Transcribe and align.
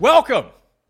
Welcome 0.00 0.46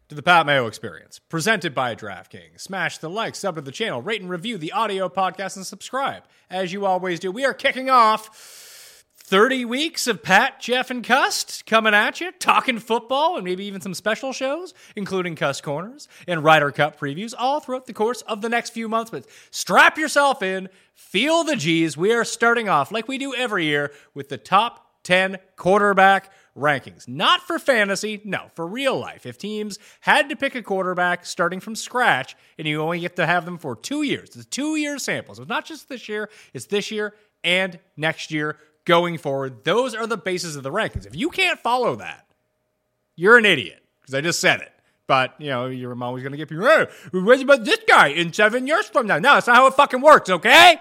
to 0.08 0.14
the 0.14 0.22
Pat 0.22 0.47
Mayo 0.47 0.66
Experience, 0.66 1.19
presented 1.19 1.74
by 1.74 1.94
DraftKings. 1.94 2.62
Smash 2.62 2.97
the 2.97 3.11
like, 3.11 3.34
sub 3.34 3.56
to 3.56 3.61
the 3.61 3.70
channel, 3.70 4.00
rate 4.00 4.22
and 4.22 4.30
review 4.30 4.56
the 4.56 4.72
audio 4.72 5.11
podcast, 5.11 5.56
and 5.56 5.66
subscribe. 5.66 6.22
As 6.48 6.72
you 6.72 6.86
always 6.86 7.20
do, 7.20 7.30
we 7.30 7.44
are 7.44 7.52
kicking 7.52 7.91
off 7.91 9.05
30 9.19 9.66
weeks 9.66 10.06
of 10.06 10.22
Pat, 10.22 10.58
Geoff, 10.58 10.91
and 10.91 11.05
Cust 11.05 11.66
coming 11.66 11.92
at 11.92 12.22
you, 12.22 12.33
talking 12.33 12.78
football 12.78 13.36
and 13.36 13.44
maybe 13.44 13.66
even 13.66 13.83
some 13.83 13.92
special 13.92 14.33
shows, 14.33 14.73
including 14.96 15.36
Cust 15.36 15.62
Corners 15.62 16.08
and 16.27 16.42
Ryder 16.42 16.70
Cup 16.70 16.98
previews, 16.98 17.34
all 17.36 17.61
throughout 17.61 17.84
the 17.84 17.92
course 17.92 18.23
of 18.23 18.40
the 18.40 18.48
next 18.48 18.70
few 18.70 18.89
months. 18.89 19.11
But 19.11 19.27
strap 19.51 19.98
yourself 19.98 20.42
in, 20.42 20.70
feel 20.95 21.45
the 21.45 21.57
G's. 21.57 21.95
We 21.95 22.14
are 22.14 22.24
starting 22.24 22.70
off, 22.70 22.90
like 22.90 23.07
we 23.07 23.18
do 23.18 23.34
every 23.34 23.67
year, 23.67 23.92
with 24.14 24.30
the 24.30 24.39
top 24.39 25.02
10 25.02 25.36
quarterback 25.57 26.33
rankings. 26.56 27.08
Not 27.08 27.42
for 27.42 27.58
fantasy, 27.58 28.20
no, 28.24 28.50
for 28.54 28.66
real 28.66 28.98
life. 28.98 29.26
If 29.26 29.38
teams 29.38 29.78
had 30.00 30.28
to 30.28 30.36
pick 30.36 30.54
a 30.54 30.62
quarterback 30.62 31.26
starting 31.26 31.60
from 31.60 31.74
scratch 31.74 32.36
and 32.58 32.66
you 32.66 32.80
only 32.80 33.00
get 33.00 33.16
to 33.16 33.26
have 33.26 33.44
them 33.44 33.58
for 33.58 33.76
two 33.76 34.02
years, 34.02 34.30
it's 34.30 34.36
a 34.36 34.44
two 34.44 34.76
year 34.76 34.98
sample. 34.98 35.34
So 35.34 35.42
it's 35.42 35.48
not 35.48 35.64
just 35.64 35.88
this 35.88 36.08
year, 36.08 36.30
it's 36.52 36.66
this 36.66 36.90
year 36.90 37.14
and 37.42 37.78
next 37.96 38.30
year 38.30 38.58
going 38.84 39.18
forward. 39.18 39.64
Those 39.64 39.94
are 39.94 40.06
the 40.06 40.16
bases 40.16 40.56
of 40.56 40.62
the 40.62 40.70
rankings. 40.70 41.06
If 41.06 41.16
you 41.16 41.30
can't 41.30 41.58
follow 41.58 41.96
that, 41.96 42.26
you're 43.16 43.38
an 43.38 43.46
idiot 43.46 43.82
because 44.00 44.14
I 44.14 44.20
just 44.20 44.40
said 44.40 44.60
it. 44.60 44.70
But, 45.06 45.34
you 45.38 45.50
know, 45.50 45.66
you're 45.66 46.02
always 46.02 46.22
going 46.22 46.32
to 46.32 46.38
get 46.38 46.48
people, 46.48 46.64
hey, 46.64 46.86
what 47.12 47.40
about 47.42 47.64
this 47.64 47.80
guy 47.86 48.08
in 48.08 48.32
seven 48.32 48.66
years 48.66 48.86
from 48.86 49.06
now? 49.06 49.18
No, 49.18 49.34
that's 49.34 49.46
not 49.46 49.56
how 49.56 49.66
it 49.66 49.74
fucking 49.74 50.00
works, 50.00 50.30
okay? 50.30 50.80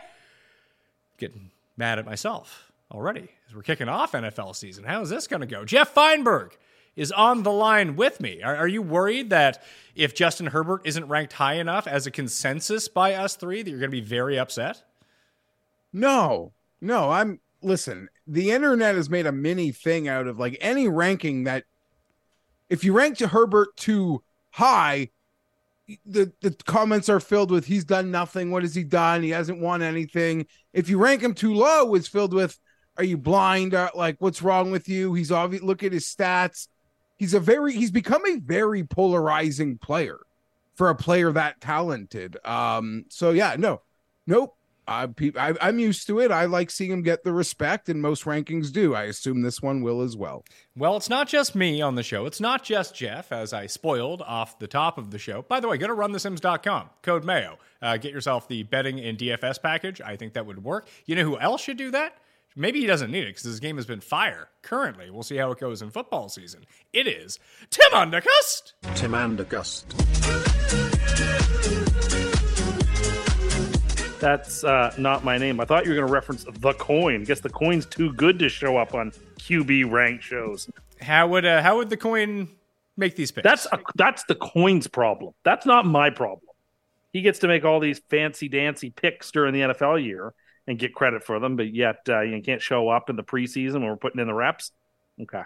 Getting 1.18 1.52
mad 1.76 2.00
at 2.00 2.06
myself 2.06 2.72
already 2.94 3.30
as 3.48 3.56
we're 3.56 3.64
kicking 3.64 3.90
off 3.90 4.12
NFL 4.12 4.56
season. 4.56 4.84
How 4.84 5.02
is 5.02 5.10
this 5.10 5.28
going 5.28 5.42
to 5.42 5.48
go? 5.48 5.66
Geoff 5.66 5.94
Fienberg 5.94 6.52
is 6.96 7.12
on 7.12 7.44
the 7.44 7.52
line 7.52 7.96
with 7.96 8.20
me. 8.20 8.42
Are, 8.44 8.56
are, 8.56 8.68
you 8.68 8.82
worried 8.82 9.32
that 9.32 9.64
if 9.96 10.14
Justin 10.14 10.48
Herbert 10.48 10.82
isn't 10.86 11.08
ranked 11.08 11.34
high 11.34 11.56
enough 11.56 11.88
as 11.88 12.06
a 12.06 12.12
consensus 12.12 12.88
by 12.88 13.16
us 13.16 13.36
three, 13.36 13.64
that 13.64 13.70
you're 13.70 13.80
going 13.80 13.90
to 13.90 13.98
be 13.98 14.02
very 14.02 14.38
upset? 14.38 14.84
No, 15.92 16.54
no. 16.82 17.10
I'm 17.10 17.40
listen. 17.62 18.10
The 18.28 18.52
internet 18.52 18.96
has 18.96 19.10
made 19.10 19.26
a 19.26 19.32
mini 19.32 19.72
thing 19.72 20.08
out 20.08 20.28
of 20.28 20.40
like 20.40 20.58
any 20.62 20.88
ranking 20.88 21.46
that 21.46 21.64
if 22.70 22.84
you 22.84 22.94
rank 22.94 23.18
to 23.18 23.28
Herbert 23.28 23.76
too 23.76 24.24
high, 24.52 25.10
the 26.06 26.32
the 26.42 26.56
comments 26.66 27.10
are 27.10 27.20
filled 27.20 27.52
with 27.52 27.66
he's 27.66 27.86
done 27.86 28.12
nothing. 28.12 28.52
What 28.52 28.64
has 28.64 28.76
he 28.76 28.84
done? 28.84 29.24
He 29.24 29.32
hasn't 29.32 29.60
won 29.60 29.82
anything. 29.82 30.46
If 30.74 30.90
you 30.90 30.98
rank 30.98 31.22
him 31.22 31.34
too 31.34 31.54
low, 31.54 31.94
it's 31.96 32.08
filled 32.08 32.34
with 32.34 32.60
are 32.98 33.04
you 33.04 33.18
blind? 33.18 33.74
Uh, 33.74 33.90
like 33.96 34.18
what's 34.20 34.42
wrong 34.42 34.72
with 34.72 34.88
you? 34.88 35.14
He's 35.14 35.32
obvious. 35.32 35.64
Look 35.64 35.84
at 35.84 35.92
his 35.92 36.06
stats. 36.06 36.68
He's 37.18 37.34
a 37.34 37.40
very 37.40 37.74
he's 37.74 37.92
become 37.92 38.26
a 38.26 38.38
very 38.38 38.84
polarizing 38.84 39.78
player 39.78 40.20
for 40.76 40.90
a 40.90 40.96
player 40.96 41.32
that 41.32 41.62
talented. 41.62 42.38
Um. 42.46 43.06
So 43.10 43.32
yeah, 43.32 43.56
no, 43.58 43.82
nope. 44.28 44.56
I, 44.88 45.08
I, 45.38 45.54
I'm 45.62 45.80
used 45.80 46.08
to 46.08 46.20
it. 46.20 46.30
I 46.30 46.46
like 46.46 46.70
seeing 46.70 46.92
him 46.92 47.04
get 47.04 47.24
the 47.24 47.32
respect, 47.32 47.88
and 47.88 48.02
most 48.02 48.26
rankings 48.26 48.72
do. 48.72 48.94
I 48.94 49.04
assume 49.04 49.42
this 49.42 49.62
one 49.62 49.82
will 49.82 50.02
as 50.02 50.18
well. 50.18 50.44
Well, 50.76 50.98
it's 50.98 51.10
not 51.10 51.28
just 51.28 51.56
me 51.56 51.82
on 51.82 51.96
the 51.96 52.04
show. 52.04 52.26
It's 52.26 52.42
not 52.42 52.64
just 52.64 52.94
Geoff, 52.94 53.32
as 53.32 53.54
I 53.54 53.68
spoiled 53.68 54.22
off 54.22 54.60
the 54.60 54.68
top 54.68 54.98
of 54.98 55.12
the 55.12 55.18
show. 55.18 55.44
By 55.44 55.60
the 55.60 55.68
way, 55.70 55.78
go 55.78 55.88
to 55.88 55.94
runthesims.com, 55.94 56.90
code 57.02 57.24
Mayo. 57.24 57.58
Uh, 57.82 57.98
get 57.98 58.12
yourself 58.12 58.48
the 58.48 58.64
betting 58.64 59.00
and 59.00 59.18
DFS 59.18 59.62
package. 59.62 60.02
I 60.02 60.16
think 60.16 60.34
that 60.34 60.46
would 60.46 60.64
work. 60.64 60.88
You 61.06 61.16
know 61.16 61.24
who 61.24 61.40
else 61.40 61.62
should 61.62 61.78
do 61.78 61.92
that? 61.92 62.18
Maybe 62.56 62.82
he 62.82 62.86
doesn't 62.86 63.10
need 63.10 63.24
it 63.24 63.30
because 63.30 63.44
his 63.44 63.60
game 63.60 63.78
has 63.78 63.88
been 63.88 64.00
fire 64.00 64.50
currently. 64.62 65.10
We'll 65.10 65.24
see 65.24 65.38
how 65.38 65.50
it 65.52 65.60
goes 65.60 65.82
in 65.82 65.90
football 65.90 66.30
season. 66.30 66.66
It 66.92 67.08
is 67.08 67.40
Tim 67.72 67.92
Undergust. 67.94 68.74
Tim 68.94 69.14
Undergust. 69.14 69.86
That's 74.20 74.64
uh, 74.64 74.94
not 75.00 75.24
my 75.24 75.40
name. 75.40 75.60
I 75.60 75.66
thought 75.66 75.86
you 75.86 75.92
were 75.92 75.96
going 75.96 76.08
to 76.08 76.14
reference 76.14 76.46
the 76.48 76.74
coin. 76.74 77.24
Guess 77.24 77.40
the 77.40 77.50
coin's 77.50 77.88
too 77.88 78.14
good 78.14 78.38
to 78.40 78.50
show 78.50 78.78
up 78.78 78.94
on 78.94 79.12
QB 79.40 79.92
ranked 79.92 80.24
shows. 80.24 80.70
How 81.02 81.28
would 81.28 81.46
uh, 81.46 81.62
how 81.64 81.78
would 81.78 81.90
the 81.90 81.98
coin 81.98 82.48
make 82.96 83.16
these 83.16 83.32
picks? 83.32 83.44
That's 83.44 83.66
a, 83.72 83.80
that's 83.96 84.24
the 84.26 84.36
coin's 84.36 84.88
problem. 84.88 85.34
That's 85.44 85.66
not 85.66 85.88
my 85.88 86.12
problem. 86.12 86.48
He 87.12 87.22
gets 87.22 87.40
to 87.40 87.48
make 87.48 87.66
all 87.66 87.80
these 87.80 88.00
fancy 88.10 88.48
dancy 88.48 88.92
picks 88.92 89.32
during 89.32 89.54
the 89.54 89.62
NFL 89.62 90.04
year 90.04 90.34
and 90.68 90.80
get 90.80 90.94
credit 90.94 91.24
for 91.24 91.40
them, 91.40 91.56
but 91.56 91.74
yet 91.74 91.98
uh, 92.10 92.22
you 92.22 92.42
can't 92.42 92.62
show 92.62 92.90
up 92.90 93.10
in 93.10 93.16
the 93.16 93.24
preseason 93.24 93.76
when 93.76 93.88
we're 93.88 93.96
putting 93.96 94.22
in 94.22 94.28
the 94.28 94.34
reps. 94.34 94.72
Okay. 95.22 95.44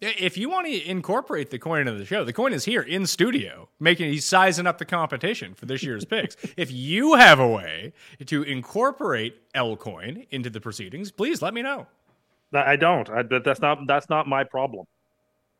If 0.00 0.38
you 0.38 0.48
want 0.48 0.66
to 0.66 0.88
incorporate 0.88 1.50
the 1.50 1.58
coin 1.58 1.86
into 1.86 1.98
the 1.98 2.06
show, 2.06 2.24
the 2.24 2.32
coin 2.32 2.54
is 2.54 2.64
here 2.64 2.80
in 2.80 3.06
studio, 3.06 3.68
making 3.80 4.10
he's 4.10 4.24
sizing 4.24 4.66
up 4.66 4.78
the 4.78 4.86
competition 4.86 5.54
for 5.54 5.66
this 5.66 5.82
year's 5.82 6.06
picks. 6.06 6.36
If 6.56 6.72
you 6.72 7.14
have 7.14 7.38
a 7.38 7.48
way 7.48 7.92
to 8.24 8.42
incorporate 8.42 9.36
L 9.54 9.76
coin 9.76 10.24
into 10.30 10.48
the 10.48 10.60
proceedings, 10.60 11.10
please 11.10 11.42
let 11.42 11.52
me 11.52 11.60
know. 11.60 11.86
I 12.52 12.76
don't. 12.76 13.08
I, 13.10 13.22
but 13.22 13.44
that's 13.44 13.60
not 13.60 13.86
that's 13.86 14.08
not 14.08 14.26
my 14.26 14.42
problem. 14.42 14.86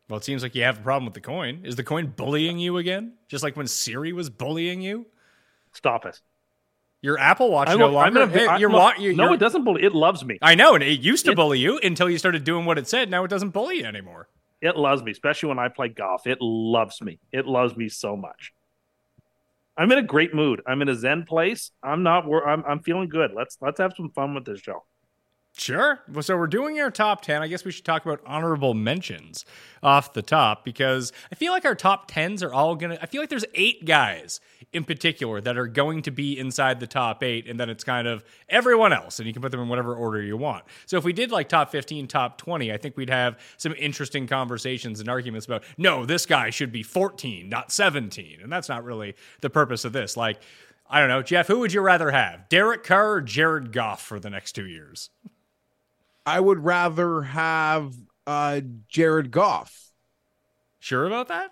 Well, 0.08 0.16
it 0.16 0.24
seems 0.24 0.42
like 0.42 0.54
you 0.54 0.62
have 0.62 0.78
a 0.78 0.82
problem 0.82 1.04
with 1.04 1.14
the 1.14 1.20
coin. 1.20 1.60
Is 1.62 1.76
the 1.76 1.84
coin 1.84 2.06
bullying 2.16 2.58
you 2.58 2.78
again? 2.78 3.12
Just 3.28 3.44
like 3.44 3.56
when 3.56 3.68
Siri 3.68 4.12
was 4.12 4.28
bullying 4.28 4.80
you? 4.80 5.06
Stop 5.72 6.04
it. 6.04 6.20
Your 7.02 7.18
Apple 7.18 7.50
Watch 7.50 7.68
no 7.68 7.88
longer. 7.88 8.26
Gonna, 8.26 8.50
I, 8.50 8.58
you're, 8.58 8.70
look, 8.70 8.98
you're, 8.98 9.14
no, 9.14 9.32
it 9.32 9.38
doesn't 9.38 9.64
bully. 9.64 9.82
It 9.82 9.94
loves 9.94 10.24
me. 10.24 10.38
I 10.42 10.54
know, 10.54 10.74
and 10.74 10.84
it 10.84 11.00
used 11.00 11.24
to 11.24 11.32
it, 11.32 11.34
bully 11.34 11.58
you 11.58 11.78
until 11.82 12.10
you 12.10 12.18
started 12.18 12.44
doing 12.44 12.66
what 12.66 12.76
it 12.76 12.86
said. 12.88 13.10
Now 13.10 13.24
it 13.24 13.28
doesn't 13.28 13.50
bully 13.50 13.78
you 13.78 13.84
anymore. 13.84 14.28
It 14.60 14.76
loves 14.76 15.02
me, 15.02 15.10
especially 15.10 15.48
when 15.48 15.58
I 15.58 15.68
play 15.68 15.88
golf. 15.88 16.26
It 16.26 16.38
loves 16.40 17.00
me. 17.00 17.18
It 17.32 17.46
loves 17.46 17.74
me 17.74 17.88
so 17.88 18.16
much. 18.16 18.52
I'm 19.78 19.90
in 19.90 19.96
a 19.98 20.02
great 20.02 20.34
mood. 20.34 20.60
I'm 20.66 20.82
in 20.82 20.90
a 20.90 20.94
zen 20.94 21.24
place. 21.24 21.70
I'm 21.82 22.02
not. 22.02 22.26
I'm. 22.46 22.62
I'm 22.66 22.80
feeling 22.80 23.08
good. 23.08 23.30
Let's 23.34 23.56
let's 23.62 23.80
have 23.80 23.94
some 23.96 24.10
fun 24.10 24.34
with 24.34 24.44
this 24.44 24.60
show. 24.60 24.84
Sure. 25.60 26.00
So 26.22 26.38
we're 26.38 26.46
doing 26.46 26.80
our 26.80 26.90
top 26.90 27.20
10. 27.20 27.42
I 27.42 27.46
guess 27.46 27.66
we 27.66 27.70
should 27.70 27.84
talk 27.84 28.06
about 28.06 28.22
honorable 28.24 28.72
mentions 28.72 29.44
off 29.82 30.14
the 30.14 30.22
top 30.22 30.64
because 30.64 31.12
I 31.30 31.34
feel 31.34 31.52
like 31.52 31.66
our 31.66 31.74
top 31.74 32.10
10s 32.10 32.42
are 32.42 32.50
all 32.50 32.76
going 32.76 32.92
to, 32.96 33.02
I 33.02 33.04
feel 33.04 33.20
like 33.20 33.28
there's 33.28 33.44
eight 33.54 33.84
guys 33.84 34.40
in 34.72 34.84
particular 34.84 35.38
that 35.42 35.58
are 35.58 35.66
going 35.66 36.00
to 36.02 36.10
be 36.10 36.38
inside 36.38 36.80
the 36.80 36.86
top 36.86 37.22
eight. 37.22 37.46
And 37.46 37.60
then 37.60 37.68
it's 37.68 37.84
kind 37.84 38.08
of 38.08 38.24
everyone 38.48 38.94
else. 38.94 39.18
And 39.18 39.26
you 39.26 39.34
can 39.34 39.42
put 39.42 39.50
them 39.50 39.60
in 39.60 39.68
whatever 39.68 39.94
order 39.94 40.22
you 40.22 40.34
want. 40.38 40.64
So 40.86 40.96
if 40.96 41.04
we 41.04 41.12
did 41.12 41.30
like 41.30 41.50
top 41.50 41.70
15, 41.70 42.08
top 42.08 42.38
20, 42.38 42.72
I 42.72 42.78
think 42.78 42.96
we'd 42.96 43.10
have 43.10 43.38
some 43.58 43.74
interesting 43.78 44.26
conversations 44.26 44.98
and 44.98 45.10
arguments 45.10 45.44
about, 45.44 45.64
no, 45.76 46.06
this 46.06 46.24
guy 46.24 46.48
should 46.48 46.72
be 46.72 46.82
14, 46.82 47.50
not 47.50 47.70
17. 47.70 48.38
And 48.42 48.50
that's 48.50 48.70
not 48.70 48.82
really 48.82 49.14
the 49.42 49.50
purpose 49.50 49.84
of 49.84 49.92
this. 49.92 50.16
Like, 50.16 50.40
I 50.88 51.00
don't 51.00 51.10
know, 51.10 51.22
Geoff, 51.22 51.48
who 51.48 51.58
would 51.58 51.74
you 51.74 51.82
rather 51.82 52.10
have? 52.12 52.48
Derek 52.48 52.82
Carr 52.82 53.12
or 53.12 53.20
Jared 53.20 53.72
Goff 53.72 54.00
for 54.00 54.18
the 54.18 54.30
next 54.30 54.52
two 54.52 54.66
years? 54.66 55.10
I 56.30 56.40
would 56.40 56.64
rather 56.64 57.22
have 57.22 57.94
uh 58.26 58.60
Jared 58.88 59.30
Goff. 59.30 59.90
Sure 60.78 61.04
about 61.06 61.28
that? 61.28 61.50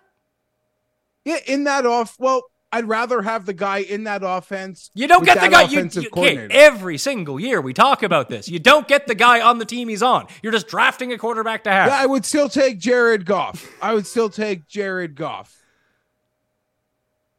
Yeah, 1.25 1.39
in 1.47 1.65
that 1.65 1.85
off. 1.85 2.17
Well, 2.19 2.43
I'd 2.71 2.87
rather 2.87 3.23
have 3.23 3.47
the 3.47 3.53
guy 3.55 3.79
in 3.79 4.05
that 4.05 4.21
offense. 4.25 4.91
You 4.95 5.07
don't 5.09 5.25
get 5.25 5.41
the 5.41 5.49
guy. 5.49 5.63
You, 5.63 5.81
you- 6.03 6.11
okay, 6.13 6.37
every 6.51 6.99
single 6.99 7.41
year 7.41 7.61
we 7.61 7.73
talk 7.75 8.03
about 8.03 8.29
this. 8.29 8.49
You 8.49 8.59
don't 8.59 8.87
get 8.87 9.07
the 9.07 9.15
guy 9.15 9.41
on 9.41 9.59
the 9.59 9.65
team 9.65 9.89
he's 9.89 10.03
on. 10.03 10.27
You're 10.43 10.53
just 10.53 10.69
drafting 10.69 11.13
a 11.13 11.19
quarterback 11.19 11.65
to 11.65 11.71
have. 11.73 11.89
Yeah, 11.89 11.99
I 11.99 12.07
would 12.07 12.25
still 12.25 12.49
take 12.49 12.79
Jared 12.79 13.25
Goff. 13.25 13.67
I 13.83 13.95
would 13.95 14.07
still 14.07 14.29
take 14.31 14.67
Jared 14.69 15.15
Goff. 15.15 15.55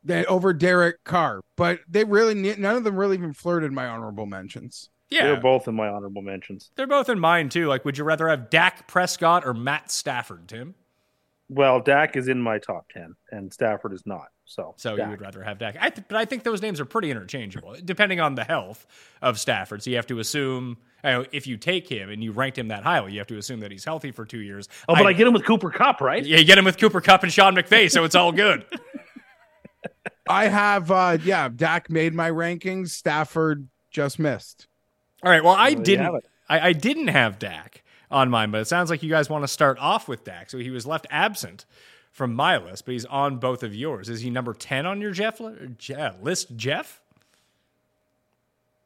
That 0.06 0.26
over 0.28 0.54
Derek 0.54 1.04
Carr, 1.04 1.42
but 1.58 1.80
they 1.88 2.04
really 2.06 2.34
none 2.34 2.76
of 2.76 2.84
them 2.84 2.96
really 2.96 3.18
even 3.18 3.34
flirted 3.34 3.72
my 3.72 3.86
honorable 3.88 4.26
mentions. 4.26 4.90
Yeah, 5.10 5.24
They're 5.28 5.42
both 5.42 5.68
in 5.68 5.74
my 5.76 5.88
honorable 5.88 6.22
mentions. 6.22 6.70
they're 6.76 6.86
both 6.88 7.10
in 7.10 7.20
mine 7.20 7.50
too. 7.50 7.68
Like, 7.68 7.84
would 7.86 7.98
you 7.98 8.04
rather 8.04 8.30
have 8.30 8.50
Dak 8.50 8.88
Prescott 8.88 9.44
or 9.46 9.54
Matt 9.56 9.90
Stafford, 9.92 10.48
Tim? 10.48 10.76
Well, 11.52 11.80
Dak 11.80 12.16
is 12.16 12.28
in 12.28 12.40
my 12.40 12.60
top 12.60 12.86
ten, 12.94 13.16
and 13.32 13.52
Stafford 13.52 13.92
is 13.94 14.04
not. 14.06 14.28
So, 14.46 14.76
So 14.78 14.96
Dak. 14.96 15.06
you 15.06 15.12
would 15.12 15.22
rather 15.22 15.42
have 15.44 15.58
Dak. 15.58 15.78
I 15.80 15.90
th- 15.90 16.08
but 16.08 16.16
I 16.18 16.26
think 16.26 16.44
those 16.44 16.62
names 16.62 16.80
are 16.80 16.86
pretty 16.86 17.10
interchangeable, 17.10 17.76
depending 17.84 18.20
on 18.20 18.36
the 18.36 18.44
health 18.44 18.86
of 19.22 19.40
Stafford. 19.40 19.82
So 19.82 19.90
you 19.90 19.96
have 19.96 20.08
to 20.08 20.20
assume. 20.20 20.78
You 21.04 21.10
know, 21.12 21.26
if 21.32 21.48
you 21.48 21.56
take 21.56 21.88
him 21.88 22.10
and 22.10 22.22
you 22.22 22.34
ranked 22.34 22.58
him 22.58 22.68
that 22.68 22.84
highly, 22.84 23.14
you 23.14 23.20
have 23.20 23.28
to 23.28 23.38
assume 23.38 23.62
that 23.62 23.72
he's 23.72 23.86
healthy 23.86 24.12
for 24.12 24.26
two 24.26 24.42
years. 24.42 24.68
Oh, 24.90 24.96
but 24.96 25.08
I, 25.08 25.14
get 25.14 25.26
him 25.28 25.34
with 25.34 25.46
Cooper 25.46 25.70
Kupp, 25.72 26.02
right? 26.02 26.26
yeah, 26.26 26.38
you 26.38 26.44
get 26.44 26.58
him 26.58 26.66
with 26.66 26.78
Cooper 26.78 27.00
Kupp 27.00 27.24
and 27.24 27.32
Sean 27.32 27.56
McVay, 27.56 27.90
so 27.90 28.04
it's 28.04 28.16
all 28.16 28.34
good. 28.34 28.66
I 30.30 30.48
have, 30.50 30.92
uh 30.92 31.18
yeah, 31.24 31.50
Dak 31.50 31.90
made 31.90 32.14
my 32.14 32.30
rankings. 32.30 32.90
Stafford 32.90 33.68
just 33.92 34.20
missed. 34.20 34.68
All 35.24 35.32
right. 35.32 35.44
Well, 35.44 35.56
I 35.56 35.70
you 35.70 35.84
didn't. 35.84 36.24
I, 36.48 36.70
I 36.70 36.74
didn't 36.74 37.10
have 37.10 37.40
Dak 37.40 37.84
on 38.10 38.30
mine, 38.30 38.52
but 38.52 38.62
it 38.62 38.66
sounds 38.66 38.90
like 38.90 39.04
you 39.04 39.10
guys 39.10 39.30
want 39.30 39.44
to 39.44 39.48
start 39.48 39.78
off 39.80 40.08
with 40.08 40.24
Dak. 40.24 40.50
So 40.50 40.58
he 40.58 40.70
was 40.70 40.86
left 40.86 41.06
absent 41.12 41.66
from 42.12 42.34
my 42.34 42.58
list, 42.58 42.86
but 42.86 42.94
he's 42.94 43.06
on 43.06 43.38
both 43.38 43.62
of 43.64 43.76
yours. 43.76 44.10
Is 44.10 44.22
he 44.22 44.30
number 44.30 44.54
ten 44.54 44.86
on 44.86 45.00
your 45.02 45.12
Geoff 45.12 45.40
list? 45.40 46.56
Geoff? 46.56 47.02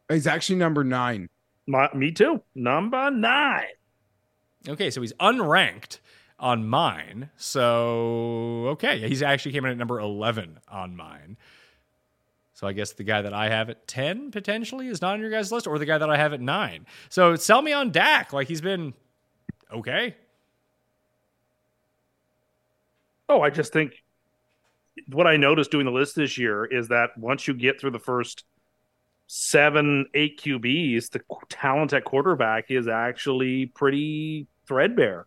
He's 0.10 0.28
actually 0.28 0.58
number 0.58 0.84
nine. 0.84 1.30
My, 1.66 1.90
me 1.94 2.12
too. 2.12 2.42
Number 2.56 3.10
nine. 3.10 3.64
Okay, 4.68 4.92
so 4.92 5.02
he's 5.02 5.14
unranked 5.14 6.00
on 6.40 6.68
mine. 6.68 7.30
So 7.38 8.68
okay, 8.72 9.08
he's 9.08 9.24
actually 9.24 9.54
came 9.54 9.66
in 9.66 9.72
at 9.72 9.78
number 9.78 10.00
eleven 10.00 10.60
on 10.68 10.96
mine. 10.96 11.38
So 12.54 12.68
I 12.68 12.74
guess 12.74 12.94
the 12.94 13.04
guy 13.04 13.22
that 13.22 13.34
I 13.34 13.50
have 13.50 13.70
at 13.70 13.88
ten 13.88 14.32
potentially 14.32 14.88
is 14.88 15.02
not 15.02 15.14
on 15.14 15.22
your 15.22 15.32
guys' 15.32 15.52
list, 15.52 15.68
or 15.68 15.80
the 15.80 15.86
guy 15.86 15.98
that 15.98 16.10
I 16.10 16.18
have 16.18 16.34
at 16.34 16.42
nine. 16.42 16.86
So 17.10 17.36
sell 17.36 17.62
me 17.62 17.74
on 17.74 17.92
Dak. 17.92 18.32
Like 18.32 18.48
he's 18.48 18.62
been 18.62 18.94
okay. 19.72 20.16
Oh, 23.28 23.42
I 23.42 23.50
just 23.50 23.74
think 23.74 24.04
what 25.08 25.26
I 25.26 25.38
noticed 25.38 25.72
doing 25.72 25.86
the 25.86 25.92
list 25.92 26.16
this 26.16 26.38
year 26.38 26.66
is 26.66 26.90
that 26.90 27.18
once 27.18 27.48
you 27.48 27.54
get 27.54 27.82
through 27.82 27.92
the 27.92 28.00
first 28.00 28.44
seven, 29.28 30.06
eight 30.14 30.40
QBs, 30.40 31.10
the 31.10 31.22
talent 31.50 31.94
at 31.94 32.04
quarterback 32.04 32.70
is 32.70 32.88
actually 32.88 33.68
pretty 33.68 34.48
threadbare. 34.68 35.26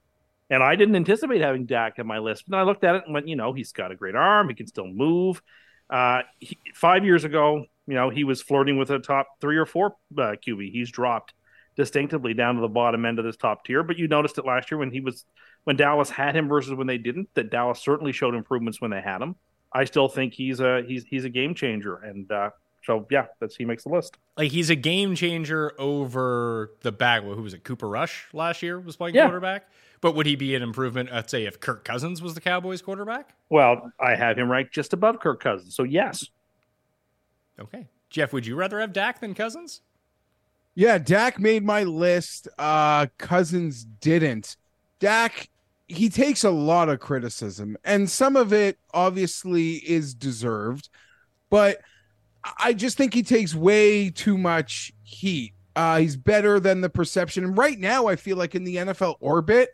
And 0.49 0.63
I 0.63 0.77
didn't 0.77 0.95
anticipate 0.95 1.41
having 1.41 1.67
Dak 1.67 1.99
on 1.99 2.07
my 2.07 2.19
list. 2.19 2.45
But 2.47 2.53
then 2.53 2.61
I 2.61 2.63
looked 2.63 2.85
at 2.85 2.95
it 2.95 3.03
and 3.05 3.15
went, 3.15 3.27
you 3.27 3.35
know, 3.35 3.53
he's 3.53 3.73
got 3.73 3.91
a 3.91 3.97
great 3.97 4.15
arm. 4.15 4.49
He 4.49 4.55
can 4.55 4.69
still 4.69 4.87
move. 4.87 5.43
Uh, 5.91 6.23
he, 6.39 6.59
five 6.75 7.05
years 7.05 7.25
ago, 7.25 7.65
you 7.87 7.95
know, 7.95 8.11
he 8.11 8.25
was 8.25 8.43
flirting 8.43 8.77
with 8.79 8.91
a 8.91 8.99
top 8.99 9.29
three 9.41 9.57
or 9.57 9.67
four 9.67 9.97
uh, 10.19 10.35
QB. 10.45 10.73
He's 10.73 10.91
dropped 10.91 11.35
distinctively 11.77 12.35
down 12.35 12.55
to 12.57 12.61
the 12.61 12.69
bottom 12.69 13.05
end 13.05 13.19
of 13.19 13.25
this 13.25 13.37
top 13.37 13.65
tier. 13.65 13.83
But 13.83 13.99
you 13.99 14.09
noticed 14.09 14.39
it 14.39 14.45
last 14.47 14.71
year 14.71 14.79
when 14.79 14.91
he 14.91 15.01
was 15.01 15.25
when 15.65 15.77
Dallas 15.77 16.11
had 16.11 16.35
him 16.35 16.49
versus 16.49 16.75
when 16.75 16.87
they 16.87 16.99
didn't. 16.99 17.29
That 17.35 17.51
Dallas 17.51 17.81
certainly 17.81 18.13
showed 18.13 18.35
improvements 18.35 18.81
when 18.81 18.91
they 18.91 19.01
had 19.01 19.21
him. 19.23 19.37
I 19.73 19.85
still 19.85 20.09
think 20.09 20.33
he's 20.35 20.61
a 20.61 20.83
he's 20.87 21.05
he's 21.05 21.25
a 21.25 21.29
game 21.29 21.55
changer, 21.55 21.97
and 21.97 22.31
uh, 22.33 22.51
so 22.85 23.07
yeah, 23.11 23.27
that's 23.41 23.57
he 23.57 23.65
makes 23.65 23.83
the 23.85 23.91
list. 23.91 24.17
like 24.37 24.51
he's 24.51 24.71
a 24.71 24.77
game 24.77 25.15
changer 25.15 25.73
over 25.79 26.73
the 26.83 26.93
back. 26.93 27.23
Who 27.25 27.43
was 27.43 27.53
it? 27.55 27.63
Cooper 27.63 27.89
Rush 27.89 28.27
last 28.33 28.63
year 28.63 28.81
was 28.81 28.97
playing 28.97 29.15
Yeah. 29.15 29.27
quarterback. 29.27 29.69
But 30.07 30.15
would 30.15 30.27
he 30.27 30.37
be 30.37 30.55
an 30.55 30.63
improvement? 30.63 31.11
Let's 31.13 31.33
say 31.33 31.47
if 31.47 31.59
Kirk 31.59 31.85
Cousins 31.85 32.23
was 32.23 32.35
the 32.35 32.41
Cowboys 32.41 32.81
quarterback. 32.81 33.35
Well, 33.51 33.91
I 33.99 34.15
have 34.15 34.39
him 34.39 34.49
ranked 34.49 34.73
just 34.73 34.93
above 34.93 35.19
Kirk 35.19 35.43
Cousins, 35.43 35.75
so 35.75 35.83
yes. 35.83 36.25
Okay, 37.59 37.89
Geoff, 38.09 38.33
would 38.33 38.47
you 38.47 38.55
rather 38.55 38.79
have 38.79 38.93
Dak 38.93 39.19
than 39.19 39.35
Cousins? 39.35 39.81
Yeah, 40.77 40.99
Dak 40.99 41.41
made 41.41 41.65
my 41.65 41.83
list. 41.83 42.47
Uh 42.57 43.07
Cousins 43.19 43.85
didn't. 44.01 44.57
Dak 45.01 45.49
he 45.89 46.09
takes 46.09 46.45
a 46.45 46.51
lot 46.51 46.89
of 46.89 47.01
criticism 47.01 47.77
and 47.83 48.09
some 48.09 48.37
of 48.37 48.53
it 48.53 48.79
obviously 48.95 49.79
is 49.79 50.15
deserved, 50.15 50.89
but 51.51 51.81
I 52.61 52.75
just 52.75 52.97
think 52.97 53.13
he 53.13 53.25
takes 53.25 53.57
way 53.57 54.11
too 54.11 54.39
much 54.39 54.93
heat. 55.03 55.53
Uh 55.75 55.99
he's 55.99 56.17
better 56.17 56.61
than 56.61 56.81
the 56.81 56.91
perception. 56.91 57.43
And 57.43 57.59
right 57.59 57.81
now 57.81 58.07
I 58.07 58.15
feel 58.15 58.37
like 58.37 58.55
in 58.55 58.63
the 58.63 58.77
NFL 58.77 59.17
orbit 59.19 59.71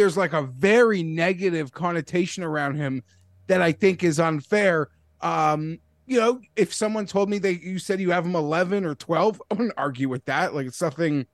there's 0.00 0.16
like 0.16 0.32
a 0.32 0.42
very 0.42 1.02
negative 1.02 1.72
connotation 1.72 2.42
around 2.42 2.76
him 2.76 3.02
that 3.48 3.60
I 3.60 3.72
think 3.72 4.02
is 4.02 4.18
unfair. 4.18 4.88
Um 5.20 5.78
you 6.06 6.18
know, 6.18 6.40
if 6.56 6.74
someone 6.74 7.06
told 7.06 7.30
me 7.30 7.38
that 7.38 7.62
you 7.62 7.78
said 7.78 8.00
you 8.00 8.10
have 8.10 8.26
him 8.26 8.34
11 8.34 8.84
or 8.84 8.96
12, 8.96 9.40
I 9.48 9.54
wouldn't 9.54 9.74
argue 9.76 10.08
with 10.08 10.24
that. 10.24 10.54
Like 10.54 10.66
it's 10.66 10.82
nothing 10.82 11.26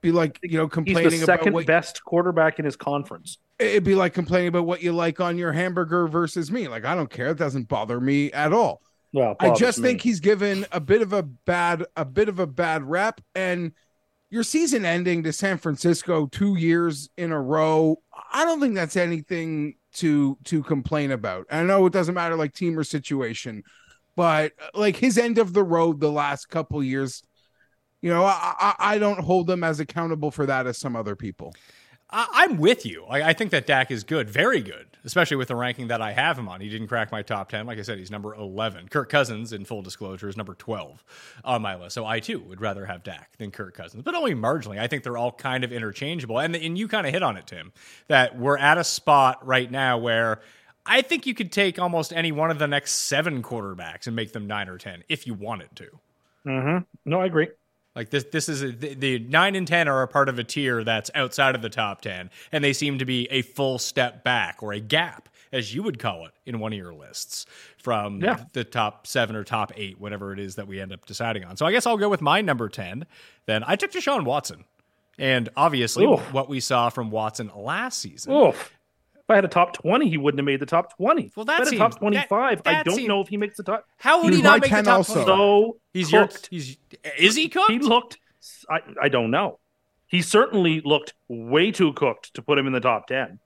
be 0.00 0.10
like, 0.10 0.38
you 0.42 0.58
know, 0.58 0.64
He's 0.64 0.72
complaining 0.72 1.10
the 1.10 1.24
about 1.24 1.38
second 1.40 1.52
what 1.52 1.66
best 1.66 2.02
quarterback 2.04 2.58
in 2.58 2.64
his 2.64 2.76
conference. 2.76 3.38
it'd 3.58 3.84
be 3.84 3.94
like 3.94 4.14
complaining 4.14 4.48
about 4.48 4.64
what 4.66 4.82
you 4.82 4.92
like 4.92 5.20
on 5.20 5.38
your 5.38 5.52
hamburger 5.52 6.08
versus 6.08 6.50
me. 6.50 6.68
Like 6.68 6.84
I 6.84 6.94
don't 6.94 7.10
care. 7.10 7.28
It 7.28 7.38
doesn't 7.38 7.68
bother 7.68 8.00
me 8.00 8.32
at 8.32 8.52
all. 8.52 8.80
Well, 9.12 9.36
I 9.40 9.50
just 9.50 9.78
me. 9.78 9.88
think 9.88 10.02
he's 10.02 10.20
given 10.20 10.66
a 10.72 10.80
bit 10.80 11.02
of 11.02 11.12
a 11.12 11.22
bad 11.22 11.84
a 11.96 12.04
bit 12.04 12.28
of 12.28 12.38
a 12.38 12.46
bad 12.46 12.82
rep 12.82 13.20
and 13.34 13.72
your 14.30 14.42
season 14.42 14.84
ending 14.84 15.22
to 15.22 15.32
San 15.32 15.58
Francisco 15.58 16.26
2 16.26 16.56
years 16.56 17.08
in 17.16 17.32
a 17.32 17.40
row. 17.40 17.96
I 18.32 18.44
don't 18.44 18.60
think 18.60 18.74
that's 18.74 18.96
anything 18.96 19.76
to 19.94 20.36
to 20.44 20.62
complain 20.62 21.10
about. 21.10 21.46
I 21.50 21.62
know 21.62 21.86
it 21.86 21.92
doesn't 21.92 22.14
matter 22.14 22.36
like 22.36 22.54
team 22.54 22.78
or 22.78 22.84
situation, 22.84 23.62
but 24.16 24.52
like 24.74 24.96
his 24.96 25.16
end 25.16 25.38
of 25.38 25.52
the 25.52 25.64
road 25.64 26.00
the 26.00 26.12
last 26.12 26.46
couple 26.46 26.82
years, 26.82 27.22
you 28.02 28.10
know, 28.10 28.24
I, 28.24 28.74
I 28.78 28.98
don't 28.98 29.20
hold 29.20 29.48
him 29.48 29.64
as 29.64 29.80
accountable 29.80 30.30
for 30.30 30.46
that 30.46 30.66
as 30.66 30.78
some 30.78 30.94
other 30.94 31.16
people. 31.16 31.54
I'm 32.10 32.56
with 32.56 32.86
you. 32.86 33.04
I, 33.04 33.30
I 33.30 33.32
think 33.32 33.50
that 33.50 33.66
Dak 33.66 33.90
is 33.90 34.02
good, 34.02 34.30
very 34.30 34.60
good, 34.62 34.87
especially 35.04 35.36
with 35.36 35.48
the 35.48 35.56
ranking 35.56 35.88
that 35.88 36.00
I 36.00 36.12
have 36.12 36.38
him 36.38 36.48
on. 36.48 36.60
He 36.60 36.68
didn't 36.68 36.88
crack 36.88 37.12
my 37.12 37.22
top 37.22 37.48
10. 37.48 37.66
Like 37.66 37.78
I 37.78 37.82
said, 37.82 37.98
he's 37.98 38.10
number 38.10 38.34
11. 38.34 38.88
Kirk 38.88 39.08
Cousins, 39.08 39.52
in 39.52 39.64
full 39.64 39.82
disclosure, 39.82 40.28
is 40.28 40.36
number 40.36 40.54
12 40.54 41.04
on 41.44 41.62
my 41.62 41.76
list. 41.76 41.94
So 41.94 42.06
I, 42.06 42.20
too, 42.20 42.40
would 42.40 42.60
rather 42.60 42.86
have 42.86 43.02
Dak 43.02 43.36
than 43.38 43.50
Kirk 43.50 43.74
Cousins, 43.74 44.02
but 44.02 44.14
only 44.14 44.34
marginally. 44.34 44.78
I 44.78 44.86
think 44.86 45.04
they're 45.04 45.16
all 45.16 45.32
kind 45.32 45.64
of 45.64 45.72
interchangeable. 45.72 46.38
And, 46.38 46.54
and 46.56 46.76
you 46.78 46.88
kind 46.88 47.06
of 47.06 47.12
hit 47.12 47.22
on 47.22 47.36
it, 47.36 47.46
Tim, 47.46 47.72
that 48.08 48.38
we're 48.38 48.58
at 48.58 48.78
a 48.78 48.84
spot 48.84 49.46
right 49.46 49.70
now 49.70 49.98
where 49.98 50.40
I 50.86 51.02
think 51.02 51.26
you 51.26 51.34
could 51.34 51.52
take 51.52 51.78
almost 51.78 52.12
any 52.12 52.32
one 52.32 52.50
of 52.50 52.58
the 52.58 52.66
next 52.66 52.92
seven 52.92 53.42
quarterbacks 53.42 54.06
and 54.06 54.16
make 54.16 54.32
them 54.32 54.46
nine 54.46 54.68
or 54.68 54.78
10 54.78 55.04
if 55.08 55.26
you 55.26 55.34
wanted 55.34 55.74
to. 55.76 55.86
Mhm. 56.46 56.86
No, 57.04 57.20
I 57.20 57.26
agree. 57.26 57.48
Like 57.98 58.10
this, 58.10 58.24
this 58.30 58.48
is 58.48 58.62
a, 58.62 58.70
the, 58.70 58.94
the 58.94 59.18
nine 59.18 59.56
and 59.56 59.66
ten 59.66 59.88
are 59.88 60.02
a 60.02 60.06
part 60.06 60.28
of 60.28 60.38
a 60.38 60.44
tier 60.44 60.84
that's 60.84 61.10
outside 61.16 61.56
of 61.56 61.62
the 61.62 61.68
top 61.68 62.00
ten, 62.00 62.30
and 62.52 62.62
they 62.62 62.72
seem 62.72 62.98
to 63.00 63.04
be 63.04 63.26
a 63.32 63.42
full 63.42 63.80
step 63.80 64.22
back 64.22 64.62
or 64.62 64.72
a 64.72 64.78
gap, 64.78 65.28
as 65.52 65.74
you 65.74 65.82
would 65.82 65.98
call 65.98 66.24
it 66.26 66.30
in 66.46 66.60
one 66.60 66.72
of 66.72 66.78
your 66.78 66.94
lists, 66.94 67.44
from 67.82 68.20
Yeah. 68.22 68.44
the 68.52 68.62
top 68.62 69.08
seven 69.08 69.34
or 69.34 69.42
top 69.42 69.72
eight, 69.74 69.98
whatever 70.00 70.32
it 70.32 70.38
is 70.38 70.54
that 70.54 70.68
we 70.68 70.80
end 70.80 70.92
up 70.92 71.06
deciding 71.06 71.42
on. 71.42 71.56
So 71.56 71.66
I 71.66 71.72
guess 71.72 71.86
I'll 71.86 71.96
go 71.96 72.08
with 72.08 72.20
my 72.20 72.40
number 72.40 72.68
ten. 72.68 73.04
Then 73.46 73.64
I 73.66 73.74
took 73.74 73.90
Deshaun 73.90 74.24
Watson, 74.24 74.62
and 75.18 75.48
obviously 75.56 76.04
Oof. 76.06 76.20
what 76.32 76.48
we 76.48 76.60
saw 76.60 76.90
from 76.90 77.10
Watson 77.10 77.50
last 77.56 77.98
season 77.98 78.32
Oof. 78.32 78.77
If 79.28 79.32
I 79.32 79.34
had 79.34 79.44
a 79.44 79.48
top 79.48 79.74
20, 79.74 80.08
he 80.08 80.16
wouldn't 80.16 80.38
have 80.38 80.46
made 80.46 80.58
the 80.58 80.64
top 80.64 80.96
20. 80.96 81.32
Well, 81.36 81.44
that 81.44 81.60
if 81.60 81.66
I 81.66 81.70
had 81.70 81.74
a 81.74 81.76
top 81.76 81.98
25. 81.98 82.62
that- 82.62 82.76
I 82.76 82.82
don't 82.82 82.94
seem- 82.96 83.08
know 83.08 83.20
if 83.20 83.28
he 83.28 83.36
makes 83.36 83.58
the 83.58 83.62
top. 83.62 83.84
How 83.98 84.22
would 84.22 84.32
He 84.32 84.38
he, 84.38 84.42
not 84.42 84.62
make 84.62 84.70
the 84.70 84.80
top 84.80 84.96
also. 84.96 85.12
20? 85.22 85.26
So 85.26 85.76
He's 85.92 86.10
cooked. 86.10 86.48
your. 86.50 86.60
He's 86.62 86.76
is 87.18 87.36
he 87.36 87.50
cooked? 87.50 87.70
He 87.70 87.78
looked. 87.78 88.16
I, 88.70 88.80
I 89.02 89.08
don't 89.10 89.30
know. 89.30 89.58
He 90.06 90.22
certainly 90.22 90.80
looked 90.80 91.12
way 91.28 91.70
too 91.72 91.92
cooked 91.92 92.32
to 92.34 92.42
put 92.42 92.58
him 92.58 92.66
in 92.66 92.72
the 92.72 92.80
top 92.80 93.06
10. 93.08 93.38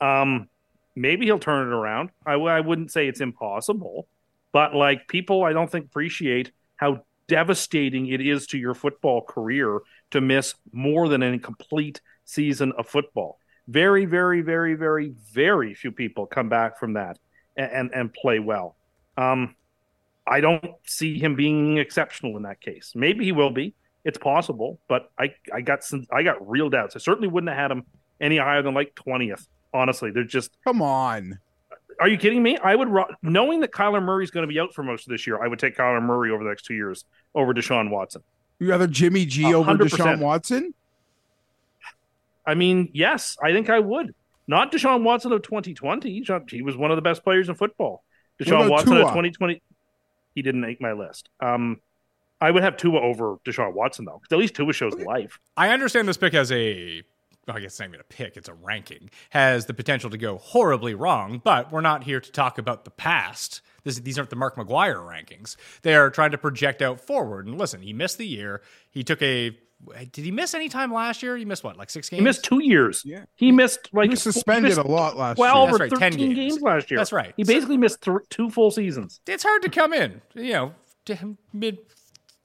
Um, 0.00 0.48
maybe 0.94 1.26
he'll 1.26 1.38
turn 1.38 1.68
it 1.68 1.72
around. 1.74 2.08
I, 2.24 2.32
w- 2.32 2.50
I 2.50 2.60
wouldn't 2.60 2.90
say 2.90 3.06
it's 3.06 3.20
impossible, 3.20 4.08
but 4.52 4.74
like 4.74 5.06
people, 5.06 5.44
I 5.44 5.52
don't 5.52 5.70
think 5.70 5.84
appreciate 5.84 6.50
how 6.76 7.02
devastating 7.28 8.06
it 8.06 8.22
is 8.22 8.46
to 8.46 8.56
your 8.58 8.72
football 8.72 9.20
career 9.20 9.80
to 10.12 10.22
miss 10.22 10.54
more 10.72 11.10
than 11.10 11.22
a 11.22 11.38
complete 11.38 12.00
season 12.24 12.72
of 12.78 12.88
football. 12.88 13.38
Very, 13.68 14.04
very, 14.04 14.42
very, 14.42 14.74
very, 14.74 15.12
very 15.32 15.74
few 15.74 15.92
people 15.92 16.26
come 16.26 16.48
back 16.48 16.78
from 16.78 16.94
that 16.94 17.18
and 17.56 17.70
and, 17.70 17.90
and 17.94 18.12
play 18.12 18.38
well. 18.38 18.76
Um, 19.16 19.56
I 20.26 20.40
don't 20.40 20.64
see 20.84 21.18
him 21.18 21.36
being 21.36 21.78
exceptional 21.78 22.36
in 22.36 22.42
that 22.42 22.60
case. 22.60 22.92
Maybe 22.94 23.24
he 23.24 23.32
will 23.32 23.50
be. 23.50 23.74
It's 24.04 24.18
possible, 24.18 24.78
but 24.88 25.10
I, 25.18 25.34
I 25.52 25.62
got 25.62 25.82
some 25.82 26.06
I 26.12 26.22
got 26.22 26.48
real 26.48 26.70
doubts. 26.70 26.94
I 26.94 27.00
certainly 27.00 27.28
wouldn't 27.28 27.48
have 27.48 27.58
had 27.58 27.70
him 27.70 27.84
any 28.20 28.36
higher 28.36 28.62
than 28.62 28.74
like 28.74 28.94
twentieth. 28.94 29.46
Honestly, 29.74 30.10
they're 30.10 30.24
just. 30.24 30.50
Come 30.64 30.80
on. 30.80 31.38
Are 31.98 32.08
you 32.08 32.18
kidding 32.18 32.42
me? 32.42 32.58
I 32.58 32.76
would 32.76 32.88
ro- 32.88 33.08
knowing 33.22 33.60
that 33.60 33.72
Kyler 33.72 34.02
Murray's 34.02 34.30
going 34.30 34.46
to 34.46 34.52
be 34.52 34.60
out 34.60 34.74
for 34.74 34.82
most 34.82 35.06
of 35.06 35.10
this 35.10 35.26
year. 35.26 35.42
I 35.42 35.48
would 35.48 35.58
take 35.58 35.76
Kyler 35.76 36.02
Murray 36.02 36.30
over 36.30 36.44
the 36.44 36.50
next 36.50 36.66
two 36.66 36.74
years 36.74 37.04
over 37.34 37.54
Deshaun 37.54 37.90
Watson. 37.90 38.22
You 38.58 38.68
rather 38.70 38.86
Jimmy 38.86 39.26
G 39.26 39.50
A 39.50 39.56
over 39.56 39.64
hundred 39.64 39.90
Deshaun. 39.90 40.20
Watson? 40.20 40.74
I 42.46 42.54
mean, 42.54 42.90
yes, 42.94 43.36
I 43.42 43.52
think 43.52 43.70
I 43.70 43.78
would. 43.78 44.14
Not 44.46 44.70
Deshaun 44.70 45.02
Watson 45.02 45.32
of 45.32 45.42
2020. 45.42 46.24
He 46.48 46.62
was 46.62 46.76
one 46.76 46.90
of 46.90 46.96
the 46.96 47.02
best 47.02 47.24
players 47.24 47.48
in 47.48 47.56
football. 47.56 48.04
Deshaun 48.40 48.66
about 48.66 48.70
Watson 48.70 48.96
of 48.98 49.08
2020. 49.08 49.62
He 50.34 50.42
didn't 50.42 50.60
make 50.60 50.80
my 50.80 50.92
list. 50.92 51.28
Um, 51.40 51.80
I 52.40 52.50
would 52.50 52.62
have 52.62 52.76
Tua 52.76 53.00
over 53.00 53.36
Deshaun 53.44 53.72
Watson 53.72 54.04
though, 54.04 54.20
because 54.20 54.34
at 54.34 54.38
least 54.38 54.54
Tua 54.54 54.72
shows 54.72 54.94
life. 54.94 55.40
I 55.56 55.70
understand 55.70 56.06
this 56.06 56.18
pick 56.18 56.34
has 56.34 56.52
a, 56.52 57.02
well, 57.46 57.56
I 57.56 57.60
guess 57.60 57.72
it's 57.72 57.80
not 57.80 57.88
even 57.88 58.00
a 58.00 58.04
pick, 58.04 58.36
it's 58.36 58.48
a 58.48 58.54
ranking, 58.54 59.10
has 59.30 59.66
the 59.66 59.74
potential 59.74 60.10
to 60.10 60.18
go 60.18 60.36
horribly 60.36 60.94
wrong, 60.94 61.40
but 61.42 61.72
we're 61.72 61.80
not 61.80 62.04
here 62.04 62.20
to 62.20 62.30
talk 62.30 62.58
about 62.58 62.84
the 62.84 62.90
past. 62.90 63.62
This, 63.84 63.98
these 64.00 64.18
aren't 64.18 64.30
the 64.30 64.36
Mark 64.36 64.56
McGwire 64.56 64.96
rankings. 64.96 65.56
They 65.82 65.94
are 65.94 66.10
trying 66.10 66.32
to 66.32 66.38
project 66.38 66.82
out 66.82 67.00
forward. 67.00 67.46
And 67.46 67.56
listen, 67.56 67.80
he 67.80 67.92
missed 67.92 68.18
the 68.18 68.26
year. 68.26 68.60
He 68.90 69.02
took 69.02 69.22
a, 69.22 69.56
did 70.12 70.24
he 70.24 70.30
miss 70.30 70.54
any 70.54 70.68
time 70.68 70.92
last 70.92 71.22
year? 71.22 71.36
He 71.36 71.44
missed 71.44 71.64
what, 71.64 71.76
like 71.76 71.90
six 71.90 72.08
games? 72.08 72.18
He 72.20 72.24
missed 72.24 72.44
two 72.44 72.62
years. 72.62 73.02
Yeah. 73.04 73.24
He 73.34 73.52
missed 73.52 73.88
like 73.92 74.06
He 74.06 74.10
was 74.10 74.22
suspended 74.22 74.64
missed 74.76 74.78
a 74.78 74.86
lot 74.86 75.16
last 75.16 75.36
Twelve 75.36 75.68
year. 75.68 75.74
or 75.76 75.78
That's 75.78 75.92
right, 75.92 76.00
10 76.00 76.12
thirteen 76.12 76.34
games. 76.34 76.54
games. 76.54 76.62
last 76.62 76.90
year. 76.90 76.98
That's 76.98 77.12
right. 77.12 77.32
He 77.36 77.44
So- 77.44 77.52
basically 77.52 77.76
missed 77.76 78.02
th- 78.02 78.18
two 78.30 78.50
full 78.50 78.70
seasons. 78.70 79.20
it's 79.26 79.42
hard 79.44 79.62
to 79.62 79.68
come 79.68 79.92
in, 79.92 80.20
you 80.34 80.52
know, 80.52 80.74
mid 81.52 81.78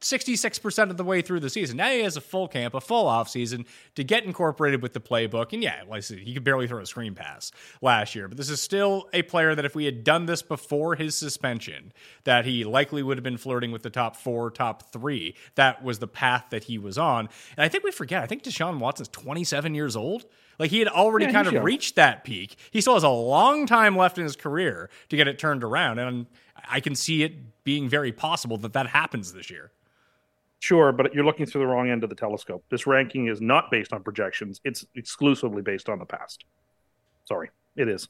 66% 0.01 0.89
of 0.89 0.97
the 0.97 1.03
way 1.03 1.21
through 1.21 1.39
the 1.39 1.49
season. 1.49 1.77
Now 1.77 1.89
he 1.89 2.01
has 2.01 2.17
a 2.17 2.21
full 2.21 2.47
camp, 2.47 2.73
a 2.73 2.81
full 2.81 3.07
off 3.07 3.29
season 3.29 3.65
to 3.95 4.03
get 4.03 4.23
incorporated 4.23 4.81
with 4.81 4.93
the 4.93 4.99
playbook. 4.99 5.53
And 5.53 5.61
yeah, 5.63 5.83
like 5.87 6.03
he 6.03 6.33
could 6.33 6.43
barely 6.43 6.67
throw 6.67 6.79
a 6.81 6.85
screen 6.85 7.13
pass 7.15 7.51
last 7.81 8.15
year, 8.15 8.27
but 8.27 8.37
this 8.37 8.49
is 8.49 8.59
still 8.59 9.07
a 9.13 9.21
player 9.21 9.53
that 9.55 9.63
if 9.65 9.75
we 9.75 9.85
had 9.85 10.03
done 10.03 10.25
this 10.25 10.41
before 10.41 10.95
his 10.95 11.15
suspension, 11.15 11.93
that 12.23 12.45
he 12.45 12.63
likely 12.63 13.03
would 13.03 13.17
have 13.17 13.23
been 13.23 13.37
flirting 13.37 13.71
with 13.71 13.83
the 13.83 13.89
top 13.89 14.15
four, 14.15 14.49
top 14.49 14.91
three. 14.91 15.35
That 15.55 15.83
was 15.83 15.99
the 15.99 16.07
path 16.07 16.45
that 16.49 16.63
he 16.65 16.77
was 16.77 16.97
on. 16.97 17.29
And 17.55 17.63
I 17.63 17.67
think 17.69 17.83
we 17.83 17.91
forget, 17.91 18.23
I 18.23 18.25
think 18.25 18.43
Deshaun 18.43 18.79
Watson's 18.79 19.09
27 19.09 19.75
years 19.75 19.95
old. 19.95 20.25
Like 20.59 20.69
he 20.71 20.79
had 20.79 20.87
already 20.87 21.25
Yeah, 21.25 21.31
kind 21.31 21.47
of 21.47 21.53
young. 21.53 21.63
reached 21.63 21.95
that 21.95 22.23
peak. 22.23 22.55
He 22.71 22.81
still 22.81 22.93
has 22.95 23.03
a 23.03 23.09
long 23.09 23.65
time 23.65 23.95
left 23.95 24.17
in 24.17 24.23
his 24.23 24.35
career 24.35 24.89
to 25.09 25.15
get 25.15 25.27
it 25.27 25.39
turned 25.39 25.63
around. 25.63 25.99
And 25.99 26.25
I 26.69 26.79
can 26.79 26.93
see 26.95 27.23
it 27.23 27.63
being 27.63 27.87
very 27.89 28.11
possible 28.11 28.57
that 28.57 28.73
that 28.73 28.87
happens 28.87 29.33
this 29.33 29.49
year. 29.49 29.71
Sure, 30.61 30.91
but 30.91 31.15
you're 31.15 31.25
looking 31.25 31.47
through 31.47 31.61
the 31.61 31.67
wrong 31.67 31.89
end 31.89 32.03
of 32.03 32.11
the 32.11 32.15
telescope. 32.15 32.63
This 32.69 32.85
ranking 32.85 33.25
is 33.27 33.41
not 33.41 33.71
based 33.71 33.93
on 33.93 34.03
projections. 34.03 34.61
It's 34.63 34.85
exclusively 34.95 35.63
based 35.63 35.89
on 35.89 35.97
the 35.97 36.05
past. 36.05 36.45
Sorry, 37.25 37.49
it 37.75 37.89
is 37.89 38.07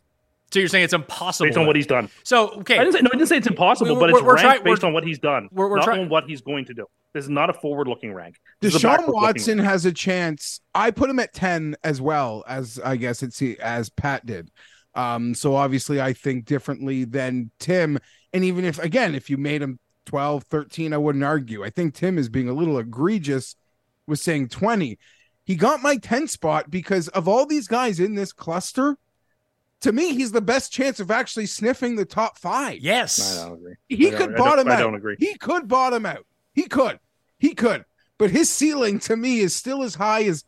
So 0.51 0.59
you're 0.59 0.67
saying 0.67 0.83
it's 0.83 0.93
impossible 0.93 1.47
based 1.47 1.57
on 1.57 1.65
what 1.65 1.77
he's 1.77 1.87
done. 1.87 2.09
So 2.23 2.49
okay, 2.59 2.75
I 2.77 2.83
didn't 2.83 2.95
say 2.95 3.01
no. 3.03 3.09
I 3.13 3.15
didn't 3.15 3.29
say 3.29 3.37
it's 3.37 3.47
impossible, 3.47 3.95
We're- 3.95 3.99
but 4.01 4.09
it's 4.09 4.13
we're- 4.21 4.25
we're 4.27 4.35
ranked 4.49 4.65
based 4.65 4.83
on 4.83 4.91
what 4.91 5.05
he's 5.05 5.17
done, 5.19 5.47
we're- 5.53 5.69
we're 5.69 5.77
not 5.77 5.85
try- 5.85 5.99
on 5.99 6.09
what 6.09 6.25
he's 6.25 6.41
going 6.41 6.65
to 6.65 6.73
do. 6.73 6.85
This 7.13 7.23
is 7.23 7.29
not 7.29 7.49
a 7.49 7.53
forward-looking 7.53 8.13
rank. 8.13 8.35
This 8.59 8.75
is 8.75 8.81
Deshaun 8.83 9.07
Watson 9.13 9.59
rank. 9.59 9.69
has 9.69 9.85
a 9.85 9.93
chance. 9.93 10.59
I 10.75 10.91
put 10.91 11.09
him 11.09 11.19
at 11.19 11.33
10 11.33 11.77
as 11.85 12.01
well 12.01 12.43
as 12.49 12.81
I 12.83 12.97
guess 12.97 13.23
it's 13.23 13.41
as 13.61 13.89
Pat 13.89 14.25
did. 14.25 14.49
Um, 14.93 15.33
so 15.35 15.55
obviously 15.55 16.01
I 16.01 16.11
think 16.11 16.43
differently 16.43 17.05
than 17.05 17.51
Tim. 17.59 17.97
And 18.33 18.43
even 18.43 18.65
if 18.65 18.77
again, 18.77 19.15
if 19.15 19.29
you 19.29 19.37
made 19.37 19.61
him 19.61 19.79
12, 20.05 20.43
13, 20.43 20.93
I 20.93 20.97
wouldn't 20.97 21.23
argue. 21.23 21.63
I 21.63 21.69
think 21.69 21.93
Tim 21.93 22.17
is 22.17 22.29
being 22.29 22.49
a 22.49 22.53
little 22.53 22.77
egregious 22.79 23.55
with 24.07 24.19
saying 24.19 24.49
20. 24.49 24.97
He 25.45 25.55
got 25.55 25.81
my 25.81 25.97
10 25.97 26.27
spot 26.27 26.69
because 26.69 27.07
of 27.09 27.27
all 27.27 27.45
these 27.45 27.67
guys 27.67 27.99
in 27.99 28.15
this 28.15 28.31
cluster. 28.33 28.97
To 29.81 29.91
me, 29.91 30.13
he's 30.13 30.31
the 30.31 30.41
best 30.41 30.71
chance 30.71 30.99
of 30.99 31.09
actually 31.09 31.47
sniffing 31.47 31.95
the 31.95 32.05
top 32.05 32.37
five. 32.37 32.79
yes, 32.79 33.39
I 33.39 33.45
don't 33.47 33.57
agree. 33.57 33.73
He 33.89 34.07
I 34.07 34.09
don't- 34.11 34.19
could 34.19 34.29
I 34.29 34.31
don't- 34.33 34.37
bottom 34.37 34.67
I 34.67 34.73
out. 34.75 34.79
don't 34.79 34.95
agree. 34.95 35.15
He 35.19 35.35
could 35.37 35.67
bottom 35.67 36.05
out. 36.05 36.25
He 36.53 36.63
could. 36.63 36.99
He 37.39 37.55
could. 37.55 37.85
But 38.19 38.29
his 38.29 38.49
ceiling 38.49 38.99
to 38.99 39.15
me 39.17 39.39
is 39.39 39.55
still 39.55 39.81
as 39.81 39.95
high 39.95 40.23
as 40.25 40.43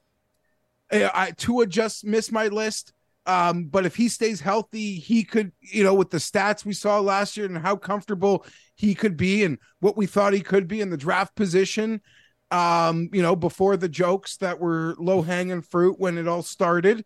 uh, 0.91 1.09
I 1.13 1.31
Tua 1.31 1.65
just 1.65 2.05
missed 2.05 2.31
my 2.31 2.47
list. 2.49 2.93
Um, 3.25 3.63
but 3.65 3.85
if 3.87 3.95
he 3.95 4.09
stays 4.09 4.41
healthy, 4.41 4.95
he 4.99 5.23
could, 5.23 5.53
you 5.61 5.83
know, 5.83 5.93
with 5.95 6.11
the 6.11 6.17
stats 6.17 6.65
we 6.65 6.73
saw 6.73 6.99
last 6.99 7.35
year 7.37 7.45
and 7.47 7.57
how 7.57 7.75
comfortable 7.77 8.45
he 8.83 8.93
could 8.93 9.15
be 9.15 9.45
and 9.45 9.57
what 9.79 9.95
we 9.95 10.05
thought 10.05 10.33
he 10.33 10.41
could 10.41 10.67
be 10.67 10.81
in 10.81 10.89
the 10.89 10.97
draft 10.97 11.35
position. 11.35 12.01
Um, 12.51 13.09
you 13.13 13.21
know, 13.21 13.35
before 13.35 13.77
the 13.77 13.87
jokes 13.87 14.35
that 14.37 14.59
were 14.59 14.95
low 14.99 15.21
hanging 15.21 15.61
fruit 15.61 15.99
when 15.99 16.17
it 16.17 16.27
all 16.27 16.43
started, 16.43 17.05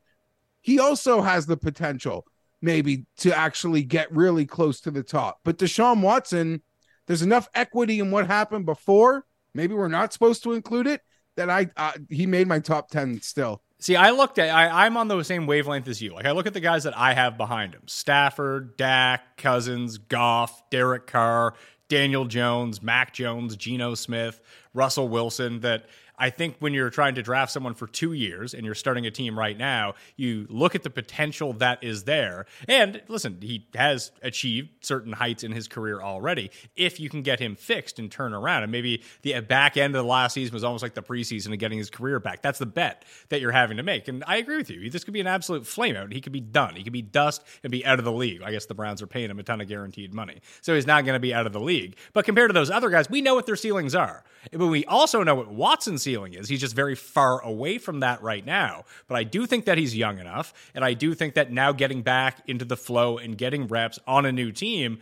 he 0.62 0.80
also 0.80 1.22
has 1.22 1.46
the 1.46 1.56
potential 1.56 2.26
maybe 2.64 3.06
to 3.18 3.38
actually 3.38 3.84
get 3.84 4.12
really 4.12 4.46
close 4.46 4.82
to 4.82 4.92
the 4.92 5.04
top. 5.04 5.40
But 5.44 5.60
Deshaun 5.60 6.02
Watson, 6.02 6.64
there's 7.06 7.22
enough 7.22 7.48
equity 7.54 8.00
in 8.00 8.10
what 8.10 8.26
happened 8.26 8.66
before. 8.66 9.26
Maybe 9.54 9.76
we're 9.76 9.88
not 9.88 10.12
supposed 10.12 10.42
to 10.44 10.54
include 10.54 10.88
it. 10.88 11.02
That 11.36 11.52
I 11.52 11.70
uh, 11.78 11.92
he 12.10 12.26
made 12.26 12.48
my 12.48 12.60
top 12.60 12.90
ten 12.90 13.22
still. 13.22 13.62
See, 13.80 13.96
I 13.96 14.10
looked 14.10 14.40
at 14.40 14.50
I, 14.50 14.86
I'm 14.86 14.98
on 14.98 15.08
the 15.08 15.22
same 15.24 15.46
wavelength 15.46 15.88
as 15.88 16.02
you. 16.02 16.14
Like 16.14 16.26
I 16.26 16.32
look 16.32 16.48
at 16.48 16.54
the 16.54 16.60
guys 16.60 16.84
that 16.84 16.98
I 16.98 17.14
have 17.14 17.38
behind 17.38 17.74
him: 17.74 17.84
Stafford, 17.86 18.76
Dak, 18.78 19.38
Cousins, 19.38 19.98
Goff, 19.98 20.68
Derek 20.70 21.06
Carr, 21.08 21.54
Daniel 21.88 22.26
Jones, 22.26 22.82
Mac 22.82 23.14
Jones, 23.14 23.56
Geno 23.56 23.94
Smith, 23.94 24.42
Russell 24.74 25.10
Wilson. 25.10 25.60
That 25.60 25.86
I 26.18 26.30
think 26.30 26.56
when 26.60 26.74
you're 26.74 26.90
trying 26.90 27.16
to 27.16 27.22
draft 27.22 27.52
someone 27.52 27.76
for 27.76 27.86
two 27.86 28.14
years 28.14 28.54
and 28.54 28.66
you're 28.66 28.76
starting 28.76 29.06
a 29.06 29.12
team 29.12 29.38
right 29.38 29.58
now, 29.58 29.94
you 30.16 30.48
look 30.50 30.74
at 30.74 30.84
the 30.84 30.90
potential 30.90 31.54
that 31.54 31.84
is 31.84 32.06
there. 32.06 32.46
And 32.68 33.02
listen, 33.08 33.38
he 33.42 33.68
has 33.76 34.12
achieved 34.24 34.70
certain 34.82 35.14
heights 35.14 35.44
in 35.44 35.52
his 35.52 35.68
career 35.68 36.02
already. 36.02 36.50
If 36.76 37.00
you 37.00 37.10
can 37.10 37.22
get 37.22 37.40
him 37.40 37.56
fixed 37.56 38.00
and 38.00 38.12
turn 38.12 38.34
around, 38.34 38.64
and 38.64 38.72
maybe 38.72 39.04
the 39.22 39.40
back 39.42 39.78
end 39.78 39.96
of 39.96 40.04
the 40.04 40.10
last 40.10 40.34
season 40.34 40.54
was 40.54 40.64
almost 40.64 40.82
like 40.82 40.96
the 40.96 41.04
preseason 41.04 41.54
of 41.54 41.60
getting 41.60 41.78
his 41.78 41.90
career 41.90 42.20
back. 42.20 42.42
That's 42.42 42.60
the 42.60 42.66
bet 42.66 43.06
that 43.30 43.40
you're 43.40 43.52
having 43.52 43.78
to 43.78 43.84
make. 43.84 44.08
And 44.08 44.24
I 44.26 44.38
agree 44.38 44.58
with 44.58 44.72
you. 44.72 44.90
This 44.90 45.04
could 45.04 45.14
be 45.14 45.22
an 45.22 45.28
absolute 45.28 45.64
flameout. 45.64 46.12
He 46.12 46.22
could 46.22 46.34
be 46.34 46.40
done. 46.40 46.76
He 46.76 46.84
could 46.84 46.94
be 46.94 47.04
dust 47.04 47.44
and 47.64 47.70
be 47.70 47.86
out 47.86 48.00
of 48.00 48.06
the 48.06 48.12
league. 48.12 48.42
I 48.42 48.52
guess 48.52 48.66
the 48.66 48.74
Browns 48.74 49.02
are 49.04 49.08
paying 49.08 49.30
him 49.30 49.38
a 49.38 49.44
ton 49.44 49.62
of 49.62 49.68
guaranteed 49.68 50.14
money. 50.14 50.42
So 50.62 50.74
he's 50.74 50.88
not 50.88 51.06
going 51.06 51.16
to 51.16 51.20
be 51.20 51.34
out 51.34 51.46
of 51.46 51.54
the 51.54 51.60
league. 51.60 51.98
But 52.14 52.26
compared 52.26 52.50
to 52.50 52.54
those 52.54 52.72
other 52.72 52.90
guys, 52.90 53.08
we 53.08 53.22
know 53.22 53.36
what 53.36 53.46
their 53.46 53.56
ceilings 53.56 53.94
are. 53.94 54.24
But 54.52 54.68
we 54.68 54.84
also 54.86 55.22
know 55.24 55.36
what 55.36 55.50
Watson's 55.50 56.07
ceiling 56.08 56.34
is. 56.34 56.48
He's 56.48 56.62
just 56.62 56.74
very 56.76 56.96
far 56.96 57.44
away 57.44 57.78
from 57.78 58.00
that 58.00 58.24
right 58.24 58.46
now. 58.46 58.86
But 59.10 59.16
I 59.16 59.24
do 59.24 59.46
think 59.46 59.66
that 59.66 59.78
he's 59.78 59.94
young 59.94 60.20
enough. 60.20 60.54
And 60.74 60.86
I 60.86 60.94
do 60.94 61.14
think 61.14 61.34
that 61.34 61.52
now 61.52 61.74
getting 61.74 62.02
back 62.02 62.42
into 62.48 62.64
the 62.64 62.78
flow 62.78 63.18
and 63.18 63.38
getting 63.38 63.68
reps 63.68 64.00
on 64.08 64.26
a 64.26 64.32
new 64.32 64.54
team, 64.54 65.00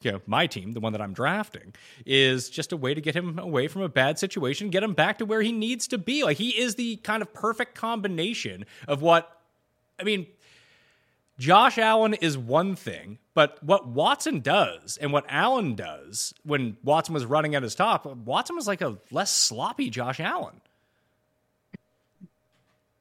you 0.00 0.10
know, 0.10 0.20
my 0.26 0.48
team, 0.48 0.72
the 0.72 0.80
one 0.80 0.92
that 0.94 1.00
I'm 1.00 1.12
drafting, 1.12 1.74
is 2.04 2.50
just 2.50 2.72
a 2.72 2.76
way 2.76 2.92
to 2.92 3.00
get 3.00 3.14
him 3.14 3.38
away 3.38 3.68
from 3.68 3.82
a 3.82 3.88
bad 3.88 4.18
situation, 4.18 4.70
get 4.70 4.82
him 4.82 4.94
back 4.94 5.18
to 5.18 5.24
where 5.24 5.42
he 5.42 5.52
needs 5.52 5.86
to 5.88 5.98
be. 5.98 6.24
Like 6.24 6.38
he 6.38 6.50
is 6.50 6.74
the 6.74 6.96
kind 6.96 7.22
of 7.22 7.32
perfect 7.32 7.76
combination 7.76 8.66
of 8.88 9.00
what 9.00 9.38
I 10.00 10.02
mean, 10.02 10.26
Josh 11.42 11.76
Allen 11.76 12.14
is 12.14 12.38
one 12.38 12.76
thing, 12.76 13.18
but 13.34 13.60
what 13.64 13.88
Watson 13.88 14.38
does 14.38 14.96
and 14.96 15.12
what 15.12 15.24
Allen 15.28 15.74
does 15.74 16.32
when 16.44 16.76
Watson 16.84 17.14
was 17.14 17.24
running 17.24 17.56
at 17.56 17.64
his 17.64 17.74
top, 17.74 18.06
Watson 18.06 18.54
was 18.54 18.68
like 18.68 18.80
a 18.80 18.96
less 19.10 19.32
sloppy 19.32 19.90
Josh 19.90 20.20
Allen. 20.20 20.60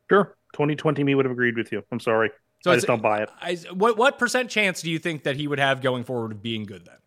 Sure, 0.09 0.35
2020 0.53 1.03
me 1.03 1.13
would 1.13 1.25
have 1.25 1.31
agreed 1.31 1.55
with 1.55 1.71
you. 1.71 1.83
I'm 1.91 1.99
sorry. 1.99 2.31
So 2.63 2.71
I 2.71 2.75
just 2.75 2.87
don't 2.87 3.03
buy 3.03 3.21
it. 3.21 3.29
I, 3.39 3.57
what 3.75 3.95
what 3.95 4.17
percent 4.17 4.49
chance 4.49 4.81
do 4.81 4.89
you 4.89 4.97
think 4.97 5.21
that 5.25 5.35
he 5.35 5.47
would 5.47 5.59
have 5.59 5.83
going 5.83 6.03
forward 6.03 6.31
of 6.31 6.41
being 6.41 6.63
good 6.63 6.83
then? 6.83 6.97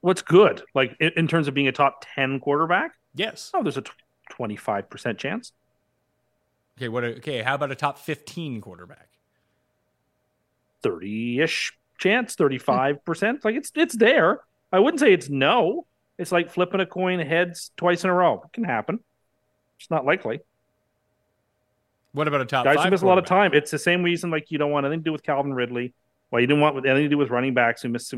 What's 0.00 0.22
good? 0.22 0.62
Like 0.74 0.96
in, 1.00 1.12
in 1.18 1.28
terms 1.28 1.48
of 1.48 1.54
being 1.54 1.68
a 1.68 1.72
top 1.72 2.06
10 2.14 2.40
quarterback? 2.40 2.92
Yes. 3.14 3.50
Oh, 3.52 3.62
there's 3.62 3.76
a 3.76 3.84
25% 4.32 5.18
chance. 5.18 5.52
Okay. 6.78 6.88
What? 6.88 7.04
Okay. 7.04 7.42
How 7.42 7.56
about 7.56 7.72
a 7.72 7.74
top 7.74 7.98
fifteen 7.98 8.62
quarterback? 8.62 9.08
30 10.82 11.40
ish 11.40 11.72
chance, 11.98 12.36
35%. 12.36 12.98
Hmm. 13.30 13.36
Like 13.44 13.56
it's 13.56 13.72
it's 13.74 13.96
there. 13.96 14.40
I 14.72 14.78
wouldn't 14.78 15.00
say 15.00 15.12
it's 15.12 15.28
no. 15.28 15.86
It's 16.18 16.32
like 16.32 16.50
flipping 16.50 16.80
a 16.80 16.86
coin 16.86 17.20
heads 17.20 17.70
twice 17.76 18.04
in 18.04 18.10
a 18.10 18.14
row. 18.14 18.42
It 18.44 18.52
can 18.52 18.64
happen. 18.64 19.00
It's 19.78 19.90
not 19.90 20.04
likely. 20.04 20.40
What 22.12 22.26
about 22.26 22.40
a 22.40 22.46
top 22.46 22.64
Guys 22.64 22.76
five? 22.76 22.86
who 22.86 22.90
miss 22.90 23.02
a 23.02 23.06
lot 23.06 23.18
of 23.18 23.26
time. 23.26 23.52
It's 23.54 23.70
the 23.70 23.78
same 23.78 24.02
reason 24.02 24.30
like 24.30 24.50
you 24.50 24.58
don't 24.58 24.72
want 24.72 24.86
anything 24.86 25.00
to 25.00 25.04
do 25.04 25.12
with 25.12 25.22
Calvin 25.22 25.54
Ridley. 25.54 25.94
Why 26.30 26.40
you 26.40 26.46
didn't 26.46 26.60
want 26.60 26.76
anything 26.84 27.04
to 27.04 27.08
do 27.08 27.18
with 27.18 27.30
running 27.30 27.54
backs 27.54 27.82
who 27.82 27.88
missed 27.88 28.12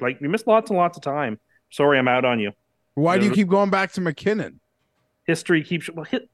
like 0.00 0.20
we 0.20 0.28
missed 0.28 0.46
lots 0.46 0.70
and 0.70 0.78
lots 0.78 0.96
of 0.96 1.02
time. 1.02 1.38
Sorry, 1.70 1.98
I'm 1.98 2.08
out 2.08 2.24
on 2.24 2.40
you. 2.40 2.52
Why 2.94 3.18
do 3.18 3.26
you 3.26 3.32
keep 3.32 3.48
going 3.48 3.70
back 3.70 3.92
to 3.92 4.00
McKinnon? 4.00 4.54
History 5.26 5.62
keeps 5.62 5.90
well. 5.92 6.04
Hit, 6.04 6.28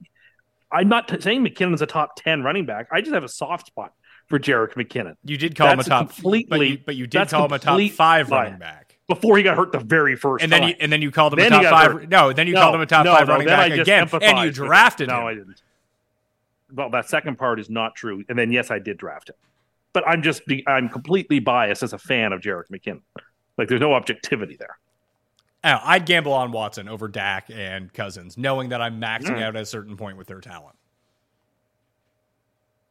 I'm 0.71 0.89
not 0.89 1.09
t- 1.09 1.21
saying 1.21 1.45
McKinnon's 1.45 1.83
a 1.83 1.87
top 1.87 2.13
ten 2.17 2.43
running 2.43 2.67
back. 2.67 2.87
I 2.93 3.01
just 3.01 3.13
have 3.13 3.25
a 3.25 3.29
soft 3.29 3.67
spot 3.67 3.93
for 4.33 4.39
Jerick 4.39 4.73
McKinnon 4.73 5.15
You 5.25 5.37
did 5.37 5.55
call 5.55 5.67
That's 5.77 5.87
him 5.87 5.93
a 5.93 5.97
top, 6.05 6.15
completely- 6.15 6.47
but 6.59 6.67
you, 6.67 6.79
but 6.87 6.97
you 6.97 7.07
did 7.07 7.29
call 7.29 7.45
him 7.45 7.53
a 7.53 7.59
top 7.59 7.79
five 7.91 8.31
lie. 8.31 8.45
running 8.45 8.59
back. 8.59 8.97
before 9.07 9.37
he 9.37 9.43
got 9.43 9.59
hurt 9.59 9.73
the 9.73 9.79
very 9.81 10.17
first 10.17 10.43
And 10.43 10.51
then 10.51 10.61
time. 10.63 10.71
you 10.71 10.77
and 10.81 10.91
then 10.91 11.03
you 11.03 11.11
called 11.11 11.35
him 11.35 11.41
Then 11.41 11.53
a 11.53 11.63
top 11.63 11.65
five. 11.71 11.93
hurt. 11.93 12.09
No, 12.09 12.33
then 12.33 12.47
you 12.47 12.55
No, 12.55 12.61
called 12.63 12.75
him 12.77 12.81
a 12.81 12.87
top 12.87 13.05
no, 13.05 13.13
five 13.15 13.27
no, 13.29 13.35
running 13.35 13.47
then 13.47 13.59
back 13.59 13.79
again, 13.79 14.09
and 14.23 14.39
you 14.39 14.51
drafted 14.51 15.09
No, 15.09 15.21
him. 15.21 15.27
I 15.27 15.35
didn't. 15.35 15.63
Well, 16.73 16.89
that 16.89 17.11
second 17.11 17.37
part 17.37 17.61
is 17.61 17.69
not 17.69 17.95
true. 17.95 18.25
And 18.31 18.39
then 18.39 18.51
yes, 18.51 18.71
I 18.71 18.79
did 18.79 18.97
draft 18.97 19.29
him, 19.29 19.37
but 19.93 20.03
I'm 20.09 20.23
just 20.23 20.41
I'm 20.67 20.89
completely 20.89 21.39
biased 21.41 21.83
as 21.83 21.93
a 21.93 21.99
fan 21.99 22.33
of 22.33 22.41
Jerick 22.41 22.71
McKinnon. 22.73 23.03
Like 23.59 23.69
there's 23.69 23.83
no 23.83 23.93
objectivity 23.93 24.57
there. 24.59 24.79
Know, 25.63 25.79
I'd 25.85 26.07
gamble 26.07 26.33
on 26.33 26.51
Watson 26.53 26.89
over 26.89 27.07
Dak 27.07 27.51
and 27.55 27.93
Cousins, 27.93 28.39
knowing 28.39 28.71
that 28.71 28.81
I'm 28.81 28.99
maxing 28.99 29.37
Mm. 29.37 29.43
out 29.43 29.57
at 29.57 29.63
a 29.63 29.67
certain 29.67 29.97
point 29.99 30.17
with 30.17 30.27
their 30.27 30.41
talent. 30.41 30.77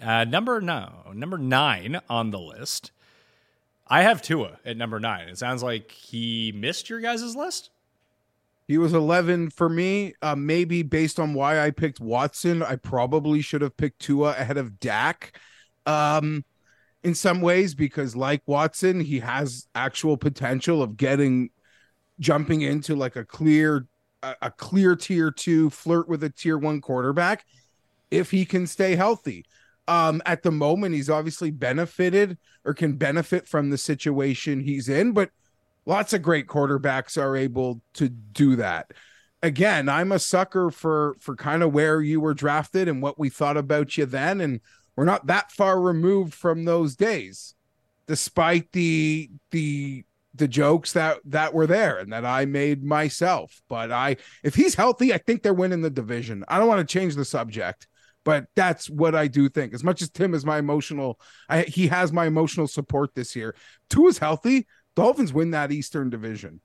Uh, 0.00 0.24
number 0.24 0.60
no, 0.60 1.10
number 1.12 1.38
nine 1.38 2.00
on 2.08 2.30
the 2.30 2.38
list. 2.38 2.92
I 3.88 4.02
have 4.02 4.22
Tua 4.22 4.58
at 4.64 4.76
number 4.76 5.00
nine. 5.00 5.28
It 5.28 5.38
sounds 5.38 5.62
like 5.62 5.90
he 5.90 6.52
missed 6.54 6.90
your 6.90 7.00
guys' 7.00 7.34
list. 7.34 7.70
He 8.66 8.76
was 8.76 8.92
11 8.92 9.50
for 9.50 9.68
me. 9.68 10.12
Uh, 10.20 10.36
maybe 10.36 10.82
based 10.82 11.18
on 11.18 11.32
why 11.32 11.60
I 11.60 11.70
picked 11.70 12.00
Watson, 12.00 12.62
I 12.62 12.76
probably 12.76 13.40
should 13.40 13.62
have 13.62 13.76
picked 13.78 14.00
Tua 14.00 14.30
ahead 14.32 14.58
of 14.58 14.78
Dak. 14.78 15.38
Um, 15.86 16.44
in 17.02 17.14
some 17.14 17.40
ways, 17.40 17.74
because 17.74 18.14
like 18.14 18.42
Watson, 18.46 19.00
he 19.00 19.20
has 19.20 19.68
actual 19.74 20.18
potential 20.18 20.82
of 20.82 20.98
getting 20.98 21.48
jumping 22.20 22.60
into 22.60 22.94
like 22.94 23.16
a 23.16 23.24
clear, 23.24 23.86
a, 24.22 24.34
a 24.42 24.50
clear 24.50 24.94
tier 24.96 25.30
two, 25.30 25.70
flirt 25.70 26.06
with 26.08 26.22
a 26.22 26.30
tier 26.30 26.58
one 26.58 26.82
quarterback 26.82 27.46
if 28.10 28.30
he 28.30 28.44
can 28.44 28.66
stay 28.66 28.96
healthy. 28.96 29.46
Um, 29.88 30.22
at 30.26 30.42
the 30.42 30.52
moment, 30.52 30.94
he's 30.94 31.10
obviously 31.10 31.50
benefited 31.50 32.38
or 32.64 32.74
can 32.74 32.96
benefit 32.96 33.48
from 33.48 33.70
the 33.70 33.78
situation 33.78 34.60
he's 34.60 34.88
in, 34.88 35.12
but 35.12 35.30
lots 35.86 36.12
of 36.12 36.22
great 36.22 36.46
quarterbacks 36.46 37.20
are 37.20 37.36
able 37.36 37.80
to 37.94 38.08
do 38.08 38.56
that. 38.56 38.92
Again 39.40 39.88
i'm 39.88 40.10
a 40.10 40.18
sucker 40.18 40.68
for 40.68 41.16
for 41.20 41.36
kind 41.36 41.62
of 41.62 41.72
where 41.72 42.00
you 42.00 42.20
were 42.20 42.34
drafted 42.34 42.88
and 42.88 43.00
what 43.00 43.20
we 43.20 43.28
thought 43.28 43.56
about 43.56 43.96
you 43.96 44.04
then 44.04 44.40
and 44.40 44.60
we're 44.96 45.04
not 45.04 45.28
that 45.28 45.52
far 45.52 45.80
removed 45.80 46.34
from 46.34 46.64
those 46.64 46.96
days 46.96 47.54
despite 48.08 48.72
the 48.72 49.30
the 49.52 50.04
the 50.34 50.48
jokes 50.48 50.92
that 50.94 51.18
that 51.24 51.54
were 51.54 51.68
there 51.68 51.98
and 51.98 52.12
that 52.12 52.24
i 52.24 52.44
made 52.46 52.82
myself. 52.82 53.62
But 53.68 53.92
i 53.92 54.16
if 54.42 54.56
he's 54.56 54.74
healthy 54.74 55.14
i 55.14 55.18
think 55.18 55.42
they're 55.42 55.54
winning 55.54 55.82
the 55.82 55.90
division. 55.90 56.44
I 56.48 56.58
don't 56.58 56.66
want 56.66 56.86
to 56.86 56.92
change 56.92 57.14
the 57.14 57.24
subject 57.24 57.86
but 58.28 58.46
that's 58.54 58.90
what 58.90 59.14
I 59.14 59.26
do 59.26 59.48
think. 59.48 59.72
As 59.72 59.82
much 59.82 60.02
as 60.02 60.10
Tim 60.10 60.34
is 60.34 60.44
my 60.44 60.58
emotional, 60.58 61.18
I, 61.48 61.62
he 61.62 61.86
has 61.86 62.12
my 62.12 62.26
emotional 62.26 62.66
support 62.66 63.14
this 63.14 63.34
year. 63.34 63.54
Tua 63.88 64.08
is 64.08 64.18
healthy. 64.18 64.66
Dolphins 64.94 65.32
win 65.32 65.52
that 65.52 65.72
Eastern 65.72 66.10
Division. 66.10 66.60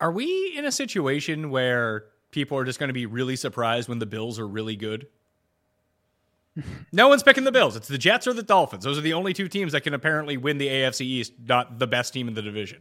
Are 0.00 0.10
we 0.10 0.54
in 0.56 0.64
a 0.64 0.72
situation 0.72 1.50
where 1.50 2.06
people 2.30 2.56
are 2.56 2.64
just 2.64 2.78
going 2.78 2.88
to 2.88 2.94
be 2.94 3.04
really 3.04 3.36
surprised 3.36 3.86
when 3.86 3.98
the 3.98 4.06
Bills 4.06 4.38
are 4.38 4.48
really 4.48 4.76
good? 4.76 5.08
no 6.90 7.08
one's 7.08 7.22
picking 7.22 7.44
the 7.44 7.52
Bills. 7.52 7.76
It's 7.76 7.88
the 7.88 7.98
Jets 7.98 8.26
or 8.26 8.32
the 8.32 8.42
Dolphins. 8.42 8.84
Those 8.84 8.96
are 8.96 9.02
the 9.02 9.12
only 9.12 9.34
two 9.34 9.48
teams 9.48 9.72
that 9.72 9.82
can 9.82 9.92
apparently 9.92 10.38
win 10.38 10.56
the 10.56 10.68
AFC 10.68 11.02
East, 11.02 11.34
not 11.46 11.78
the 11.78 11.86
best 11.86 12.14
team 12.14 12.28
in 12.28 12.34
the 12.34 12.40
division. 12.40 12.80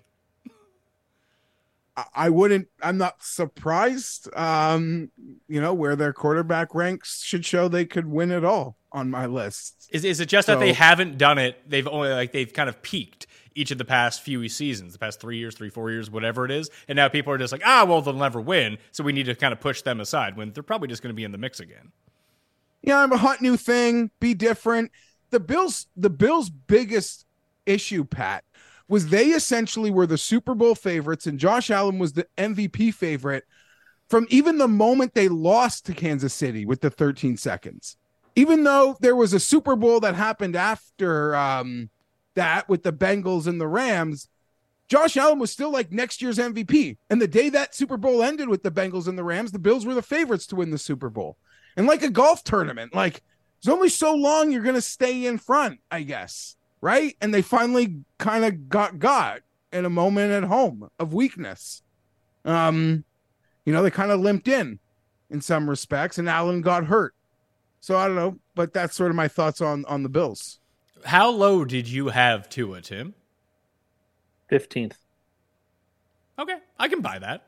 I- 2.15 2.29
wouldn't. 2.29 2.67
I'm 2.81 2.97
not 2.97 3.23
surprised. 3.23 4.33
Um, 4.35 5.11
you 5.47 5.61
know 5.61 5.73
where 5.73 5.95
their 5.95 6.13
quarterback 6.13 6.73
ranks 6.73 7.23
should 7.23 7.45
show 7.45 7.67
they 7.67 7.85
could 7.85 8.07
win 8.07 8.31
it 8.31 8.43
all 8.43 8.77
on 8.91 9.09
my 9.09 9.25
list. 9.25 9.89
Is, 9.91 10.03
is 10.03 10.19
it 10.19 10.27
just 10.27 10.47
that 10.47 10.59
they 10.59 10.73
haven't 10.73 11.17
done 11.17 11.37
it? 11.37 11.69
They've 11.69 11.87
only 11.87 12.09
like 12.09 12.31
they've 12.31 12.51
kind 12.51 12.69
of 12.69 12.81
peaked 12.81 13.27
each 13.55 13.71
of 13.71 13.77
the 13.77 13.85
past 13.85 14.21
few 14.21 14.47
seasons, 14.49 14.93
the 14.93 14.99
past 14.99 15.19
three 15.19 15.37
years, 15.37 15.55
three, 15.55 15.69
four 15.69 15.91
years, 15.91 16.09
whatever 16.09 16.45
it 16.45 16.51
is. 16.51 16.69
And 16.87 16.95
now 16.95 17.07
people 17.07 17.31
are 17.33 17.37
just 17.37 17.51
like, 17.51 17.61
ah, 17.65 17.85
well, 17.87 18.01
they'll 18.01 18.13
never 18.13 18.41
win. 18.41 18.77
So 18.91 19.03
we 19.03 19.13
need 19.13 19.27
to 19.27 19.35
kind 19.35 19.53
of 19.53 19.59
push 19.59 19.81
them 19.83 19.99
aside 19.99 20.35
when 20.35 20.51
they're 20.51 20.63
probably 20.63 20.87
just 20.87 21.03
going 21.03 21.13
to 21.13 21.15
be 21.15 21.23
in 21.23 21.31
the 21.31 21.37
mix 21.37 21.59
again. 21.59 21.91
Yeah, 22.81 22.99
I'm 22.99 23.11
a 23.11 23.17
hot 23.17 23.41
new 23.41 23.55
thing. 23.55 24.11
Be 24.19 24.33
different. 24.33 24.91
The 25.29 25.39
Bills. 25.39 25.87
The 25.95 26.09
Bills' 26.09 26.49
biggest 26.49 27.25
issue, 27.65 28.03
Pat, 28.03 28.43
was 28.93 29.07
they 29.07 29.29
essentially 29.29 29.89
were 29.89 30.05
the 30.05 30.19
Super 30.19 30.53
Bowl 30.53 30.75
favorites 30.75 31.25
and 31.25 31.39
Josh 31.39 31.71
Allen 31.71 31.97
was 31.97 32.13
the 32.13 32.27
MVP 32.37 32.93
favorite 32.93 33.43
from 34.07 34.27
even 34.29 34.59
the 34.59 34.67
moment 34.67 35.15
they 35.15 35.27
lost 35.27 35.87
to 35.87 35.95
Kansas 35.95 36.31
City 36.31 36.63
with 36.63 36.81
the 36.81 36.91
13 36.91 37.35
seconds. 37.37 37.97
Even 38.35 38.63
though 38.63 38.95
there 38.99 39.15
was 39.15 39.33
a 39.33 39.39
Super 39.39 39.75
Bowl 39.75 39.99
that 40.01 40.13
happened 40.13 40.55
after 40.55 41.35
um, 41.35 41.89
that 42.35 42.69
with 42.69 42.83
the 42.83 42.93
Bengals 42.93 43.47
and 43.47 43.59
the 43.59 43.67
Rams, 43.67 44.29
Josh 44.87 45.17
Allen 45.17 45.39
was 45.39 45.51
still 45.51 45.71
like 45.71 45.91
next 45.91 46.21
year's 46.21 46.37
MVP. 46.37 46.97
And 47.09 47.19
the 47.19 47.27
day 47.27 47.49
that 47.49 47.73
Super 47.73 47.97
Bowl 47.97 48.21
ended 48.21 48.47
with 48.47 48.61
the 48.61 48.69
Bengals 48.69 49.07
and 49.07 49.17
the 49.17 49.23
Rams, 49.23 49.51
the 49.51 49.57
Bills 49.57 49.87
were 49.87 49.95
the 49.95 50.03
favorites 50.03 50.45
to 50.47 50.55
win 50.55 50.69
the 50.69 50.77
Super 50.77 51.09
Bowl. 51.09 51.37
And 51.75 51.87
like 51.87 52.03
a 52.03 52.11
golf 52.11 52.43
tournament, 52.43 52.93
like 52.93 53.23
there's 53.63 53.73
only 53.73 53.89
so 53.89 54.13
long 54.13 54.51
you're 54.51 54.61
going 54.61 54.75
to 54.75 54.81
stay 54.81 55.25
in 55.25 55.39
front, 55.39 55.79
I 55.89 56.03
guess. 56.03 56.57
Right. 56.83 57.15
And 57.21 57.33
they 57.33 57.41
finally 57.41 58.01
kind 58.17 58.43
of 58.43 58.67
got 58.67 58.99
got 58.99 59.39
in 59.71 59.85
a 59.85 59.89
moment 59.89 60.33
at 60.33 60.43
home 60.43 60.89
of 60.99 61.13
weakness. 61.13 61.81
Um, 62.43 63.05
you 63.63 63.71
know, 63.71 63.81
they 63.81 63.89
kind 63.89 64.11
of 64.11 64.19
limped 64.19 64.49
in 64.49 64.79
in 65.29 65.39
some 65.39 65.69
respects, 65.69 66.17
and 66.17 66.27
Allen 66.27 66.59
got 66.59 66.87
hurt. 66.87 67.15
So 67.79 67.95
I 67.95 68.07
don't 68.07 68.17
know, 68.17 68.37
but 68.53 68.73
that's 68.73 68.97
sort 68.97 69.11
of 69.11 69.15
my 69.15 69.29
thoughts 69.29 69.61
on 69.61 69.85
on 69.85 70.03
the 70.03 70.09
Bills. 70.09 70.59
How 71.05 71.29
low 71.29 71.63
did 71.63 71.87
you 71.87 72.09
have 72.09 72.49
Tua, 72.49 72.81
Tim? 72.81 73.13
15th. 74.51 74.97
Okay, 76.37 76.57
I 76.77 76.89
can 76.89 76.99
buy 76.99 77.17
that. 77.17 77.47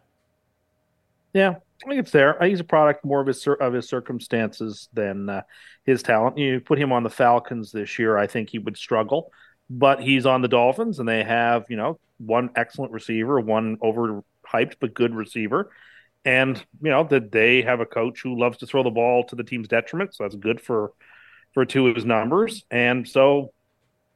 Yeah, 1.36 1.50
I 1.50 1.90
think 1.90 2.00
it's 2.00 2.12
there. 2.12 2.38
He's 2.42 2.62
a 2.62 2.64
product 2.64 3.04
more 3.04 3.20
of 3.20 3.28
his 3.28 3.46
of 3.46 3.74
his 3.74 3.90
circumstances 3.90 4.88
than 4.94 5.28
uh, 5.30 5.42
his 5.86 6.02
talent. 6.02 6.38
You 6.38 6.62
put 6.62 6.80
him 6.80 6.94
on 6.94 7.04
the 7.04 7.10
Falcons 7.10 7.74
this 7.74 8.00
year, 8.00 8.18
I 8.18 8.26
think 8.26 8.50
he 8.50 8.58
would 8.58 8.78
struggle. 8.78 9.34
But 9.70 10.02
he's 10.02 10.26
on 10.26 10.42
the 10.42 10.48
Dolphins, 10.48 11.00
and 11.00 11.10
they 11.10 11.26
have 11.26 11.66
you 11.68 11.76
know 11.76 12.00
one 12.20 12.52
excellent 12.56 12.94
receiver, 12.94 13.38
one 13.42 13.76
overhyped 13.84 14.76
but 14.80 14.94
good 14.94 15.14
receiver, 15.14 15.72
and 16.24 16.58
you 16.82 16.90
know 16.90 17.04
that 17.04 17.34
they 17.34 17.64
have 17.64 17.82
a 17.82 17.86
coach 17.86 18.22
who 18.22 18.40
loves 18.40 18.60
to 18.60 18.66
throw 18.66 18.84
the 18.84 18.90
ball 18.90 19.26
to 19.26 19.36
the 19.36 19.44
team's 19.44 19.68
detriment. 19.68 20.16
So 20.16 20.24
that's 20.24 20.36
good 20.36 20.62
for 20.62 20.94
for 21.54 21.66
two 21.66 21.90
of 21.90 21.96
his 21.96 22.06
numbers. 22.06 22.64
And 22.72 23.06
so, 23.06 23.52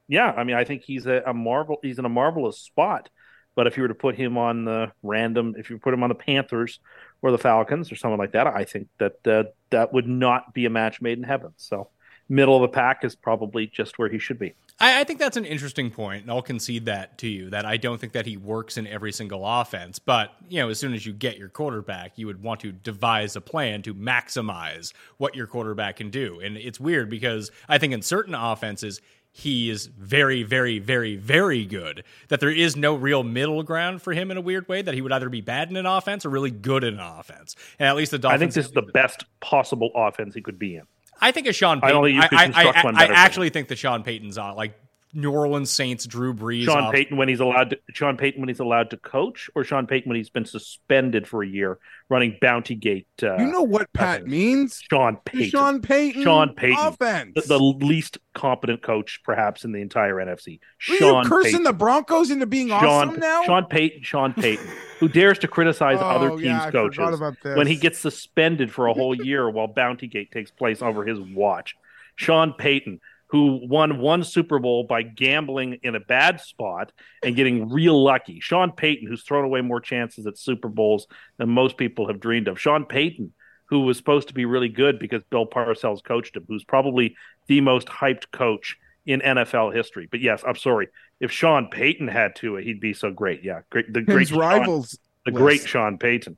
yeah, 0.07 0.31
I 0.31 0.45
mean, 0.45 0.55
I 0.55 0.63
think 0.63 0.83
he's 0.83 1.05
a, 1.05 1.21
a 1.27 1.33
marvel. 1.33 1.79
He's 1.81 1.99
in 1.99 2.05
a 2.05 2.09
marvelous 2.09 2.59
spot. 2.59 3.09
But 3.55 3.67
if 3.67 3.75
you 3.75 3.83
were 3.83 3.89
to 3.89 3.95
put 3.95 4.15
him 4.15 4.37
on 4.37 4.63
the 4.63 4.91
random, 5.03 5.55
if 5.57 5.69
you 5.69 5.77
put 5.79 5.93
him 5.93 6.01
on 6.03 6.09
the 6.09 6.15
Panthers 6.15 6.79
or 7.21 7.31
the 7.31 7.37
Falcons 7.37 7.91
or 7.91 7.95
someone 7.95 8.19
like 8.19 8.31
that, 8.31 8.47
I 8.47 8.63
think 8.63 8.87
that 8.97 9.27
uh, 9.27 9.43
that 9.71 9.93
would 9.93 10.07
not 10.07 10.53
be 10.53 10.65
a 10.65 10.69
match 10.69 11.01
made 11.01 11.17
in 11.17 11.23
heaven. 11.23 11.53
So, 11.57 11.89
middle 12.29 12.55
of 12.55 12.61
the 12.61 12.67
pack 12.67 13.03
is 13.03 13.15
probably 13.15 13.67
just 13.67 13.97
where 13.97 14.09
he 14.09 14.19
should 14.19 14.39
be. 14.39 14.53
I, 14.79 15.01
I, 15.01 15.03
think 15.03 15.19
that's 15.19 15.35
an 15.35 15.45
interesting 15.45 15.89
point, 15.91 16.23
and 16.23 16.31
I'll 16.31 16.41
concede 16.41 16.85
that 16.85 17.17
to 17.19 17.27
you. 17.27 17.49
That 17.49 17.65
I 17.65 17.77
don't 17.77 17.99
think 17.99 18.13
that 18.13 18.25
he 18.25 18.37
works 18.37 18.77
in 18.77 18.87
every 18.87 19.11
single 19.11 19.45
offense, 19.45 19.99
but 19.99 20.31
you 20.47 20.61
know, 20.61 20.69
as 20.69 20.79
soon 20.79 20.93
as 20.93 21.05
you 21.05 21.11
get 21.11 21.37
your 21.37 21.49
quarterback, 21.49 22.17
you 22.17 22.27
would 22.27 22.41
want 22.41 22.61
to 22.61 22.71
devise 22.71 23.35
a 23.35 23.41
plan 23.41 23.81
to 23.81 23.93
maximize 23.93 24.93
what 25.17 25.35
your 25.35 25.47
quarterback 25.47 25.97
can 25.97 26.09
do. 26.09 26.39
And 26.39 26.55
it's 26.55 26.79
weird 26.79 27.09
because 27.09 27.51
I 27.67 27.77
think 27.77 27.93
in 27.93 28.01
certain 28.01 28.35
offenses 28.35 29.01
he 29.31 29.69
is 29.69 29.87
very, 29.87 30.43
very, 30.43 30.79
very, 30.79 31.15
very 31.15 31.65
good. 31.65 32.03
That 32.29 32.39
there 32.39 32.51
is 32.51 32.75
no 32.75 32.95
real 32.95 33.23
middle 33.23 33.63
ground 33.63 34.01
for 34.01 34.13
him 34.13 34.31
in 34.31 34.37
a 34.37 34.41
weird 34.41 34.67
way. 34.67 34.81
That 34.81 34.93
he 34.93 35.01
would 35.01 35.11
either 35.11 35.29
be 35.29 35.41
bad 35.41 35.69
in 35.69 35.77
an 35.77 35.85
offense 35.85 36.25
or 36.25 36.29
really 36.29 36.51
good 36.51 36.83
in 36.83 36.95
an 36.95 36.99
offense. 36.99 37.55
And 37.77 37.87
at 37.87 37.95
least 37.95 38.11
the 38.11 38.19
Dolphins. 38.19 38.37
I 38.37 38.39
think 38.39 38.53
this 38.53 38.65
is 38.65 38.71
the 38.71 38.81
best 38.81 39.25
possible 39.39 39.91
offense 39.95 40.33
he 40.33 40.41
could 40.41 40.59
be 40.59 40.75
in. 40.75 40.83
I 41.21 41.31
think 41.31 41.47
a 41.47 41.53
Sean 41.53 41.81
Payton. 41.81 41.89
I, 41.89 41.91
don't 41.91 42.03
think 42.05 42.15
you 42.15 42.29
could 42.29 42.55
I, 42.55 42.63
I, 42.63 43.05
I, 43.05 43.05
I 43.05 43.13
actually 43.13 43.49
think 43.49 43.67
that 43.67 43.77
Sean 43.77 44.03
Payton's 44.03 44.37
on 44.37 44.55
like 44.55 44.79
New 45.13 45.31
Orleans 45.31 45.71
Saints, 45.71 46.05
Drew 46.05 46.33
Brees. 46.33 46.65
Sean 46.65 46.85
off. 46.85 46.93
Payton 46.93 47.17
when 47.17 47.27
he's 47.27 47.39
allowed 47.39 47.71
to 47.71 47.79
Sean 47.93 48.15
Payton 48.15 48.41
when 48.41 48.47
he's 48.47 48.59
allowed 48.59 48.91
to 48.91 48.97
coach, 48.97 49.49
or 49.55 49.63
Sean 49.63 49.87
Payton 49.87 50.09
when 50.09 50.17
he's 50.17 50.29
been 50.29 50.45
suspended 50.45 51.27
for 51.27 51.43
a 51.43 51.47
year 51.47 51.79
running 52.09 52.37
Bounty 52.39 52.75
Gate. 52.75 53.07
Uh, 53.21 53.37
you 53.37 53.45
know 53.45 53.63
what 53.63 53.91
Pat 53.93 54.27
means? 54.27 54.81
Sean 54.91 55.17
Payton. 55.25 55.49
Sean 55.49 55.81
Payton. 55.81 56.23
Sean 56.23 56.53
Payton. 56.53 56.77
Offense. 56.79 57.33
The, 57.35 57.41
the, 57.41 57.59
least 57.59 58.19
competent 58.35 58.83
coach 58.83 59.21
perhaps 59.23 59.65
in 59.65 59.71
the 59.71 59.79
entire 59.79 60.15
NFC. 60.15 60.59
Are 60.59 60.97
Sean 60.97 61.23
you 61.23 61.29
cursing 61.29 61.51
Payton. 61.51 61.63
the 61.63 61.73
Broncos 61.73 62.29
into 62.29 62.45
being 62.45 62.69
Sean, 62.69 62.85
awesome 62.85 63.19
now? 63.19 63.43
Sean 63.45 63.65
Payton. 63.65 64.03
Sean 64.03 64.33
Payton, 64.33 64.67
who 64.99 65.07
dares 65.07 65.39
to 65.39 65.47
criticize 65.47 65.97
oh, 66.01 66.05
other 66.05 66.29
teams' 66.29 66.43
yeah, 66.43 66.71
coaches 66.71 67.19
when 67.43 67.65
he 67.65 67.77
gets 67.77 67.97
suspended 67.97 68.71
for 68.71 68.87
a 68.87 68.93
whole 68.93 69.15
year 69.15 69.49
while 69.49 69.67
Bounty 69.67 70.07
Gate 70.07 70.31
takes 70.31 70.51
place 70.51 70.83
over 70.83 71.03
his 71.03 71.19
watch. 71.19 71.75
Sean 72.15 72.53
Payton, 72.53 72.99
who 73.29 73.59
won 73.67 73.99
one 73.99 74.23
Super 74.23 74.59
Bowl 74.59 74.83
by 74.83 75.03
gambling 75.03 75.79
in 75.83 75.95
a 75.95 75.99
bad 75.99 76.41
spot 76.41 76.91
and 77.23 77.35
getting 77.35 77.69
real 77.69 78.03
lucky. 78.03 78.39
Sean 78.39 78.71
Payton, 78.71 79.07
who's 79.07 79.23
thrown 79.23 79.45
away 79.45 79.61
more 79.61 79.79
chances 79.79 80.25
at 80.25 80.37
Super 80.37 80.67
Bowls 80.67 81.07
than 81.37 81.49
most 81.49 81.77
people 81.77 82.07
have 82.07 82.19
dreamed 82.19 82.47
of. 82.47 82.59
Sean 82.59 82.85
Payton, 82.85 83.31
who 83.65 83.81
was 83.81 83.97
supposed 83.97 84.29
to 84.29 84.33
be 84.33 84.45
really 84.45 84.69
good 84.69 84.97
because 84.97 85.21
Bill 85.29 85.45
Parcells 85.45 86.03
coached 86.03 86.35
him, 86.35 86.45
who's 86.47 86.63
probably 86.63 87.15
the 87.45 87.61
most 87.61 87.87
hyped 87.87 88.31
coach 88.31 88.77
in 89.05 89.21
NFL 89.21 89.75
history. 89.75 90.07
But 90.09 90.21
yes, 90.21 90.43
I'm 90.45 90.55
sorry. 90.55 90.87
If 91.19 91.31
Sean 91.31 91.67
Payton 91.67 92.07
had 92.07 92.35
to, 92.37 92.55
he'd 92.55 92.79
be 92.79 92.93
so 92.93 93.11
great. 93.11 93.43
Yeah, 93.43 93.61
great. 93.69 93.93
The 93.93 94.01
great 94.01 94.31
rivals, 94.31 94.91
Sean, 94.91 94.99
the 95.25 95.31
list. 95.31 95.41
great 95.43 95.69
Sean 95.69 95.97
Payton. 95.99 96.37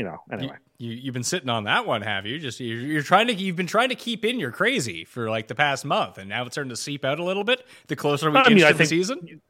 You 0.00 0.06
know. 0.06 0.22
Anyway. 0.32 0.56
You, 0.78 0.92
you 0.92 1.04
have 1.08 1.12
been 1.12 1.22
sitting 1.22 1.50
on 1.50 1.64
that 1.64 1.84
one, 1.84 2.00
have 2.00 2.24
you? 2.24 2.38
Just 2.38 2.58
you're, 2.58 2.80
you're, 2.80 3.02
trying 3.02 3.26
to 3.26 3.34
you've 3.34 3.54
been 3.54 3.66
trying 3.66 3.90
to 3.90 3.94
keep 3.94 4.24
in 4.24 4.40
your 4.40 4.50
crazy 4.50 5.04
for 5.04 5.28
like 5.28 5.46
the 5.46 5.54
past 5.54 5.84
month, 5.84 6.16
and 6.16 6.26
now 6.26 6.42
it's 6.46 6.54
starting 6.54 6.70
to 6.70 6.76
seep 6.76 7.04
out 7.04 7.20
a 7.20 7.22
little 7.22 7.44
bit. 7.44 7.66
The 7.88 7.96
closer 7.96 8.30
we 8.30 8.38
I 8.38 8.48
mean, 8.48 8.56
get 8.56 8.68
I 8.68 8.72
to 8.72 8.78
think, 8.78 8.88
the 8.88 8.96
season, 8.96 9.42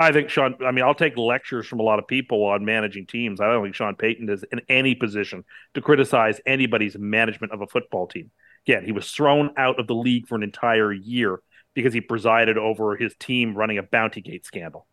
I 0.00 0.10
think 0.10 0.30
Sean. 0.30 0.54
I 0.64 0.70
mean, 0.70 0.86
I'll 0.86 0.94
take 0.94 1.18
lectures 1.18 1.66
from 1.66 1.80
a 1.80 1.82
lot 1.82 1.98
of 1.98 2.06
people 2.06 2.42
on 2.42 2.64
managing 2.64 3.04
teams. 3.04 3.38
I 3.38 3.52
don't 3.52 3.62
think 3.62 3.74
Sean 3.74 3.96
Payton 3.96 4.30
is 4.30 4.46
in 4.50 4.62
any 4.70 4.94
position 4.94 5.44
to 5.74 5.82
criticize 5.82 6.40
anybody's 6.46 6.96
management 6.96 7.52
of 7.52 7.60
a 7.60 7.66
football 7.66 8.06
team. 8.06 8.30
Again, 8.66 8.86
he 8.86 8.92
was 8.92 9.10
thrown 9.10 9.50
out 9.58 9.78
of 9.78 9.88
the 9.88 9.94
league 9.94 10.26
for 10.26 10.36
an 10.36 10.42
entire 10.42 10.90
year 10.90 11.42
because 11.74 11.92
he 11.92 12.00
presided 12.00 12.56
over 12.56 12.96
his 12.96 13.14
team 13.16 13.54
running 13.54 13.76
a 13.76 13.82
bounty 13.82 14.22
gate 14.22 14.46
scandal. 14.46 14.86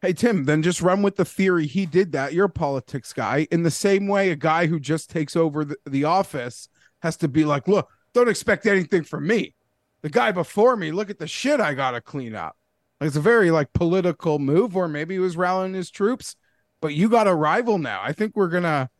Hey 0.00 0.12
Tim, 0.12 0.44
then 0.44 0.62
just 0.62 0.80
run 0.80 1.02
with 1.02 1.16
the 1.16 1.24
theory 1.24 1.66
he 1.66 1.84
did 1.84 2.12
that. 2.12 2.32
You're 2.32 2.46
a 2.46 2.50
politics 2.50 3.12
guy. 3.12 3.48
In 3.50 3.64
the 3.64 3.70
same 3.70 4.06
way, 4.06 4.30
a 4.30 4.36
guy 4.36 4.66
who 4.66 4.78
just 4.78 5.10
takes 5.10 5.34
over 5.34 5.64
the, 5.64 5.76
the 5.86 6.04
office 6.04 6.68
has 7.02 7.16
to 7.16 7.26
be 7.26 7.44
like, 7.44 7.66
look, 7.66 7.90
don't 8.12 8.28
expect 8.28 8.66
anything 8.66 9.02
from 9.02 9.26
me. 9.26 9.54
The 10.02 10.08
guy 10.08 10.30
before 10.30 10.76
me, 10.76 10.92
look 10.92 11.10
at 11.10 11.18
the 11.18 11.26
shit 11.26 11.60
I 11.60 11.74
gotta 11.74 12.00
clean 12.00 12.36
up. 12.36 12.56
Like, 13.00 13.08
it's 13.08 13.16
a 13.16 13.20
very 13.20 13.50
like 13.50 13.72
political 13.72 14.38
move, 14.38 14.76
or 14.76 14.86
maybe 14.86 15.16
he 15.16 15.18
was 15.18 15.36
rallying 15.36 15.74
his 15.74 15.90
troops. 15.90 16.36
But 16.80 16.94
you 16.94 17.08
got 17.08 17.26
a 17.26 17.34
rival 17.34 17.78
now. 17.78 18.00
I 18.00 18.12
think 18.12 18.36
we're 18.36 18.48
gonna 18.48 18.90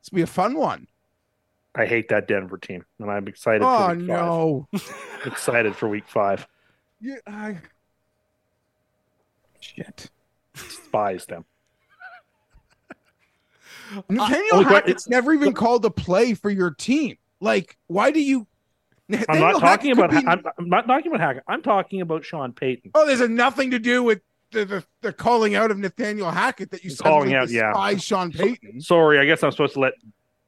it's 0.00 0.10
be 0.10 0.20
a 0.20 0.26
fun 0.26 0.54
one. 0.54 0.86
I 1.74 1.86
hate 1.86 2.10
that 2.10 2.28
Denver 2.28 2.58
team, 2.58 2.84
and 3.00 3.10
I'm 3.10 3.26
excited. 3.26 3.62
Oh 3.64 3.88
for 3.88 3.94
week 3.94 4.06
no! 4.06 4.68
excited 5.24 5.74
for 5.74 5.88
week 5.88 6.06
five. 6.06 6.46
Yeah, 7.00 7.16
I 7.26 7.56
shit 9.60 10.10
despise 10.54 11.26
them. 11.26 11.44
Nathaniel 14.08 14.56
uh, 14.56 14.64
Hackett's 14.64 15.08
never 15.08 15.32
even 15.32 15.52
called 15.52 15.84
a 15.84 15.90
play 15.90 16.34
for 16.34 16.50
your 16.50 16.70
team. 16.70 17.16
Like, 17.40 17.76
why 17.86 18.10
do 18.10 18.20
you? 18.20 18.46
Nathaniel 19.08 19.46
I'm 19.46 19.52
not 19.52 19.60
talking 19.60 19.92
about. 19.92 20.10
Be... 20.10 20.16
I'm, 20.18 20.42
I'm, 20.58 20.68
not 20.68 20.86
talking 20.86 21.08
about 21.08 21.20
Hackett. 21.20 21.42
I'm 21.48 21.62
talking 21.62 22.00
about 22.00 22.24
Sean 22.24 22.52
Payton. 22.52 22.92
Oh, 22.94 23.06
there's 23.06 23.20
a 23.20 23.28
nothing 23.28 23.72
to 23.72 23.78
do 23.78 24.02
with 24.02 24.20
the, 24.52 24.64
the, 24.64 24.84
the 25.00 25.12
calling 25.12 25.54
out 25.54 25.70
of 25.70 25.78
Nathaniel 25.78 26.30
Hackett 26.30 26.70
that 26.70 26.84
you 26.84 26.94
calling 26.96 27.34
out. 27.34 27.50
Yeah, 27.50 27.96
Sean 27.96 28.30
Payton. 28.30 28.80
So, 28.80 28.94
sorry, 28.94 29.18
I 29.18 29.24
guess 29.24 29.42
I'm 29.42 29.50
supposed 29.50 29.74
to 29.74 29.80
let 29.80 29.94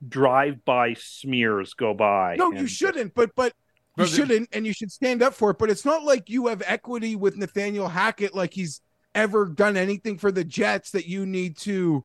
drive-by 0.06 0.94
smears 0.94 1.74
go 1.74 1.94
by. 1.94 2.36
No, 2.36 2.52
you 2.52 2.66
shouldn't. 2.66 3.14
But 3.14 3.34
but 3.34 3.54
you 3.96 4.06
shouldn't, 4.06 4.48
and 4.52 4.66
you 4.66 4.72
should 4.72 4.90
stand 4.90 5.22
up 5.22 5.34
for 5.34 5.50
it. 5.50 5.58
But 5.58 5.70
it's 5.70 5.84
not 5.84 6.04
like 6.04 6.30
you 6.30 6.48
have 6.48 6.62
equity 6.66 7.16
with 7.16 7.36
Nathaniel 7.36 7.88
Hackett, 7.88 8.34
like 8.34 8.52
he's 8.52 8.80
ever 9.14 9.46
done 9.46 9.76
anything 9.76 10.18
for 10.18 10.30
the 10.32 10.44
Jets 10.44 10.90
that 10.92 11.06
you 11.06 11.24
need 11.26 11.56
to. 11.58 12.04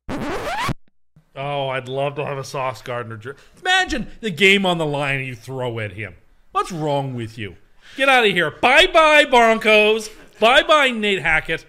Oh, 1.36 1.68
I'd 1.68 1.88
love 1.88 2.16
to 2.16 2.24
have 2.26 2.38
a 2.38 2.44
Sauce 2.44 2.82
Gardner. 2.82 3.16
Jer- 3.16 3.36
Imagine 3.60 4.08
the 4.20 4.30
game 4.30 4.66
on 4.66 4.78
the 4.78 4.86
line 4.86 5.18
and 5.18 5.26
you 5.26 5.34
throw 5.34 5.78
at 5.78 5.92
him. 5.92 6.14
What's 6.52 6.72
wrong 6.72 7.14
with 7.14 7.38
you? 7.38 7.56
Get 7.96 8.08
out 8.08 8.24
of 8.26 8.32
here. 8.32 8.50
Bye 8.50 8.86
bye, 8.88 9.24
Broncos. 9.24 10.08
Bye 10.40 10.62
bye, 10.64 10.90
Nate 10.90 11.22
Hackett. 11.22 11.64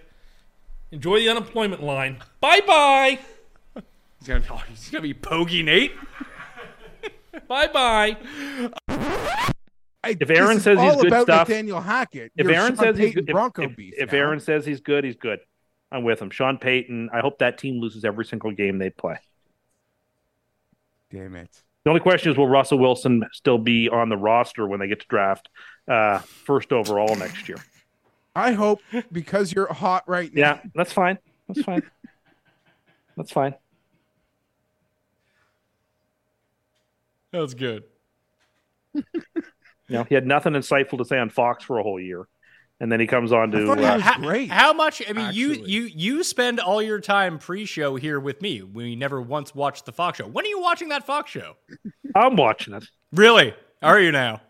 Enjoy 0.92 1.20
the 1.20 1.30
unemployment 1.30 1.84
line. 1.84 2.18
Bye 2.40 2.62
bye. 2.66 3.20
He's 4.20 4.28
gonna, 4.28 4.44
oh, 4.52 4.64
he's 4.70 4.90
gonna 4.90 5.02
be 5.04 5.14
Pogey 5.14 5.64
Nate. 5.64 5.94
bye 7.48 7.68
bye. 7.68 8.18
I, 10.04 10.18
if 10.20 10.30
Aaron 10.30 10.60
says 10.60 10.80
he's 10.80 10.96
good 10.96 11.22
stuff, 11.24 11.48
Nathaniel 11.48 11.80
Hackett. 11.80 12.32
If 12.36 12.48
Aaron 12.48 12.76
Sean 12.76 12.86
says 12.86 12.98
Payton 12.98 13.02
he's 13.02 13.16
good, 13.16 13.26
Bronco 13.28 13.64
if, 13.64 13.76
beef, 13.76 13.94
if 13.98 14.12
now. 14.12 14.18
Aaron 14.18 14.40
says 14.40 14.66
he's 14.66 14.82
good, 14.82 15.04
he's 15.04 15.16
good. 15.16 15.40
I'm 15.92 16.04
with 16.04 16.22
him. 16.22 16.30
Sean 16.30 16.58
Payton. 16.58 17.10
I 17.14 17.20
hope 17.20 17.40
that 17.40 17.58
team 17.58 17.80
loses 17.80 18.04
every 18.04 18.26
single 18.26 18.52
game 18.52 18.80
they 18.80 18.90
play. 18.90 19.18
Damn 21.12 21.36
it. 21.36 21.50
The 21.84 21.90
only 21.90 22.00
question 22.00 22.32
is, 22.32 22.38
will 22.38 22.48
Russell 22.48 22.80
Wilson 22.80 23.24
still 23.34 23.58
be 23.58 23.90
on 23.90 24.10
the 24.10 24.18
roster 24.18 24.68
when 24.68 24.80
they 24.80 24.88
get 24.88 25.02
to 25.02 25.08
draft 25.08 25.50
uh, 25.88 26.20
first 26.20 26.72
overall 26.72 27.16
next 27.16 27.50
year? 27.50 27.58
I 28.36 28.54
hope 28.54 28.82
because 29.12 29.52
you're 29.52 29.72
hot 29.72 30.08
right 30.08 30.34
now. 30.34 30.42
Yeah, 30.42 30.60
that's 30.74 30.94
fine. 30.94 31.18
That's 31.48 31.64
fine. 31.64 31.84
that's 33.18 33.32
fine. 33.32 33.56
That's 37.32 37.54
good. 37.54 37.84
You 39.92 39.98
know, 40.00 40.04
he 40.06 40.16
had 40.16 40.26
nothing 40.26 40.54
insightful 40.54 40.98
to 40.98 41.06
say 41.06 41.18
on 41.18 41.30
Fox 41.30 41.64
for 41.64 41.80
a 41.80 41.84
whole 41.84 42.00
year, 42.00 42.28
and 42.80 42.92
then 42.92 43.00
he 43.00 43.08
comes 43.08 43.32
on 43.32 43.52
to. 43.52 43.66
thought 43.66 43.78
uh, 43.80 43.96
was 43.96 44.02
how, 44.02 44.18
great. 44.18 44.50
how 44.50 44.74
much? 44.74 45.02
I 45.08 45.14
mean, 45.14 45.34
you 45.34 45.52
actually. 45.52 45.70
you 45.70 45.82
you 45.84 46.24
spend 46.24 46.60
all 46.60 46.82
your 46.82 47.00
time 47.00 47.38
pre-show 47.38 47.96
here 47.96 48.20
with 48.20 48.42
me. 48.42 48.62
We 48.62 48.96
never 48.96 49.22
once 49.22 49.54
watched 49.54 49.86
the 49.86 49.92
Fox 49.92 50.18
show. 50.18 50.28
When 50.28 50.46
are 50.46 50.50
you 50.50 50.62
watching 50.62 50.90
that 50.90 51.06
Fox 51.06 51.32
show? 51.32 51.58
I'm 52.16 52.36
watching 52.36 52.74
it. 52.74 52.86
Really? 53.12 53.54
Are 53.82 54.00
you 54.00 54.12
now? 54.12 54.42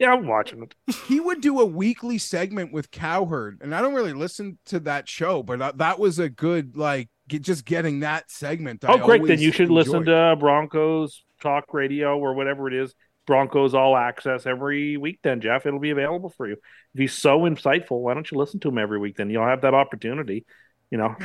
Yeah, 0.00 0.14
I'm 0.14 0.26
watching 0.26 0.62
it. 0.62 0.94
he 1.08 1.20
would 1.20 1.40
do 1.40 1.60
a 1.60 1.66
weekly 1.66 2.16
segment 2.16 2.72
with 2.72 2.90
Cowherd, 2.90 3.58
and 3.60 3.74
I 3.74 3.82
don't 3.82 3.94
really 3.94 4.14
listen 4.14 4.58
to 4.66 4.80
that 4.80 5.08
show, 5.08 5.42
but 5.42 5.60
uh, 5.60 5.72
that 5.76 5.98
was 5.98 6.18
a 6.18 6.28
good 6.28 6.76
like 6.76 7.08
get, 7.28 7.42
just 7.42 7.64
getting 7.64 8.00
that 8.00 8.30
segment. 8.30 8.84
I 8.84 8.94
Oh, 8.94 8.98
great! 8.98 9.26
Then 9.26 9.40
you 9.40 9.52
should 9.52 9.70
listen 9.70 10.04
to 10.06 10.36
Broncos 10.38 11.22
Talk 11.40 11.74
Radio 11.74 12.18
or 12.18 12.34
whatever 12.34 12.66
it 12.68 12.74
is. 12.74 12.94
Broncos 13.26 13.74
All 13.74 13.96
Access 13.96 14.46
every 14.46 14.96
week. 14.96 15.20
Then 15.22 15.40
Geoff, 15.40 15.66
it'll 15.66 15.80
be 15.80 15.90
available 15.90 16.30
for 16.30 16.46
you. 16.48 16.54
If 16.94 16.98
he's 17.00 17.12
so 17.14 17.40
insightful, 17.40 18.00
why 18.00 18.14
don't 18.14 18.30
you 18.30 18.38
listen 18.38 18.60
to 18.60 18.68
him 18.68 18.78
every 18.78 18.98
week? 18.98 19.16
Then 19.16 19.30
you'll 19.30 19.46
have 19.46 19.62
that 19.62 19.74
opportunity. 19.74 20.44
You 20.90 20.98
know, 20.98 21.16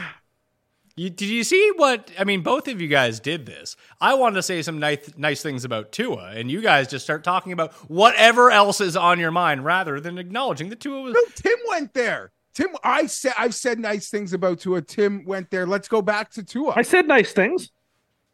You, 0.95 1.09
did 1.09 1.29
you 1.29 1.43
see 1.43 1.71
what? 1.75 2.11
I 2.17 2.23
mean, 2.23 2.41
both 2.41 2.67
of 2.67 2.81
you 2.81 2.87
guys 2.87 3.19
did 3.19 3.45
this. 3.45 3.75
I 4.01 4.15
wanted 4.15 4.35
to 4.35 4.43
say 4.43 4.61
some 4.61 4.79
nice 4.79 5.11
nice 5.17 5.41
things 5.41 5.63
about 5.65 5.91
Tua, 5.91 6.31
and 6.35 6.49
you 6.51 6.61
guys 6.61 6.87
just 6.87 7.05
start 7.05 7.23
talking 7.23 7.51
about 7.51 7.73
whatever 7.89 8.51
else 8.51 8.81
is 8.81 8.97
on 8.97 9.19
your 9.19 9.31
mind 9.31 9.63
rather 9.63 9.99
than 9.99 10.17
acknowledging 10.17 10.69
that 10.69 10.79
Tua 10.79 11.01
was. 11.01 11.13
No, 11.13 11.21
Tim 11.35 11.57
went 11.69 11.93
there. 11.93 12.31
Tim, 12.53 12.69
I 12.83 13.05
said 13.05 13.33
I've 13.37 13.55
said 13.55 13.79
nice 13.79 14.09
things 14.09 14.33
about 14.33 14.59
Tua. 14.59 14.81
Tim 14.81 15.23
went 15.25 15.49
there. 15.51 15.65
Let's 15.67 15.87
go 15.87 16.01
back 16.01 16.31
to 16.31 16.43
Tua. 16.43 16.73
I 16.75 16.81
said 16.81 17.07
nice 17.07 17.31
things. 17.31 17.69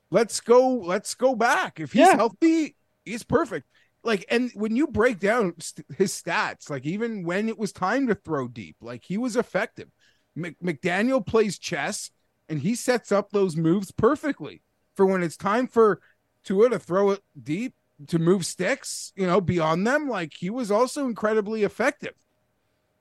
let's 0.10 0.40
go. 0.40 0.70
Let's 0.78 1.14
go 1.16 1.36
back. 1.36 1.80
If 1.80 1.92
he's 1.92 2.02
Yeah. 2.08 2.16
healthy, 2.16 2.76
he's 3.06 3.24
perfect. 3.24 3.68
Like, 4.04 4.26
and 4.30 4.52
when 4.54 4.76
you 4.76 4.88
break 4.88 5.20
down 5.20 5.54
st- 5.60 5.88
his 5.98 6.12
stats, 6.12 6.70
like 6.70 6.86
even 6.86 7.24
when 7.24 7.50
it 7.50 7.58
was 7.58 7.72
time 7.72 8.08
to 8.08 8.16
throw 8.16 8.48
deep, 8.48 8.78
like 8.82 9.04
he 9.04 9.18
was 9.18 9.36
effective. 9.36 9.90
Mc- 10.36 10.60
McDaniel 10.60 11.26
plays 11.26 11.58
chess, 11.58 12.12
and 12.50 12.60
he 12.60 12.76
sets 12.76 13.12
up 13.12 13.32
those 13.32 13.56
moves 13.56 13.92
perfectly 13.92 14.62
for 14.96 15.06
when 15.06 15.24
it's 15.24 15.38
time 15.38 15.68
for 15.68 16.02
Tua 16.44 16.70
to 16.70 16.80
throw 16.80 17.12
it 17.12 17.22
deep 17.42 17.74
to 18.08 18.20
move 18.20 18.46
sticks. 18.46 19.12
You 19.16 19.26
know, 19.26 19.42
beyond 19.42 19.88
them, 19.88 20.08
like 20.08 20.34
he 20.38 20.50
was 20.50 20.70
also 20.70 21.06
incredibly 21.06 21.64
effective. 21.64 22.14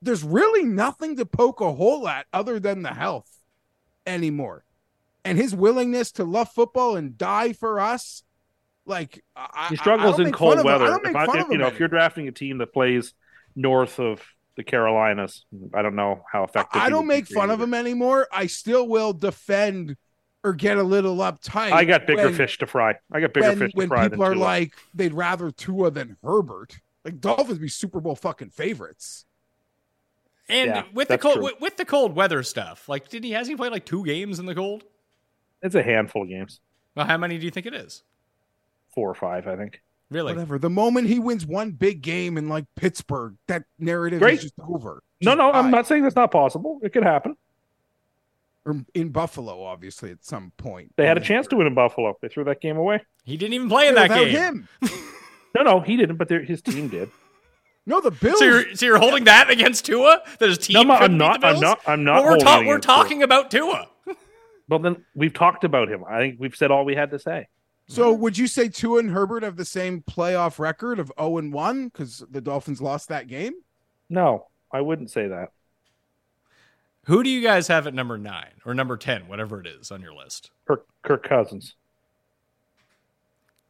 There's 0.01 0.23
really 0.23 0.63
nothing 0.63 1.17
to 1.17 1.25
poke 1.25 1.61
a 1.61 1.73
hole 1.73 2.07
at 2.07 2.25
other 2.33 2.59
than 2.59 2.81
the 2.81 2.93
health 2.93 3.29
anymore 4.07 4.65
and 5.25 5.39
his 5.39 5.55
willingness 5.55 6.11
to 6.13 6.23
love 6.23 6.51
football 6.51 6.95
and 6.95 7.17
die 7.17 7.51
for 7.51 7.79
us. 7.79 8.23
Like 8.85 9.23
I, 9.35 9.41
He 9.41 9.47
I- 9.55 9.67
I 9.71 9.75
struggles 9.75 10.17
don't 10.17 10.27
in 10.27 10.33
cold 10.33 10.57
fun 10.57 10.59
of 10.59 10.65
him. 10.65 10.71
weather. 10.71 10.85
I 10.85 10.87
don't 10.89 11.03
make 11.03 11.11
If 11.15 11.29
I- 11.29 11.39
if, 11.41 11.47
you 11.49 11.57
know, 11.57 11.67
if 11.67 11.79
you're 11.79 11.87
drafting 11.87 12.27
a 12.27 12.31
team 12.31 12.59
that 12.59 12.73
plays 12.73 13.13
north 13.55 13.99
of 13.99 14.21
the 14.57 14.63
Carolinas, 14.63 15.45
I 15.73 15.81
don't 15.81 15.95
know 15.95 16.23
how 16.31 16.43
effective. 16.43 16.81
I 16.81 16.85
he 16.85 16.89
don't 16.91 17.07
make 17.07 17.27
fun 17.27 17.49
you. 17.49 17.53
of 17.55 17.61
him 17.61 17.73
anymore. 17.73 18.27
I 18.31 18.47
still 18.47 18.87
will 18.87 19.11
defend 19.13 19.97
or 20.43 20.53
get 20.53 20.77
a 20.77 20.83
little 20.83 21.17
uptight. 21.17 21.71
I 21.71 21.83
got 21.85 22.05
bigger 22.05 22.25
when- 22.25 22.35
fish 22.35 22.57
to 22.59 22.67
fry. 22.67 22.95
I 23.11 23.19
got 23.19 23.33
bigger 23.33 23.49
when, 23.49 23.57
fish 23.59 23.71
to 23.71 23.77
when 23.77 23.87
fry 23.87 24.03
people 24.09 24.23
than 24.23 24.31
are 24.31 24.35
Tua. 24.35 24.43
like 24.43 24.73
they'd 24.93 25.13
rather 25.13 25.49
Tua 25.51 25.89
than 25.91 26.17
Herbert. 26.23 26.79
Like 27.03 27.19
Dolphins 27.19 27.59
be 27.59 27.67
Super 27.67 27.99
Bowl 27.99 28.15
fucking 28.15 28.49
favorites. 28.51 29.25
And 30.47 30.67
Yeah, 30.69 30.83
with 30.93 31.07
the 31.07 31.17
cold 31.17 31.41
with, 31.41 31.59
with 31.59 31.77
the 31.77 31.85
cold 31.85 32.15
weather 32.15 32.43
stuff, 32.43 32.87
like 32.87 33.09
did 33.09 33.23
he 33.23 33.31
has 33.31 33.47
he 33.47 33.55
played 33.55 33.71
like 33.71 33.85
two 33.85 34.05
games 34.05 34.37
in 34.39 34.45
the 34.45 34.53
cold? 34.55 34.83
it's 35.61 35.73
a 35.75 35.81
handful 35.81 36.21
of 36.23 36.29
games, 36.29 36.59
Well, 36.95 37.07
how 37.07 37.17
many 37.17 37.39
do 37.39 37.45
you 37.45 37.51
think 37.51 37.65
it 37.65 37.73
is? 37.73 38.03
Four 38.95 39.09
or 39.09 39.15
five, 39.15 39.47
I 39.47 39.55
think. 39.55 39.81
Really? 40.09 40.33
Whatever. 40.33 40.57
The 40.59 40.69
moment 40.69 41.07
he 41.07 41.19
wins 41.19 41.45
one 41.45 41.71
big 41.71 42.01
game 42.01 42.37
in 42.37 42.47
like 42.49 42.65
Pittsburgh, 42.75 43.35
that 43.47 43.63
narrative 43.79 44.19
Great. 44.19 44.35
is 44.39 44.43
just 44.43 44.53
over. 44.67 45.03
No, 45.21 45.31
Just 45.31 45.37
no, 45.37 45.51
I'm 45.51 45.71
not 45.71 45.87
saying 45.87 46.03
that's 46.03 46.15
not 46.15 46.31
possible. 46.31 46.79
It 46.83 46.93
could 46.93 47.03
happen. 47.03 47.35
Or 48.65 48.83
in 48.95 49.09
Buffalo, 49.09 49.63
obviously, 49.63 50.09
at 50.11 50.23
some 50.25 50.51
point. 50.57 50.91
They 50.95 51.05
had 51.05 51.17
a 51.17 51.21
chance 51.21 51.45
to 51.47 51.55
win 51.55 51.67
in 51.67 51.75
Buffalo. 51.75 52.17
They 52.21 52.29
threw 52.29 52.43
that 52.45 52.61
game 52.61 52.77
away. 52.77 53.03
He 53.23 53.37
didn't 53.37 53.53
even 53.53 53.69
play 53.69 53.87
in 53.87 53.95
that 53.95 54.09
without 54.09 54.25
game. 54.25 54.67
him. 54.81 54.91
No, 55.57 55.63
no, 55.63 55.79
he 55.79 55.95
didn't, 55.95 56.17
but 56.17 56.29
his 56.29 56.61
team 56.61 56.89
did. 56.89 57.09
No, 57.85 58.01
the 58.01 58.11
Bills. 58.11 58.39
So 58.39 58.43
you're, 58.45 58.75
so 58.75 58.85
you're 58.87 58.97
holding 58.99 59.23
that 59.23 59.49
against 59.49 59.85
Tua? 59.85 60.21
That 60.39 60.49
his 60.49 60.57
team 60.57 60.73
No, 60.73 60.81
I'm 60.81 60.87
not- 60.89 60.99
couldn't 60.99 61.21
I'm 61.21 61.31
beat 61.31 61.39
not- 61.39 61.41
the 61.41 61.47
I'm 61.47 61.59
not- 61.61 61.81
I'm 61.87 62.03
not 62.03 62.13
Well, 62.23 62.31
we're, 62.33 62.37
ta- 62.39 62.57
we're 62.57 62.63
against 62.73 62.87
Tua. 62.87 62.95
talking 62.95 63.23
about 63.23 63.51
Tua. 63.51 63.87
Well, 64.67 64.79
then 64.79 65.05
we've 65.15 65.33
talked 65.33 65.63
about 65.63 65.87
him. 65.89 66.03
I 66.09 66.17
think 66.17 66.39
we've 66.39 66.55
said 66.57 66.71
all 66.71 66.83
we 66.83 66.93
had 66.95 67.11
to 67.11 67.19
say. 67.19 67.47
So 67.87 68.11
would 68.13 68.37
you 68.37 68.47
say 68.47 68.67
Tua 68.67 68.99
and 68.99 69.11
Herbert 69.11 69.43
have 69.43 69.57
the 69.57 69.65
same 69.65 70.01
playoff 70.01 70.57
record 70.57 70.97
of 70.99 71.11
0 71.19 71.37
and 71.37 71.53
1 71.53 71.87
because 71.89 72.23
the 72.31 72.41
Dolphins 72.41 72.81
lost 72.81 73.09
that 73.09 73.27
game? 73.27 73.53
No, 74.09 74.47
I 74.71 74.81
wouldn't 74.81 75.11
say 75.11 75.27
that. 75.27 75.51
Who 77.05 77.21
do 77.21 77.29
you 77.29 77.41
guys 77.43 77.67
have 77.67 77.85
at 77.85 77.93
number 77.93 78.17
nine 78.17 78.53
or 78.65 78.73
number 78.73 78.97
ten, 78.97 79.27
whatever 79.27 79.59
it 79.61 79.67
is 79.67 79.91
on 79.91 80.01
your 80.01 80.13
list? 80.15 80.49
Kirk, 80.67 80.87
Kirk 81.03 81.21
Cousins. 81.29 81.75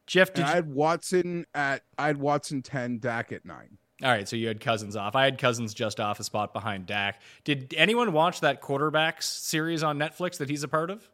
Geoff, 0.07 0.29
And 0.29 0.35
did 0.37 0.45
I 0.45 0.55
had 0.55 0.73
Watson 0.73 1.45
at 1.53 1.81
I 1.97 2.07
had 2.07 2.17
Watson 2.17 2.61
10, 2.61 2.99
Dak 2.99 3.31
at 3.33 3.43
9. 3.43 3.77
all 4.03 4.09
right? 4.09 4.29
So 4.29 4.35
you 4.37 4.47
had 4.47 4.61
Cousins 4.61 4.95
off. 4.95 5.15
I 5.15 5.25
had 5.25 5.37
Cousins 5.37 5.73
just 5.73 5.99
off 5.99 6.19
a 6.19 6.23
spot 6.23 6.53
behind 6.53 6.85
Dak. 6.85 7.21
Did 7.43 7.73
anyone 7.75 8.13
watch 8.13 8.39
that 8.41 8.61
quarterbacks 8.61 9.23
series 9.23 9.83
on 9.83 9.97
Netflix 9.97 10.37
that 10.37 10.49
he's 10.49 10.63
a 10.63 10.67
part 10.69 10.89
of? 10.89 11.09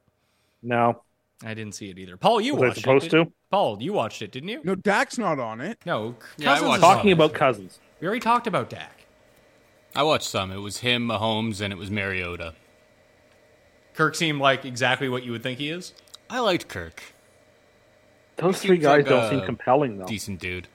No, 0.62 1.02
I 1.43 1.54
didn't 1.54 1.73
see 1.73 1.89
it 1.89 1.97
either. 1.97 2.17
Paul, 2.17 2.39
you 2.41 2.54
Was 2.54 2.62
I 2.63 2.67
watched 2.67 2.80
supposed 2.82 3.06
it. 3.08 3.10
to? 3.12 3.32
Paul, 3.49 3.82
you 3.82 3.93
watched 3.93 4.21
it, 4.21 4.32
didn't 4.32 4.49
you? 4.49 4.62
No, 4.63 4.75
Dak's 4.75 5.17
not 5.17 5.39
on 5.39 5.60
it. 5.62 5.80
No, 5.86 6.15
Yeah, 6.38 6.51
I 6.51 6.54
Cousins 6.54 6.67
watched 6.69 6.77
is 6.80 6.84
on 6.84 6.95
talking 6.95 7.10
it. 7.10 7.13
about 7.13 7.34
Cousins. 7.34 7.80
We 7.99 8.08
already 8.08 8.19
talked 8.21 8.47
about 8.47 8.69
Dak. 8.69 9.06
I 9.95 10.04
watched 10.04 10.30
some. 10.30 10.51
It 10.51 10.58
was 10.58 10.77
him, 10.77 11.08
Mahomes, 11.08 11.60
and 11.62 11.73
it 11.73 11.77
was 11.77 11.89
Mariota. 11.91 12.54
Kirk 13.93 14.15
seemed 14.15 14.39
like 14.39 14.63
exactly 14.65 15.10
what 15.10 15.23
you 15.23 15.32
would 15.32 15.43
think 15.43 15.60
he 15.60 15.69
is. 15.69 15.93
I 16.30 16.39
liked 16.39 16.67
Kirk. 16.67 17.01
Those 18.38 18.62
He 18.62 18.67
three 18.69 18.77
seems 18.77 18.84
guys 18.84 18.97
like 18.99 19.06
don't 19.08 19.23
a 19.25 19.30
seem 19.30 19.41
compelling 19.41 19.97
though. 19.97 20.06
Decent 20.06 20.39
dude. 20.39 20.67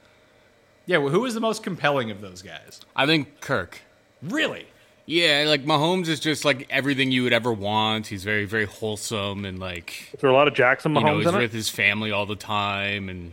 Yeah, 0.85 0.99
well, 0.99 1.09
who 1.11 1.21
was 1.21 1.35
the 1.35 1.41
most 1.41 1.63
compelling 1.63 2.11
of 2.11 2.21
those 2.21 2.43
guys? 2.43 2.81
I 2.95 3.07
think 3.07 3.41
Kirk. 3.41 3.81
Really? 4.23 4.67
Yeah, 5.07 5.45
like 5.47 5.65
Mahomes 5.65 6.09
is 6.09 6.19
just 6.19 6.45
like 6.45 6.67
everything 6.69 7.13
you 7.13 7.23
would 7.23 7.33
ever 7.33 7.53
want. 7.53 8.09
He's 8.09 8.25
very, 8.25 8.45
very 8.45 8.65
wholesome 8.67 9.45
and 9.45 9.59
like 9.61 10.11
Is 10.13 10.21
there 10.21 10.31
a 10.31 10.35
lot 10.35 10.49
of 10.49 10.55
Jackson 10.55 10.95
you 10.95 11.01
know 11.01 11.07
Mahomes 11.07 11.19
he's 11.19 11.27
in 11.29 11.35
it? 11.37 11.39
with 11.39 11.53
his 11.53 11.69
family 11.69 12.11
all 12.11 12.27
the 12.27 12.35
time. 12.37 13.09
And 13.09 13.33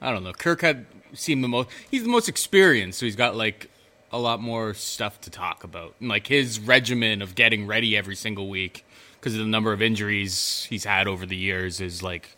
I 0.00 0.10
don't 0.12 0.24
know. 0.24 0.32
Kirk 0.32 0.62
had 0.62 0.84
seemed 1.14 1.44
the 1.44 1.48
most. 1.48 1.68
He's 1.90 2.02
the 2.02 2.08
most 2.08 2.28
experienced, 2.28 2.98
so 2.98 3.06
he's 3.06 3.14
got 3.16 3.36
like 3.36 3.70
a 4.10 4.18
lot 4.18 4.40
more 4.40 4.74
stuff 4.74 5.20
to 5.22 5.30
talk 5.30 5.62
about. 5.62 5.94
And 6.00 6.08
like 6.08 6.26
his 6.26 6.58
regimen 6.58 7.22
of 7.22 7.34
getting 7.36 7.66
ready 7.68 7.96
every 7.96 8.16
single 8.16 8.48
week 8.48 8.84
because 9.20 9.34
of 9.34 9.38
the 9.40 9.46
number 9.46 9.72
of 9.72 9.80
injuries 9.80 10.66
he's 10.68 10.84
had 10.84 11.06
over 11.06 11.24
the 11.24 11.36
years 11.36 11.80
is 11.80 12.02
like 12.02 12.36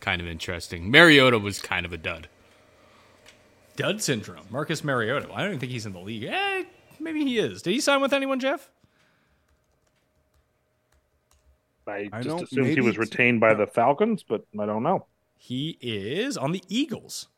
kind 0.00 0.20
of 0.20 0.26
interesting. 0.26 0.90
Mariota 0.90 1.38
was 1.38 1.62
kind 1.62 1.86
of 1.86 1.92
a 1.92 1.96
dud. 1.96 2.28
Dud 3.76 4.02
syndrome. 4.02 4.44
Marcus 4.50 4.82
Mariota. 4.84 5.32
I 5.32 5.38
don't 5.38 5.48
even 5.50 5.60
think 5.60 5.72
he's 5.72 5.86
in 5.86 5.92
the 5.92 6.00
league. 6.00 6.24
Eh, 6.24 6.64
maybe 7.00 7.24
he 7.24 7.38
is. 7.38 7.62
Did 7.62 7.72
he 7.72 7.80
sign 7.80 8.00
with 8.00 8.12
anyone, 8.12 8.40
Geoff? 8.40 8.70
I 11.86 12.08
I 12.12 12.22
just 12.22 12.28
don't- 12.28 12.42
assumed 12.42 12.68
he 12.68 12.80
was 12.80 12.96
retained 12.98 13.40
by 13.40 13.54
the 13.54 13.66
Falcons, 13.66 14.22
but 14.22 14.44
I 14.58 14.64
don't 14.66 14.82
know. 14.82 15.06
He 15.36 15.76
is 15.82 16.36
on 16.38 16.52
the 16.52 16.62
Eagles. 16.68 17.28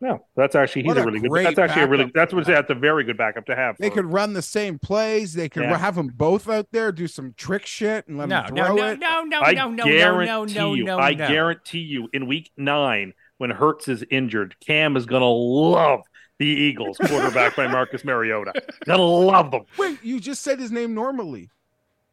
No, 0.00 0.24
that's 0.36 0.54
actually 0.54 0.82
he's 0.82 0.88
What 0.90 0.98
a 0.98 1.02
a 1.02 1.06
really 1.06 1.18
good. 1.18 1.44
That's 1.44 1.58
actually 1.58 1.82
a 1.82 1.86
really. 1.88 2.12
That's 2.14 2.30
for 2.30 2.36
what 2.36 2.46
that's 2.46 2.70
a 2.70 2.74
very 2.76 3.02
good 3.02 3.16
backup 3.16 3.46
to 3.46 3.56
have. 3.56 3.76
They 3.78 3.88
for- 3.88 3.96
could 3.96 4.06
run 4.06 4.32
the 4.32 4.42
same 4.42 4.78
plays. 4.78 5.34
They 5.34 5.48
could 5.48 5.64
Yeah. 5.64 5.76
have 5.76 5.96
them 5.96 6.06
both 6.14 6.48
out 6.48 6.68
there, 6.70 6.92
do 6.92 7.08
some 7.08 7.34
trick 7.36 7.66
shit, 7.66 8.06
and 8.06 8.16
let 8.16 8.28
No, 8.28 8.42
them 8.42 8.54
throw 8.54 8.76
no, 8.76 8.84
it. 8.90 9.00
no, 9.00 9.24
no, 9.24 9.40
I 9.40 9.54
no, 9.54 9.70
no, 9.72 9.82
guarantee 9.84 10.54
no, 10.54 10.66
no, 10.68 10.74
you. 10.74 10.84
no, 10.84 10.98
I 11.00 11.14
guarantee 11.14 11.80
you. 11.80 12.08
In 12.12 12.28
week 12.28 12.52
nine, 12.56 13.12
when 13.38 13.50
Hurts 13.50 13.88
is 13.88 14.04
injured, 14.08 14.54
Cam 14.64 14.96
is 14.96 15.04
gonna 15.04 15.24
love 15.28 16.02
the 16.38 16.46
Eagles 16.46 16.96
quarterback 16.98 17.56
by 17.56 17.66
Marcus 17.66 18.04
Mariota. 18.04 18.52
Gonna 18.84 19.02
love 19.02 19.50
them. 19.50 19.62
Wait, 19.76 20.02
you 20.02 20.20
just 20.20 20.42
said 20.42 20.58
his 20.58 20.70
name 20.70 20.94
normally. 20.94 21.50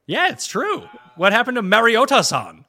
Yeah, 0.08 0.30
it's 0.30 0.48
true. 0.48 0.88
What 1.16 1.34
happened 1.34 1.56
to 1.56 1.62
Mariota-san? 1.62 2.66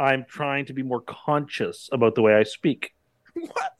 I'm 0.00 0.24
trying 0.28 0.66
to 0.66 0.72
be 0.72 0.82
more 0.82 1.00
conscious 1.00 1.88
about 1.92 2.14
the 2.14 2.22
way 2.22 2.34
I 2.34 2.42
speak. 2.42 2.94
What? 3.34 3.72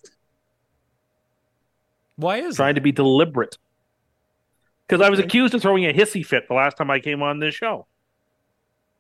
Why 2.17 2.39
is 2.39 2.55
it 2.55 2.57
Trying 2.57 2.77
to 2.77 2.81
be 2.81 2.93
deliberate. 2.93 3.59
Because 4.87 5.05
I 5.05 5.11
was 5.11 5.19
accused 5.19 5.55
of 5.55 5.63
throwing 5.63 5.87
a 5.87 5.93
hissy 5.93 6.25
fit 6.25 6.47
the 6.47 6.55
last 6.55 6.77
time 6.77 6.91
I 6.91 7.01
came 7.01 7.23
on 7.23 7.41
this 7.41 7.55
show. 7.55 7.87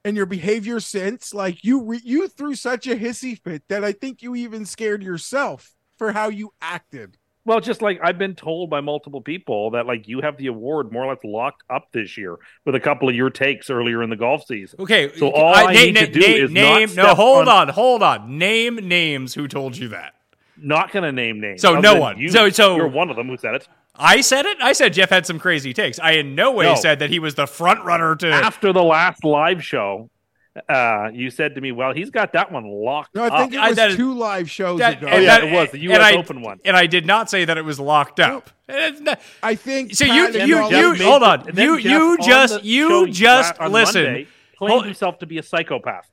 And 0.04 0.16
your 0.16 0.26
behavior 0.26 0.80
since, 0.80 1.32
like 1.32 1.62
you, 1.64 1.82
re- 1.82 2.00
you 2.02 2.26
threw 2.28 2.54
such 2.54 2.86
a 2.86 2.96
hissy 2.96 3.40
fit 3.40 3.62
that 3.68 3.84
I 3.84 3.92
think 3.92 4.22
you 4.22 4.34
even 4.34 4.66
scared 4.66 5.02
yourself 5.02 5.74
for 5.96 6.12
how 6.12 6.28
you 6.28 6.52
acted. 6.60 7.16
Well, 7.46 7.60
just 7.60 7.82
like 7.82 8.00
I've 8.02 8.16
been 8.18 8.34
told 8.34 8.70
by 8.70 8.80
multiple 8.80 9.20
people 9.20 9.72
that 9.72 9.86
like 9.86 10.08
you 10.08 10.22
have 10.22 10.36
the 10.38 10.46
award 10.46 10.92
more 10.92 11.04
or 11.04 11.08
less 11.12 11.22
locked 11.24 11.62
up 11.68 11.88
this 11.92 12.16
year 12.16 12.36
with 12.64 12.74
a 12.74 12.80
couple 12.80 13.08
of 13.08 13.14
your 13.14 13.28
takes 13.30 13.68
earlier 13.68 14.02
in 14.02 14.08
the 14.10 14.16
golf 14.16 14.46
season. 14.46 14.80
Okay, 14.80 15.12
So 15.16 15.30
all 15.30 15.54
I, 15.54 15.64
na- 15.64 15.70
need 15.72 15.94
na- 15.94 16.00
to 16.00 16.06
do 16.06 16.20
na- 16.20 16.26
is 16.44 16.50
name. 16.50 16.94
no, 16.94 17.14
hold 17.14 17.48
on, 17.48 17.68
on, 17.68 17.74
hold 17.74 18.02
on. 18.02 18.38
Name 18.38 18.76
names 18.76 19.34
who 19.34 19.46
told 19.46 19.76
you 19.76 19.88
that. 19.88 20.14
Not 20.56 20.92
to 20.92 21.12
name 21.12 21.40
names. 21.40 21.60
So 21.60 21.78
no 21.80 21.98
one. 22.00 22.18
You, 22.18 22.30
So- 22.30 22.48
so- 22.48 22.76
you're 22.76 22.88
one 22.88 23.10
of 23.10 23.16
them 23.16 23.26
who 23.28 23.36
said 23.36 23.54
it. 23.56 23.68
I 23.96 24.22
said 24.22 24.44
it. 24.46 24.58
I 24.60 24.72
said 24.72 24.92
Geoff 24.92 25.10
had 25.10 25.24
some 25.24 25.38
crazy 25.38 25.72
takes. 25.72 26.00
I 26.00 26.12
in 26.12 26.34
no 26.34 26.50
way 26.50 26.64
No. 26.66 26.74
said 26.74 26.98
that 26.98 27.10
he 27.10 27.18
was 27.20 27.36
the 27.36 27.46
front 27.46 27.84
runner 27.84 28.16
to. 28.16 28.28
After 28.28 28.72
the 28.72 28.82
last 28.82 29.22
live 29.24 29.62
show, 29.62 30.10
uh, 30.68 31.10
you 31.12 31.30
said 31.30 31.54
to 31.56 31.60
me, 31.60 31.72
"Well, 31.72 31.92
he's 31.92 32.10
got 32.10 32.32
that 32.34 32.52
one 32.52 32.64
locked." 32.64 33.14
No, 33.14 33.24
I 33.24 33.38
think 33.40 33.54
up. 33.54 33.64
it 33.66 33.68
was 33.70 33.76
that 33.76 33.90
is- 33.90 33.96
two 33.96 34.14
live 34.14 34.48
shows 34.50 34.78
that- 34.78 34.98
ago. 34.98 35.08
Oh, 35.10 35.14
and 35.14 35.24
yeah, 35.24 35.40
that- 35.40 35.48
it 35.48 35.52
was 35.52 35.70
the 35.70 35.78
and 35.78 35.82
U.S. 35.84 36.00
I- 36.00 36.16
Open 36.16 36.42
one. 36.42 36.60
and 36.64 36.76
I 36.76 36.86
did 36.86 37.06
not 37.06 37.28
say 37.28 37.44
that 37.44 37.58
it 37.58 37.64
was 37.64 37.80
locked 37.80 38.20
up. 38.20 38.50
It's 38.68 39.00
I 39.42 39.56
think. 39.56 39.94
So 39.94 40.04
you 40.04 40.26
Pat 40.26 40.36
and 40.36 40.48
you 40.48 40.56
you 40.94 40.94
hold 41.04 41.22
on. 41.22 41.50
You 41.56 41.76
you 41.76 42.18
just 42.18 42.62
you 42.64 43.08
just 43.10 43.60
listen. 43.60 44.04
Monday 44.04 44.26
claimed 44.56 44.70
Hold- 44.72 44.84
himself 44.86 45.18
to 45.18 45.26
be 45.26 45.38
a 45.38 45.42
psychopath. 45.42 46.08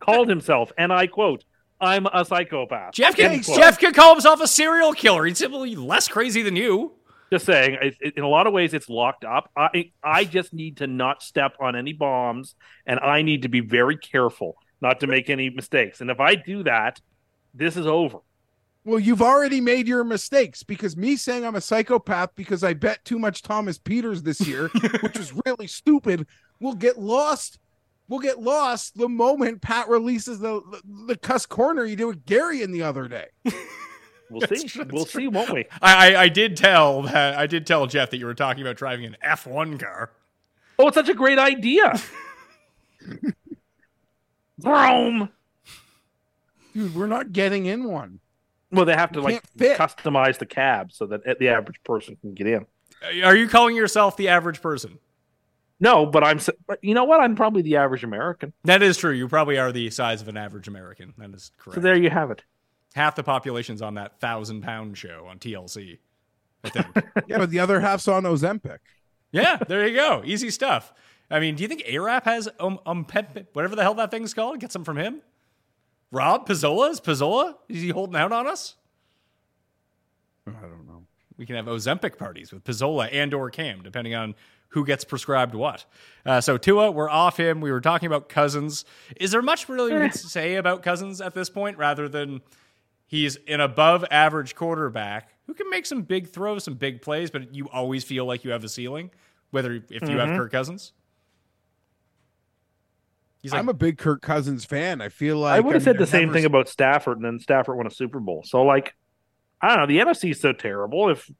Called 0.00 0.28
himself, 0.28 0.70
and 0.78 0.92
I 0.92 1.06
quote, 1.08 1.44
"I'm 1.80 2.06
a 2.06 2.24
psychopath." 2.24 2.92
Geoff 2.94 3.16
can 3.16 3.42
Geoff 3.42 3.78
can 3.78 3.92
call 3.94 4.14
himself 4.14 4.40
a 4.40 4.46
serial 4.46 4.92
killer. 4.92 5.24
He's 5.24 5.38
simply 5.38 5.74
less 5.74 6.06
crazy 6.08 6.42
than 6.42 6.54
you. 6.56 6.92
Just 7.30 7.46
saying, 7.46 7.76
it, 7.82 7.96
it- 8.00 8.16
in 8.16 8.22
a 8.24 8.28
lot 8.28 8.46
of 8.46 8.52
ways, 8.52 8.74
it's 8.74 8.88
locked 8.88 9.24
up. 9.24 9.50
I 9.56 9.92
I 10.02 10.24
just 10.24 10.52
need 10.52 10.78
to 10.78 10.86
not 10.86 11.22
step 11.22 11.54
on 11.60 11.76
any 11.76 11.92
bombs, 11.92 12.54
and 12.86 12.98
I 13.00 13.22
need 13.22 13.42
to 13.42 13.48
be 13.48 13.60
very 13.60 13.96
careful 13.96 14.56
not 14.80 15.00
to 15.00 15.06
make 15.06 15.28
any 15.28 15.50
mistakes. 15.50 16.00
And 16.00 16.10
if 16.10 16.20
I 16.20 16.36
do 16.36 16.62
that, 16.62 17.00
this 17.54 17.76
is 17.76 17.86
over. 17.86 18.18
Well, 18.84 19.00
you've 19.00 19.20
already 19.20 19.60
made 19.60 19.86
your 19.86 20.04
mistakes 20.04 20.62
because 20.62 20.96
me 20.96 21.16
saying 21.16 21.44
I'm 21.44 21.56
a 21.56 21.60
psychopath 21.60 22.30
because 22.34 22.64
I 22.64 22.72
bet 22.72 23.04
too 23.04 23.18
much 23.18 23.42
Thomas 23.42 23.78
Pieters 23.78 24.22
this 24.22 24.40
year, 24.46 24.68
which 25.02 25.18
was 25.18 25.32
really 25.44 25.66
stupid, 25.66 26.26
will 26.60 26.74
get 26.74 26.98
lost. 26.98 27.58
We'll 28.08 28.20
get 28.20 28.40
lost 28.40 28.96
the 28.96 29.08
moment 29.08 29.60
Pat 29.60 29.88
releases 29.88 30.38
the 30.38 30.62
the, 30.70 30.80
the 31.08 31.16
cuss 31.16 31.44
corner 31.44 31.84
you 31.84 31.96
did 31.96 32.06
with 32.06 32.24
Gary 32.24 32.62
in 32.62 32.72
the 32.72 32.82
other 32.82 33.06
day. 33.08 33.26
We'll 34.30 34.46
see. 34.48 34.68
we'll 34.90 35.06
see, 35.06 35.28
won't 35.28 35.50
we? 35.50 35.64
I, 35.80 36.14
I 36.14 36.22
I 36.22 36.28
did 36.28 36.56
tell 36.56 37.02
that 37.02 37.38
I 37.38 37.46
did 37.46 37.66
tell 37.66 37.86
Geoff 37.86 38.10
that 38.10 38.18
you 38.18 38.26
were 38.26 38.34
talking 38.34 38.62
about 38.62 38.76
driving 38.76 39.06
an 39.06 39.16
F 39.22 39.46
one 39.46 39.78
car. 39.78 40.10
Oh, 40.78 40.88
it's 40.88 40.94
such 40.94 41.08
a 41.08 41.14
great 41.14 41.38
idea. 41.38 41.98
Vroom. 44.58 45.30
Dude, 46.74 46.94
we're 46.94 47.06
not 47.06 47.32
getting 47.32 47.66
in 47.66 47.84
one. 47.84 48.20
Well, 48.70 48.84
they 48.84 48.94
have 48.94 49.12
to 49.12 49.20
like 49.20 49.42
fit. 49.56 49.78
customize 49.78 50.38
the 50.38 50.46
cab 50.46 50.92
so 50.92 51.06
that 51.06 51.38
the 51.38 51.48
average 51.48 51.82
person 51.84 52.16
can 52.20 52.34
get 52.34 52.46
in. 52.46 52.66
Uh, 53.02 53.26
are 53.26 53.34
you 53.34 53.48
calling 53.48 53.74
yourself 53.74 54.16
the 54.16 54.28
average 54.28 54.60
person? 54.60 54.98
No, 55.80 56.06
but 56.06 56.24
I'm. 56.24 56.40
But 56.66 56.82
you 56.82 56.94
know 56.94 57.04
what? 57.04 57.20
I'm 57.20 57.34
probably 57.36 57.62
the 57.62 57.76
average 57.76 58.04
American. 58.04 58.52
That 58.64 58.82
is 58.82 58.96
true. 58.98 59.12
You 59.12 59.28
probably 59.28 59.58
are 59.58 59.72
the 59.72 59.90
size 59.90 60.20
of 60.20 60.28
an 60.28 60.36
average 60.36 60.68
American. 60.68 61.14
That 61.18 61.30
is 61.34 61.52
correct. 61.56 61.76
So 61.76 61.80
there 61.80 61.96
you 61.96 62.10
have 62.10 62.30
it. 62.30 62.42
Half 62.98 63.14
the 63.14 63.22
population's 63.22 63.80
on 63.80 63.94
that 63.94 64.18
thousand 64.18 64.62
pound 64.62 64.98
show 64.98 65.26
on 65.28 65.38
TLC. 65.38 65.98
I 66.64 66.68
think. 66.70 66.86
Yeah, 67.28 67.38
but 67.38 67.50
the 67.50 67.60
other 67.60 67.78
half's 67.78 68.08
on 68.08 68.24
Ozempic. 68.24 68.78
yeah, 69.30 69.56
there 69.68 69.86
you 69.86 69.94
go. 69.94 70.22
Easy 70.24 70.50
stuff. 70.50 70.92
I 71.30 71.38
mean, 71.38 71.54
do 71.54 71.62
you 71.62 71.68
think 71.68 71.82
Arap 71.82 72.24
has 72.24 72.48
um, 72.58 72.80
um 72.86 73.04
pep, 73.04 73.50
whatever 73.52 73.76
the 73.76 73.82
hell 73.82 73.94
that 73.94 74.10
thing's 74.10 74.34
called? 74.34 74.58
Get 74.58 74.72
some 74.72 74.82
from 74.82 74.96
him. 74.98 75.22
Rob 76.10 76.48
Pizzola 76.48 76.90
is 76.90 77.00
Pizzola? 77.00 77.54
Is 77.68 77.82
he 77.82 77.90
holding 77.90 78.16
out 78.16 78.32
on 78.32 78.48
us? 78.48 78.74
I 80.48 80.50
don't 80.62 80.86
know. 80.88 81.04
We 81.36 81.46
can 81.46 81.54
have 81.54 81.66
Ozempic 81.66 82.18
parties 82.18 82.50
with 82.50 82.64
Pizzola 82.64 83.08
and 83.12 83.32
or 83.32 83.48
Cam, 83.50 83.82
depending 83.82 84.16
on 84.16 84.34
who 84.70 84.84
gets 84.84 85.04
prescribed 85.04 85.54
what. 85.54 85.84
Uh, 86.26 86.40
so 86.40 86.58
Tua, 86.58 86.90
we're 86.90 87.08
off 87.08 87.38
him. 87.38 87.60
We 87.60 87.70
were 87.70 87.80
talking 87.80 88.08
about 88.08 88.28
Cousins. 88.28 88.84
Is 89.20 89.30
there 89.30 89.42
much 89.42 89.68
really 89.68 89.92
to 89.92 90.18
say 90.18 90.56
about 90.56 90.82
Cousins 90.82 91.20
at 91.20 91.34
this 91.34 91.48
point, 91.48 91.78
rather 91.78 92.08
than 92.08 92.40
he's 93.08 93.36
an 93.48 93.60
above 93.60 94.04
average 94.10 94.54
quarterback 94.54 95.30
who 95.46 95.54
can 95.54 95.68
make 95.68 95.86
some 95.86 96.02
big 96.02 96.28
throws, 96.28 96.62
some 96.62 96.74
big 96.74 97.02
plays, 97.02 97.32
but 97.32 97.52
you 97.52 97.68
always 97.70 98.04
feel 98.04 98.24
like 98.24 98.44
you 98.44 98.52
have 98.52 98.62
a 98.62 98.68
ceiling, 98.68 99.10
whether 99.50 99.72
if 99.90 100.08
you 100.08 100.18
have 100.18 100.28
mm-hmm. 100.28 100.36
Kirk 100.36 100.52
Cousins. 100.52 100.92
He's 103.42 103.52
like, 103.52 103.60
I'm 103.60 103.68
a 103.68 103.74
big 103.74 103.98
Kirk 103.98 104.20
Cousins 104.20 104.64
fan. 104.64 105.00
I 105.00 105.08
feel 105.08 105.38
like 105.38 105.56
I 105.56 105.60
would 105.60 105.74
have 105.74 105.82
I've 105.82 105.84
said 105.84 105.98
the 105.98 106.06
same 106.06 106.28
never 106.28 106.34
thing 106.34 106.44
about 106.44 106.68
Stafford, 106.68 107.16
and 107.18 107.24
then 107.24 107.40
Stafford 107.40 107.76
won 107.76 107.86
a 107.86 107.90
Super 107.90 108.20
Bowl. 108.20 108.42
So, 108.44 108.62
like, 108.62 108.94
I 109.60 109.68
don't 109.68 109.78
know. 109.78 109.86
The 109.86 109.98
NFC 109.98 110.32
is 110.32 110.40
so 110.40 110.52
terrible. 110.52 111.08
If 111.08 111.30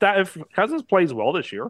if 0.00 0.38
Cousins 0.54 0.82
plays 0.82 1.12
well 1.12 1.32
this 1.32 1.50
year, 1.50 1.68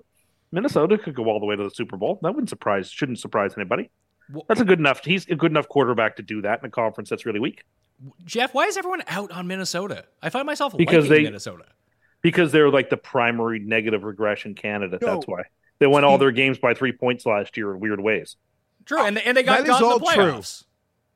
Minnesota 0.52 0.98
could 0.98 1.14
go 1.14 1.26
all 1.26 1.40
the 1.40 1.46
way 1.46 1.56
to 1.56 1.64
the 1.64 1.70
Super 1.70 1.96
Bowl. 1.96 2.18
That 2.22 2.34
wouldn't 2.34 2.50
surprise, 2.50 2.90
shouldn't 2.90 3.20
surprise 3.20 3.54
anybody. 3.56 3.90
Well- 4.32 4.44
That's 4.48 4.60
a 4.60 4.64
good 4.64 4.80
enough. 4.80 5.04
He's 5.04 5.26
a 5.28 5.36
good 5.36 5.50
enough 5.52 5.68
quarterback 5.68 6.16
to 6.16 6.22
do 6.22 6.42
that 6.42 6.60
in 6.60 6.66
a 6.66 6.70
conference 6.70 7.08
that's 7.08 7.24
really 7.24 7.40
weak 7.40 7.64
Geoff, 8.24 8.54
why 8.54 8.64
is 8.66 8.76
everyone 8.76 9.02
out 9.08 9.30
on 9.30 9.46
Minnesota? 9.46 10.04
I 10.22 10.30
find 10.30 10.46
myself 10.46 10.76
Because 10.76 11.04
liking 11.08 11.16
they- 11.16 11.22
Minnesota. 11.24 11.64
because 12.22 12.52
they're 12.52 12.70
like 12.70 12.90
the 12.90 12.96
primary 12.96 13.58
negative 13.58 14.04
regression 14.04 14.54
candidate. 14.54 15.02
No. 15.02 15.14
That's 15.14 15.26
why 15.26 15.42
they 15.78 15.86
won 15.86 16.04
all 16.04 16.18
their 16.18 16.30
games 16.32 16.58
by 16.58 16.74
three 16.74 16.92
points 16.92 17.26
last 17.26 17.56
year 17.56 17.72
in 17.74 17.80
weird 17.80 18.00
ways. 18.00 18.36
True, 18.86 19.04
and, 19.04 19.18
and 19.18 19.36
they 19.36 19.42
got 19.42 19.58
That 19.58 19.62
is 19.64 19.68
got 19.68 19.82
in 19.82 19.88
the 19.88 19.94
all 20.06 20.14
true. 20.32 20.42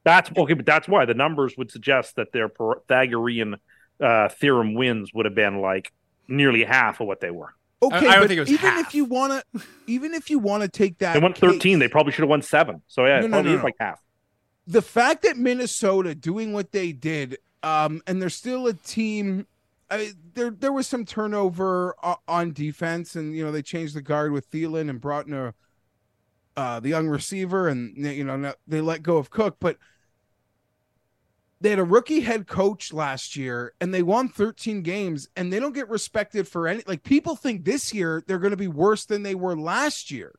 That's 0.05 0.31
okay, 0.37 0.53
but 0.53 0.67
that's 0.67 0.87
why 0.87 1.07
the 1.07 1.15
numbers 1.15 1.57
would 1.57 1.71
suggest 1.71 2.17
that 2.17 2.33
their 2.33 2.49
Pythagorean 2.51 3.57
uh, 4.01 4.29
theorem 4.29 4.75
wins 4.75 5.15
would 5.15 5.25
have 5.25 5.35
been 5.35 5.61
like 5.63 5.93
nearly 6.29 6.65
half 6.65 7.01
of 7.01 7.07
what 7.07 7.21
they 7.21 7.31
were. 7.31 7.55
Okay, 7.83 7.97
I 7.97 8.01
don't 8.01 8.21
but 8.23 8.29
think 8.29 8.37
it 8.39 8.41
was 8.41 8.51
even 8.53 8.71
half. 8.71 8.87
if 8.87 8.95
you 8.95 9.05
want 9.07 9.43
to, 9.55 9.63
even 9.87 10.13
if 10.15 10.29
you 10.31 10.39
want 10.39 10.63
to 10.63 10.69
take 10.69 10.99
that, 10.99 11.15
They 11.15 11.21
won 11.21 11.33
13. 11.33 11.59
case- 11.59 11.79
They 11.79 11.89
probably 11.89 12.13
should 12.13 12.23
have 12.23 12.29
won 12.31 12.43
seven. 12.43 12.83
So 12.87 13.07
yeah, 13.07 13.21
No, 13.21 13.25
it 13.27 13.29
no, 13.31 13.43
no, 13.43 13.51
is 13.53 13.57
no. 13.59 13.65
like 13.65 13.75
half. 13.81 14.01
The 14.67 14.83
fact 14.83 15.23
that 15.23 15.37
Minnesota 15.37 16.15
doing 16.15 16.53
what 16.53 16.73
they 16.73 16.93
did, 16.93 17.39
um, 17.63 18.03
and 18.07 18.21
they're 18.21 18.31
still 18.31 18.67
a 18.67 18.75
team. 18.75 19.47
I, 19.91 20.13
there, 20.33 20.51
there 20.51 20.73
was 20.73 20.87
some 20.87 21.05
turnover 21.05 21.95
on 22.27 22.53
defense, 22.53 23.17
and 23.17 23.37
you 23.37 23.45
know 23.45 23.53
they 23.53 23.63
changed 23.63 23.95
the 23.95 24.03
guard 24.03 24.33
with 24.33 24.51
Thielen 24.51 24.89
and 24.89 25.01
brought 25.01 25.27
in 25.27 25.35
a 25.35 25.55
uh, 26.57 26.81
the 26.81 26.89
young 26.89 27.09
receiver, 27.09 27.69
and 27.69 27.97
you 27.97 28.25
know 28.25 28.55
they 28.67 28.81
let 28.81 29.03
go 29.03 29.19
of 29.19 29.31
Cook, 29.31 29.57
but 29.61 29.77
they 31.61 31.71
had 31.71 31.79
a 31.79 31.85
rookie 31.85 32.21
head 32.21 32.47
coach 32.47 32.93
last 32.93 33.37
year, 33.37 33.73
and 33.81 33.93
they 33.93 34.03
won 34.03 34.29
13 34.29 34.83
games, 34.83 35.29
and 35.37 35.53
they 35.53 35.59
don't 35.59 35.75
get 35.75 35.89
respected 35.89 36.47
for 36.47 36.69
any. 36.69 36.83
Like 36.87 37.03
people 37.03 37.37
think 37.37 37.65
this 37.65 37.93
year 37.93 38.23
they're 38.27 38.39
going 38.39 38.51
to 38.51 38.57
be 38.57 38.69
worse 38.69 39.05
than 39.05 39.23
they 39.23 39.35
were 39.35 39.57
last 39.57 40.11
year. 40.11 40.39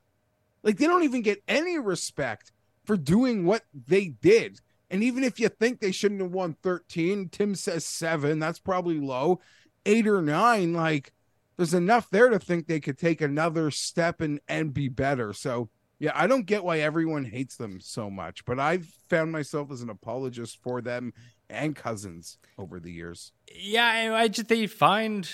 Like 0.63 0.77
they 0.77 0.87
don't 0.87 1.03
even 1.03 1.21
get 1.21 1.43
any 1.47 1.79
respect 1.79 2.51
for 2.85 2.97
doing 2.97 3.45
what 3.45 3.63
they 3.73 4.07
did. 4.07 4.59
And 4.89 5.03
even 5.03 5.23
if 5.23 5.39
you 5.39 5.49
think 5.49 5.79
they 5.79 5.91
shouldn't 5.91 6.21
have 6.21 6.31
won 6.31 6.55
13, 6.61 7.29
Tim 7.29 7.55
says 7.55 7.85
seven, 7.85 8.39
that's 8.39 8.59
probably 8.59 8.99
low. 8.99 9.39
Eight 9.85 10.07
or 10.07 10.21
nine, 10.21 10.73
like 10.73 11.13
there's 11.57 11.73
enough 11.73 12.09
there 12.09 12.29
to 12.29 12.39
think 12.39 12.67
they 12.67 12.79
could 12.79 12.97
take 12.97 13.21
another 13.21 13.71
step 13.71 14.21
and 14.21 14.39
and 14.47 14.73
be 14.73 14.87
better. 14.87 15.33
So 15.33 15.69
yeah, 15.99 16.11
I 16.13 16.27
don't 16.27 16.45
get 16.45 16.63
why 16.63 16.79
everyone 16.79 17.25
hates 17.25 17.55
them 17.55 17.79
so 17.79 18.09
much, 18.09 18.45
but 18.45 18.59
I've 18.59 18.85
found 19.09 19.31
myself 19.31 19.71
as 19.71 19.81
an 19.81 19.89
apologist 19.89 20.59
for 20.61 20.81
them 20.81 21.13
and 21.49 21.75
cousins 21.75 22.37
over 22.57 22.79
the 22.79 22.91
years. 22.91 23.31
Yeah, 23.53 24.13
I, 24.15 24.27
just 24.27 24.49
they 24.49 24.67
find 24.67 25.29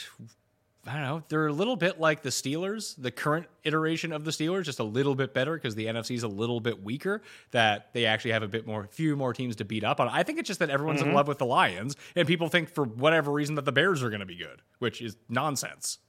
I 0.87 0.93
don't 0.93 1.01
know 1.03 1.23
they're 1.29 1.47
a 1.47 1.53
little 1.53 1.75
bit 1.75 1.99
like 1.99 2.23
the 2.23 2.29
Steelers, 2.29 2.95
the 2.97 3.11
current 3.11 3.47
iteration 3.63 4.11
of 4.11 4.23
the 4.23 4.31
Steelers, 4.31 4.63
just 4.63 4.79
a 4.79 4.83
little 4.83 5.13
bit 5.13 5.33
better 5.33 5.53
because 5.53 5.75
the 5.75 5.85
NFC 5.85 6.15
is 6.15 6.23
a 6.23 6.27
little 6.27 6.59
bit 6.59 6.83
weaker. 6.83 7.21
That 7.51 7.93
they 7.93 8.05
actually 8.05 8.31
have 8.31 8.43
a 8.43 8.47
bit 8.47 8.65
more, 8.65 8.87
few 8.87 9.15
more 9.15 9.33
teams 9.33 9.55
to 9.57 9.65
beat 9.65 9.83
up 9.83 9.99
on. 9.99 10.07
I 10.07 10.23
think 10.23 10.39
it's 10.39 10.47
just 10.47 10.59
that 10.59 10.69
everyone's 10.69 11.01
in 11.01 11.07
mm-hmm. 11.07 11.15
love 11.15 11.27
with 11.27 11.37
the 11.37 11.45
Lions, 11.45 11.95
and 12.15 12.27
people 12.27 12.49
think 12.49 12.69
for 12.69 12.83
whatever 12.83 13.31
reason 13.31 13.55
that 13.55 13.65
the 13.65 13.71
Bears 13.71 14.01
are 14.01 14.09
going 14.09 14.21
to 14.21 14.25
be 14.25 14.37
good, 14.37 14.61
which 14.79 15.01
is 15.01 15.17
nonsense. 15.29 15.99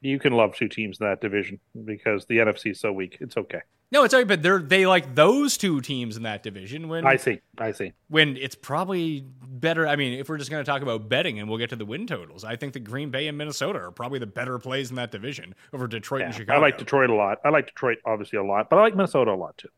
You 0.00 0.18
can 0.18 0.32
love 0.34 0.54
two 0.54 0.68
teams 0.68 1.00
in 1.00 1.06
that 1.06 1.20
division 1.20 1.58
because 1.84 2.26
the 2.26 2.38
NFC 2.38 2.72
is 2.72 2.80
so 2.80 2.92
weak. 2.92 3.16
It's 3.20 3.36
okay. 3.36 3.60
No, 3.92 4.02
it's 4.02 4.12
alright, 4.12 4.26
but 4.26 4.42
they're 4.42 4.58
they 4.58 4.84
like 4.84 5.14
those 5.14 5.56
two 5.56 5.80
teams 5.80 6.16
in 6.16 6.24
that 6.24 6.42
division 6.42 6.88
when 6.88 7.06
I 7.06 7.16
see. 7.16 7.40
I 7.56 7.70
see. 7.70 7.92
when 8.08 8.36
it's 8.36 8.56
probably 8.56 9.24
better. 9.46 9.86
I 9.86 9.94
mean, 9.94 10.18
if 10.18 10.28
we're 10.28 10.38
just 10.38 10.50
going 10.50 10.64
to 10.64 10.68
talk 10.70 10.82
about 10.82 11.08
betting 11.08 11.38
and 11.38 11.48
we'll 11.48 11.58
get 11.58 11.70
to 11.70 11.76
the 11.76 11.84
win 11.84 12.06
totals, 12.06 12.44
I 12.44 12.56
think 12.56 12.72
that 12.72 12.80
Green 12.80 13.10
Bay 13.10 13.28
and 13.28 13.38
Minnesota 13.38 13.78
are 13.78 13.92
probably 13.92 14.18
the 14.18 14.26
better 14.26 14.58
plays 14.58 14.90
in 14.90 14.96
that 14.96 15.12
division 15.12 15.54
over 15.72 15.86
Detroit 15.86 16.22
and 16.22 16.34
Chicago. 16.34 16.58
I 16.58 16.60
like 16.60 16.78
Detroit 16.78 17.10
a 17.10 17.14
lot. 17.14 17.38
I 17.44 17.50
like 17.50 17.68
Detroit 17.68 17.98
obviously 18.04 18.38
a 18.38 18.44
lot, 18.44 18.68
but 18.70 18.78
I 18.78 18.82
like 18.82 18.96
Minnesota 18.96 19.30
a 19.30 19.34
lot 19.34 19.56
too. 19.56 19.68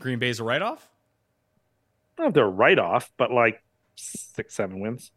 Green 0.00 0.18
Bay's 0.18 0.40
a 0.40 0.44
write 0.44 0.62
off. 0.62 0.88
I 2.18 2.22
don't 2.22 2.24
know 2.24 2.28
if 2.28 2.34
they're 2.34 2.50
write 2.50 2.78
off, 2.80 3.12
but 3.16 3.30
like 3.30 3.62
six, 3.94 4.54
seven 4.54 4.80
wins. 4.80 5.12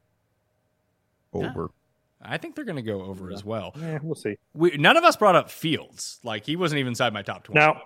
Over. 1.33 1.71
I 2.21 2.37
think 2.37 2.55
they're 2.55 2.65
going 2.65 2.75
to 2.75 2.81
go 2.81 3.01
over 3.03 3.31
as 3.31 3.45
well. 3.45 3.73
Yeah, 3.79 3.99
we'll 4.01 4.15
see. 4.15 4.35
We, 4.53 4.77
none 4.77 4.97
of 4.97 5.03
us 5.03 5.15
brought 5.15 5.35
up 5.35 5.49
Fields. 5.49 6.19
Like 6.23 6.45
he 6.45 6.55
wasn't 6.55 6.79
even 6.79 6.91
inside 6.91 7.13
my 7.13 7.21
top 7.21 7.43
twenty. 7.43 7.59
Now, 7.59 7.81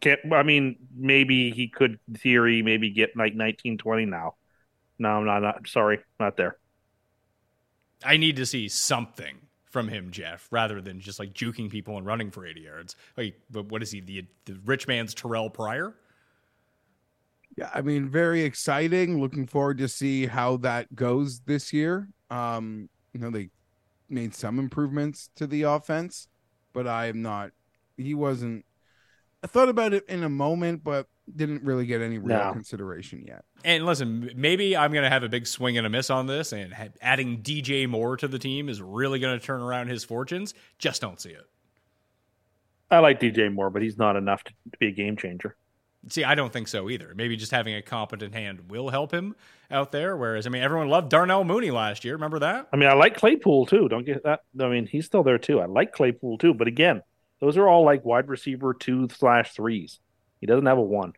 can't, 0.00 0.20
I 0.32 0.42
mean, 0.42 0.76
maybe 0.96 1.50
he 1.50 1.68
could, 1.68 1.98
in 2.08 2.14
theory, 2.14 2.62
maybe 2.62 2.90
get 2.90 3.16
like 3.16 3.34
19, 3.34 3.78
20 3.78 4.06
now. 4.06 4.34
No, 4.98 5.08
I'm 5.10 5.24
not, 5.24 5.40
not 5.40 5.68
sorry, 5.68 6.00
not 6.18 6.36
there. 6.36 6.56
I 8.04 8.16
need 8.16 8.36
to 8.36 8.46
see 8.46 8.68
something 8.68 9.36
from 9.64 9.88
him, 9.88 10.10
Geoff, 10.10 10.48
rather 10.50 10.80
than 10.80 11.00
just 11.00 11.18
like 11.18 11.32
juking 11.32 11.70
people 11.70 11.96
and 11.96 12.04
running 12.06 12.30
for 12.30 12.44
80 12.44 12.60
yards. 12.60 12.96
Like, 13.16 13.36
but 13.50 13.66
what 13.66 13.82
is 13.82 13.90
he? 13.90 14.00
The 14.00 14.26
the 14.46 14.58
rich 14.64 14.88
man's 14.88 15.14
Terrelle 15.14 15.52
Pryor? 15.52 15.94
Yeah, 17.56 17.70
I 17.72 17.82
mean, 17.82 18.08
very 18.08 18.42
exciting. 18.42 19.20
Looking 19.20 19.46
forward 19.46 19.78
to 19.78 19.88
see 19.88 20.26
how 20.26 20.56
that 20.58 20.94
goes 20.94 21.40
this 21.40 21.72
year. 21.72 22.08
Um, 22.30 22.88
you 23.12 23.20
know, 23.20 23.30
they 23.30 23.50
made 24.10 24.34
some 24.34 24.58
improvements 24.58 25.30
to 25.36 25.46
the 25.46 25.62
offense, 25.62 26.28
but 26.72 26.86
I 26.86 27.06
am 27.06 27.22
not. 27.22 27.52
He 27.96 28.14
wasn't. 28.14 28.64
I 29.42 29.46
thought 29.46 29.68
about 29.68 29.92
it 29.94 30.04
in 30.08 30.22
a 30.22 30.28
moment, 30.28 30.84
but 30.84 31.06
didn't 31.34 31.62
really 31.62 31.86
get 31.86 32.02
any 32.02 32.18
real 32.18 32.36
No. 32.38 32.52
consideration 32.52 33.24
yet. 33.26 33.44
And 33.64 33.86
listen, 33.86 34.30
maybe 34.34 34.76
I'm 34.76 34.92
going 34.92 35.04
to 35.04 35.08
have 35.10 35.22
a 35.22 35.28
big 35.28 35.46
swing 35.46 35.78
and 35.78 35.86
a 35.86 35.90
miss 35.90 36.10
on 36.10 36.26
this, 36.26 36.52
and 36.52 36.74
ha- 36.74 36.88
adding 37.00 37.40
DJ 37.42 37.88
Moore 37.88 38.16
to 38.18 38.28
the 38.28 38.38
team 38.38 38.68
is 38.68 38.82
really 38.82 39.18
going 39.18 39.38
to 39.38 39.44
turn 39.44 39.60
around 39.60 39.88
his 39.88 40.02
fortunes. 40.04 40.52
Just 40.78 41.00
don't 41.00 41.20
see 41.20 41.30
it. 41.30 41.44
I 42.90 42.98
like 42.98 43.20
DJ 43.20 43.52
Moore, 43.52 43.70
but 43.70 43.82
he's 43.82 43.96
not 43.96 44.16
enough 44.16 44.42
to, 44.44 44.52
to 44.72 44.78
be 44.78 44.88
a 44.88 44.92
game 44.92 45.16
changer. 45.16 45.56
See, 46.08 46.24
I 46.24 46.34
don't 46.34 46.52
think 46.52 46.66
so 46.68 46.88
either. 46.88 47.12
Maybe 47.14 47.36
just 47.36 47.52
having 47.52 47.74
a 47.74 47.82
competent 47.82 48.34
hand 48.34 48.70
will 48.70 48.88
help 48.88 49.12
him 49.12 49.36
out 49.70 49.92
there. 49.92 50.16
Whereas, 50.16 50.46
I 50.46 50.50
mean, 50.50 50.62
everyone 50.62 50.88
loved 50.88 51.10
Darnell 51.10 51.44
Mooney 51.44 51.70
last 51.70 52.04
year. 52.04 52.14
Remember 52.14 52.38
that? 52.38 52.68
I 52.72 52.76
mean, 52.76 52.88
I 52.88 52.94
like 52.94 53.16
Claypool 53.16 53.66
too. 53.66 53.88
Don't 53.88 54.06
get 54.06 54.22
that. 54.24 54.40
I 54.58 54.68
mean, 54.68 54.86
he's 54.86 55.04
still 55.04 55.22
there 55.22 55.38
too. 55.38 55.60
I 55.60 55.66
like 55.66 55.92
Claypool 55.92 56.38
too. 56.38 56.54
But 56.54 56.68
again, 56.68 57.02
those 57.38 57.58
are 57.58 57.68
all 57.68 57.84
like 57.84 58.04
wide 58.04 58.28
receiver 58.28 58.72
two 58.72 59.08
slash 59.10 59.52
threes. 59.52 60.00
He 60.40 60.46
doesn't 60.46 60.66
have 60.66 60.78
a 60.78 60.82
one. 60.82 61.12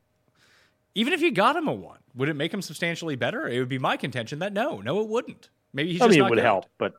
Even 0.94 1.12
if 1.12 1.22
you 1.22 1.30
got 1.30 1.56
him 1.56 1.68
a 1.68 1.72
one, 1.72 2.00
would 2.14 2.28
it 2.28 2.34
make 2.34 2.52
him 2.52 2.60
substantially 2.60 3.16
better? 3.16 3.46
It 3.48 3.58
would 3.60 3.68
be 3.68 3.78
my 3.78 3.96
contention 3.96 4.40
that 4.40 4.52
no, 4.52 4.80
no, 4.80 5.00
it 5.00 5.08
wouldn't. 5.08 5.48
Maybe 5.72 5.92
he's 5.92 6.02
I 6.02 6.06
just 6.06 6.18
mean, 6.18 6.26
it 6.26 6.28
would 6.28 6.36
good. 6.36 6.44
help, 6.44 6.66
but 6.76 6.92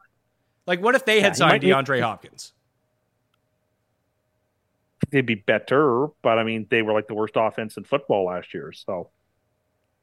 Like, 0.66 0.82
what 0.82 0.96
if 0.96 1.06
they 1.06 1.18
Yeah, 1.18 1.24
had 1.24 1.36
signed 1.36 1.62
DeAndre 1.64 2.02
Hopkins? 2.02 2.54
They'd 5.14 5.26
be 5.26 5.36
better. 5.36 6.08
But 6.22 6.40
I 6.40 6.44
mean, 6.44 6.68
they 6.70 6.82
were 6.82 6.92
like 6.92 7.08
the 7.08 7.14
worst 7.14 7.36
offense 7.38 7.78
in 7.78 7.86
football 7.86 8.26
last 8.26 8.54
year. 8.54 8.74
So 8.74 9.12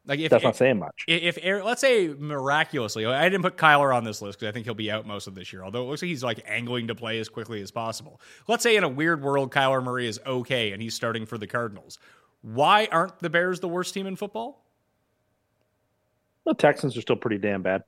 Like, 0.07 0.21
if 0.21 0.31
that's 0.31 0.45
not 0.45 0.57
saying 0.57 0.79
much. 0.79 1.05
If, 1.07 1.37
if 1.39 1.65
let's 1.65 1.81
say 1.81 2.09
miraculously, 2.09 3.05
I 3.05 3.29
didn't 3.29 3.43
put 3.43 3.57
Kyler 3.57 3.95
on 3.95 4.05
this 4.05 4.23
list 4.23 4.39
because 4.39 4.51
I 4.51 4.53
think 4.53 4.65
he'll 4.65 4.75
be 4.75 4.91
out 4.91 5.07
most 5.07 5.27
of 5.27 5.35
this 5.35 5.53
year. 5.53 5.63
Although 5.63 5.83
it 5.83 5.89
looks 5.89 6.03
like 6.03 6.09
he's 6.09 6.25
like 6.25 6.43
angling 6.47 6.87
to 6.87 6.95
play 6.95 7.19
as 7.19 7.29
quickly 7.29 7.61
as 7.61 7.71
possible. 7.71 8.21
Let's 8.49 8.63
say 8.63 8.77
in 8.77 8.85
a 8.85 8.89
weird 8.89 9.23
world, 9.23 9.53
Kyler 9.53 9.83
Murray 9.83 10.07
is 10.07 10.19
okay 10.27 10.73
and 10.73 10.81
he's 10.81 10.95
starting 10.95 11.27
for 11.27 11.37
the 11.37 11.47
Cardinals. 11.47 11.99
Why 12.43 12.89
aren't 12.91 13.19
the 13.19 13.29
Bears 13.29 13.61
the 13.61 13.69
worst 13.69 13.93
team 13.93 14.07
in 14.07 14.17
football? 14.17 14.65
The 16.47 16.55
Texans 16.55 16.97
are 16.97 17.03
still 17.03 17.17
pretty 17.17 17.39
damn 17.39 17.63
bad. 17.63 17.83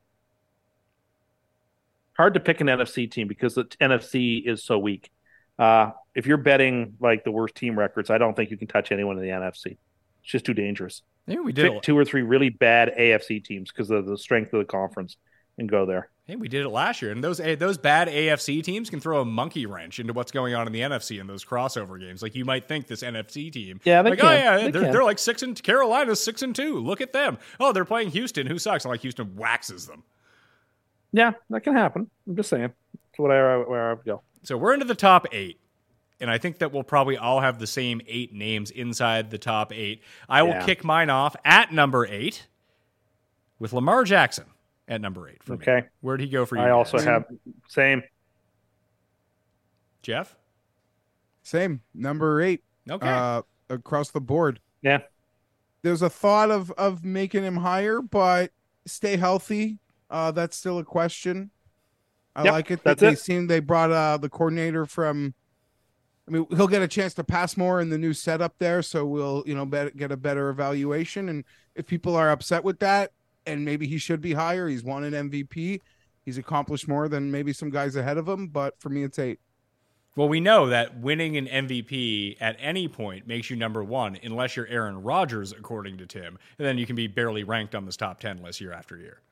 Hard 2.18 2.34
to 2.34 2.40
pick 2.40 2.60
an 2.60 2.66
NFC 2.66 3.10
team 3.10 3.26
because 3.26 3.54
the 3.54 3.64
NFC 3.80 4.46
is 4.46 4.62
so 4.62 4.78
weak. 4.78 5.10
Uh, 5.58 5.92
if 6.14 6.26
you're 6.26 6.36
betting 6.36 6.94
like 7.00 7.24
the 7.24 7.30
worst 7.32 7.54
team 7.54 7.78
records, 7.78 8.10
I 8.10 8.18
don't 8.18 8.34
think 8.34 8.50
you 8.50 8.56
can 8.56 8.68
touch 8.68 8.92
anyone 8.92 9.16
in 9.18 9.22
the 9.22 9.30
NFC. 9.30 9.76
It's 10.22 10.30
just 10.30 10.44
too 10.44 10.54
dangerous. 10.54 11.02
Yeah, 11.26 11.40
we 11.40 11.52
did. 11.52 11.72
Pick 11.72 11.82
two 11.82 11.96
or 11.96 12.04
three 12.04 12.22
really 12.22 12.48
bad 12.50 12.94
AFC 12.98 13.44
teams 13.44 13.70
because 13.70 13.90
of 13.90 14.06
the 14.06 14.18
strength 14.18 14.52
of 14.52 14.58
the 14.58 14.64
conference 14.64 15.16
and 15.58 15.68
go 15.68 15.84
there. 15.86 16.08
hey, 16.26 16.34
we 16.36 16.48
did 16.48 16.64
it 16.64 16.68
last 16.70 17.02
year, 17.02 17.12
and 17.12 17.22
those 17.22 17.38
eh, 17.38 17.54
those 17.56 17.76
bad 17.78 18.08
AFC 18.08 18.62
teams 18.62 18.88
can 18.90 19.00
throw 19.00 19.20
a 19.20 19.24
monkey 19.24 19.66
wrench 19.66 20.00
into 20.00 20.12
what's 20.12 20.32
going 20.32 20.54
on 20.54 20.66
in 20.66 20.72
the 20.72 20.80
NFC 20.80 21.20
in 21.20 21.26
those 21.26 21.44
crossover 21.44 22.00
games. 22.00 22.22
Like 22.22 22.34
you 22.34 22.44
might 22.44 22.66
think 22.66 22.86
this 22.86 23.02
NFC 23.02 23.52
team, 23.52 23.80
Yeah, 23.84 24.02
they 24.02 24.10
like 24.10 24.18
can. 24.18 24.28
oh 24.28 24.32
yeah, 24.32 24.56
They 24.56 24.70
they're, 24.70 24.82
can. 24.82 24.92
they're 24.92 25.04
like 25.04 25.18
six 25.18 25.42
and 25.42 25.60
Carolina's 25.62 26.22
six 26.22 26.42
and 26.42 26.56
two. 26.56 26.78
Look 26.78 27.00
at 27.00 27.12
them. 27.12 27.38
Oh, 27.60 27.72
they're 27.72 27.84
playing 27.84 28.10
Houston, 28.10 28.46
who 28.46 28.58
sucks. 28.58 28.84
And 28.84 28.90
like 28.90 29.02
Houston 29.02 29.36
waxes 29.36 29.86
them. 29.86 30.02
Yeah, 31.12 31.32
that 31.50 31.60
can 31.62 31.74
happen. 31.74 32.10
I'm 32.26 32.36
just 32.36 32.48
saying. 32.48 32.72
That's 32.94 33.18
what 33.18 33.30
I, 33.30 33.58
where 33.58 33.92
I 33.92 33.96
go. 34.04 34.22
So 34.44 34.56
we're 34.56 34.72
into 34.72 34.86
the 34.86 34.94
top 34.94 35.26
eight. 35.32 35.60
And 36.22 36.30
I 36.30 36.38
think 36.38 36.58
that 36.58 36.72
we'll 36.72 36.84
probably 36.84 37.16
all 37.18 37.40
have 37.40 37.58
the 37.58 37.66
same 37.66 38.00
eight 38.06 38.32
names 38.32 38.70
inside 38.70 39.30
the 39.30 39.38
top 39.38 39.72
eight. 39.72 40.02
I 40.28 40.42
will 40.42 40.50
Yeah. 40.50 40.64
kick 40.64 40.84
mine 40.84 41.10
off 41.10 41.34
at 41.44 41.72
number 41.72 42.06
eight 42.06 42.46
with 43.58 43.72
Lamar 43.72 44.04
Jackson 44.04 44.46
at 44.86 45.00
number 45.00 45.28
eight. 45.28 45.42
For 45.42 45.52
me. 45.52 45.58
Okay. 45.58 45.88
Where'd 46.00 46.20
he 46.20 46.28
go 46.28 46.46
for 46.46 46.56
you? 46.56 46.62
I 46.62 46.70
also 46.70 46.98
have 47.00 47.24
same. 47.68 48.02
Geoff. 50.02 50.36
Same 51.42 51.80
number 51.94 52.40
eight. 52.40 52.62
Okay. 52.88 53.06
Uh, 53.08 53.42
across 53.68 54.10
the 54.10 54.20
board. 54.20 54.60
Yeah. 54.82 54.98
There's 55.82 56.02
a 56.02 56.10
thought 56.10 56.50
of 56.50 56.70
of 56.72 57.04
making 57.04 57.42
him 57.42 57.56
higher, 57.56 58.00
but 58.00 58.52
stay 58.86 59.16
healthy. 59.16 59.78
Uh, 60.08 60.30
that's 60.30 60.56
still 60.56 60.78
a 60.78 60.84
question. 60.84 61.50
I 62.36 62.44
Yep, 62.44 62.52
like 62.52 62.70
it. 62.70 62.84
that's 62.84 63.00
they, 63.00 63.06
they 63.08 63.12
it. 63.14 63.18
seem 63.18 63.46
they 63.48 63.60
brought 63.60 63.90
uh 63.90 64.18
the 64.18 64.28
coordinator 64.28 64.86
from. 64.86 65.34
I 66.28 66.30
mean, 66.30 66.46
he'll 66.50 66.68
get 66.68 66.82
a 66.82 66.88
chance 66.88 67.14
to 67.14 67.24
pass 67.24 67.56
more 67.56 67.80
in 67.80 67.90
the 67.90 67.98
new 67.98 68.12
setup 68.12 68.54
there, 68.58 68.82
so 68.82 69.04
we'll 69.04 69.42
you 69.46 69.54
know 69.54 69.66
bet, 69.66 69.96
get 69.96 70.12
a 70.12 70.16
better 70.16 70.50
evaluation. 70.50 71.28
And 71.28 71.44
if 71.74 71.86
people 71.86 72.14
are 72.16 72.30
upset 72.30 72.64
with 72.64 72.78
that, 72.78 73.12
and 73.46 73.64
maybe 73.64 73.86
he 73.86 73.98
should 73.98 74.20
be 74.20 74.34
higher, 74.34 74.68
he's 74.68 74.84
won 74.84 75.04
an 75.04 75.30
MVP. 75.30 75.80
He's 76.24 76.38
accomplished 76.38 76.86
more 76.86 77.08
than 77.08 77.32
maybe 77.32 77.52
some 77.52 77.70
guys 77.70 77.96
ahead 77.96 78.16
of 78.16 78.28
him, 78.28 78.46
but 78.46 78.78
for 78.78 78.88
me, 78.88 79.02
it's 79.02 79.18
eight. 79.18 79.40
Well, 80.14 80.28
we 80.28 80.40
know 80.40 80.68
that 80.68 81.00
winning 81.00 81.38
an 81.38 81.46
MVP 81.46 82.36
at 82.38 82.56
any 82.60 82.86
point 82.86 83.26
makes 83.26 83.48
you 83.48 83.56
number 83.56 83.82
one, 83.82 84.18
unless 84.22 84.56
you're 84.56 84.66
Aaron 84.66 85.02
Rodgers, 85.02 85.52
according 85.52 85.96
to 85.98 86.06
Tim. 86.06 86.38
And 86.58 86.66
then 86.66 86.76
you 86.76 86.84
can 86.84 86.96
be 86.96 87.06
barely 87.06 87.44
ranked 87.44 87.74
on 87.74 87.86
this 87.86 87.96
top 87.96 88.20
10 88.20 88.42
list 88.42 88.60
year 88.60 88.72
after 88.72 88.98
year. 88.98 89.22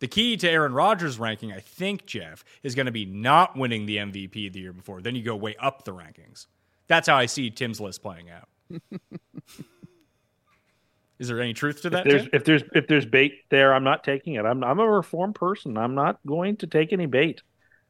The 0.00 0.08
key 0.08 0.36
to 0.38 0.50
Aaron 0.50 0.72
Rodgers' 0.72 1.18
ranking, 1.18 1.52
I 1.52 1.60
think, 1.60 2.06
Geoff, 2.06 2.44
is 2.62 2.74
going 2.74 2.86
to 2.86 2.92
be 2.92 3.04
not 3.04 3.56
winning 3.56 3.86
the 3.86 3.98
MVP 3.98 4.52
the 4.52 4.60
year 4.60 4.72
before. 4.72 5.02
Then 5.02 5.14
you 5.14 5.22
go 5.22 5.36
way 5.36 5.54
up 5.60 5.84
the 5.84 5.92
rankings. 5.92 6.46
That's 6.88 7.06
how 7.06 7.16
I 7.16 7.26
see 7.26 7.50
Tim's 7.50 7.80
list 7.80 8.02
playing 8.02 8.30
out. 8.30 8.48
is 11.18 11.28
there 11.28 11.40
any 11.40 11.52
truth 11.52 11.82
to 11.82 11.90
If 11.90 11.92
that? 11.92 12.04
there's 12.04 12.22
Tim? 12.22 12.30
if 12.32 12.44
there's 12.44 12.62
if 12.74 12.86
there's 12.88 13.06
bait 13.06 13.34
there, 13.50 13.74
I'm 13.74 13.84
not 13.84 14.02
taking 14.02 14.34
it. 14.34 14.44
I'm 14.44 14.64
I'm 14.64 14.80
a 14.80 14.90
reformed 14.90 15.34
person. 15.34 15.76
I'm 15.76 15.94
not 15.94 16.18
going 16.26 16.56
to 16.58 16.66
take 16.66 16.92
any 16.92 17.06
bait. 17.06 17.42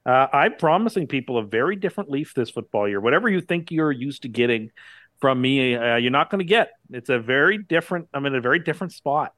Uh, 0.05 0.27
I'm 0.33 0.57
promising 0.57 1.07
people 1.07 1.39
a 1.39 1.45
very 1.45 1.77
different 1.77 2.11
leaf 2.11 2.35
this 2.35 2.51
football 2.51 2.89
year. 2.89 3.01
Whatever 3.01 3.29
you 3.29 3.41
think 3.41 3.71
you're 3.71 3.93
used 3.93 4.23
to 4.23 4.29
getting 4.29 4.71
from 5.21 5.41
me, 5.41 5.77
uh, 5.77 5.97
you're 5.97 6.11
not 6.11 6.31
going 6.31 6.39
to 6.39 6.45
get. 6.45 6.71
It's 6.91 7.11
a 7.11 7.19
very 7.19 7.59
different. 7.59 8.09
I'm 8.13 8.27
in 8.27 8.35
a 8.35 8.41
very 8.41 8.59
different 8.59 8.95
spot 8.95 9.33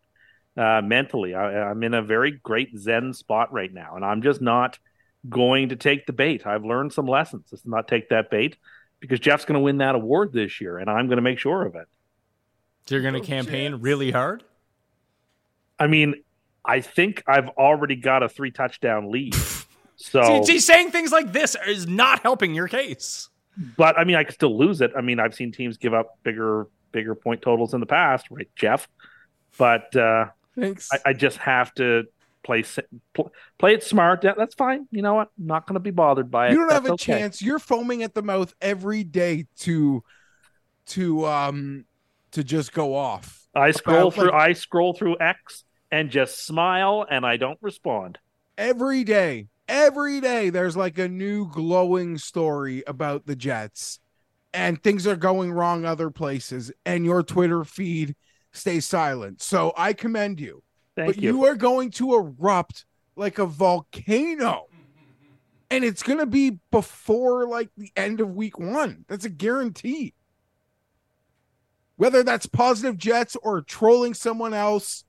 uh, 0.56 0.80
mentally. 0.82 1.34
I, 1.34 1.70
I'm 1.70 1.82
in 1.82 1.94
a 1.94 2.02
very 2.02 2.32
great 2.32 2.76
Zen 2.78 3.14
spot 3.14 3.52
right 3.52 3.72
now, 3.72 3.96
and 3.96 4.04
I'm 4.04 4.22
just 4.22 4.40
not 4.40 4.78
going 5.28 5.70
to 5.70 5.76
take 5.76 6.06
the 6.06 6.12
bait. 6.12 6.46
I've 6.46 6.64
learned 6.64 6.92
some 6.92 7.06
lessons. 7.06 7.46
Let's 7.52 7.66
not 7.66 7.88
take 7.88 8.08
that 8.08 8.30
bait 8.30 8.56
because 9.00 9.20
Geoff's 9.20 9.44
going 9.44 9.54
to 9.54 9.60
win 9.60 9.78
that 9.78 9.94
award 9.94 10.32
this 10.32 10.60
year, 10.60 10.78
and 10.78 10.88
I'm 10.90 11.06
going 11.06 11.16
to 11.16 11.22
make 11.22 11.38
sure 11.38 11.64
of 11.64 11.74
it. 11.74 11.86
So 12.86 12.94
you're 12.94 13.02
going 13.02 13.20
to 13.20 13.26
campaign 13.26 13.76
really 13.76 14.10
hard? 14.10 14.42
I 15.78 15.86
mean, 15.86 16.22
I 16.64 16.80
think 16.80 17.22
I've 17.26 17.48
already 17.50 17.96
got 17.96 18.22
a 18.22 18.28
three 18.28 18.50
touchdown 18.50 19.10
lead. 19.10 19.34
So, 19.96 20.42
See, 20.42 20.54
see, 20.54 20.58
saying 20.58 20.90
things 20.90 21.12
like 21.12 21.32
this 21.32 21.54
is 21.68 21.86
not 21.86 22.22
helping 22.22 22.54
your 22.56 22.66
case. 22.66 23.28
but 23.76 23.96
I 23.96 24.02
mean, 24.02 24.16
I 24.16 24.24
could 24.24 24.34
still 24.34 24.58
lose 24.58 24.80
it. 24.80 24.90
I 24.96 25.00
mean, 25.00 25.20
I've 25.20 25.34
seen 25.34 25.52
teams 25.52 25.76
give 25.76 25.94
up 25.94 26.18
bigger, 26.24 26.66
bigger 26.90 27.14
point 27.14 27.40
totals 27.40 27.72
in 27.72 27.78
the 27.78 27.86
past, 27.86 28.26
right, 28.28 28.48
Geoff? 28.56 28.88
But 29.58 29.94
uh, 29.94 30.26
Thanks. 30.58 30.88
I, 30.92 30.98
I 31.06 31.12
just 31.12 31.38
have 31.38 31.72
to 31.74 32.04
play 32.42 32.64
play 33.58 33.74
it 33.74 33.82
smart. 33.82 34.24
Yeah, 34.24 34.34
that's 34.36 34.54
fine. 34.54 34.86
You 34.90 35.02
know 35.02 35.14
what? 35.14 35.30
I'm 35.38 35.46
not 35.46 35.66
going 35.66 35.74
to 35.74 35.80
be 35.80 35.90
bothered 35.90 36.30
by 36.30 36.48
it. 36.48 36.52
you 36.52 36.58
don't 36.58 36.72
have 36.72 36.86
a 36.86 36.92
okay. 36.92 37.04
chance. 37.04 37.40
You're 37.40 37.58
foaming 37.58 38.02
at 38.02 38.14
the 38.14 38.22
mouth 38.22 38.52
every 38.60 39.04
day 39.04 39.46
to 39.60 40.02
to 40.86 41.26
um 41.26 41.84
to 42.32 42.42
just 42.42 42.72
go 42.72 42.94
off. 42.94 43.46
I 43.54 43.70
scroll 43.70 44.08
about, 44.08 44.14
through. 44.14 44.30
like- 44.30 44.50
I 44.50 44.52
scroll 44.54 44.94
through 44.94 45.16
X 45.20 45.64
and 45.90 46.10
just 46.10 46.46
smile, 46.46 47.06
and 47.10 47.26
I 47.26 47.36
don't 47.36 47.58
respond. 47.60 48.18
every 48.56 49.04
day. 49.04 49.48
Every 49.68 50.20
day 50.20 50.50
there's 50.50 50.76
like 50.76 50.98
a 50.98 51.08
new 51.08 51.48
glowing 51.50 52.18
story 52.18 52.82
about 52.86 53.26
the 53.26 53.36
Jets 53.36 54.00
and 54.52 54.82
things 54.82 55.06
are 55.06 55.16
going 55.16 55.52
wrong 55.52 55.84
other 55.84 56.10
places 56.10 56.72
and 56.84 57.04
your 57.04 57.22
Twitter 57.22 57.64
feed 57.64 58.14
stays 58.52 58.84
silent. 58.86 59.42
So 59.42 59.72
I 59.76 59.92
commend 59.92 60.40
you. 60.40 60.62
Thank 60.96 61.14
but 61.14 61.22
you. 61.22 61.30
you 61.36 61.44
are 61.46 61.54
going 61.54 61.90
to 61.92 62.14
erupt 62.14 62.84
like 63.16 63.38
a 63.38 63.46
volcano. 63.46 64.66
And 65.70 65.84
it's 65.84 66.02
going 66.02 66.18
to 66.18 66.26
be 66.26 66.58
before 66.70 67.46
like 67.46 67.70
the 67.78 67.90
end 67.96 68.20
of 68.20 68.34
week 68.34 68.58
1. 68.58 69.06
That's 69.08 69.24
a 69.24 69.30
guarantee. 69.30 70.12
Whether 71.96 72.22
that's 72.22 72.46
positive 72.46 72.98
jets 72.98 73.36
or 73.42 73.62
trolling 73.62 74.12
someone 74.14 74.52
else, 74.54 75.04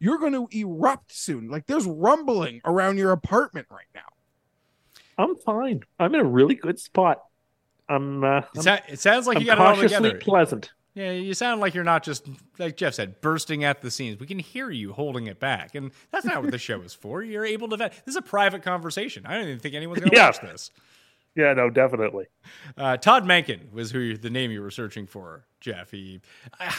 you're 0.00 0.18
going 0.18 0.32
to 0.32 0.48
erupt 0.50 1.12
soon. 1.12 1.48
Like 1.50 1.66
there's 1.66 1.86
rumbling 1.86 2.60
around 2.64 2.98
your 2.98 3.12
apartment 3.12 3.66
right 3.70 3.86
now. 3.94 4.00
I'm 5.18 5.36
fine. 5.36 5.80
I'm 5.98 6.14
in 6.14 6.20
a 6.20 6.24
really 6.28 6.54
good 6.54 6.78
spot. 6.78 7.22
I'm. 7.88 8.22
Uh, 8.24 8.42
It, 8.54 8.62
sa- 8.62 8.78
it 8.88 9.00
sounds 9.00 9.26
like 9.26 9.36
I'm 9.36 9.42
you 9.42 9.46
got 9.46 9.58
it 9.58 9.60
all 9.60 9.74
cautiously 9.74 9.96
together. 10.10 10.18
pleasant. 10.18 10.70
Yeah, 10.98 11.12
you 11.12 11.32
sound 11.32 11.60
like 11.60 11.74
you're 11.74 11.84
not 11.84 12.02
just 12.02 12.26
like 12.58 12.76
Geoff 12.76 12.94
said, 12.94 13.20
bursting 13.20 13.62
at 13.62 13.82
the 13.82 13.90
seams. 13.90 14.18
We 14.18 14.26
can 14.26 14.40
hear 14.40 14.68
you 14.70 14.92
holding 14.92 15.28
it 15.28 15.38
back, 15.38 15.76
and 15.76 15.92
that's 16.10 16.24
not 16.24 16.42
what 16.42 16.50
the 16.50 16.58
show 16.58 16.80
is 16.80 16.92
for. 16.92 17.22
You're 17.22 17.46
able 17.46 17.68
to. 17.68 17.76
Vet. 17.76 17.92
This 18.04 18.14
is 18.14 18.16
a 18.16 18.22
private 18.22 18.62
conversation. 18.64 19.24
I 19.24 19.34
don't 19.34 19.44
even 19.46 19.60
think 19.60 19.76
anyone's 19.76 20.00
going 20.00 20.10
to 20.10 20.16
Yeah. 20.16 20.26
watch 20.26 20.40
this. 20.40 20.72
Yeah, 21.36 21.52
no, 21.52 21.70
definitely. 21.70 22.26
Uh, 22.76 22.96
Todd 22.96 23.24
Monken 23.24 23.70
was 23.72 23.92
who 23.92 24.16
the 24.16 24.28
name 24.30 24.50
you 24.50 24.60
were 24.60 24.72
searching 24.72 25.06
for, 25.06 25.44
Geoff. 25.60 25.92
He, 25.92 26.20
I, 26.58 26.74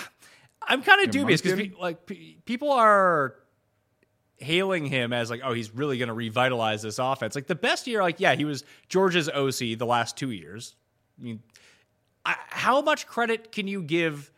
I'm 0.67 0.82
kind 0.84 1.01
of 1.01 1.11
dubious 1.11 1.41
because 1.41 1.61
like 1.80 2.05
pe- 2.05 2.34
people 2.45 2.74
are 2.74 3.36
hailing 4.38 4.86
him 4.86 5.13
as 5.13 5.30
like, 5.30 5.39
oh, 5.45 5.53
he's 5.53 5.74
really 5.74 5.97
going 5.97 6.07
to 6.09 6.13
revitalize 6.13 6.82
this 6.82 6.99
offense. 6.99 7.36
Like 7.36 7.47
the 7.47 7.55
best 7.55 7.88
year, 7.88 8.01
like 8.01 8.20
yeah, 8.20 8.36
he 8.36 8.43
was 8.43 8.65
Georgia's 8.89 9.30
OC 9.30 9.78
the 9.78 9.86
last 9.86 10.17
two 10.17 10.32
years. 10.32 10.76
I 11.17 11.24
mean, 11.24 11.39
I, 12.30 12.36
how 12.49 12.82
much 12.82 13.07
credit 13.07 13.51
can 13.51 13.67
you 13.67 13.82
give 13.82 14.32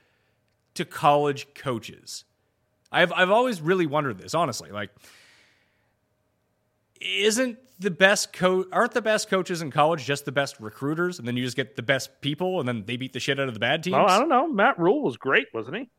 to 0.76 0.86
college 0.86 1.54
coaches? 1.54 2.24
I've 2.92 3.12
I've 3.14 3.32
always 3.32 3.62
really 3.62 3.86
wondered 3.86 4.18
this, 4.18 4.34
honestly. 4.34 4.72
Like, 4.72 4.92
isn't 7.00 7.58
the 7.80 7.92
best 7.92 8.32
coach 8.34 8.68
aren't 8.72 8.92
the 8.92 9.02
best 9.02 9.30
coaches 9.30 9.62
in 9.62 9.72
college 9.72 10.06
just 10.06 10.26
the 10.26 10.32
best 10.32 10.60
recruiters, 10.60 11.20
and 11.20 11.28
then 11.28 11.36
you 11.36 11.44
just 11.44 11.56
get 11.58 11.76
the 11.76 11.82
best 11.82 12.22
people, 12.22 12.60
and 12.60 12.68
then 12.68 12.84
they 12.86 12.98
beat 12.98 13.14
the 13.14 13.20
shit 13.20 13.40
out 13.40 13.48
of 13.48 13.54
the 13.54 13.60
bad 13.60 13.84
teams? 13.84 13.96
Oh, 13.98 14.06
I 14.06 14.20
don't 14.20 14.30
know. 14.30 14.48
Matt 14.48 14.78
Rhule 14.80 15.02
was 15.04 15.18
great, 15.18 15.48
wasn't 15.54 15.78
he? 15.78 15.90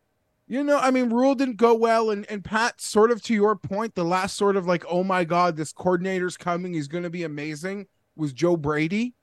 You 0.48 0.64
know, 0.64 0.78
I 0.78 0.90
mean, 0.90 1.10
Rhule 1.10 1.34
didn't 1.34 1.56
go 1.56 1.74
well, 1.74 2.10
and 2.10 2.24
and 2.30 2.44
Pat, 2.44 2.80
sort 2.80 3.10
of 3.10 3.22
to 3.24 3.34
your 3.34 3.56
point, 3.56 3.94
the 3.94 4.04
last 4.04 4.36
sort 4.36 4.56
of 4.56 4.66
like, 4.66 4.84
oh 4.88 5.02
my 5.04 5.24
god, 5.24 5.56
this 5.56 5.72
coordinator's 5.72 6.36
coming, 6.36 6.74
he's 6.74 6.88
going 6.88 7.04
to 7.04 7.10
be 7.10 7.24
amazing, 7.24 7.86
was 8.16 8.32
Joe 8.32 8.56
Brady. 8.56 9.14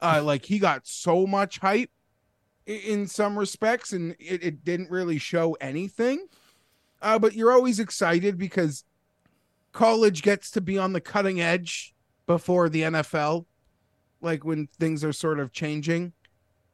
Uh, 0.00 0.22
like 0.22 0.44
he 0.44 0.58
got 0.58 0.86
so 0.86 1.26
much 1.26 1.58
hype 1.58 1.88
i- 1.88 1.95
in 2.66 3.06
some 3.06 3.38
respects, 3.38 3.92
and 3.92 4.16
it, 4.18 4.42
it 4.42 4.64
didn't 4.64 4.90
really 4.90 5.18
show 5.18 5.54
anything. 5.60 6.26
Uh, 7.00 7.18
but 7.18 7.34
you're 7.34 7.52
always 7.52 7.78
excited 7.78 8.38
because 8.38 8.84
college 9.72 10.22
gets 10.22 10.50
to 10.50 10.60
be 10.60 10.78
on 10.78 10.92
the 10.92 11.00
cutting 11.00 11.40
edge 11.40 11.94
before 12.26 12.68
the 12.68 12.82
NFL, 12.82 13.46
like 14.20 14.44
when 14.44 14.66
things 14.78 15.04
are 15.04 15.12
sort 15.12 15.38
of 15.38 15.52
changing. 15.52 16.12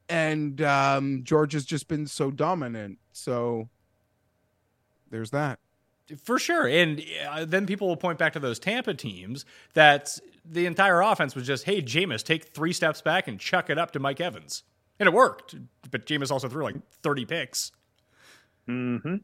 And 0.09 0.61
um, 0.61 1.23
has 1.29 1.65
just 1.65 1.87
been 1.87 2.07
so 2.07 2.29
dominant. 2.29 2.99
So 3.13 3.69
there's 5.09 5.31
that. 5.31 5.59
For 6.23 6.37
sure. 6.37 6.67
And 6.67 7.03
uh, 7.29 7.45
then 7.45 7.65
people 7.65 7.87
will 7.87 7.97
point 7.97 8.19
back 8.19 8.33
to 8.33 8.39
those 8.39 8.59
Tampa 8.59 8.93
teams 8.93 9.45
that 9.73 10.17
the 10.45 10.65
entire 10.65 11.01
offense 11.01 11.35
was 11.35 11.47
just, 11.47 11.63
hey, 11.63 11.81
Jameis, 11.81 12.23
take 12.23 12.45
three 12.45 12.73
steps 12.73 13.01
back 13.01 13.27
and 13.27 13.39
chuck 13.39 13.69
it 13.69 13.77
up 13.77 13.91
to 13.91 13.99
Mike 13.99 14.19
Evans. 14.19 14.63
And 14.99 15.07
it 15.07 15.13
worked. 15.13 15.55
But 15.91 16.05
Jameis 16.05 16.31
also 16.31 16.47
threw 16.47 16.63
like 16.63 16.75
30 17.01 17.25
picks. 17.25 17.71
Mm-hmm. 18.67 19.15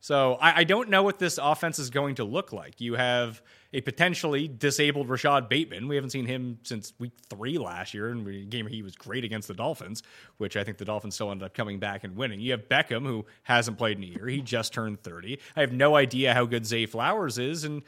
So 0.00 0.34
I, 0.34 0.60
I 0.60 0.64
don't 0.64 0.90
know 0.90 1.02
what 1.02 1.18
this 1.18 1.38
offense 1.42 1.78
is 1.78 1.90
going 1.90 2.16
to 2.16 2.24
look 2.24 2.52
like. 2.52 2.80
You 2.80 2.94
have 2.94 3.42
a 3.72 3.80
potentially 3.80 4.46
disabled 4.46 5.08
Rashod 5.08 5.48
Bateman. 5.48 5.88
We 5.88 5.96
haven't 5.96 6.10
seen 6.10 6.24
him 6.24 6.58
since 6.62 6.92
week 6.98 7.12
three 7.28 7.58
last 7.58 7.94
year, 7.94 8.10
and 8.10 8.48
game 8.48 8.66
he 8.66 8.82
was 8.82 8.94
great 8.94 9.24
against 9.24 9.48
the 9.48 9.54
Dolphins, 9.54 10.02
which 10.36 10.56
I 10.56 10.62
think 10.62 10.78
the 10.78 10.84
Dolphins 10.84 11.16
still 11.16 11.30
ended 11.30 11.46
up 11.46 11.54
coming 11.54 11.78
back 11.78 12.04
and 12.04 12.16
winning. 12.16 12.40
You 12.40 12.52
have 12.52 12.68
Beckham, 12.68 13.04
who 13.04 13.26
hasn't 13.42 13.76
played 13.76 13.98
in 13.98 14.04
a 14.04 14.06
year. 14.06 14.26
He 14.28 14.40
just 14.40 14.72
turned 14.72 15.02
30. 15.02 15.40
I 15.56 15.60
have 15.60 15.72
no 15.72 15.96
idea 15.96 16.32
how 16.32 16.46
good 16.46 16.64
Zay 16.64 16.86
Flowers 16.86 17.36
is. 17.36 17.64
And 17.64 17.82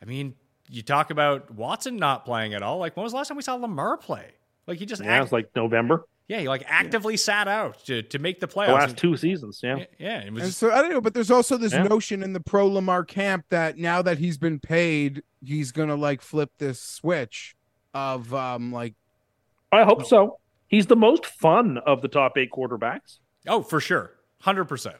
I 0.00 0.04
mean, 0.04 0.34
you 0.70 0.82
talk 0.82 1.10
about 1.10 1.50
Watson 1.50 1.96
not 1.96 2.24
playing 2.24 2.54
at 2.54 2.62
all. 2.62 2.78
Like, 2.78 2.96
when 2.96 3.02
was 3.02 3.12
the 3.12 3.18
last 3.18 3.28
time 3.28 3.36
we 3.36 3.42
saw 3.42 3.56
Lamar 3.56 3.96
play? 3.96 4.30
Like, 4.68 4.78
he 4.78 4.86
just 4.86 5.02
Yeah, 5.02 5.18
it 5.18 5.22
was 5.22 5.32
like 5.32 5.50
November. 5.56 6.06
Yeah, 6.28 6.40
he 6.40 6.48
like 6.48 6.62
actively 6.66 7.16
sat 7.16 7.48
out 7.48 7.84
to, 7.86 8.02
to 8.02 8.18
make 8.18 8.38
the 8.38 8.46
playoffs. 8.46 8.66
The 8.66 8.72
last 8.74 8.96
two 8.98 9.16
seasons, 9.16 9.60
yeah. 9.62 9.84
Yeah, 9.98 10.20
it 10.20 10.32
was 10.32 10.44
And 10.44 10.54
so 10.54 10.70
I 10.70 10.82
don't 10.82 10.90
know, 10.92 11.00
but 11.00 11.14
there's 11.14 11.30
also 11.30 11.56
this 11.56 11.72
Yeah. 11.72 11.84
notion 11.84 12.22
in 12.22 12.34
the 12.34 12.40
pro 12.40 12.66
Lamar 12.66 13.04
camp 13.04 13.46
that 13.48 13.78
now 13.78 14.02
that 14.02 14.18
he's 14.18 14.36
been 14.38 14.60
paid, 14.60 15.22
he's 15.44 15.72
gonna 15.72 15.96
like 15.96 16.20
flip 16.20 16.50
this 16.58 16.80
switch 16.80 17.56
of 17.94 18.32
um 18.34 18.72
like 18.72 18.94
I 19.72 19.84
hope 19.84 20.06
so. 20.06 20.38
He's 20.68 20.86
the 20.86 20.96
most 20.96 21.24
fun 21.26 21.78
of 21.78 22.02
the 22.02 22.08
top 22.08 22.36
eight 22.36 22.50
quarterbacks. 22.50 23.18
oh, 23.46 23.62
for 23.62 23.80
sure. 23.80 24.12
100%. 24.44 24.94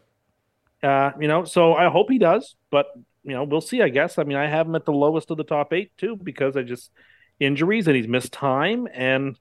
Uh, 0.83 1.11
you 1.21 1.29
know, 1.29 1.45
so 1.45 1.75
I 1.75 1.89
hope 1.91 2.11
he 2.11 2.19
does, 2.19 2.57
but 2.71 2.87
you 3.23 3.33
know, 3.33 3.45
we'll 3.45 3.61
see. 3.61 3.83
I 3.83 3.89
guess. 3.89 4.17
I 4.19 4.25
mean, 4.25 4.37
I 4.39 4.47
have 4.47 4.67
him 4.67 4.75
at 4.75 4.85
the 4.87 4.93
lowest 4.93 5.31
of 5.31 5.37
the 5.37 5.45
top 5.45 5.73
eight 5.73 5.91
too 5.99 6.17
because 6.17 6.57
I 6.57 6.63
just 6.63 6.91
injuries 7.41 7.87
and 7.87 7.97
he's 7.97 8.09
missed 8.09 8.33
time, 8.33 8.89
and 8.95 9.39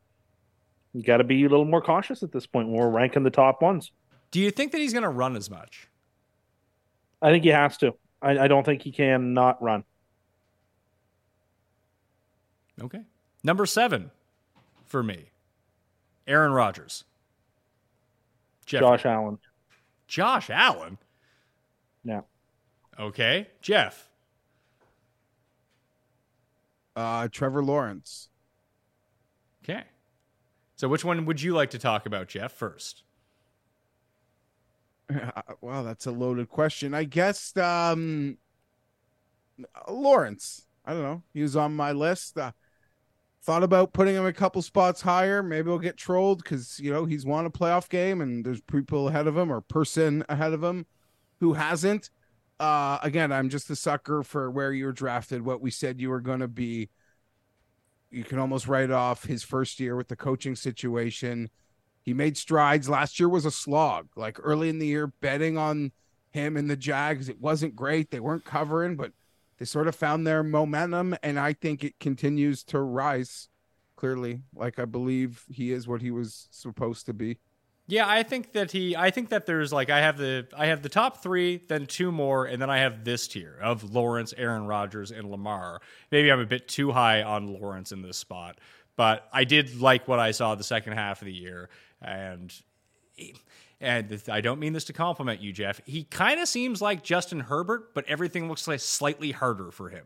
you 0.98 1.04
got 1.04 1.18
to 1.18 1.24
be 1.24 1.46
a 1.46 1.50
little 1.50 1.64
more 1.64 1.82
cautious 1.82 2.24
at 2.24 2.32
this 2.32 2.48
point 2.48 2.70
when 2.70 2.78
we're 2.78 2.90
ranking 2.90 3.22
the 3.22 3.30
top 3.30 3.62
ones. 3.62 3.92
Do 4.32 4.40
you 4.40 4.50
think 4.50 4.72
that 4.72 4.80
he's 4.80 4.94
going 4.94 5.04
to 5.04 5.10
run 5.10 5.36
as 5.36 5.48
much? 5.48 5.88
I 7.22 7.30
think 7.30 7.44
he 7.44 7.52
has 7.52 7.78
to. 7.78 7.94
I, 8.20 8.40
I 8.40 8.48
don't 8.48 8.66
think 8.66 8.82
he 8.82 8.92
can 8.92 9.34
not 9.34 9.62
run. 9.62 9.84
Okay. 12.82 13.02
Number 13.44 13.68
seven 13.68 14.10
for 14.86 15.04
me, 15.04 15.32
Aaron 16.26 16.52
Rodgers. 16.52 17.04
Geoff. 18.66 18.82
Josh 18.82 19.06
Allen. 19.06 19.38
Josh 20.08 20.50
Allen. 20.50 20.98
Yeah. 22.04 22.22
Okay. 23.00 23.48
Geoff. 23.62 24.10
uh 26.96 27.28
Trevor 27.28 27.64
Lawrence. 27.64 28.30
Okay. 29.64 29.84
So 30.78 30.88
which 30.88 31.04
one 31.04 31.26
would 31.26 31.42
you 31.42 31.54
like 31.54 31.72
to 31.72 31.80
talk 31.80 32.06
about, 32.06 32.28
Geoff, 32.28 32.54
first? 32.54 33.04
wow, 35.62 35.84
that's 35.84 36.06
a 36.06 36.12
loaded 36.12 36.50
question. 36.50 36.94
I 36.94 37.04
guess 37.04 37.56
um 37.58 38.38
Lawrence. 39.90 40.66
I 40.86 40.94
don't 40.94 41.04
know. 41.04 41.24
He 41.34 41.42
was 41.42 41.56
on 41.56 41.76
my 41.76 41.92
list. 41.92 42.38
Uh, 42.38 42.52
thought 43.44 43.64
about 43.64 43.94
putting 43.94 44.16
him 44.16 44.26
a 44.26 44.34
couple 44.34 44.62
spots 44.62 45.02
higher. 45.02 45.42
Maybe 45.42 45.70
he'll 45.70 45.80
get 45.80 45.98
trolled 45.98 46.44
because 46.44 46.80
you 46.80 46.92
know 46.92 47.06
he's 47.06 47.26
won 47.26 47.46
a 47.46 47.50
playoff 47.50 47.90
game 47.90 48.22
and 48.22 48.46
there's 48.46 48.62
people 48.62 49.08
ahead 49.08 49.28
of 49.28 49.38
him 49.38 49.52
or 49.52 49.62
person 49.62 50.24
ahead 50.30 50.54
of 50.54 50.64
him 50.64 50.86
who 51.40 51.54
hasn't. 51.54 52.10
Uh 52.60 53.00
again, 53.02 53.32
I'm 53.32 53.50
just 53.50 53.70
a 53.70 53.76
sucker 53.76 54.24
for 54.24 54.52
where 54.52 54.74
you 54.74 54.86
were 54.86 54.92
drafted, 54.92 55.44
what 55.44 55.62
we 55.62 55.72
said 55.72 56.00
you 56.00 56.10
were 56.10 56.22
gonna 56.22 56.48
be. 56.48 56.90
You 58.10 58.24
can 58.24 58.40
almost 58.40 58.68
write 58.68 58.92
off 58.92 59.26
his 59.26 59.44
first 59.44 59.80
year 59.80 59.96
with 59.96 60.08
the 60.08 60.16
coaching 60.16 60.56
situation. 60.56 61.50
He 62.02 62.14
made 62.14 62.38
strides. 62.38 62.88
Last 62.88 63.20
year 63.20 63.28
was 63.28 63.46
a 63.46 63.52
slog. 63.52 64.08
Like 64.16 64.38
early 64.42 64.70
in 64.70 64.80
the 64.80 64.88
year, 64.88 65.08
betting 65.08 65.58
on 65.58 65.92
him 66.32 66.56
and 66.56 66.70
the 66.70 66.78
Jags, 66.78 67.28
it 67.28 67.42
wasn't 67.42 67.76
great. 67.76 68.12
They 68.12 68.20
weren't 68.20 68.46
covering, 68.46 68.96
but 68.96 69.12
they 69.58 69.66
sort 69.66 69.88
of 69.88 69.96
found 69.96 70.26
their 70.26 70.44
momentum, 70.44 71.16
and 71.24 71.40
I 71.40 71.54
think 71.54 71.84
it 71.84 72.00
continues 72.00 72.64
to 72.66 72.80
rise. 72.80 73.50
Clearly, 73.96 74.44
like 74.56 74.78
I 74.78 74.86
believe 74.86 75.44
he 75.50 75.72
is 75.72 75.88
what 75.88 76.04
he 76.04 76.12
was 76.12 76.48
supposed 76.52 77.08
to 77.08 77.14
be. 77.14 77.40
Yeah, 77.90 78.06
I 78.06 78.24
think 78.24 78.52
that 78.52 78.72
he. 78.72 78.98
I 78.98 79.12
think 79.12 79.30
that 79.30 79.46
there's 79.46 79.72
like 79.72 79.90
I 79.90 80.00
have 80.02 80.18
the 80.18 80.46
I 80.56 80.66
have 80.66 80.82
the 80.82 80.90
top 80.90 81.24
three, 81.24 81.62
then 81.70 81.86
two 81.86 82.12
more, 82.12 82.46
and 82.46 82.62
then 82.62 82.70
I 82.70 82.80
have 82.80 83.06
this 83.06 83.30
tier 83.30 83.58
of 83.62 83.94
Lawrence, 83.96 84.34
Aaron 84.38 84.66
Rodgers, 84.68 85.10
and 85.12 85.32
Lamar. 85.32 85.80
Maybe 86.12 86.30
I'm 86.30 86.42
a 86.42 86.46
bit 86.46 86.68
too 86.68 86.92
high 86.92 87.24
on 87.24 87.48
Lawrence 87.48 87.94
in 87.94 88.02
this 88.02 88.18
spot, 88.18 88.60
but 88.98 89.30
I 89.32 89.46
did 89.46 89.80
like 89.80 90.06
what 90.06 90.20
I 90.20 90.32
saw 90.32 90.54
the 90.56 90.66
second 90.66 90.94
half 90.94 91.22
of 91.22 91.28
the 91.28 91.34
year, 91.34 91.70
and 92.02 92.54
and 93.80 94.22
I 94.30 94.42
don't 94.42 94.60
mean 94.60 94.74
this 94.74 94.84
to 94.86 94.94
compliment 94.94 95.40
you, 95.40 95.54
Geoff. 95.54 95.80
He 95.86 96.04
kind 96.04 96.42
of 96.42 96.50
seems 96.50 96.82
like 96.82 97.04
Justin 97.04 97.40
Herbert, 97.40 97.94
but 97.94 98.04
everything 98.10 98.50
looks 98.50 98.68
like 98.68 98.82
slightly 98.82 99.32
harder 99.32 99.72
for 99.72 99.88
him. 99.88 100.04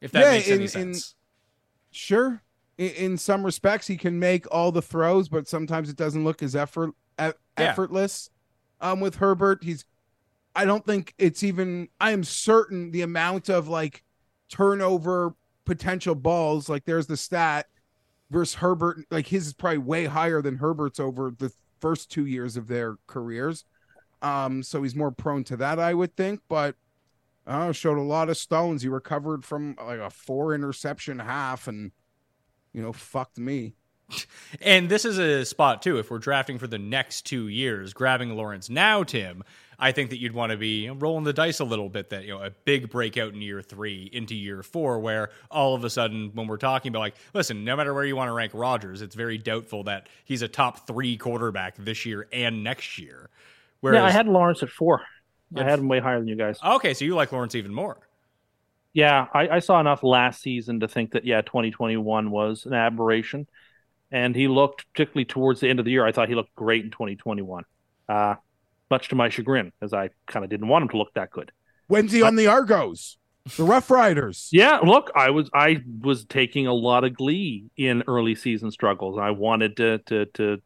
If 0.00 0.10
that 0.12 0.20
Yeah, 0.24 0.30
makes 0.32 0.46
any 0.48 0.56
in- 0.56 0.62
in- 0.62 0.68
sense. 0.68 1.14
Sure, 1.90 2.42
in, 2.78 2.90
in 2.90 3.18
some 3.18 3.44
respects, 3.44 3.86
he 3.86 3.96
can 3.96 4.18
make 4.18 4.46
all 4.52 4.72
the 4.72 4.80
throws, 4.82 5.28
but 5.28 5.46
sometimes 5.48 5.90
it 5.90 5.96
doesn't 5.96 6.24
look 6.24 6.42
as 6.42 6.56
effort 6.56 6.90
e- 6.90 6.92
Yeah. 7.24 7.32
effortless. 7.56 8.30
Um, 8.80 9.00
with 9.00 9.16
Herbert, 9.16 9.62
he's. 9.64 9.84
I 10.54 10.64
don't 10.64 10.84
think 10.86 11.14
it's 11.18 11.42
even. 11.42 11.88
I 12.00 12.12
am 12.12 12.24
certain 12.24 12.90
the 12.90 13.02
amount 13.02 13.48
of 13.48 13.68
like 13.68 14.02
turnover 14.48 15.34
potential 15.64 16.14
balls. 16.14 16.68
Like 16.68 16.84
there's 16.84 17.06
the 17.06 17.16
stat 17.16 17.66
versus 18.30 18.54
Herbert. 18.54 18.98
Like 19.10 19.26
his 19.26 19.48
is 19.48 19.52
probably 19.52 19.78
way 19.78 20.06
higher 20.06 20.40
than 20.40 20.56
Herbert's 20.56 21.00
over 21.00 21.30
the 21.36 21.52
first 21.80 22.10
two 22.10 22.26
years 22.26 22.56
of 22.56 22.66
their 22.68 22.96
careers. 23.06 23.64
Um, 24.22 24.62
so 24.62 24.82
he's 24.82 24.96
more 24.96 25.12
prone 25.12 25.44
to 25.44 25.56
that, 25.58 25.78
I 25.78 25.94
would 25.94 26.16
think. 26.16 26.40
But 26.48 26.74
I 27.46 27.70
showed 27.72 27.98
a 27.98 28.02
lot 28.02 28.28
of 28.28 28.36
stones. 28.36 28.82
He 28.82 28.88
recovered 28.88 29.44
from 29.44 29.76
like 29.84 30.00
a 30.00 30.10
four 30.10 30.54
interception 30.54 31.18
half 31.20 31.68
and 31.68 31.92
you 32.78 32.84
know, 32.84 32.92
fucked 32.92 33.38
me. 33.38 33.74
And 34.62 34.88
this 34.88 35.04
is 35.04 35.18
a 35.18 35.44
spot 35.44 35.82
too. 35.82 35.98
If 35.98 36.10
we're 36.10 36.18
drafting 36.18 36.58
for 36.58 36.68
the 36.68 36.78
next 36.78 37.26
two 37.26 37.48
years, 37.48 37.92
grabbing 37.92 38.36
Lawrence 38.36 38.70
now, 38.70 39.02
Tim, 39.02 39.42
I 39.78 39.90
think 39.92 40.10
that 40.10 40.18
you'd 40.18 40.32
want 40.32 40.52
to 40.52 40.56
be 40.56 40.88
rolling 40.88 41.24
the 41.24 41.32
dice 41.32 41.58
a 41.58 41.64
little 41.64 41.88
bit. 41.88 42.10
That 42.10 42.24
you 42.24 42.30
know, 42.30 42.42
a 42.42 42.50
big 42.50 42.88
breakout 42.88 43.34
in 43.34 43.42
year 43.42 43.60
three 43.60 44.08
into 44.12 44.34
year 44.34 44.62
four, 44.62 45.00
where 45.00 45.30
all 45.50 45.74
of 45.74 45.84
a 45.84 45.90
sudden, 45.90 46.30
when 46.34 46.46
we're 46.46 46.56
talking 46.56 46.90
about 46.90 47.00
like, 47.00 47.16
listen, 47.34 47.64
no 47.64 47.76
matter 47.76 47.92
where 47.92 48.04
you 48.04 48.16
want 48.16 48.28
to 48.28 48.32
rank 48.32 48.52
Rodgers, 48.54 49.02
it's 49.02 49.16
very 49.16 49.36
doubtful 49.38 49.84
that 49.84 50.08
he's 50.24 50.40
a 50.40 50.48
top 50.48 50.86
three 50.86 51.16
quarterback 51.16 51.76
this 51.76 52.06
year 52.06 52.28
and 52.32 52.62
next 52.64 52.98
year. 52.98 53.28
yeah, 53.82 54.04
I 54.04 54.10
had 54.10 54.28
Lawrence 54.28 54.62
at 54.62 54.70
four. 54.70 55.02
I 55.54 55.64
had 55.64 55.80
him 55.80 55.88
way 55.88 55.98
higher 55.98 56.18
than 56.18 56.28
you 56.28 56.36
guys. 56.36 56.58
Okay, 56.64 56.94
so 56.94 57.04
you 57.04 57.14
like 57.14 57.32
Lawrence 57.32 57.54
even 57.54 57.74
more. 57.74 58.07
Yeah, 58.92 59.26
I, 59.32 59.48
I 59.48 59.58
saw 59.60 59.78
enough 59.80 60.02
last 60.02 60.42
season 60.42 60.80
to 60.80 60.88
think 60.88 61.12
that 61.12 61.24
yeah, 61.24 61.40
2021 61.42 62.30
was 62.30 62.66
an 62.66 62.72
aberration, 62.74 63.46
and 64.10 64.34
he 64.34 64.48
looked 64.48 64.86
particularly 64.92 65.24
towards 65.26 65.60
the 65.60 65.68
end 65.68 65.78
of 65.78 65.84
the 65.84 65.90
year. 65.92 66.06
I 66.06 66.12
thought 66.12 66.28
he 66.28 66.34
looked 66.34 66.54
great 66.54 66.84
in 66.84 66.90
2021, 66.90 67.64
uh, 68.08 68.34
much 68.90 69.08
to 69.10 69.14
my 69.14 69.28
chagrin, 69.28 69.72
as 69.80 69.92
I 69.92 70.10
kind 70.26 70.44
of 70.44 70.50
didn't 70.50 70.68
want 70.68 70.82
him 70.82 70.88
to 70.90 70.96
look 70.98 71.12
that 71.14 71.30
good. 71.30 71.52
When's 71.86 72.12
he 72.12 72.22
on 72.22 72.36
the 72.36 72.46
Argos? 72.48 73.18
The 73.56 73.64
Rough 73.64 73.90
Riders. 73.90 74.48
Yeah, 74.52 74.78
look, 74.78 75.10
I 75.14 75.30
was 75.30 75.48
I 75.54 75.82
was 76.00 76.24
taking 76.24 76.66
a 76.66 76.74
lot 76.74 77.04
of 77.04 77.14
glee 77.14 77.70
in 77.76 78.02
early 78.06 78.34
season 78.34 78.70
struggles. 78.70 79.18
I 79.18 79.30
wanted 79.30 79.76
to 79.78 79.98
to 80.06 80.26
to 80.34 80.62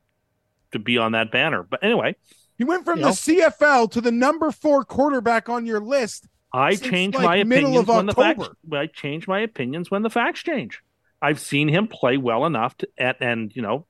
to 0.72 0.78
be 0.78 0.96
on 0.98 1.12
that 1.12 1.30
banner, 1.30 1.62
but 1.62 1.84
anyway, 1.84 2.16
He 2.56 2.64
went 2.64 2.84
from 2.84 3.00
the 3.02 3.08
know. 3.08 3.12
CFL 3.12 3.90
to 3.92 4.00
the 4.00 4.10
number 4.12 4.50
four 4.50 4.84
quarterback 4.84 5.48
on 5.48 5.66
your 5.66 5.80
list. 5.80 6.28
I 6.52 6.74
since, 6.74 6.90
changed 6.90 7.16
like, 7.16 7.24
my 7.24 7.36
opinions 7.36 7.86
when 7.86 8.06
the 8.06 8.14
facts. 8.14 8.48
I 8.72 8.86
change 8.86 9.26
my 9.26 9.40
opinions 9.40 9.90
when 9.90 10.02
the 10.02 10.10
facts 10.10 10.42
change. 10.42 10.82
I've 11.20 11.40
seen 11.40 11.68
him 11.68 11.86
play 11.86 12.16
well 12.16 12.44
enough 12.46 12.76
to 12.78 12.88
at, 12.98 13.16
and 13.20 13.54
you 13.54 13.62
know 13.62 13.86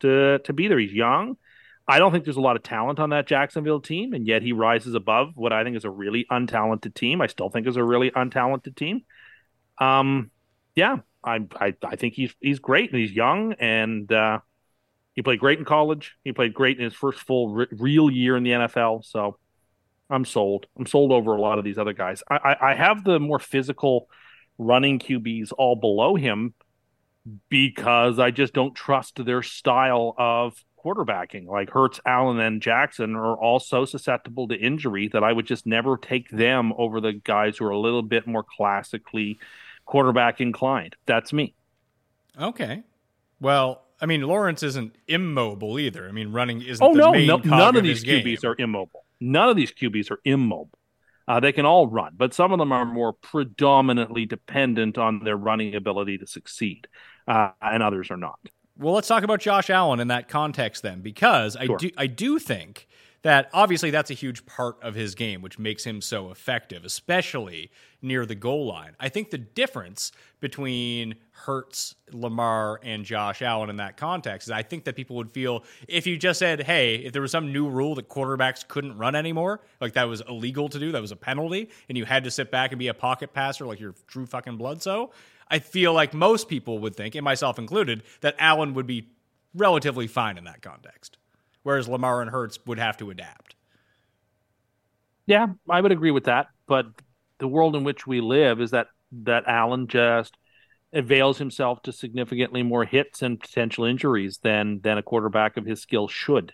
to 0.00 0.38
to 0.40 0.52
be 0.52 0.68
there. 0.68 0.78
He's 0.78 0.92
young. 0.92 1.36
I 1.86 1.98
don't 1.98 2.12
think 2.12 2.24
there's 2.24 2.36
a 2.36 2.42
lot 2.42 2.56
of 2.56 2.62
talent 2.62 2.98
on 2.98 3.10
that 3.10 3.26
Jacksonville 3.26 3.80
team, 3.80 4.14
and 4.14 4.26
yet 4.26 4.42
he 4.42 4.52
rises 4.52 4.94
above 4.94 5.32
what 5.34 5.52
I 5.52 5.64
think 5.64 5.76
is 5.76 5.84
a 5.84 5.90
really 5.90 6.26
untalented 6.30 6.94
team. 6.94 7.20
I 7.20 7.26
still 7.26 7.50
think 7.50 7.66
is 7.66 7.76
a 7.76 7.84
really 7.84 8.10
untalented 8.10 8.74
team. 8.76 9.02
Um, 9.78 10.30
yeah, 10.74 10.98
I 11.22 11.40
I, 11.60 11.74
I 11.82 11.96
think 11.96 12.14
he's 12.14 12.34
he's 12.40 12.58
great 12.58 12.90
and 12.90 13.00
he's 13.00 13.12
young 13.12 13.54
and 13.54 14.10
uh, 14.12 14.40
he 15.14 15.22
played 15.22 15.40
great 15.40 15.58
in 15.58 15.64
college. 15.64 16.16
He 16.24 16.32
played 16.32 16.54
great 16.54 16.78
in 16.78 16.84
his 16.84 16.94
first 16.94 17.20
full 17.20 17.50
re- 17.50 17.66
real 17.72 18.10
year 18.10 18.36
in 18.36 18.42
the 18.42 18.50
NFL. 18.50 19.04
So 19.04 19.38
I'm 20.14 20.24
sold. 20.24 20.66
I'm 20.78 20.86
sold 20.86 21.12
over 21.12 21.34
a 21.34 21.40
lot 21.40 21.58
of 21.58 21.64
these 21.64 21.78
other 21.78 21.92
guys. 21.92 22.22
I, 22.30 22.36
I, 22.36 22.70
I 22.70 22.74
have 22.74 23.04
the 23.04 23.18
more 23.18 23.38
physical 23.38 24.08
running 24.58 24.98
QBs 24.98 25.52
all 25.58 25.76
below 25.76 26.14
him 26.14 26.54
because 27.48 28.18
I 28.18 28.30
just 28.30 28.52
don't 28.52 28.74
trust 28.74 29.24
their 29.24 29.42
style 29.42 30.14
of 30.16 30.54
quarterbacking. 30.84 31.46
Like 31.46 31.70
Hurts, 31.70 32.00
Allen, 32.06 32.38
and 32.38 32.62
Jackson 32.62 33.16
are 33.16 33.34
all 33.36 33.58
so 33.58 33.84
susceptible 33.84 34.48
to 34.48 34.54
injury 34.54 35.08
that 35.08 35.24
I 35.24 35.32
would 35.32 35.46
just 35.46 35.66
never 35.66 35.96
take 35.96 36.28
them 36.30 36.72
over 36.76 37.00
the 37.00 37.12
guys 37.12 37.56
who 37.56 37.64
are 37.64 37.70
a 37.70 37.78
little 37.78 38.02
bit 38.02 38.26
more 38.26 38.44
classically 38.44 39.38
quarterback 39.84 40.40
inclined. 40.40 40.96
That's 41.06 41.32
me. 41.32 41.54
Okay. 42.40 42.82
Well, 43.40 43.82
I 44.00 44.06
mean, 44.06 44.22
Lawrence 44.22 44.62
isn't 44.62 44.94
immobile 45.08 45.78
either. 45.78 46.08
I 46.08 46.12
mean, 46.12 46.32
running 46.32 46.60
isn't 46.62 46.84
Oh 46.84 46.92
the 46.92 46.98
no, 46.98 47.12
no 47.12 47.36
none 47.38 47.76
of 47.76 47.82
these 47.82 48.02
game. 48.02 48.24
QBs 48.24 48.44
are 48.44 48.54
immobile. 48.58 49.03
None 49.20 49.48
of 49.48 49.56
these 49.56 49.72
QBs 49.72 50.10
are 50.10 50.20
immobile. 50.24 50.78
Uh, 51.26 51.40
they 51.40 51.52
can 51.52 51.64
all 51.64 51.86
run, 51.86 52.12
but 52.16 52.34
some 52.34 52.52
of 52.52 52.58
them 52.58 52.70
are 52.70 52.84
more 52.84 53.14
predominantly 53.14 54.26
dependent 54.26 54.98
on 54.98 55.24
their 55.24 55.36
running 55.36 55.74
ability 55.74 56.18
to 56.18 56.26
succeed, 56.26 56.86
uh, 57.26 57.50
and 57.62 57.82
others 57.82 58.10
are 58.10 58.18
not. 58.18 58.38
Well, 58.76 58.94
let's 58.94 59.08
talk 59.08 59.22
about 59.22 59.40
Josh 59.40 59.70
Allen 59.70 60.00
in 60.00 60.08
that 60.08 60.28
context 60.28 60.82
then, 60.82 61.00
because 61.00 61.56
I 61.56 61.66
do 61.66 61.90
I 61.96 62.08
do 62.08 62.38
think 62.38 62.86
that 63.24 63.48
obviously 63.54 63.90
that's 63.90 64.10
a 64.10 64.14
huge 64.14 64.44
part 64.44 64.76
of 64.82 64.94
his 64.94 65.14
game, 65.14 65.40
which 65.40 65.58
makes 65.58 65.82
him 65.82 66.02
so 66.02 66.30
effective, 66.30 66.84
especially 66.84 67.70
near 68.02 68.26
the 68.26 68.34
goal 68.34 68.66
line. 68.66 68.94
I 69.00 69.08
think 69.08 69.30
the 69.30 69.38
difference 69.38 70.12
between 70.40 71.14
Hurts, 71.30 71.94
Lamar, 72.12 72.78
and 72.82 73.02
Josh 73.02 73.40
Allen 73.40 73.70
in 73.70 73.76
that 73.76 73.96
context 73.96 74.48
is 74.48 74.52
I 74.52 74.62
think 74.62 74.84
that 74.84 74.94
people 74.94 75.16
would 75.16 75.32
feel 75.32 75.64
if 75.88 76.06
you 76.06 76.18
just 76.18 76.38
said, 76.38 76.64
hey, 76.64 76.96
if 76.96 77.14
there 77.14 77.22
was 77.22 77.30
some 77.30 77.50
new 77.50 77.66
rule 77.66 77.94
that 77.94 78.10
quarterbacks 78.10 78.68
couldn't 78.68 78.98
run 78.98 79.14
anymore, 79.14 79.62
like 79.80 79.94
that 79.94 80.06
was 80.06 80.22
illegal 80.28 80.68
to 80.68 80.78
do, 80.78 80.92
that 80.92 81.00
was 81.00 81.10
a 81.10 81.16
penalty, 81.16 81.70
and 81.88 81.96
you 81.96 82.04
had 82.04 82.24
to 82.24 82.30
sit 82.30 82.50
back 82.50 82.72
and 82.72 82.78
be 82.78 82.88
a 82.88 82.94
pocket 82.94 83.32
passer 83.32 83.64
like 83.64 83.80
your 83.80 83.94
true 84.06 84.26
fucking 84.26 84.58
blood 84.58 84.82
so. 84.82 85.12
I 85.48 85.60
feel 85.60 85.94
like 85.94 86.12
most 86.12 86.46
people 86.46 86.78
would 86.80 86.94
think, 86.94 87.14
and 87.14 87.24
myself 87.24 87.58
included, 87.58 88.02
that 88.20 88.34
Allen 88.38 88.74
would 88.74 88.86
be 88.86 89.08
relatively 89.54 90.08
fine 90.08 90.36
in 90.36 90.44
that 90.44 90.60
context, 90.60 91.16
whereas 91.64 91.88
Lamar 91.88 92.22
and 92.22 92.30
Hurts 92.30 92.58
would 92.66 92.78
have 92.78 92.96
to 92.98 93.10
adapt. 93.10 93.56
Yeah, 95.26 95.48
I 95.68 95.80
would 95.80 95.90
agree 95.90 96.12
with 96.12 96.24
that. 96.24 96.46
But 96.68 96.86
the 97.38 97.48
world 97.48 97.74
in 97.74 97.82
which 97.82 98.06
we 98.06 98.20
live 98.20 98.60
is 98.60 98.70
that 98.70 98.86
that 99.24 99.44
Allen 99.46 99.88
just 99.88 100.36
avails 100.92 101.38
himself 101.38 101.82
to 101.82 101.92
significantly 101.92 102.62
more 102.62 102.84
hits 102.84 103.22
and 103.22 103.40
potential 103.40 103.84
injuries 103.84 104.38
than 104.42 104.80
than 104.82 104.98
a 104.98 105.02
quarterback 105.02 105.56
of 105.56 105.66
his 105.66 105.80
skill 105.80 106.06
should. 106.06 106.52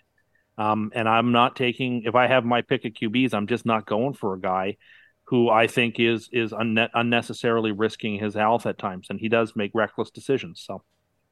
Um, 0.57 0.91
and 0.95 1.07
I'm 1.07 1.31
not 1.31 1.55
taking 1.55 2.03
if 2.05 2.15
I 2.15 2.27
have 2.27 2.43
my 2.43 2.61
pick 2.61 2.85
of 2.85 2.93
QBs, 2.93 3.33
I'm 3.33 3.47
just 3.47 3.65
not 3.65 3.85
going 3.85 4.13
for 4.13 4.33
a 4.33 4.39
guy 4.39 4.77
who 5.25 5.49
I 5.49 5.67
think 5.67 5.99
is 5.99 6.29
is 6.31 6.51
unne- 6.51 6.89
unnecessarily 6.93 7.71
risking 7.71 8.19
his 8.19 8.33
health 8.33 8.65
at 8.65 8.77
times, 8.77 9.07
and 9.09 9.19
he 9.19 9.29
does 9.29 9.55
make 9.55 9.71
reckless 9.73 10.09
decisions. 10.11 10.63
So. 10.65 10.83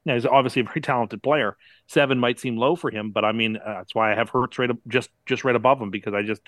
Yeah, 0.04 0.14
he's 0.14 0.26
obviously 0.26 0.62
a 0.62 0.64
very 0.64 0.80
talented 0.82 1.22
player. 1.22 1.56
Seven 1.86 2.18
might 2.18 2.40
seem 2.40 2.56
low 2.56 2.76
for 2.76 2.90
him, 2.90 3.10
but 3.10 3.24
I 3.24 3.32
mean 3.32 3.56
uh, 3.56 3.74
that's 3.78 3.94
why 3.94 4.12
I 4.12 4.14
have 4.16 4.30
Hurts 4.30 4.58
right 4.58 4.70
just 4.88 5.10
just 5.26 5.44
right 5.44 5.56
above 5.56 5.80
him 5.80 5.90
because 5.90 6.14
I 6.14 6.22
just 6.22 6.42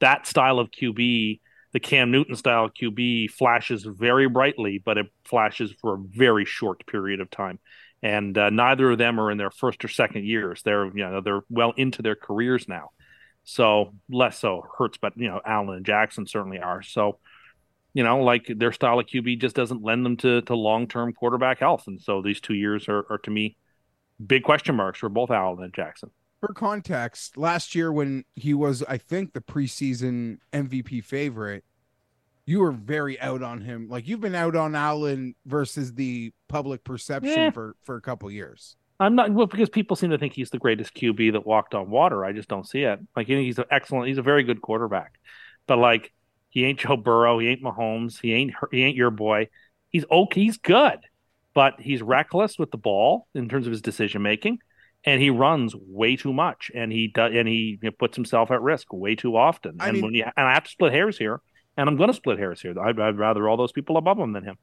that 0.00 0.26
style 0.26 0.58
of 0.58 0.70
QB, 0.70 1.40
the 1.72 1.80
Cam 1.80 2.10
Newton 2.10 2.36
style 2.36 2.68
QB, 2.70 3.30
flashes 3.30 3.84
very 3.84 4.28
brightly, 4.28 4.78
but 4.78 4.98
it 4.98 5.06
flashes 5.24 5.72
for 5.80 5.94
a 5.94 5.98
very 5.98 6.44
short 6.44 6.86
period 6.86 7.20
of 7.20 7.30
time. 7.30 7.58
And 8.02 8.36
uh, 8.36 8.50
neither 8.50 8.90
of 8.90 8.98
them 8.98 9.18
are 9.18 9.30
in 9.30 9.38
their 9.38 9.50
first 9.50 9.84
or 9.84 9.88
second 9.88 10.24
years. 10.26 10.62
They're 10.62 10.86
you 10.86 11.04
know 11.04 11.20
they're 11.20 11.42
well 11.48 11.72
into 11.76 12.02
their 12.02 12.16
careers 12.16 12.68
now, 12.68 12.90
so 13.44 13.94
less 14.10 14.38
so 14.38 14.66
Hurts, 14.78 14.98
but 14.98 15.14
you 15.16 15.28
know 15.28 15.40
Allen 15.44 15.76
and 15.76 15.86
Jackson 15.86 16.26
certainly 16.26 16.58
are. 16.58 16.82
So 16.82 17.18
you 17.96 18.02
know, 18.04 18.18
like 18.22 18.44
their 18.54 18.72
style 18.72 18.98
of 19.00 19.06
QB 19.06 19.40
just 19.40 19.56
doesn't 19.56 19.82
lend 19.82 20.04
them 20.04 20.18
to 20.18 20.42
to 20.42 20.54
long 20.54 20.86
term 20.86 21.14
quarterback 21.14 21.60
health, 21.60 21.84
and 21.86 21.98
so 21.98 22.20
these 22.20 22.40
two 22.42 22.52
years 22.54 22.88
are, 22.90 23.06
are 23.10 23.18
to 23.24 23.30
me 23.30 23.56
big 24.24 24.42
question 24.42 24.74
marks 24.74 24.98
for 24.98 25.08
both 25.08 25.30
Allen 25.30 25.64
and 25.64 25.72
Jackson. 25.72 26.10
For 26.40 26.52
context, 26.52 27.38
last 27.38 27.74
year 27.74 27.90
when 27.90 28.24
he 28.34 28.52
was, 28.52 28.82
I 28.86 28.98
think, 28.98 29.32
the 29.32 29.40
preseason 29.40 30.38
MVP 30.52 31.02
favorite, 31.04 31.64
you 32.44 32.60
were 32.60 32.72
very 32.72 33.18
out 33.18 33.42
on 33.42 33.62
him. 33.62 33.88
Like 33.88 34.06
you've 34.06 34.20
been 34.20 34.34
out 34.34 34.56
on 34.56 34.74
Allen 34.74 35.34
versus 35.46 35.94
the 35.94 36.32
public 36.48 36.84
perception 36.84 37.32
Yeah. 37.32 37.50
for 37.50 37.76
for 37.84 37.96
a 37.96 38.02
couple 38.02 38.30
years. 38.30 38.76
I'm 39.00 39.14
not 39.14 39.30
well 39.32 39.46
because 39.46 39.70
people 39.70 39.96
seem 39.96 40.10
to 40.10 40.18
think 40.18 40.34
he's 40.34 40.50
the 40.50 40.58
greatest 40.58 40.94
QB 40.94 41.32
that 41.32 41.46
walked 41.46 41.74
on 41.74 41.88
water. 41.88 42.24
I 42.26 42.32
just 42.32 42.48
don't 42.48 42.68
see 42.68 42.82
it. 42.82 43.00
Like 43.16 43.26
he's 43.26 43.58
an 43.58 43.64
excellent, 43.70 44.08
he's 44.08 44.18
a 44.18 44.22
very 44.22 44.42
good 44.44 44.60
quarterback, 44.60 45.18
but 45.66 45.78
like 45.78 46.12
he 46.56 46.64
ain't 46.64 46.78
Joe 46.78 46.96
Burrow, 46.96 47.38
he 47.38 47.48
ain't 47.48 47.62
Mahomes, 47.62 48.18
he 48.18 48.32
ain't 48.32 48.54
he 48.70 48.82
ain't 48.82 48.96
your 48.96 49.10
boy. 49.10 49.48
He's 49.90 50.06
okay, 50.10 50.40
he's 50.40 50.56
good, 50.56 51.00
but 51.52 51.74
he's 51.78 52.00
reckless 52.00 52.58
with 52.58 52.70
the 52.70 52.78
ball 52.78 53.26
in 53.34 53.50
terms 53.50 53.66
of 53.66 53.72
his 53.72 53.82
decision 53.82 54.22
making, 54.22 54.60
and 55.04 55.20
he 55.20 55.28
runs 55.28 55.74
way 55.76 56.16
too 56.16 56.32
much, 56.32 56.70
and 56.74 56.90
he 56.90 57.08
does, 57.08 57.32
and 57.34 57.46
he 57.46 57.78
puts 57.98 58.16
himself 58.16 58.50
at 58.50 58.62
risk 58.62 58.90
way 58.90 59.14
too 59.14 59.36
often. 59.36 59.76
I 59.80 59.88
and 59.88 59.96
mean- 59.96 60.04
when 60.04 60.14
you 60.14 60.24
and 60.24 60.48
I 60.48 60.54
have 60.54 60.64
to 60.64 60.70
split 60.70 60.94
hairs 60.94 61.18
here, 61.18 61.42
and 61.76 61.90
I'm 61.90 61.98
going 61.98 62.08
to 62.08 62.14
split 62.14 62.38
hairs 62.38 62.62
here. 62.62 62.74
I'd, 62.80 62.98
I'd 62.98 63.18
rather 63.18 63.46
all 63.50 63.58
those 63.58 63.72
people 63.72 63.98
above 63.98 64.18
him 64.18 64.32
than 64.32 64.44
him. 64.44 64.56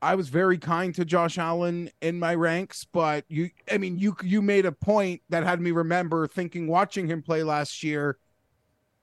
I 0.00 0.14
was 0.14 0.28
very 0.28 0.56
kind 0.56 0.94
to 0.94 1.04
Josh 1.04 1.36
Allen 1.36 1.90
in 2.00 2.20
my 2.20 2.36
ranks, 2.36 2.84
but 2.84 3.24
you 3.26 3.50
I 3.68 3.76
mean 3.76 3.98
you 3.98 4.14
you 4.22 4.40
made 4.40 4.66
a 4.66 4.72
point 4.72 5.22
that 5.30 5.42
had 5.42 5.60
me 5.60 5.72
remember 5.72 6.28
thinking 6.28 6.68
watching 6.68 7.08
him 7.08 7.22
play 7.22 7.42
last 7.42 7.82
year 7.82 8.18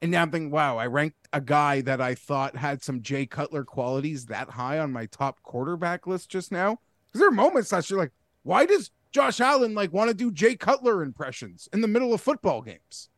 and 0.01 0.11
now 0.11 0.21
I'm 0.21 0.31
thinking, 0.31 0.51
wow, 0.51 0.77
I 0.77 0.85
ranked 0.85 1.27
a 1.33 1.41
guy 1.41 1.81
that 1.81 1.99
I 1.99 2.13
thought 2.13 2.55
had 2.55 2.83
some 2.83 3.01
Jay 3.01 3.25
Cutler 3.25 3.63
qualities 3.63 4.27
that 4.27 4.51
high 4.51 4.77
on 4.77 4.91
my 4.91 5.07
top 5.07 5.41
quarterback 5.41 6.05
list 6.05 6.29
just 6.29 6.51
now. 6.51 6.79
Because 7.07 7.19
there 7.19 7.29
are 7.29 7.31
moments 7.31 7.71
that 7.71 7.89
you're 7.89 7.99
like, 7.99 8.11
why 8.43 8.65
does 8.65 8.91
Josh 9.11 9.39
Allen 9.39 9.73
like 9.73 9.91
want 9.91 10.09
to 10.09 10.13
do 10.13 10.31
Jay 10.31 10.55
Cutler 10.55 11.01
impressions 11.01 11.67
in 11.73 11.81
the 11.81 11.87
middle 11.87 12.13
of 12.13 12.21
football 12.21 12.61
games? 12.61 13.09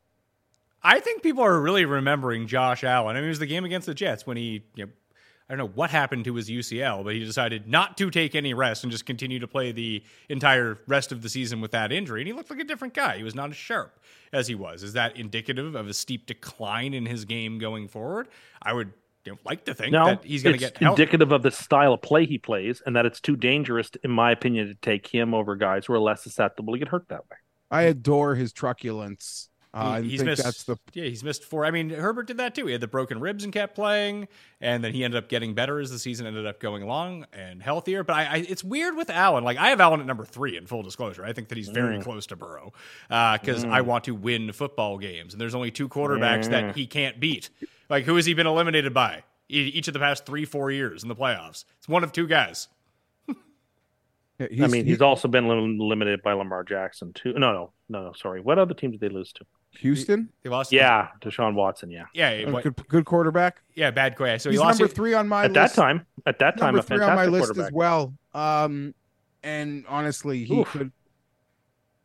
I 0.82 1.02
think 1.02 1.22
people 1.22 1.44
are 1.44 1.60
really 1.60 1.84
remembering 1.84 2.48
Josh 2.48 2.86
Allen. 2.86 3.18
I 3.18 3.20
mean, 3.20 3.26
it 3.26 3.30
was 3.30 3.40
the 3.40 3.46
game 3.46 3.66
against 3.66 3.86
the 3.86 3.94
Jets 3.94 4.26
when 4.26 4.38
he, 4.38 4.64
you 4.76 4.86
know, 4.86 4.92
I 5.50 5.56
don't 5.56 5.66
know 5.66 5.72
what 5.74 5.90
happened 5.90 6.26
to 6.26 6.36
his 6.36 6.48
UCL, 6.48 7.04
but 7.04 7.16
he 7.16 7.26
decided 7.26 7.68
not 7.68 7.98
to 7.98 8.12
take 8.12 8.36
any 8.36 8.54
rest 8.54 8.84
and 8.84 8.92
just 8.92 9.08
continue 9.08 9.40
to 9.40 9.48
play 9.48 9.72
the 9.72 10.04
entire 10.30 10.78
rest 10.86 11.12
of 11.12 11.24
the 11.24 11.30
season 11.30 11.60
with 11.60 11.72
that 11.72 11.92
injury. 11.92 12.22
And 12.22 12.28
he 12.28 12.34
looked 12.34 12.52
like 12.52 12.60
a 12.60 12.64
different 12.64 12.94
guy. 12.94 13.18
He 13.18 13.24
was 13.24 13.34
not 13.34 13.50
as 13.50 13.56
sharp 13.56 14.00
as 14.32 14.48
he 14.48 14.54
was. 14.54 14.84
Is 14.84 14.94
that 14.94 15.18
indicative 15.18 15.74
of 15.74 15.88
a 15.88 15.94
steep 15.94 16.28
decline 16.28 16.94
in 16.94 17.08
his 17.08 17.26
game 17.26 17.58
going 17.58 17.88
forward? 17.88 18.28
I 18.62 18.74
would 18.74 18.94
you 19.26 19.32
know, 19.32 19.40
like 19.44 19.66
to 19.66 19.74
think 19.74 19.92
No, 19.92 20.06
that 20.06 20.24
he's 20.24 20.44
going 20.44 20.58
to 20.58 20.64
it's 20.64 20.72
get 20.74 20.82
healthy. 20.84 21.02
indicative 21.02 21.32
of 21.32 21.42
the 21.42 21.52
style 21.52 21.94
of 21.94 22.02
play 22.04 22.26
he 22.28 22.38
plays, 22.38 22.82
and 22.86 22.96
that 22.96 23.08
it's 23.08 23.20
too 23.20 23.36
dangerous, 23.36 23.90
in 24.04 24.12
my 24.12 24.32
opinion, 24.32 24.68
to 24.68 24.76
take 24.76 25.08
him 25.08 25.34
over 25.34 25.56
guys 25.56 25.88
who 25.88 25.94
are 25.94 26.00
less 26.00 26.22
susceptible 26.22 26.74
to 26.74 26.80
get 26.80 26.88
hurt 26.90 27.08
that 27.10 27.22
way. 27.30 27.38
I 27.72 27.84
adore 27.84 28.36
his 28.36 28.54
truculence. 28.54 29.50
Uh, 29.72 29.78
I 29.78 30.02
He- 30.02 30.10
he's 30.10 30.20
think 30.22 30.30
missed. 30.32 30.44
that's 30.44 30.64
the 30.64 30.78
yeah, 30.94 31.04
he's 31.06 31.24
missed 31.24 31.44
four. 31.44 31.64
I 31.64 31.70
mean, 31.70 31.92
Herbert 31.92 32.26
did 32.26 32.38
that 32.38 32.56
too. 32.56 32.66
He 32.66 32.72
had 32.72 32.82
the 32.82 32.88
broken 32.88 33.20
ribs 33.20 33.44
and 33.44 33.54
kept 33.54 33.76
playing, 33.76 34.28
and 34.60 34.84
then 34.84 34.94
he 34.94 35.04
ended 35.04 35.24
up 35.24 35.30
getting 35.30 35.54
better 35.54 35.80
as 35.80 35.92
the 35.92 36.00
season 36.00 36.26
ended 36.26 36.48
up 36.48 36.60
going 36.60 36.82
along 36.82 37.28
and 37.34 37.62
healthier. 37.62 38.04
But 38.04 38.16
I, 38.16 38.26
I 38.26 38.36
it's 38.50 38.64
weird 38.64 38.96
with 38.96 39.12
Allen. 39.12 39.44
Like 39.44 39.58
I 39.58 39.70
have 39.70 39.80
Allen 39.80 40.00
at 40.00 40.08
number 40.08 40.26
three 40.26 40.58
in 40.58 40.66
full 40.66 40.82
disclosure. 40.82 41.24
I 41.24 41.34
think 41.34 41.50
that 41.50 41.58
he's 41.58 41.70
very 41.70 41.98
Mm. 42.00 42.04
close 42.04 42.26
to 42.28 42.36
Burrow 42.36 42.74
because 43.10 43.64
I 43.64 43.82
want 43.82 44.06
to 44.06 44.16
win 44.16 44.52
football 44.54 44.98
games, 44.98 45.34
and 45.36 45.40
there's 45.42 45.54
only 45.56 45.70
two 45.70 45.88
quarterbacks 45.88 46.46
Mm. 46.46 46.50
that 46.50 46.76
he 46.76 46.88
can't 46.88 47.20
beat. 47.20 47.50
Like 47.90 48.06
who 48.06 48.16
has 48.16 48.26
he 48.26 48.34
been 48.34 48.48
eliminated 48.48 48.94
by 48.94 49.24
each 49.50 49.88
of 49.88 49.94
the 49.94 50.00
past 50.00 50.26
three, 50.26 50.46
four 50.46 50.72
years 50.72 51.04
in 51.04 51.10
the 51.10 51.16
playoffs? 51.16 51.66
It's 51.78 51.88
one 51.88 52.04
of 52.04 52.12
two 52.12 52.28
guys. 52.28 52.70
Yeah, 54.52 54.64
I 54.66 54.68
mean, 54.68 54.86
he's 54.86 55.02
also 55.02 55.28
been 55.28 55.48
limited 55.80 56.22
by 56.24 56.32
Lamar 56.34 56.64
Jackson 56.64 57.12
too. 57.14 57.34
No, 57.34 57.52
no, 57.52 57.72
no, 57.90 58.04
no. 58.06 58.14
Sorry, 58.14 58.40
what 58.40 58.58
other 58.58 58.74
team 58.74 58.92
did 58.92 59.02
they 59.02 59.10
lose 59.10 59.34
to? 59.34 59.46
Houston. 59.80 60.30
He 60.44 60.50
lost. 60.50 60.72
Yeah, 60.72 61.10
Deshaun 61.22 61.54
Watson. 61.56 61.92
Yeah, 61.92 62.06
yeah, 62.14 62.30
A 62.30 62.62
good, 62.62 62.76
good 62.88 63.06
quarterback. 63.06 63.62
yeah, 63.76 63.92
bad 63.92 64.16
quay. 64.16 64.38
So 64.38 64.50
he 64.50 64.54
he's 64.54 64.62
lost 64.62 64.80
number 64.80 64.92
it- 64.92 64.96
three 64.96 65.14
on 65.14 65.28
my 65.28 65.44
at 65.46 65.52
list. 65.52 65.76
that 65.76 65.82
time, 65.82 66.06
at 66.26 66.40
that 66.40 66.58
time, 66.58 66.68
number 66.76 66.80
a 66.80 66.84
three 66.84 66.98
fantastic 67.00 67.28
on 67.28 67.32
my 67.34 67.38
list 67.40 67.58
as 67.58 67.72
well. 67.72 68.14
Um, 68.34 68.96
and 69.44 69.86
honestly, 69.88 70.46
he 70.46 70.60
Oof. 70.62 70.68
could. 70.70 70.92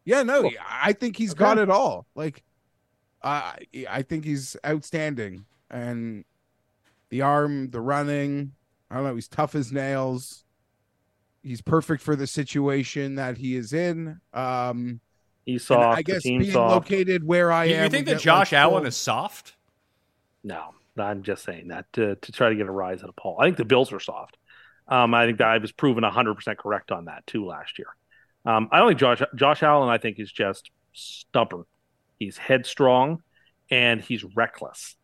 Yeah, 0.04 0.22
no, 0.22 0.50
I 0.68 0.92
think 0.92 1.16
he's 1.16 1.32
got 1.34 1.56
it 1.58 1.70
all. 1.70 2.06
Like, 2.14 2.42
I 3.22 3.58
I 3.88 4.02
think 4.02 4.24
he's 4.24 4.56
outstanding, 4.66 5.46
and 5.70 6.24
the 7.08 7.22
arm, 7.22 7.70
the 7.70 7.80
running. 7.80 8.52
I 8.90 8.96
don't 8.96 9.04
know. 9.04 9.14
He's 9.14 9.28
tough 9.28 9.54
as 9.54 9.72
nails. 9.72 10.44
He's 11.44 11.60
perfect 11.60 12.02
for 12.02 12.16
the 12.16 12.26
situation 12.26 13.16
that 13.16 13.36
he 13.36 13.54
is 13.56 13.72
in. 13.72 14.18
Um, 14.32 15.00
He's 15.44 15.64
soft. 15.66 15.98
I 15.98 16.02
guess 16.02 16.22
the 16.22 16.38
being 16.38 16.50
soft. 16.50 16.90
located 16.90 17.22
where 17.22 17.52
I 17.52 17.64
You, 17.66 17.74
am. 17.76 17.84
you 17.84 17.90
think 17.90 18.06
that 18.06 18.12
get, 18.12 18.16
like, 18.16 18.22
Josh 18.48 18.52
Allen 18.54 18.80
full- 18.80 18.86
is 18.86 18.96
soft? 18.96 19.54
No, 20.42 20.70
I'm 20.98 21.22
just 21.22 21.44
saying 21.44 21.68
that 21.68 21.84
to, 21.94 22.16
to 22.16 22.32
try 22.32 22.48
to 22.48 22.54
get 22.54 22.66
a 22.66 22.70
rise 22.70 23.02
out 23.02 23.10
of 23.10 23.16
Paul. 23.16 23.36
I 23.38 23.44
think 23.44 23.58
the 23.58 23.64
Bills 23.66 23.92
are 23.92 24.00
soft. 24.00 24.38
Um, 24.88 25.12
I 25.14 25.26
think 25.26 25.38
that 25.38 25.48
I 25.48 25.58
was 25.58 25.70
proven 25.72 26.02
100% 26.04 26.56
correct 26.56 26.90
on 26.92 27.04
that 27.06 27.26
too 27.26 27.44
last 27.46 27.78
year. 27.78 27.88
Um, 28.46 28.68
I 28.72 28.78
don't 28.78 28.88
think 28.88 29.00
Josh 29.00 29.22
Josh 29.34 29.62
Allen. 29.62 29.88
I 29.88 29.96
think 29.98 30.18
is 30.18 30.30
just 30.32 30.70
stubborn. 30.92 31.64
He's 32.18 32.36
headstrong, 32.36 33.22
and 33.70 34.00
he's 34.02 34.22
reckless. 34.24 34.96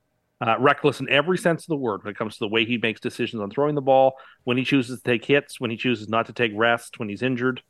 Uh, 0.43 0.57
reckless 0.59 1.01
in 1.01 1.09
every 1.11 1.36
sense 1.36 1.64
of 1.64 1.66
the 1.68 1.76
word 1.76 2.03
when 2.03 2.11
it 2.12 2.16
comes 2.16 2.32
to 2.34 2.38
the 2.41 2.49
way 2.49 2.64
he 2.64 2.78
makes 2.78 2.99
decisions 2.99 3.43
on 3.43 3.51
throwing 3.51 3.74
the 3.74 3.82
ball, 3.82 4.14
when 4.45 4.57
he 4.57 4.64
chooses 4.64 4.99
to 5.03 5.05
take 5.05 5.22
hits, 5.24 5.61
when 5.61 5.70
he 5.70 5.76
chooses 5.76 6.09
not 6.09 6.24
to 6.26 6.32
take 6.32 6.51
rest, 6.55 6.99
when 6.99 7.11
he's 7.11 7.20
injured. 7.20 7.61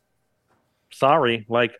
Sorry, 0.93 1.45
like 1.49 1.73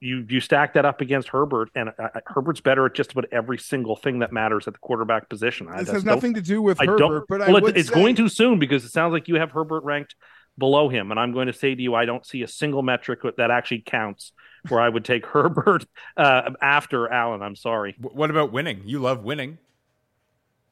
you 0.00 0.24
you 0.28 0.40
stack 0.40 0.74
that 0.74 0.84
up 0.84 1.00
against 1.00 1.28
Herbert, 1.28 1.70
and 1.74 1.88
uh, 1.90 2.08
uh, 2.14 2.20
Herbert's 2.26 2.60
better 2.60 2.86
at 2.86 2.94
just 2.94 3.12
about 3.12 3.26
every 3.32 3.58
single 3.58 3.96
thing 3.96 4.20
that 4.20 4.32
matters 4.32 4.66
at 4.68 4.74
the 4.74 4.78
quarterback 4.78 5.28
position. 5.28 5.66
I 5.68 5.78
This 5.78 5.80
just 5.86 5.92
has 5.92 6.04
don't- 6.04 6.14
nothing 6.14 6.34
to 6.34 6.40
do 6.42 6.62
with 6.62 6.80
I 6.80 6.84
Herbert, 6.86 6.98
don't. 6.98 7.28
but 7.28 7.40
well, 7.40 7.56
it- 7.56 7.62
would 7.62 7.76
it's 7.76 7.88
say- 7.88 7.94
going 7.94 8.14
too 8.14 8.28
soon 8.28 8.58
because 8.58 8.84
it 8.84 8.90
sounds 8.90 9.12
like 9.12 9.28
you 9.28 9.36
have 9.36 9.50
Herbert 9.52 9.82
ranked 9.84 10.14
below 10.56 10.88
him, 10.88 11.10
and 11.10 11.18
I'm 11.20 11.32
going 11.32 11.46
to 11.46 11.52
say 11.52 11.74
to 11.74 11.82
you, 11.82 11.94
I 11.94 12.04
don't 12.04 12.24
see 12.26 12.42
a 12.42 12.48
single 12.48 12.82
metric 12.82 13.20
that 13.36 13.50
actually 13.50 13.80
counts 13.80 14.32
where 14.68 14.80
I 14.80 14.88
would 14.88 15.04
take 15.04 15.24
Herbert 15.34 15.86
uh, 16.16 16.50
after 16.60 17.10
Allen. 17.10 17.42
I'm 17.42 17.56
sorry. 17.56 17.96
What 17.98 18.30
about 18.30 18.52
winning? 18.52 18.82
You 18.84 18.98
love 19.00 19.24
winning. 19.24 19.58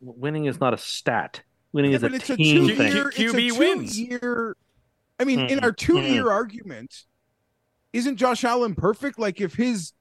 Winning 0.00 0.46
is 0.46 0.60
not 0.60 0.74
a 0.74 0.78
stat. 0.78 1.42
Winning 1.72 1.92
Yeah, 1.92 1.96
is 1.96 2.02
a 2.02 2.08
but 2.08 2.14
it's 2.14 2.30
a 2.30 2.36
team 2.36 2.66
two 2.66 2.70
thing. 2.70 2.92
year, 2.92 3.12
it's 3.16 3.34
a 3.34 3.34
QB 3.34 3.54
two 3.54 3.54
wins. 3.54 3.98
Year, 3.98 4.56
I 5.18 5.24
mean, 5.24 5.44
in 5.48 5.60
Mm-mm, 5.60 5.62
our 5.62 5.72
two 5.72 6.00
year 6.00 6.24
hmm. 6.24 6.28
argument, 6.30 7.04
isn't 7.92 8.16
Josh 8.16 8.44
Allen 8.44 8.74
perfect? 8.74 9.18
Like, 9.18 9.40
if 9.40 9.54
his, 9.54 9.92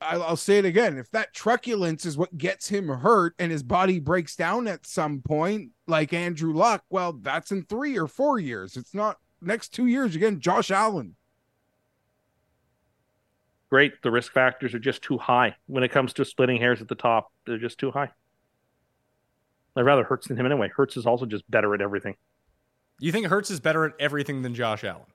I'll, 0.00 0.22
I'll 0.22 0.36
say 0.36 0.58
it 0.58 0.64
again, 0.64 0.98
if 0.98 1.10
that 1.12 1.34
truculence 1.34 2.06
is 2.06 2.16
what 2.18 2.36
gets 2.36 2.68
him 2.68 2.88
hurt 2.88 3.34
and 3.38 3.52
his 3.52 3.62
body 3.62 4.00
breaks 4.00 4.36
down 4.36 4.66
at 4.68 4.86
some 4.86 5.22
point, 5.22 5.70
like 5.86 6.12
Andrew 6.12 6.54
Luck, 6.54 6.84
well, 6.90 7.12
that's 7.14 7.52
in 7.52 7.64
three 7.64 7.98
or 7.98 8.08
four 8.08 8.38
years. 8.38 8.76
It's 8.76 8.94
not 8.94 9.18
next 9.40 9.70
two 9.70 9.86
years 9.86 10.14
again. 10.16 10.40
Josh 10.40 10.70
Allen. 10.70 11.16
Great. 13.70 14.02
The 14.02 14.10
risk 14.10 14.32
factors 14.32 14.74
are 14.74 14.78
just 14.78 15.02
too 15.02 15.18
high 15.18 15.56
when 15.66 15.82
it 15.82 15.90
comes 15.90 16.12
to 16.14 16.24
splitting 16.24 16.58
hairs 16.58 16.80
at 16.82 16.88
the 16.88 16.94
top. 16.94 17.32
They're 17.46 17.58
just 17.58 17.78
too 17.78 17.90
high. 17.90 18.10
I'd 19.76 19.82
rather 19.82 20.04
Hurts 20.04 20.28
than 20.28 20.36
him 20.36 20.46
anyway. 20.46 20.68
Hurts 20.74 20.96
is 20.96 21.06
also 21.06 21.24
just 21.26 21.48
better 21.50 21.74
at 21.74 21.80
everything. 21.80 22.16
You 23.00 23.10
think 23.12 23.26
Hurts 23.26 23.50
is 23.50 23.58
better 23.60 23.84
at 23.84 23.92
everything 23.98 24.42
than 24.42 24.54
Josh 24.54 24.84
Allen? 24.84 25.06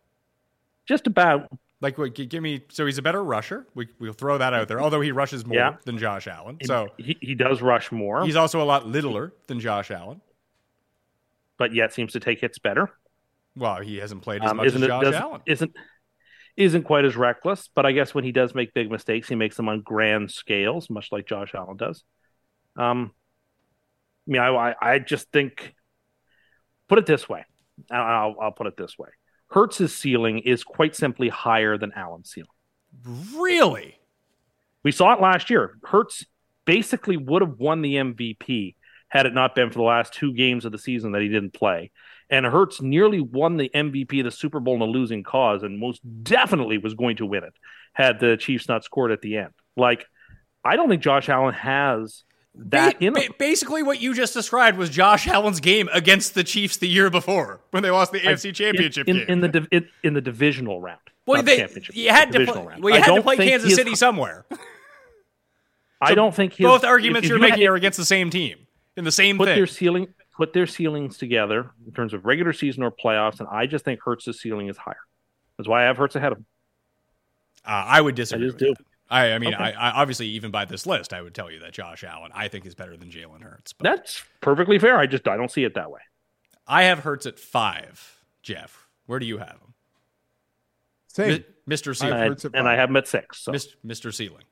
Just 0.88 1.08
about. 1.08 1.48
Like, 1.80 1.98
what, 2.00 2.16
give 2.16 2.42
me. 2.42 2.64
So 2.70 2.86
he's 2.88 2.98
a 2.98 3.04
better 3.04 3.24
rusher. 3.24 3.68
We, 3.76 3.88
we'll 4.00 4.14
throw 4.14 4.40
that 4.40 4.54
out 4.54 4.68
there. 4.68 4.82
Although 4.82 5.02
he 5.02 5.12
rushes 5.12 5.46
more 5.46 5.58
Yeah. 5.58 5.76
than 5.86 6.00
Josh 6.00 6.28
Allen, 6.28 6.58
so 6.64 6.88
he, 6.98 7.18
he 7.22 7.36
does 7.36 7.62
rush 7.62 7.92
more, 7.92 8.26
he's 8.26 8.36
also 8.36 8.62
a 8.62 8.66
lot 8.66 8.88
littler 8.88 9.32
than 9.46 9.60
Josh 9.60 9.92
Allen. 9.92 10.22
but 11.58 11.74
yet 11.74 11.94
seems 11.94 12.14
to 12.14 12.20
take 12.20 12.40
hits 12.42 12.58
better. 12.60 12.90
Well, 13.56 13.80
he 13.82 13.98
hasn't 13.98 14.22
played 14.24 14.44
as 14.44 14.50
Um, 14.52 14.58
much 14.58 14.68
isn't 14.68 14.82
as 14.82 14.86
it 14.86 14.88
Josh 14.88 15.04
doesn't- 15.04 15.22
Allen. 15.22 15.42
isn't 15.46 15.76
isn't 16.56 16.84
quite 16.84 17.06
as 17.06 17.16
reckless, 17.16 17.70
but 17.76 17.86
I 17.86 17.92
guess 17.92 18.16
when 18.16 18.24
he 18.24 18.32
does 18.32 18.56
make 18.56 18.74
big 18.74 18.90
mistakes, 18.90 19.28
he 19.30 19.36
makes 19.36 19.56
them 19.56 19.70
on 19.70 19.82
grand 19.82 20.32
scales, 20.32 20.90
much 20.90 21.12
like 21.12 21.28
Josh 21.28 21.54
Allen 21.54 21.78
does. 21.78 22.04
Um, 22.76 23.12
I 24.28 24.32
mean, 24.32 24.42
I 24.42 24.76
I, 24.82 25.00
just 25.00 25.32
think 25.32 25.74
put 26.88 27.00
it 27.00 27.06
this 27.06 27.30
way. 27.30 27.46
I'll, 27.90 28.04
I'll 28.04 28.36
I'll 28.42 28.52
put 28.52 28.68
it 28.68 28.78
this 28.78 28.98
way. 28.98 29.10
Hurts's 29.50 29.96
ceiling 29.96 30.40
is 30.40 30.64
quite 30.64 30.96
simply 30.96 31.30
higher 31.30 31.78
than 31.78 31.94
Allen's 31.94 32.32
ceiling. 32.32 32.50
Really? 33.36 33.98
We 34.84 34.92
saw 34.92 35.14
it 35.14 35.22
last 35.22 35.50
year. 35.50 35.78
Hurts 35.84 36.26
basically 36.66 37.18
would 37.18 37.42
have 37.42 37.58
won 37.58 37.82
the 37.82 37.96
MVP 37.96 38.76
had 39.10 39.26
it 39.26 39.34
not 39.34 39.56
been 39.56 39.70
for 39.70 39.80
the 39.80 39.84
last 39.84 40.14
two 40.14 40.34
games 40.34 40.66
of 40.66 40.72
the 40.72 40.78
season 40.78 41.14
that 41.14 41.22
he 41.22 41.30
didn't 41.30 41.54
play. 41.54 41.92
And 42.30 42.46
Hurts 42.46 42.82
nearly 42.82 43.22
won 43.22 43.56
the 43.56 43.72
MVP 43.74 44.20
of 44.20 44.26
the 44.26 44.32
Super 44.32 44.60
Bowl 44.60 44.76
in 44.76 44.82
a 44.82 44.86
losing 44.86 45.24
cause 45.24 45.64
and 45.64 45.80
most 45.80 46.02
definitely 46.24 46.78
was 46.78 46.94
going 46.94 47.16
to 47.18 47.26
win 47.26 47.46
it 47.46 47.54
had 47.94 48.20
the 48.20 48.36
Chiefs 48.36 48.68
not 48.68 48.84
scored 48.84 49.12
at 49.12 49.22
the 49.22 49.38
end. 49.38 49.54
Like, 49.78 50.06
I 50.64 50.76
don't 50.76 50.90
think 50.90 51.02
Josh 51.02 51.30
Allen 51.30 51.54
has 51.54 52.26
that 52.58 53.00
Ba- 53.00 53.06
in 53.06 53.14
ba- 53.14 53.22
basically, 53.38 53.84
what 53.84 54.02
you 54.02 54.14
just 54.14 54.34
described 54.34 54.78
was 54.78 54.90
Josh 54.90 55.28
Allen's 55.28 55.60
game 55.60 55.90
against 55.94 56.34
the 56.34 56.44
Chiefs 56.44 56.78
the 56.78 56.88
year 56.88 57.10
before 57.10 57.60
when 57.72 57.84
they 57.84 57.92
lost 57.92 58.12
the 58.12 58.20
AFC 58.20 58.54
Championship 58.54 59.08
in, 59.08 59.18
game. 59.18 59.26
in 59.30 59.40
the 59.42 59.48
div- 59.48 59.68
in, 59.72 59.88
in 60.04 60.14
the 60.14 60.22
divisional 60.22 60.82
round. 60.82 61.00
well, 61.26 61.44
they, 61.44 61.58
championship, 61.58 61.96
you 61.96 62.10
had 62.10 62.32
the 62.32 62.40
to 62.40 62.46
play, 62.52 62.66
round. 62.66 62.84
well, 62.84 62.94
you 62.96 63.00
I 63.02 63.06
had 63.06 63.16
to 63.16 63.22
play 63.22 63.38
Kansas 63.38 63.76
City 63.76 63.96
somewhere. 63.96 64.46
I 66.02 66.14
don't 66.14 66.34
think 66.34 66.54
his, 66.54 66.66
Both 66.66 66.84
arguments 66.84 67.20
if- 67.20 67.24
if 67.26 67.30
you're 67.30 67.38
you 67.38 67.42
making 67.50 67.62
had- 67.64 67.70
are 67.72 67.76
against 67.76 67.98
the 67.98 68.06
same 68.06 68.30
team 68.30 68.58
in 68.96 69.04
the 69.04 69.12
same 69.12 69.38
put 69.38 69.48
thing. 69.48 69.56
their 69.58 69.68
ceiling 69.68 70.08
put 70.36 70.54
their 70.54 70.68
ceilings 70.68 71.18
together 71.18 71.72
in 71.88 71.92
terms 71.94 72.14
of 72.14 72.24
regular 72.26 72.54
season 72.54 72.84
or 72.84 72.92
playoffs, 72.92 73.40
and 73.40 73.50
I 73.52 73.66
just 73.66 73.84
think 73.84 74.00
Hurts's 74.04 74.40
ceiling 74.40 74.68
is 74.68 74.78
higher. 74.78 74.96
That's 75.58 75.68
why 75.68 75.82
I 75.84 75.86
have 75.88 75.98
Hurts 75.98 76.16
ahead 76.16 76.32
of 76.32 76.38
him. 76.38 76.46
Uh, 77.66 77.70
I 77.88 78.00
would 78.02 78.14
disagree. 78.14 78.46
just 78.48 78.60
with 78.60 78.68
do. 78.68 78.74
that. 78.76 78.86
I, 79.10 79.32
I 79.34 79.40
mean, 79.40 79.54
Okay. 79.54 79.64
I, 79.64 79.72
I 79.72 79.92
obviously 80.02 80.28
even 80.28 80.52
by 80.52 80.66
this 80.66 80.86
list, 80.86 81.14
I 81.14 81.22
would 81.22 81.34
tell 81.34 81.50
you 81.50 81.60
that 81.60 81.72
Josh 81.74 82.04
Allen 82.04 82.32
I 82.34 82.48
think 82.50 82.66
is 82.66 82.76
better 82.76 82.98
than 82.98 83.10
Jalen 83.10 83.42
Hurts. 83.42 83.74
But 83.74 83.84
That's 83.84 84.24
perfectly 84.42 84.80
fair. 84.80 84.98
I 84.98 85.06
just 85.08 85.28
I 85.28 85.38
don't 85.38 85.52
see 85.52 85.64
it 85.64 85.76
that 85.76 85.90
way. 85.92 86.02
I 86.68 86.84
have 86.84 87.00
Hurts 87.00 87.26
at 87.26 87.40
five. 87.40 88.20
Geoff, 88.44 88.88
where 89.06 89.20
do 89.20 89.26
you 89.26 89.38
have 89.38 89.52
him? 89.62 89.74
Same. 91.08 91.44
Mi- 91.68 91.76
Mr. 91.76 91.96
Ceiling. 91.96 92.18
Hurts 92.18 92.46
at 92.46 92.52
and 92.56 92.68
I 92.68 92.76
have 92.76 92.90
him 92.90 92.98
at 92.98 93.08
six. 93.08 93.40
So 93.44 93.52
Mr. 93.52 94.14
Ceiling. 94.14 94.44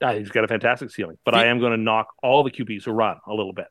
Ah, 0.00 0.12
he's 0.12 0.30
got 0.30 0.44
a 0.44 0.48
fantastic 0.48 0.90
ceiling, 0.90 1.16
but 1.24 1.34
He- 1.34 1.40
I 1.40 1.46
am 1.46 1.58
going 1.58 1.72
to 1.72 1.76
knock 1.76 2.08
all 2.22 2.44
the 2.44 2.50
QBs 2.50 2.84
who 2.84 2.92
run 2.92 3.16
a 3.26 3.34
little 3.34 3.52
bit. 3.52 3.66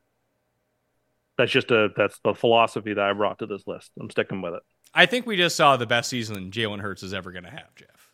That's 1.38 1.52
just 1.52 1.70
a 1.70 1.88
that's 1.96 2.18
the 2.24 2.34
philosophy 2.34 2.92
that 2.94 3.02
I 3.04 3.12
brought 3.12 3.38
to 3.38 3.46
this 3.46 3.62
list. 3.66 3.92
I'm 3.98 4.10
sticking 4.10 4.42
with 4.42 4.54
it. 4.54 4.62
I 4.92 5.06
think 5.06 5.24
we 5.24 5.36
just 5.36 5.56
saw 5.56 5.76
the 5.76 5.86
best 5.86 6.10
season 6.10 6.50
Jalen 6.50 6.80
Hurts 6.80 7.02
is 7.02 7.14
ever 7.14 7.30
going 7.30 7.44
to 7.44 7.50
have, 7.50 7.74
Geoff. 7.76 8.07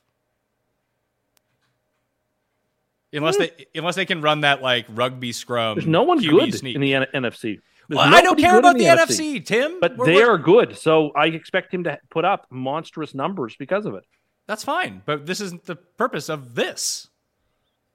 Unless 3.14 3.40
eh. 3.40 3.48
they 3.72 3.78
unless 3.78 3.94
they 3.94 4.06
can 4.06 4.20
run 4.20 4.40
that 4.42 4.62
like 4.62 4.86
rugby 4.90 5.32
scrum. 5.32 5.76
There's 5.76 5.86
no 5.86 6.02
one 6.02 6.20
QB 6.20 6.30
good 6.30 6.54
sneak. 6.54 6.74
in 6.74 6.80
the 6.80 6.94
N- 6.94 7.06
NFC. 7.14 7.60
There's 7.88 7.98
Well, 7.98 8.14
I 8.14 8.22
don't 8.22 8.38
care 8.38 8.58
about 8.58 8.76
in 8.76 8.78
the, 8.78 8.86
NFC, 8.86 9.44
Tim. 9.44 9.78
but 9.80 9.96
We're- 9.96 10.10
they 10.12 10.16
we're- 10.16 10.28
are 10.34 10.38
good. 10.38 10.76
So 10.76 11.10
I 11.10 11.26
expect 11.26 11.72
him 11.72 11.84
to 11.84 11.98
put 12.10 12.24
up 12.24 12.46
monstrous 12.50 13.14
numbers 13.14 13.56
because 13.56 13.84
of 13.86 13.94
it. 13.94 14.04
That's 14.46 14.64
fine, 14.64 15.02
but 15.06 15.26
this 15.26 15.40
isn't 15.40 15.64
the 15.64 15.76
purpose 15.76 16.28
of 16.28 16.54
this. 16.54 17.08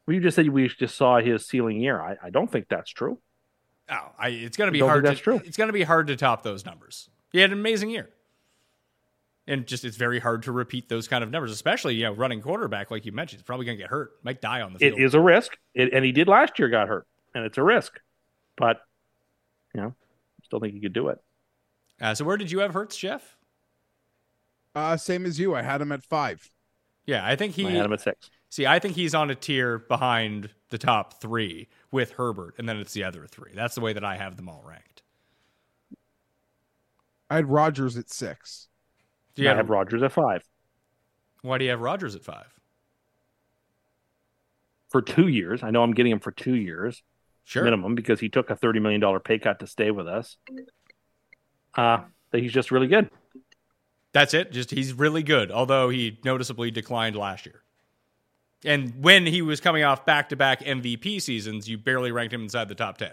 Well, 0.06 0.16
you 0.16 0.22
just 0.22 0.36
said 0.36 0.50
we 0.50 0.68
just 0.68 0.96
saw 0.96 1.20
his 1.20 1.46
ceiling 1.46 1.80
year. 1.80 2.02
I, 2.02 2.18
I 2.24 2.30
don't 2.32 2.52
think 2.52 2.68
that's 2.70 2.90
true. 2.90 3.20
Oh, 3.92 4.12
I, 4.18 4.30
it's 4.30 4.58
going 4.58 4.68
to 4.68 4.72
be 4.72 4.80
hard. 4.80 5.06
that's 5.06 5.20
to, 5.20 5.24
true. 5.24 5.42
It's 5.46 5.58
going 5.58 5.68
to 5.70 5.74
be 5.74 5.84
hard 5.84 6.08
to 6.08 6.16
top 6.16 6.44
those 6.44 6.66
numbers. 6.66 7.10
He 7.32 7.40
had 7.40 7.52
an 7.52 7.60
amazing 7.60 7.90
year, 7.92 8.10
and 9.50 9.68
just 9.68 9.84
it's 9.84 9.98
very 9.98 10.20
hard 10.20 10.44
to 10.44 10.52
repeat 10.52 10.88
those 10.88 11.08
kind 11.08 11.24
of 11.24 11.32
numbers, 11.32 11.52
especially 11.52 11.96
you 11.96 12.04
know 12.04 12.14
running 12.14 12.42
quarterback 12.42 12.92
like 12.92 13.06
you 13.06 13.12
mentioned. 13.12 13.42
He's 13.42 13.46
probably 13.46 13.66
going 13.66 13.78
to 13.78 13.84
get 13.84 13.90
hurt, 13.90 14.12
might 14.24 14.40
die 14.40 14.62
on 14.62 14.72
the 14.72 14.80
field. 14.80 15.00
is 15.00 15.14
a 15.16 15.20
risk, 15.20 15.58
it, 15.74 15.92
and 15.92 16.06
he 16.06 16.14
did 16.14 16.28
last 16.30 16.58
year. 16.60 16.70
Got 16.70 16.88
hurt, 16.88 17.06
and 17.36 17.44
it's 17.44 17.58
a 17.58 17.64
risk. 17.64 18.00
but 18.56 18.82
you 19.74 19.82
know, 19.82 19.96
still 20.44 20.60
think 20.60 20.74
he 20.74 20.80
could 20.80 20.94
do 20.94 21.10
it. 21.10 21.20
Uh, 22.00 22.14
so 22.16 22.24
where 22.24 22.38
did 22.38 22.52
you 22.52 22.60
have 22.60 22.74
Hurts, 22.74 22.96
Geoff? 22.96 23.38
Uh, 24.74 24.96
same 24.96 25.26
as 25.26 25.40
you. 25.40 25.54
I 25.54 25.64
had 25.64 25.82
him 25.82 25.92
at 25.92 26.04
five. 26.04 26.50
Yeah, 27.06 27.26
I 27.26 27.36
think 27.36 27.56
he. 27.56 27.68
I 27.68 27.72
had 27.72 27.86
him 27.86 27.94
at 27.94 28.02
six. 28.02 28.30
See, 28.50 28.66
I 28.66 28.80
think 28.80 28.96
he's 28.96 29.14
on 29.14 29.30
a 29.30 29.36
tier 29.36 29.80
behind 29.80 30.50
the 30.70 30.78
top 30.78 31.22
three 31.22 31.68
with 31.92 32.14
Herbert, 32.14 32.56
and 32.58 32.70
then 32.70 32.78
it's 32.78 32.94
the 32.94 33.04
other 33.04 33.28
three. 33.28 33.52
That's 33.54 33.76
the 33.76 33.82
way 33.82 33.94
that 33.94 34.04
I 34.04 34.16
have 34.16 34.38
them 34.38 34.48
all 34.48 34.64
ranked. 34.66 35.04
I 37.30 37.36
had 37.36 37.50
Rodgers 37.50 37.96
at 37.96 38.10
six. 38.10 38.69
Do 39.40 39.46
you 39.46 39.52
I 39.52 39.56
have 39.56 39.70
Rodgers 39.70 40.04
at 40.04 40.12
five 40.12 40.44
Why 41.42 41.58
do 41.58 41.66
you 41.66 41.72
have 41.72 41.82
Rodgers 41.82 42.16
at 42.16 42.24
five? 42.24 42.48
for 44.90 45.02
two 45.02 45.28
years. 45.28 45.62
I 45.64 45.70
know 45.72 45.84
I'm 45.84 45.94
getting 45.94 46.12
him 46.12 46.20
for 46.20 46.32
two 46.32 46.56
years 46.56 47.04
Sure. 47.44 47.64
minimum 47.64 47.96
because 47.96 48.20
he 48.20 48.30
took 48.30 48.50
a 48.50 48.56
thirty 48.56 48.80
million 48.80 49.02
dollar 49.02 49.20
pay 49.20 49.40
cut 49.40 49.60
to 49.60 49.68
stay 49.68 49.92
with 49.92 50.08
us. 50.08 50.38
Uh, 51.76 52.00
that 52.32 52.42
he's 52.42 52.52
just 52.54 52.72
really 52.72 52.88
good. 52.88 53.10
That's 54.14 54.34
it. 54.34 54.52
Just 54.52 54.72
he's 54.72 54.94
really 54.94 55.24
good, 55.24 55.52
although 55.52 55.90
he 55.90 56.20
noticeably 56.24 56.72
declined 56.72 57.16
last 57.16 57.46
year. 57.46 57.62
And 58.66 59.02
when 59.04 59.26
he 59.26 59.42
was 59.42 59.60
coming 59.62 59.84
off 59.84 60.06
back 60.06 60.30
to 60.30 60.36
back 60.36 60.62
MVP 60.62 61.22
seasons, 61.22 61.70
you 61.70 61.78
barely 61.78 62.12
ranked 62.12 62.34
him 62.34 62.42
inside 62.42 62.68
the 62.68 62.76
top 62.76 62.98
10. 62.98 63.12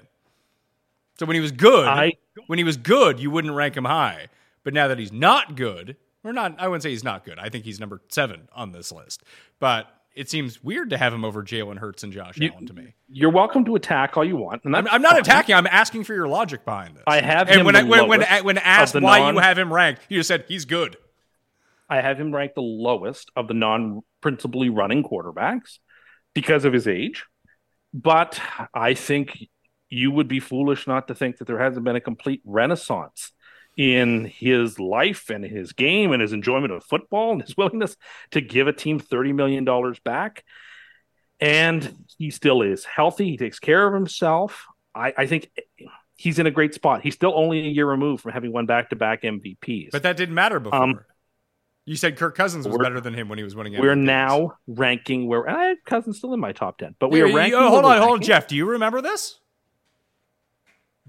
So 1.18 1.24
when 1.26 1.34
he 1.34 1.40
was 1.40 1.52
good, 1.52 1.86
I- 1.86 2.14
when 2.46 2.58
he 2.58 2.64
was 2.64 2.76
good, 2.76 3.20
you 3.20 3.30
wouldn't 3.30 3.54
rank 3.54 3.76
him 3.76 3.84
high. 3.84 4.26
But 4.64 4.74
now 4.74 4.88
that 4.88 4.98
he's 4.98 5.12
not 5.12 5.54
good, 5.54 5.96
or 6.28 6.32
not, 6.32 6.56
I 6.58 6.68
wouldn't 6.68 6.82
say 6.82 6.90
he's 6.90 7.04
not 7.04 7.24
good. 7.24 7.38
I 7.38 7.48
think 7.48 7.64
he's 7.64 7.80
number 7.80 8.00
seven 8.08 8.48
on 8.54 8.72
this 8.72 8.90
list. 8.92 9.22
But 9.58 9.86
it 10.14 10.30
seems 10.30 10.62
weird 10.64 10.90
to 10.90 10.98
have 10.98 11.12
him 11.12 11.24
over 11.24 11.42
Jalen 11.42 11.78
Hurts 11.78 12.02
and 12.02 12.12
Josh 12.12 12.38
You- 12.38 12.50
Allen 12.52 12.66
to 12.66 12.72
me. 12.72 12.94
You're 13.08 13.30
welcome 13.30 13.64
to 13.66 13.76
attack 13.76 14.16
all 14.16 14.24
you 14.24 14.36
want. 14.36 14.64
And 14.64 14.74
I'm, 14.74 14.88
I'm 14.88 15.02
not 15.02 15.12
fine. 15.12 15.20
attacking. 15.20 15.54
I'm 15.54 15.66
asking 15.66 16.04
for 16.04 16.14
your 16.14 16.26
logic 16.26 16.64
behind 16.64 16.96
this. 16.96 17.04
I 17.06 17.20
have 17.20 17.48
and 17.48 17.60
him 17.60 17.66
when 17.66 17.76
I, 17.76 17.82
when 17.82 18.08
when, 18.08 18.22
when 18.44 18.58
asked 18.58 18.94
why 18.94 19.18
non- 19.20 19.34
you 19.34 19.40
have 19.40 19.58
him 19.58 19.72
ranked, 19.72 20.02
you 20.08 20.18
just 20.18 20.28
said 20.28 20.44
he's 20.48 20.64
good. 20.64 20.96
I 21.88 22.00
have 22.00 22.18
him 22.18 22.34
ranked 22.34 22.56
the 22.56 22.62
lowest 22.62 23.30
of 23.36 23.46
the 23.46 23.54
non 23.54 24.02
principally 24.20 24.70
running 24.70 25.04
quarterbacks 25.04 25.78
because 26.34 26.64
of 26.64 26.72
his 26.72 26.88
age. 26.88 27.24
But 27.94 28.40
I 28.74 28.94
think 28.94 29.46
you 29.88 30.10
would 30.10 30.26
be 30.28 30.40
foolish 30.40 30.86
not 30.86 31.08
to 31.08 31.14
think 31.14 31.38
that 31.38 31.44
there 31.46 31.60
hasn't 31.60 31.84
been 31.84 31.94
a 31.94 32.00
complete 32.00 32.42
renaissance 32.44 33.30
in 33.76 34.24
his 34.24 34.78
life 34.80 35.28
and 35.30 35.44
his 35.44 35.72
game 35.72 36.12
and 36.12 36.22
his 36.22 36.32
enjoyment 36.32 36.72
of 36.72 36.82
football 36.84 37.32
and 37.32 37.42
his 37.42 37.56
willingness 37.56 37.96
to 38.30 38.40
give 38.40 38.66
a 38.68 38.72
team 38.72 38.98
$30 38.98 39.34
million 39.34 39.66
back. 40.04 40.44
And 41.40 42.06
he 42.16 42.30
still 42.30 42.62
is 42.62 42.84
healthy. 42.84 43.26
He 43.30 43.36
takes 43.36 43.58
care 43.58 43.86
of 43.86 43.92
himself. 43.92 44.64
I, 44.94 45.12
I 45.18 45.26
think 45.26 45.50
he's 46.16 46.38
in 46.38 46.46
a 46.46 46.50
great 46.50 46.72
spot. 46.72 47.02
He's 47.02 47.14
still 47.14 47.34
only 47.36 47.58
a 47.60 47.68
year 47.70 47.86
removed 47.86 48.22
from 48.22 48.32
having 48.32 48.52
won 48.52 48.64
back 48.64 48.88
to 48.90 48.96
back 48.96 49.22
MVPs. 49.22 49.90
But 49.92 50.02
that 50.04 50.16
didn't 50.16 50.34
matter 50.34 50.58
before. 50.58 50.82
Um, 50.82 51.00
you 51.84 51.94
said 51.96 52.16
Kirk 52.16 52.34
Cousins 52.34 52.66
was 52.66 52.78
better 52.78 53.00
than 53.00 53.12
him 53.12 53.28
when 53.28 53.36
he 53.38 53.44
was 53.44 53.54
winning. 53.54 53.78
We're 53.78 53.94
now 53.94 54.54
ranking 54.66 55.28
where 55.28 55.48
I 55.48 55.66
had 55.66 55.76
Cousins 55.84 56.16
still 56.18 56.32
in 56.34 56.40
my 56.40 56.52
top 56.52 56.78
ten, 56.78 56.96
but 56.98 57.10
we 57.10 57.20
are 57.20 57.26
Yeah, 57.26 57.30
you- 57.32 57.36
ranking. 57.36 57.58
oh, 57.60 57.68
hold 57.68 57.84
on, 57.84 57.98
hold 57.98 58.12
on. 58.14 58.22
Geoff. 58.22 58.46
Do 58.48 58.56
you 58.56 58.64
remember 58.70 59.02
this? 59.02 59.38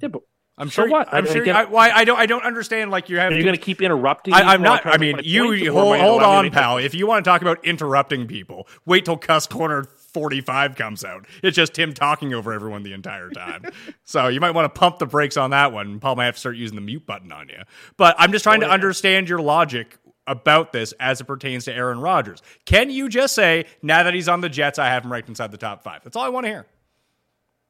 Yeah, 0.02 0.10
but 0.10 0.22
I'm 0.60 0.70
So 0.70 0.84
sure. 0.84 0.90
what? 0.90 1.08
I'm 1.14 1.26
I- 1.26 1.32
sure. 1.32 1.42
again- 1.44 1.56
I, 1.56 1.66
why 1.66 1.92
I 1.92 2.04
don't. 2.04 2.18
I 2.18 2.26
don't 2.26 2.44
understand. 2.44 2.90
Like 2.90 3.10
you 3.10 3.20
have. 3.20 3.32
are 3.32 3.36
you 3.36 3.42
to- 3.42 3.46
going 3.46 3.58
to 3.58 3.62
keep 3.64 3.82
interrupting? 3.82 4.34
I, 4.34 4.42
I'm 4.54 4.62
not. 4.62 4.86
I 4.86 4.98
mean, 4.98 5.20
you 5.24 5.72
hold, 5.72 5.98
hold 5.98 6.24
on, 6.24 6.50
pal. 6.52 6.78
If 6.78 6.96
you 6.96 7.06
want 7.06 7.24
to 7.24 7.30
talk 7.30 7.42
about 7.42 7.64
interrupting 7.66 8.26
people, 8.28 8.68
wait 8.86 9.06
till 9.06 9.18
Cuss 9.18 9.46
Corner 9.46 9.84
45 10.14 10.76
comes 10.76 11.06
out. 11.06 11.28
It's 11.44 11.56
just 11.56 11.78
him 11.78 11.94
talking 11.94 12.34
over 12.34 12.54
everyone 12.54 12.82
the 12.82 12.94
entire 12.94 13.30
time. 13.30 13.66
so 14.04 14.30
you 14.30 14.40
might 14.40 14.52
want 14.52 14.74
to 14.74 14.80
pump 14.80 14.98
the 14.98 15.06
brakes 15.06 15.38
on 15.38 15.52
that 15.52 15.72
one. 15.74 16.00
Paul 16.00 16.16
might 16.16 16.26
have 16.26 16.34
to 16.36 16.40
start 16.40 16.56
using 16.56 16.76
the 16.76 16.82
mute 16.82 17.06
button 17.06 17.32
on 17.32 17.50
you. 17.50 17.62
But 17.98 18.16
I'm 18.18 18.32
just 18.32 18.42
trying 18.44 18.62
to 18.62 18.70
understand 18.70 19.30
your 19.30 19.40
logic 19.40 19.98
about 20.26 20.74
this 20.74 20.92
as 21.00 21.22
it 21.22 21.26
pertains 21.26 21.66
to 21.66 21.74
Aaron 21.74 22.00
Rodgers. 22.00 22.42
Can 22.66 22.90
you 22.90 23.10
just 23.10 23.36
say 23.36 23.66
now 23.84 24.02
that 24.04 24.14
he's 24.16 24.28
on 24.28 24.42
the 24.42 24.50
Jets, 24.50 24.80
I 24.80 24.88
have 24.88 25.06
him 25.06 25.12
ranked 25.14 25.30
inside 25.30 25.52
the 25.52 25.58
top 25.58 25.84
five? 25.84 26.04
That's 26.04 26.16
all 26.16 26.24
I 26.24 26.30
want 26.30 26.46
to 26.46 26.50
hear. 26.50 26.66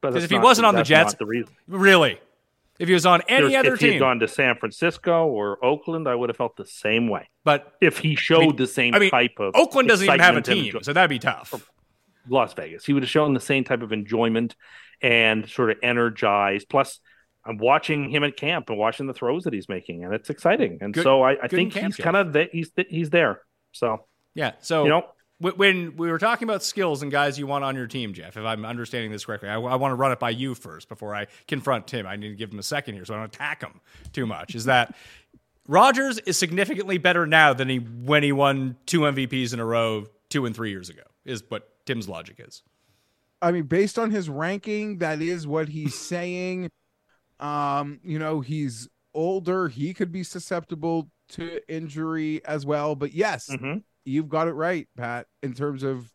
Because 0.00 0.24
if 0.24 0.30
he 0.30 0.38
wasn't 0.38 0.64
on 0.66 0.74
the 0.74 0.82
Jets, 0.84 1.14
the 1.14 1.44
really, 1.66 2.18
if 2.78 2.88
he 2.88 2.94
was 2.94 3.06
on 3.06 3.22
any 3.28 3.48
There's- 3.48 3.56
other 3.66 3.74
if 3.74 3.80
he 3.80 3.92
had 3.92 3.98
gone 3.98 4.20
to 4.20 4.28
San 4.28 4.56
Francisco 4.56 5.26
or 5.26 5.62
Oakland, 5.64 6.06
I 6.08 6.14
would 6.14 6.28
have 6.30 6.36
felt 6.36 6.56
the 6.56 6.66
same 6.66 7.08
way. 7.08 7.28
but 7.44 7.72
If 7.80 7.98
he 7.98 8.14
showed 8.14 8.42
I 8.42 8.46
mean- 8.46 8.56
the 8.56 8.66
same 8.66 8.94
I 8.94 8.98
mean, 8.98 9.10
type 9.10 9.38
of 9.38 9.54
Oakland 9.56 9.88
doesn't 9.88 10.06
even 10.06 10.20
have 10.20 10.36
a 10.36 10.42
team, 10.42 10.66
enjoy- 10.66 10.80
so 10.82 10.92
that'd 10.92 11.08
be 11.10 11.18
tough. 11.18 11.68
Las 12.28 12.52
Vegas, 12.54 12.84
he 12.84 12.92
would 12.92 13.02
have 13.02 13.10
shown 13.10 13.32
the 13.34 13.40
same 13.40 13.64
type 13.64 13.82
of 13.82 13.90
enjoyment 13.92 14.54
and 15.00 15.48
sort 15.48 15.70
of 15.70 15.78
energized. 15.82 16.68
Plus, 16.68 17.00
I'm 17.46 17.56
watching 17.56 18.10
him 18.10 18.22
at 18.24 18.36
camp 18.36 18.68
and 18.68 18.78
watching 18.78 19.06
the 19.06 19.14
throws 19.14 19.44
that 19.44 19.54
he's 19.54 19.68
making, 19.68 20.04
and 20.04 20.12
it's 20.12 20.28
exciting. 20.28 20.78
And 20.82 20.92
Good- 20.92 21.04
so 21.04 21.22
I, 21.22 21.42
I 21.44 21.48
think 21.48 21.72
he's 21.74 21.96
kind 21.96 22.16
of 22.16 22.32
th- 22.34 22.50
he's 22.52 22.70
he's 22.88 23.10
there. 23.10 23.40
So 23.72 24.04
Yeah. 24.34 24.52
So 24.60 24.82
You 24.84 24.90
know- 24.90 25.06
when 25.40 25.96
we 25.96 26.10
were 26.10 26.18
talking 26.18 26.48
about 26.48 26.62
skills 26.64 27.02
and 27.02 27.12
guys 27.12 27.38
you 27.38 27.46
want 27.46 27.64
on 27.64 27.76
your 27.76 27.86
team, 27.86 28.12
Geoff, 28.12 28.36
if 28.36 28.44
I'm 28.44 28.64
understanding 28.64 29.12
this 29.12 29.24
correctly, 29.24 29.48
I, 29.48 29.54
I 29.54 29.76
want 29.76 29.92
to 29.92 29.96
run 29.96 30.10
it 30.10 30.18
by 30.18 30.30
you 30.30 30.54
first 30.54 30.88
before 30.88 31.14
I 31.14 31.26
confront 31.46 31.86
Tim. 31.86 32.06
I 32.06 32.16
need 32.16 32.30
to 32.30 32.34
give 32.34 32.52
him 32.52 32.58
a 32.58 32.62
second 32.64 32.94
here 32.94 33.04
so 33.04 33.14
I 33.14 33.18
don't 33.18 33.26
attack 33.26 33.62
him 33.62 33.80
too 34.12 34.26
much. 34.26 34.54
Is 34.54 34.64
that 34.64 34.96
Rodgers 35.68 36.18
is 36.18 36.36
significantly 36.36 36.98
better 36.98 37.26
now 37.26 37.52
than 37.52 37.68
he 37.68 37.76
when 37.76 38.22
he 38.22 38.32
won 38.32 38.76
two 38.86 39.00
MVPs 39.00 39.52
in 39.52 39.60
a 39.60 39.64
row 39.64 40.06
two 40.28 40.46
and 40.46 40.56
three 40.56 40.70
years 40.70 40.88
ago. 40.88 41.02
Is 41.24 41.42
what 41.48 41.68
Tim's 41.86 42.08
logic 42.08 42.36
is. 42.38 42.62
I 43.40 43.52
mean, 43.52 43.64
based 43.64 43.98
on 43.98 44.10
his 44.10 44.28
ranking, 44.28 44.98
that 44.98 45.22
is 45.22 45.46
what 45.46 45.68
he's 45.68 45.94
saying. 46.08 46.70
Um, 47.38 48.00
you 48.02 48.18
know, 48.18 48.40
he's 48.40 48.88
older, 49.14 49.68
he 49.68 49.94
could 49.94 50.10
be 50.10 50.24
susceptible 50.24 51.10
to 51.30 51.60
injury 51.72 52.44
as 52.44 52.66
well. 52.66 52.94
But 52.94 53.12
yes, 53.12 53.48
mhm. 53.48 53.82
You've 54.04 54.28
got 54.28 54.48
it 54.48 54.52
right, 54.52 54.88
Pat, 54.96 55.26
in 55.42 55.54
terms 55.54 55.82
of 55.82 56.10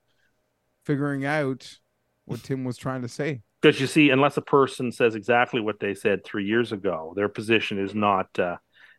figuring 0.86 1.26
out 1.26 1.78
what 2.26 2.44
Tim 2.44 2.64
was 2.64 2.78
trying 2.78 3.02
to 3.04 3.08
say. 3.08 3.42
because 3.62 3.80
you 3.80 3.88
see, 3.88 4.10
unless 4.10 4.38
a 4.38 4.42
person 4.42 4.92
says 4.92 5.16
exactly 5.16 5.62
what 5.62 5.80
they 5.80 5.94
said 5.94 6.24
three 6.24 6.46
years 6.46 6.72
ago, 6.72 7.14
their 7.16 7.30
position 7.30 7.78
is 7.80 7.94
not, 7.96 8.28
uh, 8.40 8.58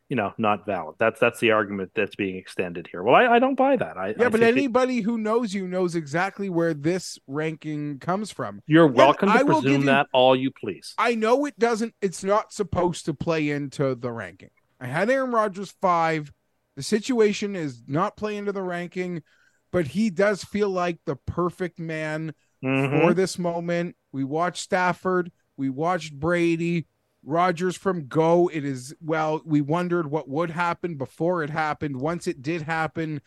you 0.09 0.15
know, 0.15 0.33
not 0.37 0.65
valid. 0.67 0.95
That's 0.99 1.19
that's 1.19 1.39
the 1.39 1.51
argument 1.51 1.91
that's 1.95 2.15
being 2.15 2.35
extended 2.37 2.87
here. 2.91 3.01
Well, 3.01 3.15
I, 3.15 3.35
I 3.35 3.39
don't 3.39 3.55
buy 3.55 3.75
that. 3.75 3.97
I, 3.97 4.09
Yeah, 4.17 4.27
I 4.27 4.29
but 4.29 4.41
anybody 4.43 5.01
who 5.01 5.17
knows 5.17 5.53
you 5.53 5.67
knows 5.67 5.95
exactly 5.95 6.47
where 6.49 6.75
this 6.75 7.17
ranking 7.27 7.97
comes 7.99 8.31
from. 8.31 8.61
you're 8.67 8.85
welcome 8.87 9.29
I 9.29 9.39
to 9.39 9.45
give 9.45 9.47
presume 9.47 9.81
you- 9.81 9.85
that 9.87 10.07
all 10.13 10.35
you 10.35 10.51
please. 10.51 10.93
I 10.99 11.15
know 11.15 11.45
it 11.45 11.57
doesn't, 11.57 11.95
it's 12.01 12.23
not 12.23 12.53
supposed 12.53 13.05
to 13.05 13.13
play 13.15 13.49
into 13.49 13.95
the 13.95 14.11
ranking. 14.11 14.49
I 14.79 14.85
had 14.87 15.09
Aaron 15.09 15.31
Rodgers 15.31 15.73
five. 15.81 16.31
The 16.75 16.83
situation 16.83 17.55
is 17.55 17.83
not 17.87 18.17
playing 18.17 18.39
into 18.39 18.51
the 18.51 18.61
ranking, 18.61 19.23
but 19.71 19.87
he 19.87 20.09
does 20.09 20.43
feel 20.43 20.69
like 20.69 20.99
the 21.05 21.15
perfect 21.15 21.79
man 21.79 22.33
Mhm. 22.63 23.01
for 23.01 23.13
this 23.13 23.37
moment. 23.39 23.95
We 24.11 24.23
watched 24.23 24.63
Stafford, 24.63 25.31
we 25.57 25.69
watched 25.69 26.19
Brady, 26.19 26.87
Rodgers 27.23 27.75
from 27.75 28.07
go. 28.07 28.49
It 28.49 28.63
is 28.63 28.93
well, 29.01 29.41
we 29.45 29.61
wondered 29.61 30.07
what 30.07 30.29
would 30.29 30.51
happen 30.51 30.95
before 30.95 31.43
it 31.43 31.49
happened. 31.49 31.99
Once 31.99 32.27
it 32.27 32.41
did 32.41 32.61
happen, 32.61 33.21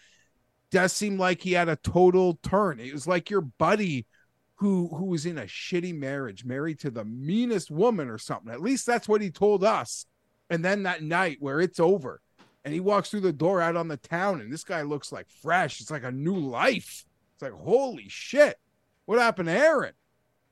does 0.71 0.93
seem 0.93 1.19
like 1.19 1.43
he 1.43 1.53
had 1.53 1.69
a 1.69 1.77
total 1.77 2.39
turn. 2.43 2.79
It 2.79 2.93
was 2.93 3.07
like 3.07 3.31
your 3.31 3.41
buddy 3.41 4.07
who 4.57 4.89
who 4.89 5.07
was 5.07 5.25
in 5.27 5.39
a 5.39 5.45
shitty 5.45 5.97
marriage, 5.97 6.45
married 6.45 6.79
to 6.81 6.91
the 6.91 7.05
meanest 7.05 7.71
woman 7.71 8.09
or 8.09 8.19
something. 8.19 8.53
At 8.53 8.61
least 8.61 8.87
that's 8.87 9.09
what 9.09 9.21
he 9.21 9.31
told 9.31 9.65
us. 9.65 10.07
And 10.51 10.65
then 10.65 10.83
that 10.85 11.03
night 11.03 11.39
where 11.41 11.61
it's 11.61 11.81
over 11.81 12.21
and 12.69 12.75
he 12.75 12.81
walks 12.81 13.09
through 13.09 13.21
the 13.21 13.33
door 13.33 13.63
out 13.63 13.77
on 13.77 13.89
the 13.89 13.97
town 13.97 14.43
and 14.43 14.53
this 14.53 14.63
guy 14.63 14.83
looks 14.83 15.11
like 15.11 15.27
fresh. 15.31 15.81
It's 15.81 15.91
like 15.91 16.05
a 16.05 16.13
new 16.13 16.37
life. 16.37 17.07
It's 17.33 17.41
like 17.41 17.53
holy 17.53 18.11
shit. 18.11 18.59
What 19.07 19.19
happened 19.19 19.49
to 19.49 19.59
Aaron? 19.59 19.95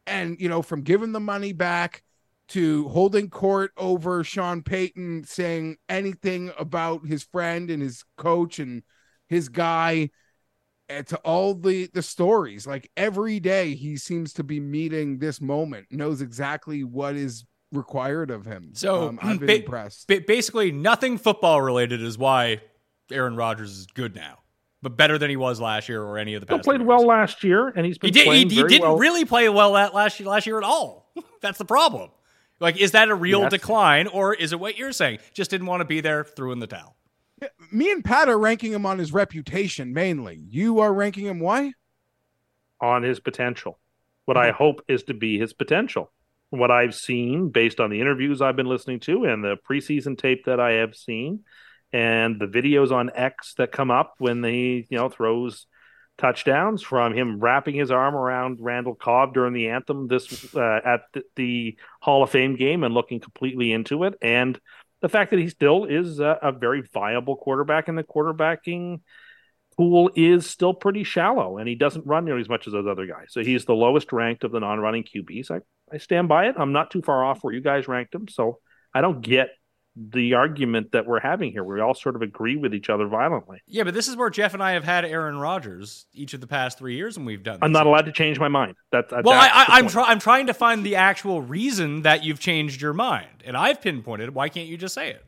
And 0.06 0.40
you 0.40 0.48
know, 0.48 0.62
from 0.62 0.80
giving 0.80 1.12
the 1.12 1.20
money 1.20 1.52
back 1.52 2.02
to 2.48 2.88
holding 2.88 3.28
court 3.28 3.72
over 3.76 4.24
Sean 4.24 4.62
Payton 4.62 5.24
saying 5.24 5.76
anything 5.90 6.52
about 6.58 7.06
his 7.06 7.22
friend 7.22 7.70
and 7.70 7.82
his 7.82 8.02
coach 8.16 8.60
and 8.60 8.82
his 9.28 9.50
guy 9.50 10.08
and 10.88 11.06
to 11.08 11.18
all 11.18 11.52
the 11.52 11.90
the 11.92 12.00
stories 12.00 12.66
like 12.66 12.90
every 12.96 13.40
day 13.40 13.74
he 13.74 13.96
seems 13.98 14.32
to 14.32 14.44
be 14.44 14.60
meeting 14.60 15.18
this 15.18 15.40
moment 15.40 15.84
knows 15.90 16.22
exactly 16.22 16.82
what 16.82 17.14
is 17.14 17.44
required 17.72 18.30
of 18.30 18.46
him 18.46 18.70
So 18.74 19.08
um, 19.08 19.18
i've 19.22 19.38
been 19.40 19.46
ba- 19.46 19.56
impressed 19.56 20.06
ba- 20.08 20.20
basically, 20.26 20.70
nothing 20.72 21.18
football 21.18 21.60
related 21.60 22.00
is 22.02 22.16
why 22.16 22.60
Aaron 23.10 23.36
Rodgers 23.36 23.70
is 23.70 23.86
good 23.86 24.14
now, 24.16 24.38
but 24.82 24.96
better 24.96 25.16
than 25.18 25.30
he 25.30 25.36
was 25.36 25.60
last 25.60 25.88
year 25.88 26.02
or 26.02 26.18
any 26.18 26.34
of 26.34 26.40
the 26.40 26.46
past. 26.46 26.58
He 26.58 26.62
played 26.62 26.80
years. 26.80 26.88
well 26.88 27.06
last 27.06 27.44
year, 27.44 27.68
and 27.68 27.86
he's 27.86 27.98
been 27.98 28.08
He 28.08 28.12
did. 28.12 28.20
He, 28.20 28.24
playing 28.26 28.50
he 28.50 28.56
very 28.56 28.68
didn't 28.68 28.82
well. 28.88 28.98
really 28.98 29.24
play 29.24 29.48
well 29.48 29.74
that 29.74 29.94
last 29.94 30.18
year, 30.18 30.28
last 30.28 30.46
year 30.46 30.58
at 30.58 30.64
all. 30.64 31.12
That's 31.40 31.58
the 31.58 31.64
problem. 31.64 32.10
Like, 32.58 32.76
is 32.78 32.92
that 32.92 33.08
a 33.08 33.14
real 33.14 33.42
Yes. 33.42 33.50
decline, 33.52 34.06
or 34.08 34.34
is 34.34 34.52
it 34.52 34.58
what 34.58 34.76
you're 34.78 34.90
saying? 34.92 35.18
Just 35.34 35.50
didn't 35.50 35.66
want 35.66 35.82
to 35.82 35.84
be 35.84 36.00
there, 36.00 36.24
threw 36.24 36.50
in 36.52 36.58
the 36.58 36.66
towel. 36.66 36.96
me 37.70 37.90
and 37.92 38.04
pat 38.04 38.28
are 38.28 38.38
ranking 38.38 38.72
him 38.72 38.84
on 38.86 38.98
his 38.98 39.12
reputation 39.12 39.92
mainly 39.92 40.42
you 40.48 40.80
are 40.80 40.92
ranking 40.94 41.26
him 41.26 41.38
why 41.38 41.72
on 42.80 43.02
his 43.02 43.20
potential. 43.20 43.78
What 44.24 44.36
Mm-hmm. 44.36 44.48
I 44.48 44.50
hope 44.52 44.82
is 44.88 45.02
to 45.04 45.14
be 45.14 45.38
his 45.38 45.52
potential. 45.52 46.10
What 46.50 46.70
I've 46.70 46.94
seen 46.94 47.50
based 47.50 47.80
on 47.80 47.90
the 47.90 48.00
interviews 48.00 48.40
I've 48.40 48.56
been 48.56 48.66
listening 48.66 49.00
to 49.00 49.24
and 49.24 49.42
the 49.42 49.56
preseason 49.68 50.16
tape 50.16 50.44
that 50.46 50.60
I 50.60 50.74
have 50.74 50.94
seen 50.94 51.40
and 51.92 52.40
the 52.40 52.46
videos 52.46 52.92
on 52.92 53.10
X 53.14 53.54
that 53.54 53.72
come 53.72 53.90
up 53.90 54.14
when 54.18 54.42
he, 54.44 54.86
you 54.88 54.98
know, 54.98 55.08
throws 55.08 55.66
touchdowns 56.18 56.82
from 56.82 57.12
him 57.14 57.40
wrapping 57.40 57.74
his 57.74 57.90
arm 57.90 58.14
around 58.14 58.58
Randall 58.60 58.94
Cobb 58.94 59.34
during 59.34 59.52
the 59.52 59.68
anthem 59.68 60.08
this 60.08 60.54
uh, 60.54 60.80
at 60.84 61.02
the, 61.36 61.76
Hall 62.00 62.22
of 62.22 62.30
Fame 62.30 62.56
game 62.56 62.84
and 62.84 62.94
looking 62.94 63.20
completely 63.20 63.72
into 63.72 64.04
it. 64.04 64.14
And 64.22 64.58
the 65.00 65.08
fact 65.08 65.30
that 65.30 65.40
he 65.40 65.48
still 65.48 65.84
is 65.84 66.20
a, 66.20 66.38
a 66.42 66.52
very 66.52 66.82
viable 66.82 67.36
quarterback 67.36 67.88
in 67.88 67.96
the 67.96 68.04
quarterbacking 68.04 69.00
pool 69.76 70.10
is 70.14 70.48
still 70.48 70.74
pretty 70.74 71.04
shallow 71.04 71.58
and 71.58 71.68
he 71.68 71.74
doesn't 71.74 72.06
run 72.06 72.24
nearly 72.24 72.40
as 72.40 72.48
much 72.48 72.66
as 72.66 72.72
those 72.72 72.86
other 72.86 73.06
guys. 73.06 73.26
So 73.28 73.42
he's 73.42 73.64
the 73.64 73.74
lowest 73.74 74.12
ranked 74.12 74.44
of 74.44 74.52
the 74.52 74.60
non-running 74.60 75.04
QBs. 75.04 75.50
I, 75.50 75.60
I 75.92 75.98
stand 75.98 76.28
by 76.28 76.46
it. 76.46 76.54
I'm 76.58 76.72
not 76.72 76.90
too 76.90 77.02
far 77.02 77.24
off 77.24 77.42
where 77.42 77.54
you 77.54 77.60
guys 77.60 77.88
ranked 77.88 78.14
him. 78.14 78.28
So 78.28 78.58
I 78.94 79.00
don't 79.00 79.20
get 79.20 79.50
the 79.96 80.34
argument 80.34 80.92
that 80.92 81.06
we're 81.06 81.20
having 81.20 81.52
here. 81.52 81.64
We 81.64 81.80
all 81.80 81.94
sort 81.94 82.16
of 82.16 82.22
agree 82.22 82.56
with 82.56 82.74
each 82.74 82.90
other 82.90 83.06
violently. 83.06 83.62
Yeah, 83.66 83.84
but 83.84 83.94
this 83.94 84.08
is 84.08 84.16
where 84.16 84.28
Geoff 84.28 84.52
and 84.52 84.62
I 84.62 84.72
have 84.72 84.84
had 84.84 85.04
Aaron 85.06 85.38
Rodgers 85.38 86.06
each 86.12 86.34
of 86.34 86.42
the 86.42 86.46
past 86.46 86.78
three 86.78 86.96
years, 86.96 87.16
and 87.16 87.24
we've 87.24 87.42
done. 87.42 87.54
This. 87.54 87.60
I'm 87.62 87.72
not 87.72 87.86
allowed 87.86 88.04
to 88.04 88.12
change 88.12 88.38
my 88.38 88.48
mind. 88.48 88.74
That, 88.92 89.10
well, 89.24 89.40
I, 89.40 89.78
am 89.78 89.88
try- 89.88 90.04
I'm 90.04 90.18
trying 90.18 90.48
to 90.48 90.54
find 90.54 90.84
the 90.84 90.96
actual 90.96 91.40
reason 91.40 92.02
that 92.02 92.24
you've 92.24 92.40
changed 92.40 92.82
your 92.82 92.92
mind, 92.92 93.42
and 93.44 93.56
I've 93.56 93.80
pinpointed. 93.80 94.34
Why 94.34 94.50
can't 94.50 94.68
you 94.68 94.76
just 94.76 94.94
say 94.94 95.10
it? 95.10 95.24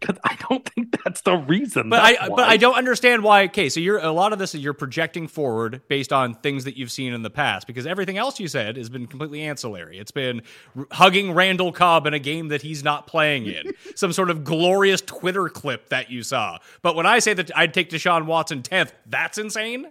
Because 0.00 0.18
I 0.24 0.36
don't 0.48 0.66
think 0.68 0.96
that's 1.04 1.20
the 1.20 1.36
reason. 1.36 1.90
But 1.90 2.00
I 2.00 2.28
why. 2.28 2.36
but 2.36 2.48
I 2.48 2.56
don't 2.56 2.74
understand 2.76 3.22
why. 3.22 3.44
Okay, 3.44 3.68
so 3.68 3.80
you're 3.80 3.98
a 3.98 4.12
lot 4.12 4.32
of 4.32 4.38
this 4.38 4.54
is 4.54 4.62
you're 4.62 4.72
projecting 4.72 5.28
forward 5.28 5.82
based 5.88 6.12
on 6.12 6.34
things 6.34 6.64
that 6.64 6.76
you've 6.76 6.90
seen 6.90 7.12
in 7.12 7.22
the 7.22 7.30
past 7.30 7.66
because 7.66 7.86
everything 7.86 8.18
else 8.18 8.40
you 8.40 8.48
said 8.48 8.76
has 8.76 8.88
been 8.88 9.06
completely 9.06 9.42
ancillary. 9.42 9.98
It's 9.98 10.10
been 10.10 10.42
r- 10.76 10.86
hugging 10.90 11.32
Randall 11.32 11.72
Cobb 11.72 12.06
in 12.06 12.14
a 12.14 12.18
game 12.18 12.48
that 12.48 12.62
he's 12.62 12.82
not 12.82 13.06
playing 13.06 13.46
in, 13.46 13.72
some 13.94 14.12
sort 14.12 14.30
of 14.30 14.44
glorious 14.44 15.00
Twitter 15.00 15.48
clip 15.48 15.88
that 15.90 16.10
you 16.10 16.22
saw. 16.22 16.58
But 16.82 16.96
when 16.96 17.06
I 17.06 17.18
say 17.18 17.34
that 17.34 17.50
I'd 17.56 17.74
take 17.74 17.90
Deshaun 17.90 18.26
Watson 18.26 18.62
tenth, 18.62 18.92
that's 19.06 19.38
insane. 19.38 19.86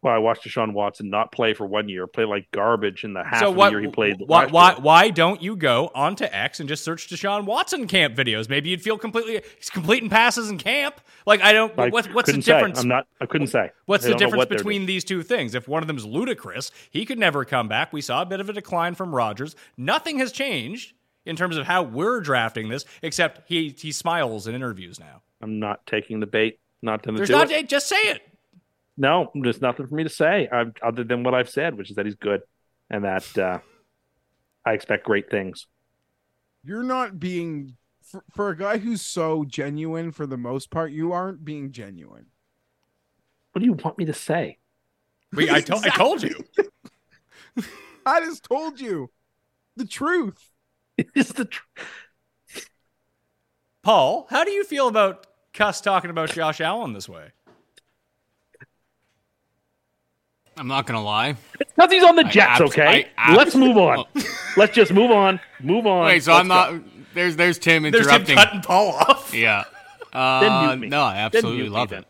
Well, 0.00 0.14
I 0.14 0.18
watched 0.18 0.44
Deshaun 0.44 0.74
Watson 0.74 1.10
not 1.10 1.32
play 1.32 1.54
for 1.54 1.66
one 1.66 1.88
year, 1.88 2.06
play 2.06 2.24
like 2.24 2.48
garbage 2.52 3.02
in 3.02 3.14
the 3.14 3.24
half 3.24 3.40
so 3.40 3.50
of 3.50 3.56
what, 3.56 3.70
the 3.70 3.72
year 3.72 3.80
he 3.80 3.88
played. 3.88 4.22
Why, 4.24 4.46
why, 4.46 4.76
why, 4.78 5.10
don't 5.10 5.42
you 5.42 5.56
go 5.56 5.90
onto 5.92 6.24
X 6.24 6.60
and 6.60 6.68
just 6.68 6.84
search 6.84 7.08
Deshaun 7.08 7.46
Watson 7.46 7.88
camp 7.88 8.14
videos? 8.14 8.48
Maybe 8.48 8.70
you'd 8.70 8.80
feel 8.80 8.96
completely 8.96 9.42
he's 9.56 9.70
completing 9.70 10.08
passes 10.08 10.50
in 10.50 10.58
camp. 10.58 11.00
Like 11.26 11.40
I 11.42 11.52
don't. 11.52 11.76
I 11.76 11.88
what's 11.88 12.06
what's 12.08 12.32
the 12.32 12.40
say. 12.40 12.52
difference? 12.52 12.78
I'm 12.78 12.86
not. 12.86 13.08
I 13.20 13.26
couldn't 13.26 13.48
say. 13.48 13.72
What's 13.86 14.06
I 14.06 14.10
the 14.10 14.14
difference 14.14 14.38
what 14.38 14.48
between 14.48 14.86
these 14.86 15.02
two 15.02 15.24
things? 15.24 15.56
If 15.56 15.66
one 15.66 15.82
of 15.82 15.88
them 15.88 15.96
is 15.96 16.06
ludicrous, 16.06 16.70
he 16.90 17.04
could 17.04 17.18
never 17.18 17.44
come 17.44 17.66
back. 17.66 17.92
We 17.92 18.00
saw 18.00 18.22
a 18.22 18.26
bit 18.26 18.38
of 18.38 18.48
a 18.48 18.52
decline 18.52 18.94
from 18.94 19.12
Rodgers. 19.12 19.56
Nothing 19.76 20.20
has 20.20 20.30
changed 20.30 20.92
in 21.26 21.34
terms 21.34 21.56
of 21.56 21.66
how 21.66 21.82
we're 21.82 22.20
drafting 22.20 22.68
this, 22.68 22.84
except 23.02 23.48
he 23.48 23.74
he 23.76 23.90
smiles 23.90 24.46
in 24.46 24.54
interviews 24.54 25.00
now. 25.00 25.22
I'm 25.42 25.58
not 25.58 25.84
taking 25.86 26.20
the 26.20 26.26
bait. 26.26 26.60
Not 26.82 27.02
to 27.02 27.12
There's 27.12 27.28
do 27.28 27.34
not. 27.34 27.50
it. 27.50 27.68
Just 27.68 27.88
say 27.88 27.96
it. 27.96 28.27
No, 28.98 29.30
there's 29.32 29.62
nothing 29.62 29.86
for 29.86 29.94
me 29.94 30.02
to 30.02 30.08
say 30.10 30.48
I've, 30.50 30.72
other 30.82 31.04
than 31.04 31.22
what 31.22 31.32
I've 31.32 31.48
said, 31.48 31.78
which 31.78 31.88
is 31.88 31.96
that 31.96 32.04
he's 32.04 32.16
good 32.16 32.42
and 32.90 33.04
that 33.04 33.38
uh, 33.38 33.58
I 34.66 34.72
expect 34.72 35.04
great 35.04 35.30
things. 35.30 35.68
You're 36.64 36.82
not 36.82 37.20
being 37.20 37.76
for, 38.02 38.24
for 38.34 38.50
a 38.50 38.56
guy 38.56 38.78
who's 38.78 39.00
so 39.00 39.44
genuine 39.44 40.10
for 40.10 40.26
the 40.26 40.36
most 40.36 40.70
part. 40.70 40.90
You 40.90 41.12
aren't 41.12 41.44
being 41.44 41.70
genuine. 41.70 42.26
What 43.52 43.60
do 43.60 43.66
you 43.66 43.74
want 43.74 43.98
me 43.98 44.04
to 44.06 44.12
say? 44.12 44.58
We, 45.32 45.48
I, 45.48 45.60
to- 45.60 45.76
I 45.76 45.90
told 45.90 46.22
you. 46.24 46.34
I 48.04 48.20
just 48.20 48.44
told 48.44 48.80
you 48.80 49.10
the 49.76 49.86
truth. 49.86 50.52
It's 51.14 51.30
the 51.32 51.44
truth. 51.44 52.68
Paul, 53.84 54.26
how 54.30 54.42
do 54.42 54.50
you 54.50 54.64
feel 54.64 54.88
about 54.88 55.28
Cust 55.54 55.84
talking 55.84 56.10
about 56.10 56.32
Josh 56.32 56.60
Allen 56.60 56.92
this 56.92 57.08
way? 57.08 57.30
I'm 60.58 60.66
not 60.68 60.86
gonna 60.86 61.02
lie. 61.04 61.36
Because 61.58 61.90
he's 61.92 62.02
on 62.02 62.16
the 62.16 62.26
I 62.26 62.30
Jets, 62.30 62.60
abs- 62.60 62.70
okay? 62.72 63.08
Abs- 63.16 63.36
Let's 63.36 63.54
move 63.54 63.76
on. 63.76 64.04
Let's 64.56 64.74
just 64.74 64.92
move 64.92 65.10
on. 65.10 65.38
Move 65.60 65.86
on. 65.86 66.06
Wait, 66.06 66.22
so 66.24 66.32
Let's 66.32 66.40
I'm 66.40 66.48
not. 66.48 66.70
go. 66.72 66.82
There's 67.14 67.36
there's 67.36 67.58
Tim 67.58 67.86
interrupting. 67.86 67.92
There's 67.92 68.28
him 68.28 68.36
interrupting. 68.36 68.36
cutting 68.36 68.60
Paul 68.62 68.88
off. 68.92 69.32
Yeah. 69.34 69.64
Then 70.12 70.20
Uh, 70.52 70.66
mute 70.68 70.80
me. 70.80 70.88
no, 70.88 71.02
I 71.02 71.14
Then 71.14 71.24
absolutely 71.24 71.56
mute 71.62 71.70
me 71.70 71.76
love 71.76 71.90
then. 71.90 72.00
it. 72.00 72.06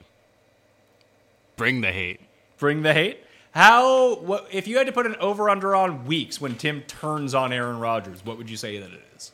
Bring 1.57 1.81
the 1.81 1.93
hate. 1.93 2.21
Bring 2.59 2.83
the 2.83 2.95
hate. 2.95 3.23
How? 3.53 4.15
What, 4.17 4.47
if 4.53 4.69
you 4.69 4.79
had 4.79 4.87
to 4.87 4.93
put 4.93 5.05
an 5.07 5.17
over 5.17 5.51
under 5.51 5.75
on 5.75 6.07
weeks 6.07 6.41
when 6.41 6.55
Tim 6.57 6.83
turns 6.83 7.35
on 7.35 7.53
Aaron 7.53 7.79
Rodgers, 7.81 8.25
what 8.25 8.39
would 8.39 8.49
you 8.49 8.57
say 8.57 8.79
that 8.79 8.91
it 8.93 9.01
is? 9.17 9.33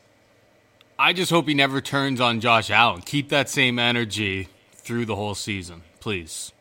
I 0.98 1.12
just 1.12 1.30
hope 1.30 1.46
he 1.48 1.54
never 1.54 1.80
turns 1.80 2.20
on 2.20 2.40
Josh 2.40 2.70
Allen. 2.70 3.02
Keep 3.02 3.28
that 3.28 3.48
same 3.50 3.78
energy 3.78 4.48
through 4.72 5.04
the 5.06 5.16
whole 5.16 5.34
season, 5.34 5.82
please. 6.00 6.52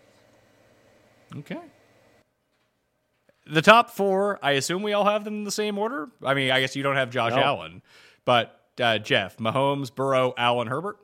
Okay. 1.38 1.60
The 3.46 3.62
top 3.62 3.89
four, 3.89 4.39
I 4.41 4.52
assume 4.52 4.84
we 4.84 4.94
all 4.94 5.06
have 5.06 5.26
them 5.26 5.34
in 5.36 5.44
the 5.44 5.52
same 5.52 5.78
order. 5.78 6.10
I 6.24 6.34
mean, 6.34 6.52
I 6.52 6.62
guess 6.62 6.76
you 6.76 6.84
don't 6.84 6.96
have 6.96 7.10
Josh 7.10 7.34
No. 7.34 7.41
Allen, 7.41 7.82
but 8.26 8.60
uh, 8.80 9.00
Geoff, 9.00 9.38
Mahomes, 9.38 9.94
Burrow, 9.94 10.34
Allen, 10.38 10.68
Herbert. 10.68 10.98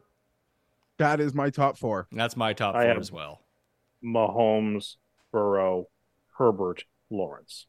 That 0.98 1.20
is 1.20 1.34
my 1.34 1.50
top 1.50 1.78
four. 1.78 2.08
That's 2.12 2.38
my 2.38 2.54
top 2.54 2.76
I 2.76 2.84
four 2.84 3.00
as 3.00 3.12
well. 3.12 3.42
Mahomes, 4.04 4.96
Burrow, 5.32 5.88
Herbert, 6.38 6.86
Lawrence. 7.10 7.66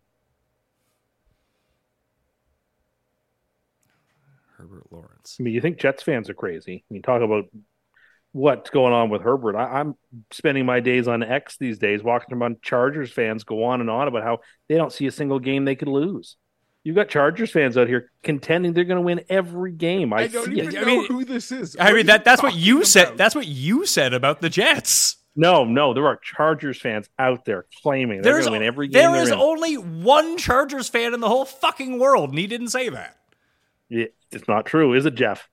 Herbert 4.56 4.84
Lawrence. 4.90 5.36
I 5.40 5.42
mean, 5.42 5.54
you 5.54 5.60
think 5.60 5.78
Jets 5.78 6.02
fans 6.02 6.28
are 6.28 6.34
crazy? 6.34 6.84
You 6.90 7.00
talk 7.00 7.22
about 7.22 7.44
what's 8.32 8.70
going 8.70 8.92
on 8.92 9.10
with 9.10 9.22
Herbert. 9.22 9.56
I, 9.56 9.80
I'm 9.80 9.96
spending 10.30 10.66
my 10.66 10.80
days 10.80 11.08
on 11.08 11.22
X 11.22 11.56
these 11.58 11.78
days, 11.78 12.02
watching 12.02 12.32
a 12.32 12.36
bunch 12.36 12.56
of 12.56 12.62
Chargers 12.62 13.10
fans 13.10 13.44
go 13.44 13.64
on 13.64 13.80
and 13.80 13.90
on 13.90 14.08
about 14.08 14.22
how 14.22 14.38
they 14.68 14.76
don't 14.76 14.92
see 14.92 15.06
a 15.06 15.10
single 15.12 15.38
game 15.38 15.64
they 15.64 15.74
could 15.76 15.88
lose. 15.88 16.36
You've 16.82 16.96
got 16.96 17.08
Chargers 17.08 17.50
fans 17.50 17.76
out 17.76 17.88
here 17.88 18.10
contending 18.22 18.72
they're 18.72 18.84
going 18.84 18.96
to 18.96 19.02
win 19.02 19.20
every 19.28 19.72
game. 19.72 20.12
I, 20.14 20.20
I 20.22 20.26
don't 20.28 20.46
see 20.46 20.52
even 20.60 20.68
it. 20.74 20.78
I 20.78 20.80
know 20.80 20.86
mean- 20.86 21.06
who 21.08 21.24
this 21.24 21.52
is. 21.52 21.76
I 21.76 21.84
What 21.84 21.92
are 21.92 21.96
mean 21.96 22.06
that 22.06 22.24
that's 22.24 22.42
what 22.42 22.50
talking 22.52 22.64
you 22.64 22.84
said. 22.84 23.18
That's 23.18 23.34
what 23.34 23.46
you 23.46 23.84
said 23.84 24.14
about 24.14 24.40
the 24.40 24.48
Jets. 24.48 25.16
No, 25.36 25.64
no, 25.64 25.94
there 25.94 26.06
are 26.06 26.16
Chargers 26.16 26.80
fans 26.80 27.08
out 27.18 27.44
there 27.44 27.66
claiming 27.82 28.22
they're 28.22 28.32
There's 28.32 28.46
going 28.46 28.60
to 28.60 28.64
win 28.64 28.66
every 28.66 28.88
game. 28.88 29.00
there 29.12 29.22
in. 29.22 29.38
only 29.38 29.74
one 29.74 30.36
Chargers 30.38 30.88
fan 30.88 31.14
in 31.14 31.20
the 31.20 31.28
whole 31.28 31.44
fucking 31.44 31.98
world, 31.98 32.30
and 32.30 32.38
he 32.38 32.46
didn't 32.46 32.68
say 32.68 32.88
that. 32.88 33.16
Yeah, 33.88 34.06
it's 34.32 34.48
not 34.48 34.66
true, 34.66 34.94
is 34.94 35.06
it, 35.06 35.14
Geoff? 35.14 35.48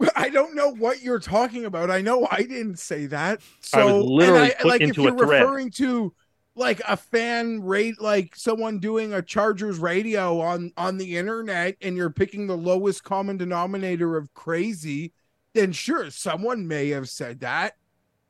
I 0.16 0.28
don't 0.30 0.54
know 0.54 0.70
what 0.70 1.02
you're 1.02 1.18
talking 1.18 1.64
about. 1.64 1.90
I 1.90 2.00
know 2.00 2.26
I 2.30 2.42
didn't 2.42 2.78
say 2.78 3.06
that. 3.06 3.40
I 3.72 3.84
was 3.84 3.96
So 3.96 4.04
literally 4.04 4.50
and 4.50 4.54
I, 4.60 4.62
put 4.62 4.68
like 4.68 4.80
into 4.80 4.92
if 4.92 4.98
you're 4.98 5.14
a 5.14 5.16
thread. 5.16 5.42
referring 5.42 5.70
to 5.72 6.14
like 6.54 6.80
a 6.88 6.96
fan 6.96 7.62
rate 7.62 8.00
like 8.00 8.34
someone 8.34 8.78
doing 8.80 9.12
a 9.12 9.22
Chargers 9.22 9.78
radio 9.78 10.40
on 10.40 10.72
on 10.76 10.98
the 10.98 11.16
internet 11.16 11.76
and 11.80 11.96
you're 11.96 12.10
picking 12.10 12.46
the 12.46 12.56
lowest 12.56 13.04
common 13.04 13.36
denominator 13.36 14.16
of 14.16 14.32
crazy, 14.34 15.12
then 15.54 15.72
sure, 15.72 16.10
someone 16.10 16.66
may 16.66 16.88
have 16.90 17.08
said 17.08 17.40
that. 17.40 17.76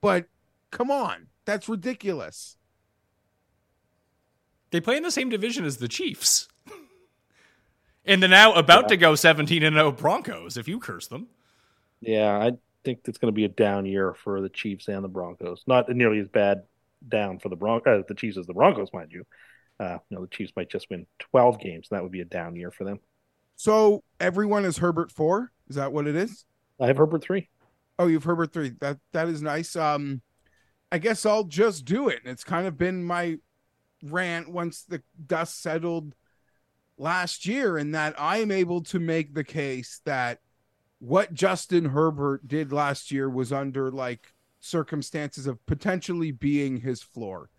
But 0.01 0.27
come 0.71 0.91
on, 0.91 1.29
that's 1.45 1.69
ridiculous. 1.69 2.57
They 4.71 4.81
play 4.81 4.97
in 4.99 5.03
the 5.03 5.11
same 5.11 5.31
division 5.31 5.64
as 5.64 5.79
the 5.79 5.89
Chiefs. 5.89 6.49
and 8.05 8.23
the 8.23 8.29
now 8.29 8.53
about 8.53 8.89
to 8.89 8.97
go 8.97 9.14
17 9.14 9.62
and 9.62 9.77
0 9.77 9.93
Broncos, 9.93 10.57
if 10.59 10.69
you 10.69 10.79
curse 10.79 11.07
them. 11.07 11.29
Yeah, 12.01 12.38
I 12.38 12.53
think 12.84 13.01
it's 13.07 13.18
going 13.18 13.32
to 13.32 13.36
be 13.36 13.44
a 13.44 13.49
down 13.49 13.86
year 13.86 14.14
for 14.14 14.40
the 14.40 14.49
Chiefs 14.49 14.88
and 14.88 15.05
the 15.05 15.09
Broncos. 15.09 15.64
Not 15.66 15.88
nearly 15.88 16.20
as 16.20 16.28
bad 16.28 16.62
down 17.07 17.38
for 17.38 17.49
the 17.49 17.57
Bron- 17.57 17.82
uh, 17.86 18.03
the 18.07 18.14
Chiefs 18.14 18.38
as 18.38 18.46
the 18.46 18.55
Broncos, 18.55 18.92
mind 18.92 19.12
you. 19.12 19.24
Uh, 19.80 19.99
you 20.09 20.16
know, 20.16 20.22
the 20.22 20.28
Chiefs 20.28 20.53
might 20.57 20.70
just 20.70 20.90
win 20.90 21.07
12 21.18 21.61
games. 21.61 21.88
And 21.90 21.96
that 21.96 22.03
would 22.03 22.12
be 22.12 22.20
a 22.20 22.24
down 22.24 22.57
year 22.57 22.70
for 22.70 22.84
them. 22.84 23.01
So 23.57 24.05
everyone 24.20 24.64
is 24.64 24.78
Herbert 24.78 25.11
four. 25.11 25.53
Is 25.68 25.76
that 25.76 25.92
what 25.92 26.07
it 26.07 26.14
is? 26.14 26.44
I 26.80 26.86
have 26.86 26.96
Herbert 26.96 27.22
three. 27.22 27.49
Oh, 27.99 28.07
you've 28.07 28.24
Herbert 28.24 28.53
three. 28.53 28.70
That 28.80 28.99
that 29.12 29.28
is 29.28 29.42
nice. 29.42 29.74
Um, 29.74 30.22
I 30.92 30.99
guess 30.99 31.26
I'll 31.26 31.44
just 31.44 31.84
do 31.84 32.09
it. 32.09 32.20
It's 32.24 32.44
kind 32.44 32.68
of 32.68 32.78
been 32.78 33.03
my 33.03 33.38
rant 34.03 34.49
once 34.49 34.84
the 34.84 35.03
dust 35.26 35.61
settled 35.61 36.14
last 36.96 37.46
year, 37.46 37.76
in 37.76 37.92
that 37.92 38.14
I 38.18 38.38
am 38.38 38.53
able 38.53 38.82
to 38.84 39.01
make 39.01 39.34
the 39.34 39.44
case 39.44 40.01
that 40.05 40.38
what 40.99 41.34
Justin 41.34 41.86
Herbert 41.86 42.49
did 42.49 42.72
last 42.72 43.11
year 43.11 43.28
was 43.28 43.53
under 43.53 43.90
like 43.90 44.34
circumstances 44.61 45.46
of 45.46 45.64
potentially 45.66 46.32
being 46.32 46.78
his 46.78 47.03
floor. 47.03 47.51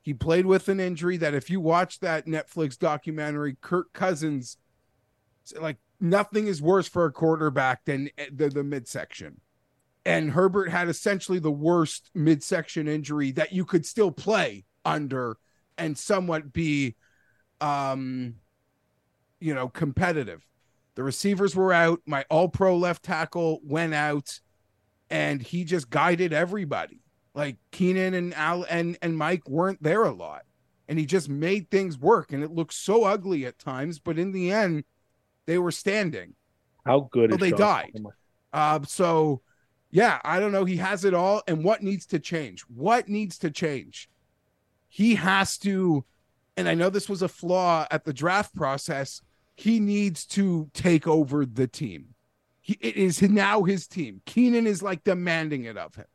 He 0.00 0.12
played 0.14 0.46
with 0.46 0.68
an 0.68 0.80
injury 0.80 1.16
that 1.18 1.34
if 1.34 1.48
you 1.48 1.60
watch 1.60 2.00
that 2.00 2.26
Netflix 2.26 2.76
documentary, 2.76 3.56
Kirk 3.60 3.92
Cousins, 3.92 4.56
like 5.60 5.76
nothing 6.00 6.48
is 6.48 6.60
worse 6.60 6.88
for 6.88 7.04
a 7.04 7.12
quarterback 7.12 7.84
than 7.84 8.10
eh, 8.18 8.26
the, 8.32 8.48
the 8.48 8.64
midsection. 8.64 9.40
And 10.04 10.32
Herbert 10.32 10.68
had 10.68 10.88
essentially 10.88 11.38
the 11.38 11.52
worst 11.52 12.10
midsection 12.14 12.88
injury 12.88 13.30
that 13.32 13.52
you 13.52 13.64
could 13.64 13.86
still 13.86 14.10
play 14.10 14.64
under 14.84 15.38
and 15.78 15.96
somewhat 15.96 16.52
be 16.52 16.96
um 17.60 18.34
you 19.42 19.52
know, 19.52 19.68
competitive. 19.68 20.46
The 20.94 21.02
receivers 21.02 21.56
were 21.56 21.72
out. 21.72 22.00
My 22.06 22.24
all 22.30 22.48
pro 22.48 22.76
left 22.76 23.02
tackle 23.02 23.60
went 23.64 23.94
out 23.94 24.40
and 25.10 25.42
he 25.42 25.64
just 25.64 25.90
guided 25.90 26.32
everybody. 26.32 27.00
Like 27.34 27.56
Keenan 27.70 28.14
and 28.14 28.34
Al 28.34 28.64
and, 28.64 28.98
and 29.00 29.16
Mike 29.16 29.48
weren't 29.48 29.82
there 29.82 30.04
a 30.04 30.12
lot. 30.12 30.42
And 30.88 30.98
he 30.98 31.06
just 31.06 31.28
made 31.28 31.70
things 31.70 31.98
work. 31.98 32.32
And 32.32 32.42
it 32.42 32.50
looked 32.50 32.74
so 32.74 33.04
ugly 33.04 33.46
at 33.46 33.58
times, 33.58 33.98
but 33.98 34.18
in 34.18 34.32
the 34.32 34.52
end, 34.52 34.84
they 35.46 35.58
were 35.58 35.70
standing. 35.70 36.34
How 36.84 37.08
good 37.10 37.32
is 37.32 37.38
they 37.38 37.50
Josh 37.50 37.58
died. 37.58 37.92
Uh, 38.52 38.80
so 38.86 39.40
yeah, 39.90 40.20
I 40.24 40.40
don't 40.40 40.52
know. 40.52 40.64
He 40.64 40.76
has 40.78 41.04
it 41.04 41.14
all. 41.14 41.42
And 41.46 41.62
what 41.62 41.82
needs 41.82 42.06
to 42.06 42.18
change? 42.18 42.62
What 42.62 43.08
needs 43.08 43.38
to 43.38 43.50
change? 43.50 44.08
He 44.88 45.14
has 45.14 45.58
to, 45.58 46.04
and 46.56 46.68
I 46.68 46.74
know 46.74 46.90
this 46.90 47.08
was 47.08 47.22
a 47.22 47.28
flaw 47.28 47.86
at 47.90 48.04
the 48.04 48.12
draft 48.12 48.54
process. 48.54 49.22
He 49.54 49.80
needs 49.80 50.26
to 50.26 50.70
take 50.72 51.06
over 51.06 51.44
the 51.44 51.66
team. 51.66 52.14
He, 52.60 52.78
it 52.80 52.96
is 52.96 53.20
now 53.22 53.64
his 53.64 53.86
team. 53.86 54.22
Keenan 54.24 54.66
is 54.66 54.82
like 54.82 55.04
demanding 55.04 55.64
it 55.64 55.76
of 55.76 55.94
him. 55.94 56.06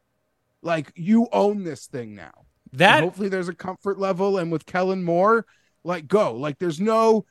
Like 0.62 0.92
you 0.96 1.28
own 1.32 1.64
this 1.64 1.88
thing 1.88 2.16
now. 2.16 2.46
That 2.74 2.98
And 2.98 3.06
hopefully 3.06 3.30
there's 3.30 3.48
a 3.48 3.54
comfort 3.54 4.00
level, 4.00 4.38
and 4.38 4.52
with 4.52 4.66
Kellen 4.66 5.04
Moore, 5.04 5.46
like 5.84 6.08
go. 6.08 6.34
Like 6.36 6.60
there's 6.60 6.82
no, 6.82 7.26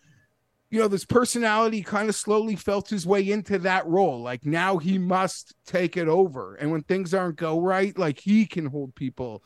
you 0.70 0.80
know, 0.80 0.88
this 0.88 1.04
personality 1.04 1.82
kind 1.82 2.08
of 2.08 2.14
slowly 2.14 2.56
felt 2.56 2.88
his 2.88 3.06
way 3.06 3.30
into 3.30 3.58
that 3.58 3.86
role. 3.86 4.22
Like 4.22 4.46
now 4.46 4.78
he 4.78 4.98
must 4.98 5.54
take 5.66 5.96
it 5.96 6.08
over, 6.08 6.54
and 6.54 6.70
when 6.70 6.82
things 6.82 7.12
aren't 7.12 7.36
go 7.36 7.60
right, 7.60 7.96
like 7.98 8.18
he 8.18 8.46
can 8.46 8.66
hold 8.66 8.94
people 8.94 9.42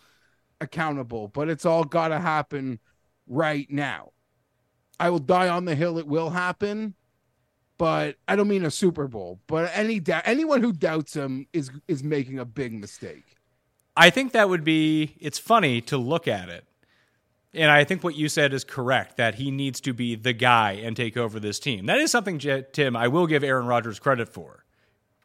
accountable. 0.60 1.28
But 1.28 1.48
it's 1.48 1.66
all 1.66 1.84
got 1.84 2.08
to 2.08 2.20
happen 2.20 2.78
right 3.26 3.68
now. 3.70 4.10
I 5.00 5.10
will 5.10 5.18
die 5.18 5.48
on 5.48 5.64
the 5.64 5.74
hill. 5.74 5.98
It 5.98 6.06
will 6.06 6.30
happen, 6.30 6.94
but 7.78 8.16
I 8.28 8.36
don't 8.36 8.48
mean 8.48 8.66
a 8.66 8.70
Super 8.70 9.08
Bowl. 9.08 9.40
But 9.46 9.70
any 9.74 9.98
doubt, 9.98 10.22
anyone 10.26 10.60
who 10.60 10.72
doubts 10.72 11.14
him 11.14 11.46
is 11.52 11.70
is 11.88 12.04
making 12.04 12.38
a 12.38 12.44
big 12.44 12.72
mistake. 12.74 13.24
I 13.96 14.10
think 14.10 14.32
that 14.32 14.48
would 14.48 14.62
be 14.62 15.16
it's 15.18 15.38
funny 15.38 15.80
to 15.82 15.96
look 15.96 16.28
at 16.28 16.50
it. 16.50 16.64
And 17.52 17.70
I 17.70 17.82
think 17.82 18.04
what 18.04 18.14
you 18.14 18.28
said 18.28 18.52
is 18.52 18.62
correct 18.62 19.16
that 19.16 19.36
he 19.36 19.50
needs 19.50 19.80
to 19.80 19.92
be 19.92 20.14
the 20.14 20.32
guy 20.32 20.72
and 20.72 20.96
take 20.96 21.16
over 21.16 21.40
this 21.40 21.58
team. 21.58 21.86
That 21.86 21.98
is 21.98 22.12
something 22.12 22.38
Tim 22.38 22.94
I 22.94 23.08
will 23.08 23.26
give 23.26 23.42
Aaron 23.42 23.66
Rodgers 23.66 23.98
credit 23.98 24.28
for. 24.28 24.64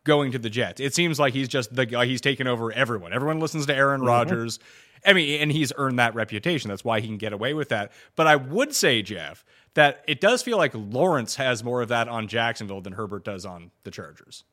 Going 0.05 0.31
to 0.31 0.39
the 0.39 0.49
Jets. 0.49 0.79
It 0.79 0.93
seems 0.95 1.19
like 1.19 1.33
he's 1.33 1.47
just 1.47 1.75
the 1.75 1.85
guy 1.85 2.05
he's 2.05 2.21
taken 2.21 2.47
over 2.47 2.71
everyone. 2.71 3.11
Everyone 3.11 3.39
listens 3.39 3.65
to 3.65 3.75
Aaron 3.75 4.01
mm-hmm. 4.01 4.07
Rodgers. 4.07 4.59
I 5.05 5.13
mean, 5.13 5.41
and 5.41 5.51
he's 5.51 5.71
earned 5.77 5.99
that 5.99 6.15
reputation. 6.15 6.69
That's 6.69 6.83
why 6.83 6.99
he 6.99 7.07
can 7.07 7.17
get 7.17 7.33
away 7.33 7.53
with 7.53 7.69
that. 7.69 7.91
But 8.15 8.27
I 8.27 8.35
would 8.35 8.73
say, 8.73 9.01
Geoff, 9.01 9.45
that 9.75 10.03
it 10.07 10.19
does 10.19 10.41
feel 10.41 10.57
like 10.57 10.71
Lawrence 10.73 11.35
has 11.35 11.63
more 11.63 11.81
of 11.81 11.89
that 11.89 12.07
on 12.07 12.27
Jacksonville 12.27 12.81
than 12.81 12.93
Herbert 12.93 13.23
does 13.23 13.45
on 13.45 13.71
the 13.83 13.91
Chargers. 13.91 14.43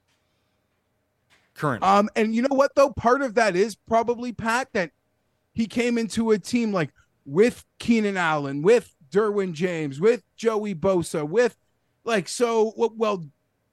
Currently. 1.54 1.88
Um, 1.88 2.08
and 2.16 2.34
you 2.34 2.42
know 2.42 2.54
what 2.54 2.74
though? 2.74 2.92
Part 2.92 3.22
of 3.22 3.34
that 3.34 3.56
is 3.56 3.74
probably 3.74 4.32
Pat 4.32 4.68
that 4.72 4.90
he 5.52 5.66
came 5.66 5.96
into 5.98 6.30
a 6.30 6.38
team 6.38 6.72
like 6.72 6.90
with 7.24 7.64
Keenan 7.78 8.16
Allen, 8.16 8.62
with 8.62 8.94
Derwin 9.10 9.52
James, 9.52 10.00
with 10.00 10.22
Joey 10.36 10.74
Bosa, 10.74 11.28
with 11.28 11.56
like 12.04 12.28
so. 12.28 12.72
Well, 12.76 12.92
well 12.96 13.24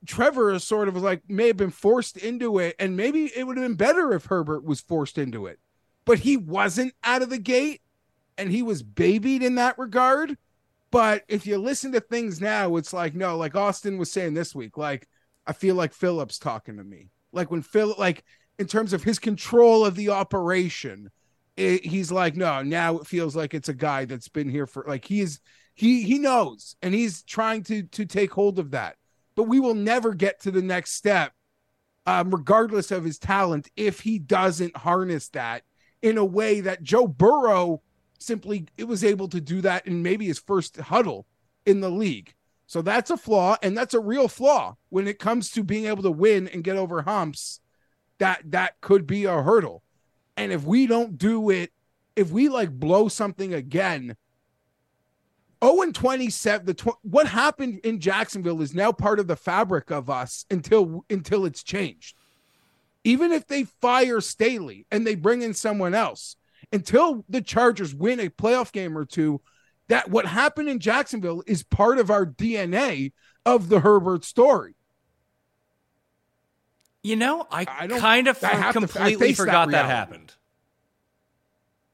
Trevor 0.06 0.52
is 0.52 0.64
sort 0.64 0.88
of 0.88 0.98
like 0.98 1.24
may 1.30 1.48
have 1.48 1.58
been 1.58 1.72
forced 1.72 2.18
into 2.18 2.60
it, 2.60 2.76
and 2.80 2.96
maybe 2.96 3.32
it 3.36 3.48
would 3.48 3.58
have 3.58 3.66
been 3.66 3.76
better 3.76 4.14
if 4.14 4.26
Herbert 4.26 4.64
was 4.64 4.82
forced 4.82 5.18
into 5.18 5.46
it, 5.46 5.60
but 6.06 6.20
he 6.20 6.38
wasn't 6.38 6.94
out 7.04 7.22
of 7.22 7.30
the 7.30 7.40
gate, 7.40 7.82
and 8.38 8.52
he 8.52 8.62
was 8.62 8.84
babied 8.84 9.42
in 9.42 9.56
that 9.56 9.80
regard. 9.80 10.38
But 10.92 11.24
if 11.28 11.46
you 11.46 11.58
listen 11.58 11.92
to 11.92 12.00
things 12.00 12.42
now, 12.42 12.76
it's 12.78 12.94
like 12.94 13.16
no, 13.16 13.38
like 13.38 13.56
Austin 13.56 13.98
was 13.98 14.12
saying 14.12 14.34
this 14.34 14.56
week, 14.56 14.78
like 14.78 15.08
I 15.46 15.54
feel 15.54 15.76
like 15.76 15.94
Phillips 15.94 16.40
talking 16.40 16.78
to 16.78 16.84
me. 16.84 17.10
Like 17.32 17.52
when 17.52 17.62
Phil, 17.62 17.96
like 17.98 18.24
in 18.58 18.68
terms 18.68 18.94
of 18.94 19.04
his 19.04 19.20
control 19.20 19.86
of 19.86 19.96
the 19.96 20.10
operation, 20.10 21.10
it, 21.58 21.86
he's 21.86 22.12
like, 22.12 22.36
no, 22.36 22.62
now 22.62 22.98
it 22.98 23.08
feels 23.08 23.36
like 23.36 23.54
it's 23.54 23.70
a 23.70 23.74
guy 23.74 24.06
that's 24.06 24.30
been 24.30 24.50
here 24.50 24.66
for 24.66 24.86
like 24.88 25.06
he's 25.06 25.40
he 25.76 26.04
he 26.04 26.20
knows 26.20 26.76
and 26.82 26.94
he's 26.94 27.24
trying 27.24 27.64
to 27.64 27.84
to 27.84 28.06
take 28.06 28.32
hold 28.32 28.60
of 28.60 28.72
that. 28.72 28.96
But 29.36 29.44
we 29.44 29.60
will 29.60 29.76
never 29.76 30.14
get 30.14 30.42
to 30.42 30.52
the 30.52 30.62
next 30.62 30.94
step, 30.94 31.34
um, 32.06 32.32
regardless 32.32 32.92
of 32.92 33.06
his 33.06 33.18
talent, 33.18 33.70
if 33.76 34.02
he 34.02 34.20
doesn't 34.20 34.76
harness 34.76 35.30
that 35.30 35.64
in 36.02 36.18
a 36.18 36.26
way 36.26 36.62
that 36.62 36.84
Joe 36.84 37.08
Burrow 37.08 37.82
simply 38.20 38.68
it 38.78 38.86
was 38.86 39.04
able 39.04 39.28
to 39.30 39.42
do 39.42 39.62
that 39.62 39.88
in 39.88 40.04
maybe 40.04 40.26
his 40.26 40.40
first 40.40 40.78
huddle 40.78 41.26
in 41.66 41.82
the 41.82 41.90
league. 41.90 42.34
So 42.68 42.82
that's 42.84 43.10
a 43.10 43.18
flaw, 43.18 43.58
and 43.64 43.76
that's 43.76 43.96
a 43.96 44.00
real 44.00 44.28
flaw 44.28 44.76
when 44.90 45.08
it 45.08 45.18
comes 45.18 45.50
to 45.52 45.64
being 45.64 45.86
able 45.86 46.04
to 46.04 46.12
win 46.12 46.48
and 46.48 46.64
get 46.64 46.78
over 46.78 47.02
humps. 47.02 47.62
That 48.20 48.52
that 48.52 48.80
could 48.82 49.08
be 49.08 49.26
a 49.26 49.42
hurdle. 49.42 49.82
And 50.38 50.52
if 50.52 50.64
we 50.64 50.86
don't 50.86 51.18
do 51.18 51.50
it, 51.50 51.72
if 52.16 52.32
we 52.32 52.48
like 52.48 52.70
blow 52.72 53.08
something 53.08 53.54
again, 53.54 54.16
0 55.64 55.82
and 55.82 55.96
27, 55.96 56.66
the 56.66 56.74
tw- 56.74 57.00
what 57.02 57.28
happened 57.28 57.80
in 57.84 58.00
Jacksonville 58.00 58.62
is 58.62 58.74
now 58.74 58.92
part 58.92 59.20
of 59.20 59.28
the 59.28 59.36
fabric 59.36 59.90
of 59.90 60.10
us 60.10 60.46
until 60.52 61.06
until 61.10 61.46
it's 61.46 61.64
changed. 61.64 62.16
Even 63.04 63.32
if 63.32 63.48
they 63.48 63.64
fire 63.64 64.22
Staley 64.22 64.86
and 64.92 65.08
they 65.08 65.16
bring 65.16 65.42
in 65.42 65.54
someone 65.54 65.94
else, 65.94 66.36
until 66.72 67.26
the 67.30 67.42
Chargers 67.42 67.94
win 67.94 68.20
a 68.20 68.30
playoff 68.30 68.72
game 68.72 68.98
or 68.98 69.06
two, 69.06 69.42
that 69.88 70.10
what 70.10 70.26
happened 70.26 70.70
in 70.70 70.80
Jacksonville 70.80 71.44
is 71.48 71.64
part 71.64 71.98
of 72.00 72.12
our 72.12 72.26
DNA 72.26 73.12
of 73.46 73.70
the 73.70 73.80
Herbert 73.80 74.24
story. 74.24 74.76
You 77.02 77.16
know, 77.16 77.48
I, 77.50 77.66
I 77.68 77.88
don't- 77.88 78.00
kind 78.00 78.28
of 78.28 78.44
I 78.44 78.48
have 78.50 78.74
to- 78.74 78.80
I 78.80 78.86
completely 78.86 79.30
that 79.30 79.38
forgot 79.38 79.72
that, 79.72 79.86
happened. 79.86 80.34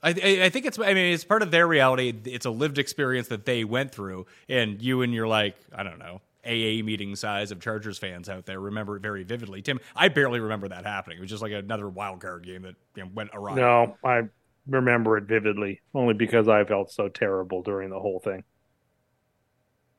I, 0.01 0.09
I 0.09 0.45
I 0.45 0.49
think 0.49 0.65
it's 0.65 0.78
I 0.78 0.93
mean 0.93 1.13
it's 1.13 1.23
part 1.23 1.41
of 1.41 1.51
their 1.51 1.67
reality. 1.67 2.13
It's 2.26 2.45
a 2.45 2.51
lived 2.51 2.78
experience 2.78 3.28
that 3.30 3.45
they 3.45 3.63
went 3.63 3.91
through, 3.91 4.26
and 4.49 4.82
you 4.82 5.01
and 5.01 5.13
your 5.13 5.28
like 5.28 5.55
I 5.73 5.84
don't 5.84 5.99
know 5.99 6.21
AA 6.45 6.84
meeting 6.84 7.15
size 7.15 7.51
of 7.51 7.59
Chargers 7.59 7.97
fans 7.97 8.30
out 8.30 8.45
there 8.45 8.59
remember 8.59 8.97
it 8.97 9.01
very 9.01 9.23
vividly. 9.23 9.61
Tim, 9.61 9.80
I 9.95 10.09
barely 10.09 10.39
remember 10.39 10.67
that 10.67 10.86
happening. 10.86 11.17
It 11.17 11.21
was 11.21 11.30
just 11.30 11.41
like 11.41 11.53
another 11.53 11.89
wild 11.89 12.19
card 12.21 12.45
game 12.45 12.63
that 12.63 12.76
you 12.95 13.03
know, 13.03 13.09
went 13.13 13.32
awry. 13.34 13.55
No, 13.55 13.97
I 14.03 14.23
remember 14.68 15.18
it 15.18 15.26
vividly, 15.26 15.82
only 15.93 16.13
because 16.13 16.47
I 16.47 16.63
felt 16.66 16.91
so 16.91 17.09
terrible 17.09 17.61
during 17.61 17.89
the 17.89 17.99
whole 17.99 18.20
thing. 18.20 18.43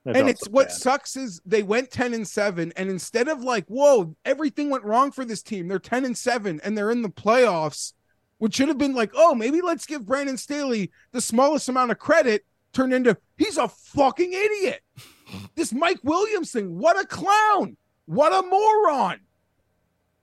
I 0.06 0.18
and 0.18 0.28
it's 0.28 0.44
so 0.44 0.50
what 0.50 0.70
sucks 0.70 1.16
is 1.16 1.40
they 1.44 1.64
went 1.64 1.90
10 1.90 2.14
and 2.14 2.26
7 2.26 2.72
and 2.76 2.88
instead 2.88 3.26
of 3.26 3.42
like 3.42 3.66
whoa 3.66 4.14
everything 4.24 4.70
went 4.70 4.84
wrong 4.84 5.10
for 5.10 5.24
this 5.24 5.42
team 5.42 5.66
they're 5.66 5.80
10 5.80 6.04
and 6.04 6.16
7 6.16 6.60
and 6.62 6.78
they're 6.78 6.92
in 6.92 7.02
the 7.02 7.08
playoffs 7.08 7.92
which 8.38 8.54
should 8.54 8.68
have 8.68 8.78
been 8.78 8.94
like 8.94 9.10
oh 9.16 9.34
maybe 9.34 9.60
let's 9.60 9.84
give 9.84 10.06
brandon 10.06 10.36
staley 10.36 10.92
the 11.10 11.20
smallest 11.20 11.68
amount 11.68 11.90
of 11.90 11.98
credit 11.98 12.46
turned 12.72 12.94
into 12.94 13.16
he's 13.36 13.56
a 13.56 13.66
fucking 13.66 14.32
idiot. 14.32 14.80
This 15.56 15.72
mike 15.72 15.98
williams 16.04 16.52
thing 16.52 16.78
what 16.78 17.00
a 17.00 17.04
clown 17.04 17.76
what 18.04 18.32
a 18.32 18.46
moron 18.46 19.18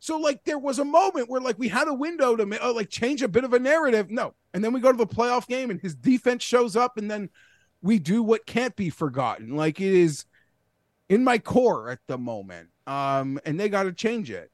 so 0.04 0.18
like 0.18 0.44
there 0.44 0.60
was 0.60 0.80
a 0.80 0.86
moment 0.86 1.30
where 1.30 1.42
like 1.42 1.58
we 1.58 1.68
had 1.68 1.88
a 1.88 1.94
window 1.94 2.36
to 2.36 2.44
uh, 2.64 2.74
like 2.74 2.90
change 2.90 3.22
a 3.22 3.28
bit 3.28 3.44
of 3.44 3.54
a 3.54 3.60
narrative 3.60 4.10
no 4.10 4.34
and 4.54 4.64
then 4.64 4.74
we 4.74 4.80
go 4.80 4.92
to 4.92 4.98
the 4.98 5.08
playoff 5.08 5.48
game 5.48 5.70
and 5.70 5.82
his 5.82 5.96
defense 5.96 6.44
shows 6.44 6.76
up 6.76 6.98
and 6.98 7.10
then 7.10 7.30
we 7.84 8.00
do 8.00 8.24
what 8.24 8.48
can't 8.48 8.76
be 8.76 8.90
forgotten. 8.90 9.56
Like 9.56 9.80
it 9.80 9.94
is 9.94 10.26
in 11.10 11.24
my 11.24 11.38
core 11.38 11.92
at 11.92 12.00
the 12.08 12.18
moment. 12.18 12.70
Um, 12.88 13.40
and 13.46 13.60
they 13.60 13.70
got 13.70 13.84
to 13.84 13.94
change 13.94 14.32
it. 14.32 14.50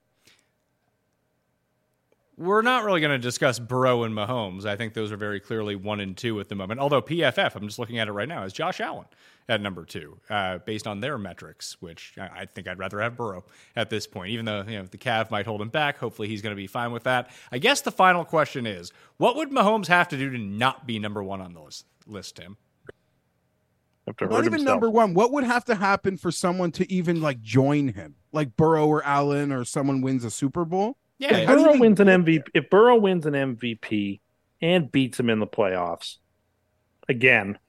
We're 2.36 2.62
not 2.62 2.86
really 2.86 3.02
going 3.02 3.12
to 3.12 3.20
discuss 3.20 3.60
Burrow 3.60 4.04
and 4.04 4.16
Mahomes. 4.16 4.66
I 4.66 4.76
think 4.78 4.94
those 4.94 5.12
are 5.12 5.18
very 5.18 5.40
clearly 5.40 5.76
one 5.76 6.00
and 6.00 6.16
two 6.16 6.40
at 6.40 6.48
the 6.48 6.56
moment. 6.56 6.80
Although 6.80 7.02
PFF, 7.02 7.56
I'm 7.56 7.68
just 7.68 7.80
looking 7.80 8.00
at 8.00 8.08
it 8.08 8.14
right 8.14 8.30
now, 8.30 8.44
is 8.44 8.54
Josh 8.54 8.80
Allen 8.80 9.06
at 9.50 9.60
number 9.60 9.84
two, 9.84 10.20
uh, 10.30 10.60
based 10.60 10.88
on 10.88 11.02
their 11.02 11.18
metrics. 11.18 11.76
Which 11.82 12.14
I, 12.18 12.42
I 12.42 12.46
think 12.46 12.68
I'd 12.68 12.80
rather 12.80 13.02
have 13.02 13.18
Burrow 13.18 13.44
at 13.76 13.90
this 13.90 14.08
point, 14.08 14.30
even 14.30 14.46
though 14.46 14.64
you 14.66 14.78
know 14.78 14.86
the 14.86 14.98
calf 14.98 15.32
might 15.32 15.46
hold 15.46 15.62
him 15.62 15.70
back. 15.70 15.98
Hopefully, 15.98 16.30
he's 16.30 16.42
going 16.42 16.56
to 16.56 16.58
be 16.58 16.68
fine 16.68 16.92
with 16.92 17.04
that. 17.04 17.32
I 17.52 17.58
guess 17.58 17.82
the 17.82 17.92
final 17.92 18.24
question 18.24 18.66
is, 18.66 18.94
what 19.18 19.36
would 19.36 19.50
Mahomes 19.50 19.88
have 19.88 20.08
to 20.10 20.18
do 20.18 20.30
to 20.30 20.38
not 20.38 20.88
be 20.88 21.00
number 21.00 21.22
one 21.24 21.42
on 21.42 21.54
the 21.54 21.62
list, 21.62 21.86
list 22.08 22.38
Tim? 22.38 22.56
Not 24.08 24.22
even 24.22 24.44
himself. 24.54 24.66
number 24.66 24.90
one. 24.90 25.14
What 25.14 25.32
would 25.34 25.44
have 25.44 25.66
to 25.66 25.76
happen 25.76 26.18
for 26.18 26.32
someone 26.32 26.72
to 26.74 26.92
even 26.92 27.22
like 27.22 27.42
join 27.42 27.90
him, 27.90 28.16
like 28.32 28.56
Burrow 28.56 28.88
or 28.88 29.04
Allen, 29.04 29.52
or 29.52 29.66
someone 29.66 30.02
wins 30.02 30.24
a 30.24 30.32
Super 30.32 30.66
Bowl? 30.66 30.98
Yeah, 31.20 31.38
If 31.38 31.48
How 31.48 31.56
do 31.56 31.60
you 31.62 31.66
Burrow 31.66 31.76
even 31.76 31.80
wins 31.80 32.00
an 32.00 32.08
get 32.08 32.26
MVP, 32.26 32.44
if 32.54 32.70
Burrow 32.70 32.96
wins 32.96 33.26
an 33.26 33.34
MVP 33.34 34.20
and 34.62 34.92
beats 34.92 35.20
him 35.20 35.30
in 35.30 35.40
the 35.40 35.48
playoffs, 35.48 36.18
again, 37.08 37.60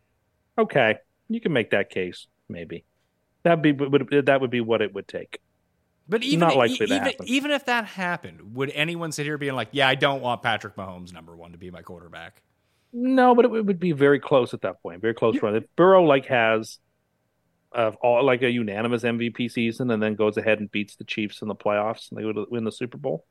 okay, 0.57 0.99
you 1.31 1.41
can 1.41 1.53
make 1.53 1.71
that 1.71 1.89
case. 1.91 2.27
Maybe 2.49 2.85
that 3.45 3.63
be 3.63 3.73
would 3.73 4.27
that 4.27 4.41
would 4.41 4.51
be 4.51 4.61
what 4.61 4.83
it 4.83 4.93
would 4.95 5.09
take. 5.09 5.41
But 6.09 6.25
even 6.25 6.41
Not 6.41 6.57
likely 6.57 6.77
to 6.79 6.85
even, 6.85 6.99
happen. 6.99 7.27
even 7.29 7.51
if 7.53 7.67
that 7.67 7.85
happened, 7.85 8.55
would 8.57 8.71
anyone 8.71 9.13
sit 9.13 9.27
here 9.27 9.39
being 9.39 9.55
like, 9.55 9.69
"Yeah, 9.71 9.89
I 9.89 9.95
don't 9.95 10.21
want 10.21 10.43
Patrick 10.43 10.75
Mahomes 10.77 11.13
number 11.13 11.37
one 11.37 11.53
to 11.53 11.59
be 11.59 11.71
my 11.71 11.83
quarterback"? 11.83 12.43
No, 12.93 13.35
but 13.37 13.45
it 13.45 13.51
would 13.51 13.79
be 13.79 13.93
very 13.93 14.19
close 14.19 14.53
at 14.53 14.63
that 14.63 14.83
point. 14.83 15.01
Very 15.01 15.15
close 15.15 15.41
run. 15.41 15.55
If 15.55 15.65
Burrow 15.77 16.05
like 16.05 16.27
has 16.27 16.79
of 17.73 17.95
all 18.03 18.25
like 18.25 18.43
a 18.43 18.51
unanimous 18.51 19.05
MVP 19.05 19.49
season, 19.49 19.93
and 19.93 20.03
then 20.03 20.17
goes 20.17 20.37
ahead 20.37 20.59
and 20.59 20.69
beats 20.73 20.97
the 20.97 21.05
Chiefs 21.05 21.41
in 21.43 21.47
the 21.49 21.55
playoffs, 21.55 22.11
and 22.11 22.19
they 22.19 22.25
would 22.25 22.37
win 22.51 22.65
the 22.65 22.73
Super 22.73 22.99
Bowl. 22.99 23.25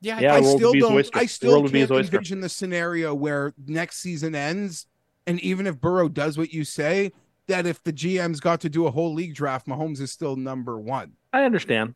Yeah, 0.00 0.18
Yeah, 0.20 0.34
I 0.34 0.40
still 0.42 0.70
would 0.70 0.72
be 0.72 0.80
his 0.96 1.10
don't. 1.10 1.22
I 1.22 1.26
still 1.26 1.62
can't 1.68 1.90
envision 1.92 2.40
the 2.40 2.48
scenario 2.48 3.14
where 3.14 3.54
next 3.66 3.98
season 3.98 4.34
ends, 4.34 4.86
and 5.26 5.40
even 5.40 5.66
if 5.66 5.80
Burrow 5.80 6.08
does 6.08 6.38
what 6.38 6.52
you 6.52 6.64
say, 6.64 7.12
that 7.48 7.66
if 7.66 7.82
the 7.82 7.92
GM's 7.92 8.40
got 8.40 8.60
to 8.62 8.68
do 8.68 8.86
a 8.86 8.90
whole 8.90 9.14
league 9.14 9.34
draft, 9.34 9.66
Mahomes 9.66 10.00
is 10.00 10.12
still 10.12 10.36
number 10.36 10.78
one. 10.80 11.12
I 11.32 11.44
understand, 11.44 11.94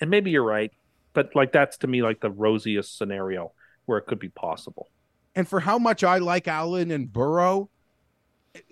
and 0.00 0.10
maybe 0.10 0.30
you're 0.30 0.42
right, 0.42 0.70
but 1.12 1.34
like 1.34 1.52
that's 1.52 1.78
to 1.78 1.86
me 1.86 2.02
like 2.02 2.20
the 2.20 2.30
rosiest 2.30 2.96
scenario 2.98 3.52
where 3.86 3.98
it 3.98 4.06
could 4.06 4.18
be 4.18 4.28
possible. 4.28 4.88
And 5.34 5.48
for 5.48 5.60
how 5.60 5.78
much 5.78 6.04
I 6.04 6.18
like 6.18 6.48
Allen 6.48 6.90
and 6.90 7.12
Burrow, 7.12 7.70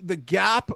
the 0.02 0.16
gap. 0.16 0.70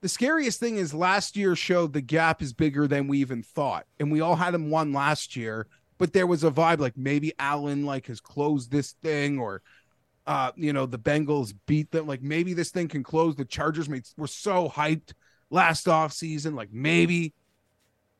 The 0.00 0.08
scariest 0.08 0.58
thing 0.58 0.78
is 0.78 0.92
last 0.92 1.36
year 1.36 1.54
showed 1.54 1.92
the 1.92 2.00
gap 2.00 2.42
is 2.42 2.52
bigger 2.52 2.88
than 2.88 3.06
we 3.06 3.18
even 3.18 3.44
thought, 3.44 3.86
and 4.00 4.10
we 4.10 4.20
all 4.20 4.34
had 4.34 4.54
him 4.54 4.68
one 4.68 4.92
last 4.92 5.36
year. 5.36 5.68
But 5.98 6.12
there 6.12 6.26
was 6.26 6.42
a 6.42 6.50
vibe 6.50 6.80
like 6.80 6.96
maybe 6.96 7.32
Allen 7.38 7.86
like 7.86 8.08
has 8.08 8.20
closed 8.20 8.72
this 8.72 8.92
thing, 9.02 9.38
or 9.38 9.62
uh, 10.26 10.52
you 10.56 10.72
know, 10.72 10.86
the 10.86 10.98
Bengals 10.98 11.54
beat 11.66 11.90
them. 11.90 12.06
Like 12.06 12.22
maybe 12.22 12.54
this 12.54 12.70
thing 12.70 12.88
can 12.88 13.02
close. 13.02 13.36
The 13.36 13.44
Chargers 13.44 13.88
made 13.88 14.04
were 14.16 14.26
so 14.26 14.68
hyped 14.68 15.12
last 15.50 15.88
off 15.88 16.12
season. 16.12 16.54
Like 16.54 16.72
maybe 16.72 17.34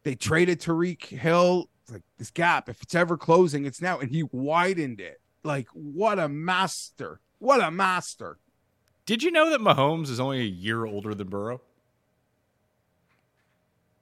they 0.03 0.15
traded 0.15 0.61
Tyreek 0.61 1.05
Hill. 1.05 1.69
It's 1.83 1.93
like 1.93 2.03
this 2.19 2.31
gap, 2.31 2.69
if 2.69 2.83
it's 2.83 2.95
ever 2.95 3.17
closing, 3.17 3.67
it's 3.67 3.81
now. 3.81 3.99
And 3.99 4.11
he 4.11 4.25
widened 4.25 5.01
it. 5.01 5.21
Like 5.45 5.69
what 5.73 6.19
a 6.19 6.29
master! 6.29 7.21
What 7.39 7.61
a 7.61 7.71
master! 7.71 8.39
Did 9.07 9.23
you 9.23 9.33
know 9.33 9.51
that 9.51 9.61
Mahomes 9.61 10.09
is 10.11 10.21
only 10.21 10.41
a 10.41 10.45
year 10.45 10.85
older 10.85 11.15
than 11.15 11.29
Burrow? 11.29 11.61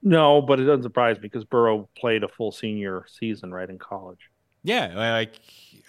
No, 0.03 0.41
but 0.41 0.59
it 0.59 0.65
doesn't 0.65 0.83
surprise 0.83 1.17
me 1.17 1.23
because 1.23 1.43
Burrow 1.43 1.87
played 1.95 2.23
a 2.23 2.27
full 2.27 2.51
senior 2.51 3.05
season 3.07 3.51
right 3.51 3.69
in 3.69 3.77
college. 3.77 4.30
Yeah, 4.63 4.93
like 4.95 5.39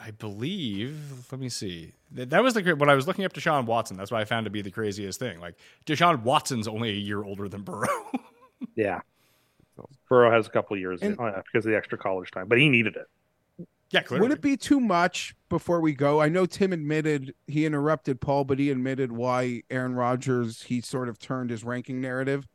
I 0.03 0.11
believe. 0.13 0.99
Let 1.31 1.41
me 1.41 1.49
see. 1.49 1.93
That 2.13 2.31
that 2.31 2.43
was 2.43 2.55
the 2.55 2.63
when 2.77 2.89
I 2.89 2.95
was 2.95 3.07
looking 3.07 3.25
up 3.25 3.33
Deshaun 3.33 3.67
Watson. 3.67 3.97
That's 3.97 4.11
what 4.11 4.21
I 4.21 4.25
found 4.25 4.45
to 4.45 4.51
be 4.51 4.63
the 4.63 4.71
craziest 4.71 5.19
thing. 5.19 5.41
Like 5.41 5.57
Deshaun 5.87 6.23
Watson's 6.23 6.67
only 6.69 6.91
a 6.91 6.95
year 6.95 7.23
older 7.23 7.49
than 7.49 7.63
Burrow. 7.63 7.89
Yeah, 8.77 9.01
Burrow 10.09 10.31
has 10.31 10.47
a 10.47 10.51
couple 10.51 10.77
years 10.77 11.03
And- 11.03 11.19
uh, 11.19 11.43
because 11.45 11.67
of 11.67 11.73
the 11.73 11.77
extra 11.77 11.99
college 11.99 12.31
time, 12.31 12.47
but 12.47 12.59
he 12.59 12.69
needed 12.69 12.95
it. 12.97 13.67
yeah, 13.91 14.03
clearly. 14.03 14.23
Would 14.29 14.33
it 14.39 14.41
be 14.41 14.57
too 14.57 14.79
much 14.79 15.35
before 15.49 15.81
we 15.81 15.93
go? 15.95 16.21
I 16.21 16.29
know 16.29 16.47
Tim 16.47 16.73
admitted 16.73 17.35
he 17.49 17.67
interrupted 17.67 18.21
Paul, 18.21 18.45
but 18.45 18.61
he 18.61 18.71
admitted 18.71 19.11
why 19.11 19.63
Aaron 19.69 19.97
Rodgers 19.97 20.63
he 20.63 20.81
sort 20.81 21.09
of 21.09 21.19
turned 21.19 21.51
his 21.51 21.65
ranking 21.65 22.01
narrative. 22.01 22.47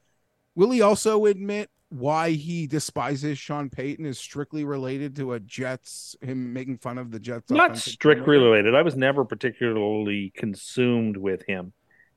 Will 0.55 0.71
he 0.71 0.81
also 0.81 1.25
admit 1.25 1.69
why 1.89 2.31
he 2.31 2.67
despises 2.67 3.37
Sean 3.37 3.69
Payton 3.69 4.05
is 4.05 4.19
strictly 4.19 4.65
related 4.65 5.15
to 5.17 5.33
a 5.33 5.39
Jets 5.39 6.15
him 6.21 6.53
making 6.53 6.79
fun 6.79 6.97
of 6.97 7.11
the 7.11 7.19
Jets? 7.19 7.49
Not 7.49 7.77
strictly 7.77 8.37
related. 8.37 8.75
I 8.75 8.81
was 8.81 8.95
never 8.95 9.23
particularly 9.23 10.33
consumed 10.35 11.17
with 11.17 11.43
him 11.47 11.73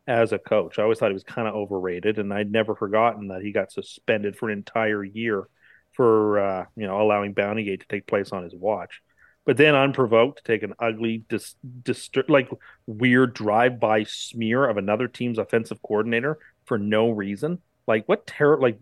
as 0.07 0.33
a 0.33 0.39
coach. 0.39 0.79
I 0.79 0.83
always 0.83 0.99
thought 0.99 1.11
he 1.11 1.15
was 1.15 1.23
kind 1.23 1.47
of 1.47 1.55
overrated, 1.55 2.19
and 2.19 2.33
I'd 2.35 2.51
never 2.51 2.75
forgotten 2.75 3.29
that 3.29 3.43
he 3.43 3.53
got 3.53 3.71
suspended 3.71 4.37
for 4.37 4.51
an 4.51 4.59
entire 4.59 5.05
year 5.05 5.49
for 5.93 6.39
uh, 6.41 6.65
you 6.77 6.87
know 6.87 7.01
allowing 7.01 7.35
Bountygate 7.35 7.81
to 7.81 7.87
take 7.89 8.07
place 8.07 8.33
on 8.33 8.43
his 8.43 8.55
watch. 8.55 9.01
But 9.47 9.57
then, 9.57 9.75
unprovoked, 9.75 10.39
to 10.39 10.45
take 10.45 10.63
an 10.63 10.75
ugly, 10.79 11.25
dis- 11.29 11.57
distur- 11.83 12.29
like 12.29 12.51
weird 12.87 13.35
drive-by 13.35 14.05
smear 14.05 14.69
of 14.69 14.77
another 14.77 15.09
team's 15.09 15.39
offensive 15.39 15.81
coordinator 15.83 16.39
for 16.67 16.77
no 16.77 17.11
reason. 17.11 17.59
Like 17.87 18.05
what 18.07 18.27
terror? 18.27 18.61
Like 18.61 18.79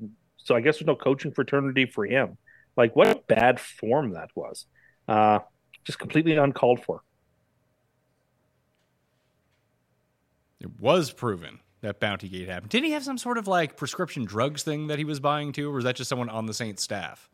so, 0.48 0.56
I 0.56 0.62
guess 0.62 0.76
there's 0.76 0.86
no 0.86 0.96
coaching 0.96 1.30
fraternity 1.30 1.84
for 1.84 2.06
him. 2.06 2.38
Like 2.74 2.96
what 2.96 3.08
a 3.08 3.20
bad 3.28 3.60
form 3.60 4.14
that 4.14 4.30
was. 4.34 4.64
Uh, 5.06 5.40
just 5.84 5.98
completely 5.98 6.36
uncalled 6.36 6.82
for. 6.82 7.02
It 10.58 10.80
was 10.80 11.12
proven 11.12 11.60
that 11.82 12.00
Bounty 12.00 12.30
Gate 12.30 12.48
happened. 12.48 12.70
Didn't 12.70 12.86
he 12.86 12.92
have 12.92 13.04
some 13.04 13.18
sort 13.18 13.36
of 13.36 13.46
like 13.46 13.76
prescription 13.76 14.24
drugs 14.24 14.62
thing 14.62 14.86
that 14.86 14.98
he 14.98 15.04
was 15.04 15.20
buying 15.20 15.52
too, 15.52 15.70
or 15.70 15.74
was 15.74 15.84
that 15.84 15.96
just 15.96 16.08
someone 16.08 16.30
on 16.30 16.46
the 16.46 16.54
Saints 16.54 16.82
staff? 16.82 17.28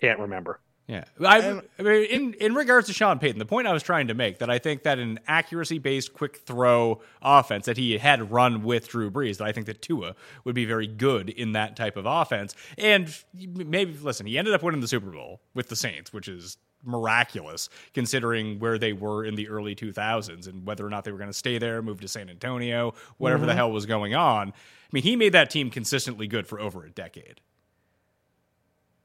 Can't 0.00 0.18
remember. 0.18 0.60
Yeah, 0.88 1.04
I, 1.22 1.60
I 1.78 1.82
mean, 1.82 2.04
in 2.04 2.34
in 2.34 2.54
regards 2.54 2.86
to 2.86 2.94
Sean 2.94 3.18
Payton, 3.18 3.38
the 3.38 3.44
point 3.44 3.66
I 3.66 3.74
was 3.74 3.82
trying 3.82 4.08
to 4.08 4.14
make 4.14 4.38
that 4.38 4.48
I 4.48 4.58
think 4.58 4.84
that 4.84 4.98
an 4.98 5.20
accuracy-based, 5.28 6.14
quick 6.14 6.38
throw 6.38 7.02
offense 7.20 7.66
that 7.66 7.76
he 7.76 7.98
had 7.98 8.30
run 8.30 8.62
with 8.62 8.88
Drew 8.88 9.10
Brees, 9.10 9.36
that 9.36 9.46
I 9.46 9.52
think 9.52 9.66
that 9.66 9.82
Tua 9.82 10.14
would 10.44 10.54
be 10.54 10.64
very 10.64 10.86
good 10.86 11.28
in 11.28 11.52
that 11.52 11.76
type 11.76 11.98
of 11.98 12.06
offense. 12.06 12.54
And 12.78 13.14
maybe 13.34 13.98
listen, 14.00 14.24
he 14.24 14.38
ended 14.38 14.54
up 14.54 14.62
winning 14.62 14.80
the 14.80 14.88
Super 14.88 15.10
Bowl 15.10 15.42
with 15.52 15.68
the 15.68 15.76
Saints, 15.76 16.10
which 16.10 16.26
is 16.26 16.56
miraculous 16.82 17.68
considering 17.92 18.58
where 18.58 18.78
they 18.78 18.94
were 18.94 19.26
in 19.26 19.34
the 19.34 19.48
early 19.48 19.74
2000s 19.74 20.48
and 20.48 20.66
whether 20.66 20.86
or 20.86 20.90
not 20.90 21.04
they 21.04 21.12
were 21.12 21.18
going 21.18 21.28
to 21.28 21.36
stay 21.36 21.58
there, 21.58 21.82
move 21.82 22.00
to 22.00 22.08
San 22.08 22.30
Antonio, 22.30 22.94
whatever 23.18 23.44
the 23.44 23.52
mm-hmm. 23.52 23.58
hell 23.58 23.72
was 23.72 23.84
going 23.84 24.14
on. 24.14 24.48
I 24.48 24.90
mean, 24.92 25.02
he 25.02 25.16
made 25.16 25.34
that 25.34 25.50
team 25.50 25.68
consistently 25.70 26.26
good 26.26 26.46
for 26.46 26.58
over 26.58 26.82
a 26.84 26.90
decade, 26.90 27.42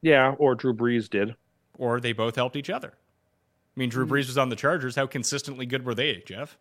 Yeah, 0.02 0.36
or 0.38 0.56
Drew 0.56 0.74
Brees 0.74 1.10
did. 1.10 1.36
Or 1.78 2.00
they 2.00 2.14
both 2.14 2.36
helped 2.36 2.56
each 2.56 2.70
other. 2.70 2.94
I 3.76 3.80
mean, 3.80 3.90
Drew 3.90 4.06
Brees 4.06 4.28
was 4.28 4.38
on 4.38 4.50
the 4.50 4.56
Chargers. 4.56 4.96
How 4.96 5.08
consistently 5.08 5.66
good 5.66 5.86
were 5.86 5.96
they, 5.96 6.22
Geoff? 6.26 6.58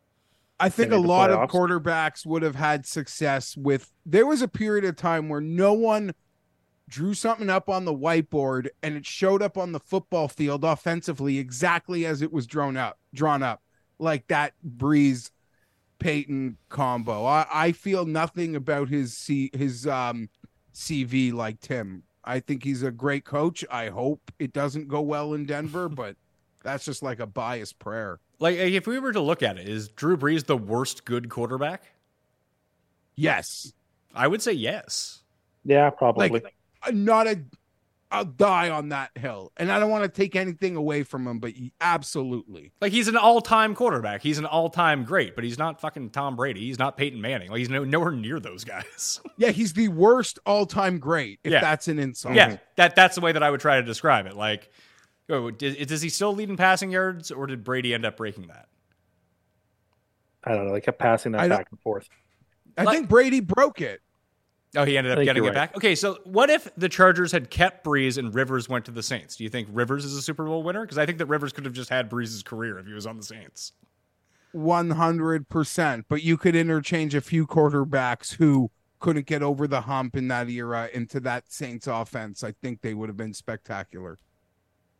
I 0.58 0.68
think 0.68 0.92
a 0.92 0.96
made 0.96 1.04
the 1.04 1.08
lot 1.08 1.30
of 1.30 1.50
quarterbacks 1.50 2.24
would 2.24 2.42
have 2.42 2.54
had 2.54 2.86
success 2.86 3.56
with. 3.56 3.90
There 4.06 4.26
was 4.26 4.42
a 4.42 4.48
period 4.48 4.84
of 4.84 4.96
time 4.96 5.28
where 5.28 5.40
no 5.40 5.72
one 5.72 6.14
drew 6.88 7.14
something 7.14 7.50
up 7.50 7.68
on 7.68 7.84
the 7.84 7.94
whiteboard 7.94 8.68
and 8.82 8.96
it 8.96 9.06
showed 9.06 9.42
up 9.42 9.58
on 9.58 9.72
the 9.72 9.80
football 9.80 10.28
field 10.28 10.64
offensively 10.64 11.38
exactly 11.38 12.06
as 12.06 12.22
it 12.22 12.32
was 12.32 12.46
drawn 12.46 12.76
up, 12.76 12.98
drawn 13.12 13.42
up, 13.42 13.62
like 13.98 14.26
that 14.28 14.52
Brees 14.76 15.30
Payton 15.98 16.58
combo. 16.68 17.24
I, 17.24 17.46
I 17.52 17.72
feel 17.72 18.04
nothing 18.04 18.56
about 18.56 18.88
his 18.88 19.16
C, 19.16 19.50
his 19.52 19.86
um 19.86 20.28
CV 20.74 21.32
like 21.32 21.60
Tim. 21.60 22.02
I 22.24 22.40
think 22.40 22.64
he's 22.64 22.82
a 22.82 22.90
great 22.90 23.24
coach. 23.24 23.64
I 23.70 23.88
hope 23.88 24.32
it 24.38 24.52
doesn't 24.52 24.88
go 24.88 25.00
well 25.00 25.34
in 25.34 25.44
Denver, 25.46 25.88
but 25.90 26.16
that's 26.62 26.84
just 26.84 27.02
like 27.02 27.20
a 27.20 27.26
biased 27.26 27.78
prayer. 27.78 28.20
Like, 28.38 28.56
if 28.56 28.86
we 28.86 28.98
were 28.98 29.12
to 29.12 29.20
look 29.20 29.42
at 29.42 29.58
it, 29.58 29.68
is 29.68 29.88
Drew 29.88 30.16
Brees 30.16 30.46
the 30.46 30.56
worst 30.56 31.04
good 31.04 31.28
quarterback? 31.28 31.84
Yes. 33.14 33.72
I 34.14 34.26
would 34.26 34.42
say 34.42 34.52
yes. 34.52 35.22
Yeah, 35.64 35.90
probably. 35.90 36.28
Like, 36.28 36.54
uh, 36.82 36.90
not 36.92 37.26
a 37.28 37.40
I'll 38.12 38.24
die 38.26 38.68
on 38.70 38.90
that 38.90 39.10
hill. 39.16 39.50
And 39.56 39.72
I 39.72 39.80
don't 39.80 39.90
want 39.90 40.04
to 40.04 40.08
take 40.08 40.36
anything 40.36 40.76
away 40.76 41.02
from 41.02 41.26
him, 41.26 41.38
but 41.38 41.52
he, 41.52 41.72
absolutely. 41.80 42.70
Like 42.80 42.92
he's 42.92 43.08
an 43.08 43.16
all-time 43.16 43.74
quarterback. 43.74 44.22
He's 44.22 44.38
an 44.38 44.44
all-time 44.44 45.04
great, 45.04 45.34
but 45.34 45.44
he's 45.44 45.56
not 45.58 45.80
fucking 45.80 46.10
Tom 46.10 46.36
Brady. 46.36 46.60
He's 46.60 46.78
not 46.78 46.96
Peyton 46.98 47.20
Manning. 47.20 47.50
Like 47.50 47.58
he's 47.58 47.70
no, 47.70 47.84
nowhere 47.84 48.12
near 48.12 48.38
those 48.38 48.64
guys. 48.64 49.20
Yeah, 49.38 49.50
he's 49.50 49.72
the 49.72 49.88
worst 49.88 50.38
all-time 50.46 50.98
great, 50.98 51.40
if 51.42 51.50
Yeah. 51.52 51.60
that's 51.62 51.88
an 51.88 51.98
insult. 51.98 52.34
yeah, 52.34 52.58
that 52.76 52.94
that's 52.94 53.14
the 53.16 53.20
way 53.22 53.32
that 53.32 53.42
I 53.42 53.50
would 53.50 53.60
try 53.60 53.76
to 53.80 53.82
describe 53.82 54.26
it. 54.26 54.36
Like, 54.36 54.70
oh, 55.30 55.50
does, 55.50 55.74
does 55.86 56.02
he 56.02 56.10
still 56.10 56.34
lead 56.34 56.50
in 56.50 56.56
passing 56.56 56.90
yards, 56.92 57.30
or 57.32 57.46
did 57.46 57.64
Brady 57.64 57.94
end 57.94 58.04
up 58.04 58.18
breaking 58.18 58.48
that? 58.48 58.68
I 60.44 60.54
don't 60.54 60.66
know. 60.66 60.72
They 60.74 60.80
kept 60.80 60.98
passing 60.98 61.32
that 61.32 61.40
don't- 61.48 61.50
back 61.50 61.68
and 61.70 61.80
forth. 61.80 62.08
I 62.76 62.84
Like- 62.84 62.96
think 62.96 63.08
Brady 63.08 63.40
broke 63.40 63.80
it. 63.80 64.00
Oh, 64.74 64.84
he 64.84 64.96
ended 64.96 65.18
up 65.18 65.24
getting 65.24 65.44
it 65.44 65.48
right. 65.48 65.54
back. 65.54 65.76
Okay, 65.76 65.94
so 65.94 66.18
what 66.24 66.48
if 66.48 66.68
the 66.76 66.88
Chargers 66.88 67.30
had 67.30 67.50
kept 67.50 67.84
Brees 67.84 68.16
and 68.16 68.34
Rivers 68.34 68.68
went 68.68 68.86
to 68.86 68.90
the 68.90 69.02
Saints? 69.02 69.36
Do 69.36 69.44
you 69.44 69.50
think 69.50 69.68
Rivers 69.70 70.04
is 70.04 70.16
a 70.16 70.22
Super 70.22 70.44
Bowl 70.46 70.62
winner? 70.62 70.82
Because 70.82 70.96
I 70.96 71.04
think 71.04 71.18
that 71.18 71.26
Rivers 71.26 71.52
could 71.52 71.66
have 71.66 71.74
just 71.74 71.90
had 71.90 72.08
Brees's 72.08 72.42
career 72.42 72.78
if 72.78 72.86
he 72.86 72.94
was 72.94 73.06
on 73.06 73.18
the 73.18 73.22
Saints. 73.22 73.72
100%. 74.54 76.04
But 76.08 76.22
you 76.22 76.36
could 76.38 76.56
interchange 76.56 77.14
a 77.14 77.20
few 77.20 77.46
quarterbacks 77.46 78.34
who 78.34 78.70
couldn't 78.98 79.26
get 79.26 79.42
over 79.42 79.66
the 79.66 79.82
hump 79.82 80.16
in 80.16 80.28
that 80.28 80.48
era 80.48 80.88
into 80.92 81.20
that 81.20 81.52
Saints 81.52 81.86
offense. 81.86 82.42
I 82.42 82.52
think 82.52 82.80
they 82.80 82.94
would 82.94 83.10
have 83.10 83.16
been 83.16 83.34
spectacular. 83.34 84.18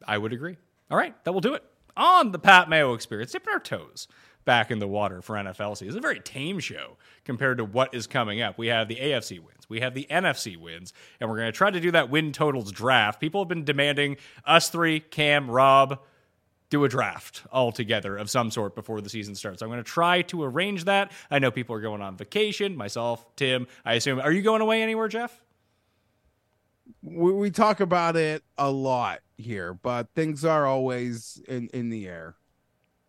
I 0.07 0.19
would 0.19 0.33
agree. 0.35 0.57
All 0.91 0.99
right, 0.99 1.15
that 1.25 1.33
will 1.33 1.41
do 1.41 1.55
it. 1.55 1.65
On 1.97 2.33
the 2.33 2.39
Pat 2.39 2.69
Mayo 2.69 2.95
experience, 2.95 3.33
dipping 3.33 3.53
our 3.53 3.61
toes 3.61 4.09
back 4.45 4.71
in 4.71 4.79
the 4.79 4.89
water 4.89 5.23
for 5.23 5.37
NFL 5.37 5.77
season. 5.77 5.89
It's 5.89 5.97
a 5.97 6.01
very 6.01 6.21
tame 6.21 6.59
show 6.59 6.97
compared 7.25 7.59
to 7.59 7.65
what 7.65 7.95
is 7.95 8.07
coming 8.07 8.41
up. 8.41 8.59
We 8.59 8.69
have 8.69 8.89
the 8.89 8.97
AFC 8.97 9.39
wins, 9.39 9.69
we 9.69 9.81
have 9.81 9.95
the 9.95 10.07
NFC 10.11 10.57
wins, 10.57 10.93
and 11.21 11.29
we're 11.29 11.37
going 11.37 11.53
to 11.53 11.57
try 11.57 11.71
to 11.71 11.81
do 11.81 11.91
that 11.93 12.11
win 12.11 12.33
totals 12.33 12.73
draft. 12.73 13.21
People 13.21 13.43
have 13.43 13.49
been 13.49 13.65
demanding 13.65 14.17
us 14.45 14.69
three, 14.69 15.01
Cam, 15.01 15.51
Rob, 15.51 16.01
do 16.73 16.85
a 16.85 16.89
draft 16.89 17.43
all 17.53 17.71
together 17.71 18.17
of 18.17 18.31
some 18.31 18.51
sort 18.51 18.75
before 18.75 19.03
the 19.03 19.11
season 19.11 19.35
starts. 19.35 19.61
I'm 19.61 19.69
going 19.69 19.79
to 19.79 19.85
try 19.85 20.23
to 20.23 20.43
arrange 20.43 20.85
that. 20.85 21.13
I 21.31 21.39
know 21.39 21.51
people 21.51 21.77
are 21.77 21.81
going 21.81 22.01
on 22.01 22.17
vacation, 22.17 22.77
myself, 22.77 23.27
Tim. 23.37 23.67
I 23.85 23.95
assume. 23.95 24.21
Are 24.21 24.33
you 24.33 24.41
going 24.41 24.63
away 24.63 24.83
anywhere, 24.83 25.07
Geoff? 25.09 25.43
We, 27.03 27.33
we 27.33 27.51
talk 27.51 27.81
about 27.81 28.17
it 28.17 28.43
a 28.57 28.71
lot 28.71 29.21
here, 29.37 29.75
but 29.75 30.09
things 30.15 30.47
are 30.47 30.65
always 30.65 31.43
in, 31.47 31.69
in 31.75 31.91
the 31.91 32.09
air. 32.09 32.37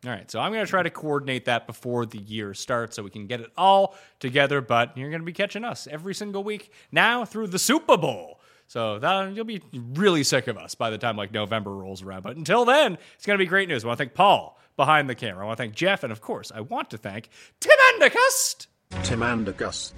All 0.05 0.11
right, 0.11 0.29
so 0.29 0.39
I'm 0.39 0.51
going 0.51 0.65
to 0.65 0.69
try 0.69 0.83
to 0.83 0.89
coordinate 0.89 1.45
that 1.45 1.65
before 1.65 2.05
the 2.05 2.17
year 2.17 2.53
starts 2.53 2.97
so 2.97 3.03
we 3.03 3.09
can 3.09 3.25
get 3.25 3.39
it 3.39 3.51
all 3.57 3.95
together. 4.19 4.59
But 4.59 4.97
you're 4.97 5.09
going 5.09 5.21
to 5.21 5.25
be 5.25 5.31
catching 5.31 5.63
us 5.63 5.87
every 5.89 6.13
single 6.13 6.43
week 6.43 6.73
now 6.91 7.23
through 7.23 7.47
the 7.47 7.59
Super 7.59 7.95
Bowl. 7.95 8.41
So 8.67 8.99
that 8.99 9.33
you'll 9.33 9.45
be 9.45 9.61
really 9.73 10.23
sick 10.23 10.47
of 10.47 10.57
us 10.57 10.75
by 10.75 10.89
the 10.89 10.97
time 10.97 11.15
like 11.15 11.31
November 11.31 11.71
rolls 11.73 12.01
around. 12.01 12.23
But 12.23 12.35
until 12.35 12.65
then, 12.65 12.97
it's 13.15 13.25
going 13.25 13.37
to 13.37 13.43
be 13.43 13.47
great 13.47 13.69
news. 13.69 13.85
I 13.85 13.87
want 13.87 13.97
to 13.97 14.03
thank 14.05 14.13
Paul 14.13 14.59
behind 14.75 15.09
the 15.09 15.15
camera. 15.15 15.43
I 15.43 15.47
want 15.47 15.57
to 15.57 15.63
thank 15.63 15.75
Geoff, 15.75 16.03
and 16.03 16.11
of 16.11 16.21
course, 16.21 16.51
I 16.53 16.61
want 16.61 16.89
to 16.89 16.97
thank 16.97 17.29
Tim 17.59 17.77
Endicust. 17.93 18.67
Tim 19.03 19.21
Andergust. 19.21 19.93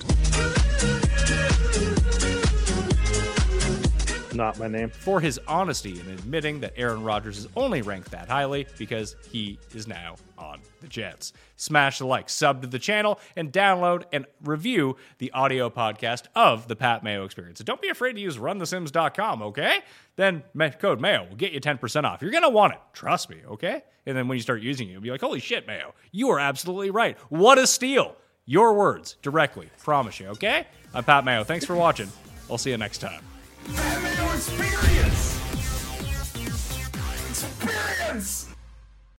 Not 4.36 4.60
my 4.60 4.68
name. 4.68 4.90
for 4.90 5.20
his 5.20 5.40
honesty 5.48 6.00
in 6.00 6.10
admitting 6.10 6.60
that 6.60 6.74
Aaron 6.76 7.04
Rodgers 7.04 7.38
is 7.38 7.48
only 7.56 7.82
ranked 7.82 8.12
that 8.12 8.30
highly 8.30 8.68
because 8.78 9.16
he 9.32 9.58
is 9.74 9.88
now 9.88 10.16
on 10.38 10.60
the 10.82 10.88
Jets. 10.88 11.34
Smash 11.56 12.00
the 12.00 12.06
like, 12.06 12.30
sub 12.30 12.62
to 12.62 12.68
the 12.68 12.80
channel, 12.80 13.20
and 13.36 13.52
download 13.52 14.04
and 14.12 14.26
review 14.44 14.98
the 15.20 15.32
audio 15.32 15.70
podcast 15.70 16.26
of 16.36 16.68
the 16.68 16.76
Pat 16.76 17.04
Mayo 17.04 17.24
Experience. 17.24 17.60
And 17.60 17.68
don't 17.68 17.82
be 17.82 17.90
afraid 17.90 18.14
to 18.14 18.22
use 18.22 18.38
runthesims.com, 18.38 19.42
okay? 19.42 19.80
Then 20.16 20.44
code 20.80 21.00
Mayo 21.00 21.28
will 21.30 21.36
get 21.36 21.54
you 21.54 21.62
10% 21.62 22.04
off. 22.04 22.22
You're 22.22 22.32
going 22.32 22.44
to 22.44 22.50
want 22.50 22.74
it. 22.74 22.80
Trust 22.94 23.30
me, 23.30 23.38
okay? 23.48 23.84
And 24.06 24.18
then 24.18 24.28
when 24.28 24.38
you 24.38 24.42
start 24.42 24.62
using 24.62 24.90
it, 24.90 24.92
you'll 24.92 25.02
be 25.02 25.12
like, 25.12 25.22
holy 25.22 25.40
shit, 25.40 25.66
Mayo, 25.66 25.94
you 26.12 26.30
are 26.30 26.40
absolutely 26.40 26.92
right. 26.92 27.18
What 27.30 27.58
a 27.58 27.66
steal. 27.66 28.16
Your 28.46 28.74
words 28.76 29.18
directly. 29.22 29.70
Promise 29.82 30.20
you, 30.20 30.28
okay? 30.28 30.68
I'm 30.94 31.04
Pat 31.04 31.26
Mayo. 31.26 31.44
Thanks 31.44 31.66
for 31.66 31.76
watching. 31.76 32.10
I'll 32.50 32.60
see 32.60 32.70
you 32.70 32.78
next 32.78 33.00
time. 33.00 33.24
Experience! 34.36 35.40
Experience! 37.30 38.55